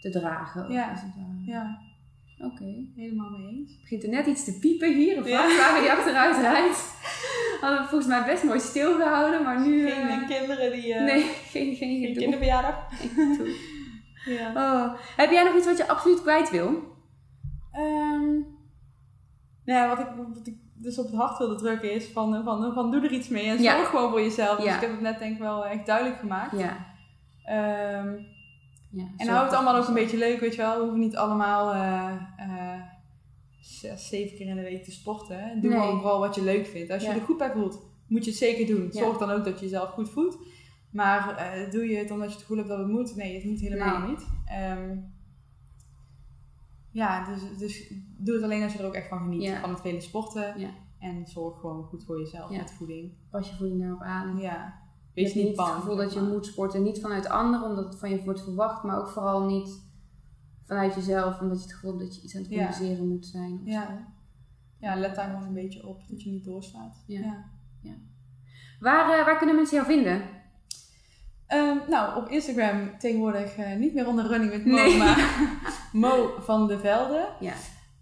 te 0.00 0.10
dragen. 0.10 0.72
Ja. 0.72 1.02
ja, 1.46 1.78
Oké. 2.40 2.64
helemaal 2.96 3.30
mee 3.30 3.48
eens. 3.48 3.80
Begint 3.80 4.02
er 4.02 4.08
net 4.08 4.26
iets 4.26 4.44
te 4.44 4.58
piepen 4.58 4.94
hier. 4.94 5.16
Een 5.16 5.24
Ja. 5.24 5.38
vrachtwagen 5.48 5.80
die 5.82 5.90
achteruit 5.90 6.36
rijdt. 6.36 6.96
Hadden 7.60 7.78
we 7.82 7.86
volgens 7.88 8.06
mij 8.10 8.24
best 8.24 8.44
mooi 8.44 8.58
stilgehouden, 8.60 9.42
maar 9.42 9.60
nu... 9.66 9.88
Geen 9.90 10.08
eh, 10.08 10.28
kinderen 10.28 10.72
die... 10.72 10.94
eh, 10.94 11.04
nee, 11.04 11.22
geen, 11.52 11.74
geen, 11.76 12.14
Geen. 12.14 12.32
Gedoe. 12.32 13.56
Ja. 14.24 14.52
Oh. 14.54 14.94
Heb 15.16 15.30
jij 15.30 15.44
nog 15.44 15.56
iets 15.56 15.66
wat 15.66 15.76
je 15.76 15.88
absoluut 15.88 16.22
kwijt 16.22 16.50
wil? 16.50 16.96
Ehm, 17.72 18.30
nou 19.64 19.78
ja, 19.80 19.88
wat 19.88 19.98
ik, 19.98 20.06
wat 20.34 20.46
ik 20.46 20.54
dus 20.74 20.98
op 20.98 21.06
het 21.06 21.14
hart 21.14 21.38
wilde 21.38 21.54
drukken 21.56 21.92
is 21.92 22.06
van, 22.06 22.34
eh, 22.34 22.44
van, 22.44 22.72
van 22.74 22.90
doe 22.90 23.00
er 23.04 23.12
iets 23.12 23.28
mee 23.28 23.44
en 23.46 23.62
Ja. 23.62 23.76
zorg 23.76 23.88
gewoon 23.88 24.10
voor 24.10 24.20
jezelf. 24.20 24.56
Dus 24.56 24.64
Ja. 24.66 24.74
ik 24.74 24.80
heb 24.80 24.90
het 24.90 25.00
net 25.00 25.18
denk 25.18 25.32
ik 25.32 25.38
wel 25.38 25.66
echt 25.66 25.86
duidelijk 25.86 26.18
gemaakt. 26.18 26.58
Ja. 26.58 26.86
Ehm, 27.44 28.14
ja 28.90 29.06
en 29.16 29.28
hou 29.28 29.44
het 29.44 29.54
allemaal 29.54 29.76
ook 29.76 29.88
een 29.88 29.94
beetje 29.94 30.18
leuk, 30.18 30.40
weet 30.40 30.54
je 30.54 30.60
wel. 30.62 30.74
We 30.76 30.80
hoeven 30.82 31.00
niet 31.00 31.16
allemaal 31.16 31.72
eh, 31.74 32.12
eh, 32.36 32.80
zes, 33.60 34.08
zeven 34.08 34.36
keer 34.36 34.46
in 34.48 34.56
de 34.56 34.62
week 34.62 34.84
te 34.84 34.90
sporten. 34.92 35.38
hè. 35.48 35.60
Doe 35.60 35.70
Nee. 35.70 35.80
gewoon 35.80 36.00
vooral 36.00 36.20
wat 36.20 36.34
je 36.34 36.42
leuk 36.42 36.66
vindt. 36.66 36.90
Als 36.90 37.02
je 37.02 37.08
Ja. 37.08 37.14
er 37.14 37.20
goed 37.20 37.38
bij 37.38 37.50
voelt, 37.52 37.82
moet 38.06 38.24
je 38.24 38.30
het 38.30 38.38
zeker 38.38 38.66
doen. 38.66 38.84
Ja. 38.92 39.02
Zorg 39.02 39.18
dan 39.18 39.30
ook 39.30 39.44
dat 39.44 39.58
je 39.58 39.64
jezelf 39.64 39.88
goed 39.90 40.10
voelt. 40.10 40.38
Maar 40.92 41.36
eh, 41.36 41.70
doe 41.70 41.88
je 41.88 41.96
het 41.96 42.10
omdat 42.10 42.26
je 42.28 42.32
het 42.32 42.40
gevoel 42.42 42.56
hebt 42.56 42.68
dat 42.68 42.78
het 42.78 42.88
moet? 42.88 43.16
Nee, 43.16 43.34
het 43.34 43.44
moet 43.44 43.60
helemaal 43.60 43.98
Nee. 43.98 44.08
niet. 44.08 44.26
Ehm, 44.46 44.96
ja, 46.90 47.24
dus, 47.24 47.58
dus 47.58 47.92
doe 48.18 48.34
het 48.34 48.44
alleen 48.44 48.62
als 48.62 48.72
je 48.72 48.78
er 48.78 48.86
ook 48.86 48.94
echt 48.94 49.08
van 49.08 49.18
geniet. 49.18 49.56
Van 49.60 49.70
het 49.70 49.80
vele 49.80 50.00
sporten. 50.00 50.54
En 50.98 51.26
zorg 51.26 51.60
gewoon 51.60 51.84
goed 51.84 52.04
voor 52.04 52.18
jezelf 52.18 52.50
met 52.50 52.70
voeding. 52.70 53.12
Pas 53.30 53.48
je 53.50 53.56
voeding 53.56 53.80
daarop 53.80 54.00
aan. 54.02 54.38
Ja. 54.38 54.86
Wees 55.14 55.34
niet 55.34 55.56
bang. 55.56 55.68
het 55.68 55.78
gevoel 55.78 55.96
dat 55.96 56.12
je 56.12 56.20
moet 56.20 56.46
sporten. 56.46 56.82
Niet 56.82 57.00
vanuit 57.00 57.28
anderen, 57.28 57.68
omdat 57.68 57.84
het 57.84 57.98
van 57.98 58.10
je 58.10 58.24
wordt 58.24 58.42
verwacht. 58.42 58.82
Maar 58.82 58.98
ook 58.98 59.08
vooral 59.08 59.46
niet 59.46 59.82
vanuit 60.64 60.94
jezelf, 60.94 61.40
omdat 61.40 61.56
je 61.58 61.62
het 61.64 61.74
gevoel 61.74 61.90
hebt 61.90 62.04
dat 62.04 62.16
je 62.16 62.22
iets 62.22 62.36
aan 62.36 62.42
het 62.42 62.50
Ja. 62.50 62.56
compenseren 62.56 63.08
moet 63.08 63.26
zijn. 63.26 63.60
Ja. 63.64 64.06
Ja, 64.80 64.94
let 64.96 65.14
daar 65.14 65.28
gewoon 65.30 65.46
een 65.46 65.54
beetje 65.54 65.86
op. 65.86 66.02
Dat 66.08 66.22
je 66.22 66.30
niet 66.30 66.44
doorslaat. 66.44 67.04
Ja. 67.06 67.44
Waar, 68.80 69.18
eh, 69.18 69.24
waar 69.24 69.36
kunnen 69.38 69.54
mensen 69.56 69.76
jou 69.76 69.88
vinden? 69.88 70.22
Ehm, 71.46 71.76
nou, 71.90 72.22
op 72.22 72.28
Instagram 72.28 72.98
tegenwoordig 72.98 73.56
eh, 73.56 73.76
niet 73.76 73.94
meer 73.94 74.06
onder 74.06 74.26
Running 74.26 74.50
with 74.52 74.64
Mo, 74.66 74.74
Nee. 74.74 74.98
maar 74.98 75.48
Mo 75.92 76.34
van 76.38 76.66
de 76.66 76.78
Velde. 76.78 77.28
Ja. 77.40 77.52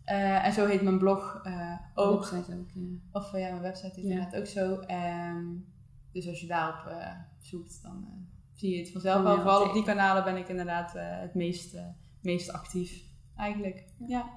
Eh, 0.05 0.47
en 0.47 0.53
zo 0.53 0.67
heet 0.67 0.83
mijn 0.83 0.99
blog 0.99 1.43
ook. 1.95 2.21
Website 2.29 2.57
ook, 2.59 2.71
ja. 2.75 2.83
Of 3.13 3.33
ja, 3.33 3.39
mijn 3.51 3.61
website 3.61 3.97
is 4.01 4.03
Ja. 4.03 4.11
inderdaad 4.11 4.37
ook 4.37 4.47
zo. 4.47 4.75
Ehm, 4.81 5.45
dus 6.17 6.29
als 6.29 6.41
je 6.41 6.47
daarop 6.47 6.87
eh, 6.87 7.11
zoekt, 7.39 7.83
dan 7.83 8.07
eh, 8.11 8.19
zie 8.55 8.71
je 8.71 8.79
het 8.79 8.93
vanzelf 8.93 9.23
wel. 9.23 9.35
Vooral 9.37 9.63
op 9.67 9.73
die 9.73 9.85
kanalen 9.85 10.25
ben 10.25 10.37
ik 10.37 10.49
inderdaad 10.49 10.95
eh, 10.95 11.03
het 11.21 11.35
meest, 11.35 11.77
meest 12.23 12.53
actief. 12.53 13.03
Eigenlijk. 13.37 13.85
Ja. 14.07 14.31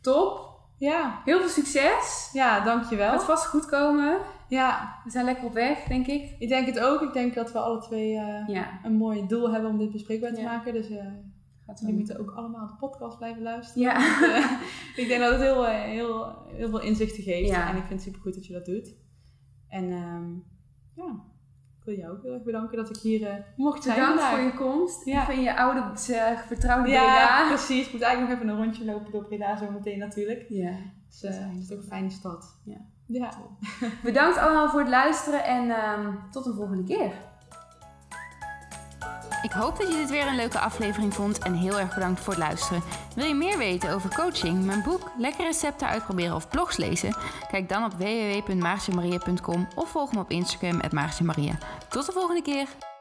Top. 0.00 0.52
Ja, 0.78 1.20
Heel 1.24 1.38
veel 1.40 1.48
succes. 1.48 2.30
ja 2.32 2.64
dankjewel. 2.64 3.10
Gaat 3.10 3.24
vast 3.24 3.46
goed 3.46 3.66
komen. 3.66 4.18
Ja, 4.48 5.00
We 5.04 5.10
zijn 5.10 5.24
lekker 5.24 5.44
op 5.44 5.52
weg, 5.52 5.84
denk 5.84 6.06
ik. 6.06 6.36
ik 6.38 6.48
denk 6.48 6.66
het 6.66 6.78
ook. 6.80 7.00
Ik 7.00 7.12
denk 7.12 7.34
dat 7.34 7.52
we 7.52 7.58
alle 7.58 7.80
twee 7.80 8.10
Ja. 8.46 8.80
een 8.82 8.96
mooi 8.96 9.26
doel 9.26 9.50
hebben 9.52 9.70
om 9.70 9.78
dit 9.78 9.92
bespreekbaar 9.92 10.32
te 10.34 10.42
maken. 10.42 10.72
Dus 10.72 10.86
Gaat 11.66 11.80
jullie 11.80 11.94
moeten 11.94 12.18
ook 12.18 12.30
allemaal 12.30 12.66
de 12.66 12.76
podcast 12.76 13.16
blijven 13.16 13.42
luisteren. 13.42 13.82
Ja. 13.82 13.96
Ik 15.02 15.08
denk 15.08 15.20
dat 15.20 15.32
het 15.32 15.40
heel, 15.40 15.64
heel, 15.66 16.36
heel 16.46 16.68
veel 16.68 16.80
inzichten 16.80 17.22
geeft. 17.22 17.48
Ja. 17.48 17.68
En 17.70 17.76
ik 17.76 17.84
vind 17.86 17.92
het 17.92 18.02
super 18.02 18.20
goed 18.20 18.34
dat 18.34 18.46
je 18.46 18.52
dat 18.52 18.64
doet. 18.64 18.94
En 19.68 19.92
ehm, 19.92 20.30
ja, 20.94 21.04
ik 21.78 21.84
wil 21.84 21.94
jou 21.96 22.12
ook 22.16 22.22
heel 22.22 22.32
erg 22.32 22.42
bedanken 22.42 22.76
dat 22.76 22.90
ik 22.90 22.96
hier 22.96 23.26
eh, 23.26 23.34
mocht 23.56 23.82
zijn 23.82 23.94
Bedankt 23.94 24.20
vandaag. 24.22 24.38
voor 24.40 24.50
je 24.50 24.54
komst. 24.54 25.04
Ja. 25.04 25.24
Van 25.24 25.42
je 25.42 25.56
oude, 25.56 25.80
eh, 25.80 26.38
vertrouwde 26.38 26.88
Ja, 26.90 27.00
Breda. 27.04 27.48
precies. 27.48 27.86
Ik 27.86 27.92
moet 27.92 28.02
eigenlijk 28.02 28.32
nog 28.32 28.40
even 28.42 28.56
een 28.58 28.64
rondje 28.64 28.84
lopen 28.84 29.12
door 29.12 29.24
Breda 29.24 29.56
zo 29.56 29.70
meteen 29.70 29.98
natuurlijk. 29.98 30.46
Ja. 30.48 30.72
Dus 31.08 31.22
eh, 31.22 31.30
het 31.38 31.60
is 31.60 31.68
toch 31.68 31.78
een 31.78 31.84
fijne 31.84 32.10
stad. 32.10 32.58
Ja. 32.64 32.76
Ja. 33.06 33.30
Bedankt 34.02 34.38
allemaal 34.38 34.68
voor 34.68 34.80
het 34.80 34.88
luisteren 34.88 35.44
en 35.44 35.70
ehm, 35.70 36.12
tot 36.30 36.46
een 36.46 36.54
volgende 36.54 36.82
keer. 36.84 37.12
Ik 39.44 39.52
hoop 39.52 39.78
dat 39.78 39.88
je 39.88 39.96
dit 39.96 40.10
weer 40.10 40.26
een 40.26 40.36
leuke 40.36 40.58
aflevering 40.58 41.14
vond 41.14 41.38
en 41.38 41.54
heel 41.54 41.80
erg 41.80 41.94
bedankt 41.94 42.20
voor 42.20 42.32
het 42.32 42.42
luisteren. 42.42 42.82
Wil 43.14 43.26
je 43.26 43.34
meer 43.34 43.58
weten 43.58 43.90
over 43.90 44.14
coaching, 44.14 44.64
mijn 44.64 44.82
boek, 44.82 45.10
lekkere 45.18 45.46
recepten 45.46 45.88
uitproberen 45.88 46.34
of 46.34 46.48
blogs 46.48 46.76
lezen? 46.76 47.16
Kijk 47.50 47.68
dan 47.68 47.84
op 47.84 47.92
www.maartjemaria.com 47.92 49.68
of 49.74 49.90
volg 49.90 50.12
me 50.12 50.18
op 50.18 50.30
Instagram 50.30 50.80
Maria. 51.22 51.58
Tot 51.88 52.06
de 52.06 52.12
volgende 52.12 52.42
keer! 52.42 52.93